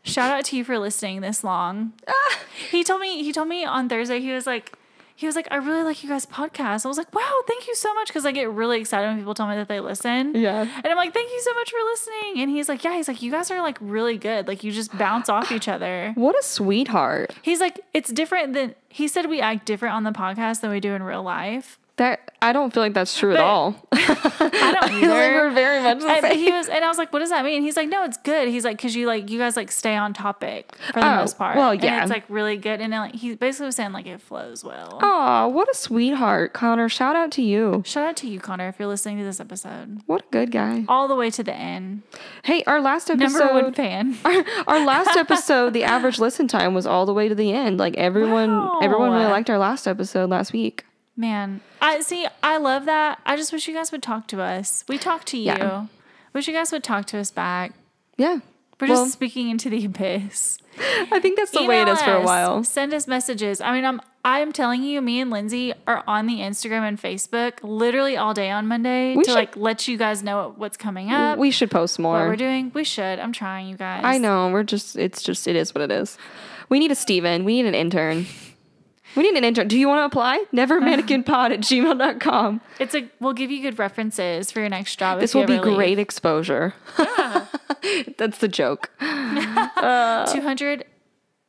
shout 0.04 0.32
out 0.32 0.44
to 0.46 0.58
you 0.58 0.64
for 0.64 0.78
listening 0.80 1.22
this 1.22 1.44
long. 1.46 1.94
Ah. 2.08 2.40
He 2.72 2.84
told 2.84 3.00
me 3.02 3.24
he 3.24 3.32
told 3.32 3.48
me 3.48 3.64
on 3.66 3.88
Thursday 3.90 4.20
he 4.20 4.32
was 4.34 4.46
like 4.46 4.74
he 5.20 5.26
was 5.26 5.36
like 5.36 5.50
I 5.52 5.58
really 5.58 5.84
like 5.84 6.02
you 6.02 6.08
guys 6.08 6.26
podcast. 6.26 6.86
I 6.86 6.88
was 6.88 6.98
like 6.98 7.14
wow 7.14 7.42
thank 7.46 7.68
you 7.68 7.76
so 7.76 7.94
much 7.94 8.08
because 8.08 8.26
I 8.26 8.32
get 8.32 8.50
really 8.50 8.80
excited 8.80 9.06
when 9.06 9.18
people 9.18 9.34
tell 9.34 9.48
me 9.48 9.56
that 9.58 9.68
they 9.68 9.82
listen. 9.82 10.34
Yeah. 10.34 10.62
and 10.62 10.88
I'm 10.88 10.96
like 10.96 11.14
thank 11.14 11.30
you 11.30 11.42
so 11.42 11.54
much 11.56 11.70
for 11.72 11.78
listening. 11.92 12.42
And 12.42 12.50
he's 12.50 12.70
like 12.70 12.86
yeah 12.86 12.96
he's 12.96 13.10
like 13.10 13.22
you 13.22 13.30
guys 13.30 13.52
are 13.52 13.62
like 13.62 13.78
really 13.82 14.18
good 14.18 14.48
like 14.48 14.64
you 14.64 14.72
just 14.72 14.98
bounce 14.98 15.28
off 15.28 15.52
each 15.52 15.68
other. 15.68 16.14
what 16.16 16.40
a 16.40 16.44
sweetheart 16.44 17.36
He's 17.42 17.60
like 17.60 17.82
it's 17.94 18.14
different 18.14 18.54
than 18.54 18.76
he 18.88 19.10
said 19.10 19.30
we 19.30 19.42
act 19.42 19.66
different 19.66 19.94
on 19.94 20.04
the 20.04 20.12
podcast 20.12 20.62
than 20.62 20.72
we 20.72 20.80
do 20.80 20.94
in 20.94 21.04
real 21.04 21.22
life. 21.24 21.78
That 22.00 22.32
i 22.42 22.52
don't 22.52 22.74
feel 22.74 22.82
like 22.84 22.94
that's 22.94 23.18
true 23.18 23.32
But- 23.34 23.40
at 23.40 23.46
all 23.46 23.76
I 23.92 24.72
don't 24.74 24.82
like 24.82 24.92
either. 24.92 25.10
we're 25.10 25.52
very 25.52 25.82
much 25.84 26.00
the 26.00 26.08
And 26.10 26.22
same 26.22 26.38
he 26.38 26.52
was, 26.52 26.68
and 26.70 26.84
I 26.84 26.88
was 26.88 26.98
like, 26.98 27.12
"What 27.14 27.20
does 27.20 27.30
that 27.30 27.44
mean?" 27.46 27.62
He's 27.62 27.76
like, 27.78 27.90
"No, 27.90 28.04
it's 28.04 28.18
good." 28.18 28.48
He's 28.48 28.64
like, 28.66 28.80
"Cause 28.82 28.96
you 28.96 29.06
like, 29.08 29.30
you 29.30 29.38
guys 29.38 29.56
like 29.56 29.72
stay 29.72 29.96
on 29.96 30.14
topic 30.14 30.74
for 30.94 31.00
the 31.00 31.06
Oh, 31.14 31.16
most 31.18 31.38
part. 31.38 31.56
well, 31.58 31.72
And 31.72 31.84
yeah. 31.84 32.02
it's 32.02 32.10
like 32.10 32.24
really 32.30 32.58
good." 32.58 32.80
And 32.82 32.92
then, 32.94 33.00
like, 33.02 33.16
he 33.16 33.36
basically 33.36 33.68
was 33.68 33.76
saying 33.76 33.92
like 33.92 34.06
it 34.08 34.22
flows 34.22 34.64
well. 34.64 35.00
Oh, 35.02 35.48
what 35.50 35.70
a 35.70 35.76
sweetheart 35.76 36.54
connor 36.54 36.88
shout 36.90 37.16
out 37.16 37.32
to 37.34 37.42
you 37.42 37.84
Shout 37.86 38.08
out 38.08 38.16
to 38.18 38.28
you, 38.28 38.40
Connor, 38.40 38.68
if 38.70 38.80
you're 38.80 38.88
listening 38.88 39.18
to 39.20 39.24
this 39.24 39.40
episode, 39.40 40.02
what 40.06 40.22
a 40.22 40.26
good 40.32 40.52
guy 40.52 40.86
all 40.88 41.08
the 41.08 41.16
way 41.16 41.30
to 41.32 41.44
the 41.44 41.54
end. 41.54 42.04
hey 42.44 42.64
our 42.66 42.82
last 42.82 43.10
episode 43.10 43.40
Number 43.40 43.62
one 43.64 43.74
fan. 43.74 44.18
our, 44.26 44.44
our 44.68 44.86
last 44.86 45.16
episode, 45.18 45.74
the 45.74 45.84
average 45.84 46.20
listen 46.20 46.48
time 46.48 46.74
was 46.74 46.86
all 46.86 47.06
the 47.06 47.14
way 47.14 47.28
to 47.30 47.36
the 47.36 47.52
end. 47.54 47.80
Like 47.80 47.96
everyone, 47.98 48.70
everyone 48.82 49.12
really 49.12 49.26
liked 49.26 49.50
our 49.50 49.58
last 49.60 49.88
episode 49.88 50.30
last 50.30 50.54
week. 50.54 50.86
Man, 51.20 51.60
I 51.82 52.00
see. 52.00 52.26
I 52.42 52.56
love 52.58 52.86
that. 52.86 53.20
I 53.26 53.36
just 53.36 53.52
wish 53.52 53.68
you 53.68 53.74
guys 53.74 53.92
would 53.92 54.02
talk 54.02 54.26
to 54.28 54.42
us. 54.42 54.86
We 54.88 54.98
talk 54.98 55.26
to 55.26 55.38
you. 55.38 55.48
Yeah. 55.48 55.88
Wish 56.32 56.48
you 56.48 56.54
guys 56.54 56.72
would 56.72 56.82
talk 56.84 57.08
to 57.08 57.18
us 57.18 57.30
back. 57.30 57.74
Yeah, 58.18 58.40
We're 58.80 58.88
Well- 58.88 59.04
just 59.04 59.14
speaking 59.14 59.50
into 59.50 59.70
the 59.70 59.84
abyss. 59.84 60.60
I 61.12 61.20
think 61.20 61.38
that's 61.38 61.52
the 61.52 61.66
way 61.66 61.82
it 61.82 61.90
is 61.90 62.02
Email 62.02 62.16
for 62.18 62.22
a 62.22 62.26
while. 62.26 62.64
Send 62.64 62.94
us 62.94 63.06
messages. 63.06 63.60
I 63.60 63.74
mean, 63.74 63.84
I'm 63.84 64.00
I'm 64.24 64.54
telling 64.54 64.84
you, 64.84 65.02
me 65.02 65.20
and 65.20 65.30
Lindsay 65.30 65.74
are 65.88 66.04
on 66.08 66.26
the 66.26 66.38
Instagram 66.40 66.82
and 66.88 67.02
Facebook 67.02 67.54
literally 67.64 68.16
all 68.16 68.34
day 68.34 68.50
on 68.50 68.68
Monday 68.68 69.16
We 69.16 69.24
to 69.24 69.30
should- 69.32 69.36
like 69.36 69.58
let 69.58 69.90
you 69.90 69.98
guys 69.98 70.24
know 70.24 70.54
what's 70.56 70.78
coming 70.78 71.12
up, 71.12 71.38
We 71.38 71.52
should 71.52 71.70
post 71.72 72.00
more. 72.00 72.20
what 72.20 72.28
we're 72.28 72.36
doing. 72.38 72.72
We 72.74 72.86
should. 72.86 73.20
I'm 73.20 73.34
trying, 73.34 73.68
you 73.68 73.76
guys. 73.76 74.02
I 74.06 74.18
know 74.20 74.50
we're 74.52 74.64
just. 74.64 74.96
It's 74.96 75.22
just. 75.22 75.48
It 75.50 75.58
is 75.58 75.76
what 75.76 75.82
it 75.82 75.92
is. 75.92 76.18
We 76.70 76.80
need 76.80 76.92
a 76.92 76.96
Steven. 76.96 77.44
We 77.44 77.62
need 77.62 77.68
an 77.68 77.76
intern. 77.76 78.26
We 79.16 79.24
need 79.24 79.36
an 79.38 79.44
intern. 79.44 79.68
Do 79.68 79.78
you 79.78 79.88
want 79.88 80.00
to 80.02 80.06
apply? 80.06 80.46
Nevermannequinpod 80.54 81.52
at 81.52 81.60
gmail.com. 81.62 82.62
It's 82.80 82.96
a. 82.96 83.10
We'll 83.20 83.34
give 83.34 83.52
you 83.52 83.62
good 83.62 83.80
references 83.80 84.52
for 84.52 84.60
your 84.60 84.70
next 84.70 84.98
job. 84.98 85.20
This 85.20 85.34
will 85.34 85.46
be 85.46 85.56
ever 85.56 85.66
leave. 85.66 85.76
great 85.76 86.00
exposure. 86.00 86.74
That's 88.18 88.38
the 88.40 88.48
joke. 88.48 88.92
Uh, 89.80 90.26
two 90.32 90.42
hundred 90.42 90.86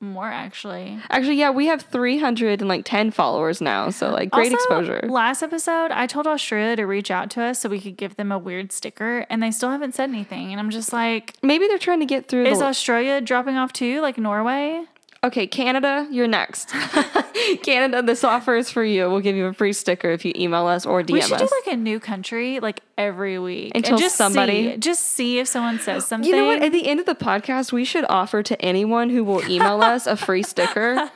more 0.00 0.26
actually. 0.26 0.98
Actually, 1.10 1.36
yeah, 1.36 1.50
we 1.50 1.66
have 1.66 1.82
310 1.82 3.10
followers 3.10 3.60
now. 3.60 3.90
So, 3.90 4.10
like, 4.10 4.30
great 4.30 4.52
Also, 4.52 4.56
exposure. 4.56 5.00
Last 5.08 5.42
episode, 5.42 5.90
I 5.90 6.06
told 6.06 6.26
Australia 6.26 6.76
to 6.76 6.84
reach 6.84 7.10
out 7.10 7.30
to 7.32 7.42
us 7.42 7.60
so 7.60 7.68
we 7.68 7.80
could 7.80 7.96
give 7.98 8.16
them 8.16 8.32
a 8.32 8.38
weird 8.38 8.72
sticker, 8.72 9.26
and 9.28 9.42
they 9.42 9.50
still 9.50 9.70
haven't 9.70 9.94
said 9.94 10.08
anything. 10.08 10.52
And 10.52 10.60
I'm 10.60 10.70
just 10.70 10.92
like, 10.92 11.34
Maybe 11.42 11.66
they're 11.68 11.78
trying 11.78 12.00
to 12.00 12.06
get 12.06 12.28
through 12.28 12.46
is 12.46 12.60
the. 12.60 12.64
Australia 12.66 13.20
dropping 13.20 13.56
off 13.56 13.72
too, 13.74 14.00
like 14.00 14.16
Norway? 14.16 14.84
Okay, 15.22 15.47
Canada, 15.47 16.09
you're 16.10 16.26
next. 16.26 16.70
Canada, 17.62 18.01
this 18.02 18.24
offer 18.24 18.56
is 18.56 18.70
for 18.70 18.82
you. 18.82 19.10
We'll 19.10 19.20
give 19.20 19.36
you 19.36 19.47
a 19.47 19.52
free 19.52 19.74
sticker 19.74 20.10
if 20.10 20.24
you 20.24 20.32
email 20.34 20.66
us 20.66 20.86
or 20.86 21.02
DM 21.02 21.09
us. 21.09 21.12
We 21.12 21.20
should 21.20 21.32
us. 21.42 21.51
do 21.51 21.60
like 21.66 21.74
a 21.74 21.76
new 21.76 22.01
country 22.01 22.59
like 22.60 22.80
every 22.97 23.38
week 23.38 23.72
Until 23.74 23.94
and 23.97 24.02
just 24.02 24.16
somebody- 24.16 24.70
see, 24.72 24.76
just 24.78 25.02
see 25.05 25.38
if 25.38 25.47
someone 25.47 25.78
says 25.78 26.06
something. 26.06 26.28
you 26.30 26.34
know 26.36 26.47
what? 26.47 26.62
At 26.62 26.72
the 26.72 26.86
end 26.86 27.01
of 27.01 27.06
the 27.06 27.14
podcast, 27.14 27.70
we 27.70 27.84
should 27.84 28.06
offer 28.09 28.42
to 28.42 28.60
anyone 28.62 29.10
who 29.10 29.22
will 29.22 29.42
email 29.51 29.82
us 29.82 30.06
a 30.06 30.16
free 30.16 30.42
sticker 30.42 31.10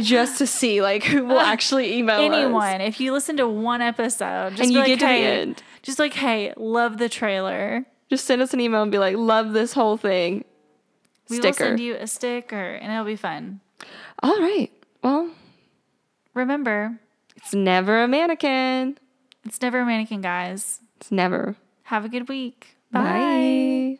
just 0.00 0.38
to 0.38 0.46
see 0.46 0.80
like 0.80 1.02
who 1.02 1.24
will 1.24 1.40
actually 1.40 1.96
email 1.98 2.20
us. 2.20 2.32
Anyone, 2.32 2.80
if 2.80 3.00
you 3.00 3.12
listen 3.12 3.36
to 3.38 3.48
one 3.48 3.82
episode, 3.82 4.50
just 4.50 4.62
And 4.62 4.72
you 4.72 4.78
like, 4.78 4.86
get 4.86 5.00
to 5.00 5.06
the 5.06 5.10
end. 5.12 5.62
just 5.82 5.98
like, 5.98 6.12
hey, 6.14 6.52
love 6.56 6.98
the 6.98 7.08
trailer. 7.08 7.84
Just 8.08 8.24
send 8.24 8.40
us 8.40 8.54
an 8.54 8.60
email 8.60 8.82
and 8.82 8.92
be 8.92 8.98
like, 8.98 9.16
love 9.16 9.52
this 9.52 9.72
whole 9.72 9.96
thing. 9.96 10.44
We 11.30 11.40
will 11.40 11.52
send 11.52 11.80
you 11.80 11.94
a 11.96 12.06
sticker, 12.06 12.74
and 12.74 12.92
it'll 12.92 13.04
be 13.04 13.16
fun. 13.16 13.60
All 14.22 14.38
right. 14.40 14.70
Well, 15.02 15.30
Remember, 16.34 16.98
it's 17.36 17.52
never 17.54 18.02
a 18.02 18.08
mannequin. 18.08 18.98
it's 19.44 19.60
never 19.60 19.80
a 19.80 19.86
mannequin, 19.86 20.20
guys. 20.20 20.80
It's 21.00 21.10
never. 21.10 21.56
Have 21.84 22.04
a 22.04 22.08
good 22.08 22.28
week. 22.28 22.76
Bye. 22.92 23.02
Bye. 23.02 23.98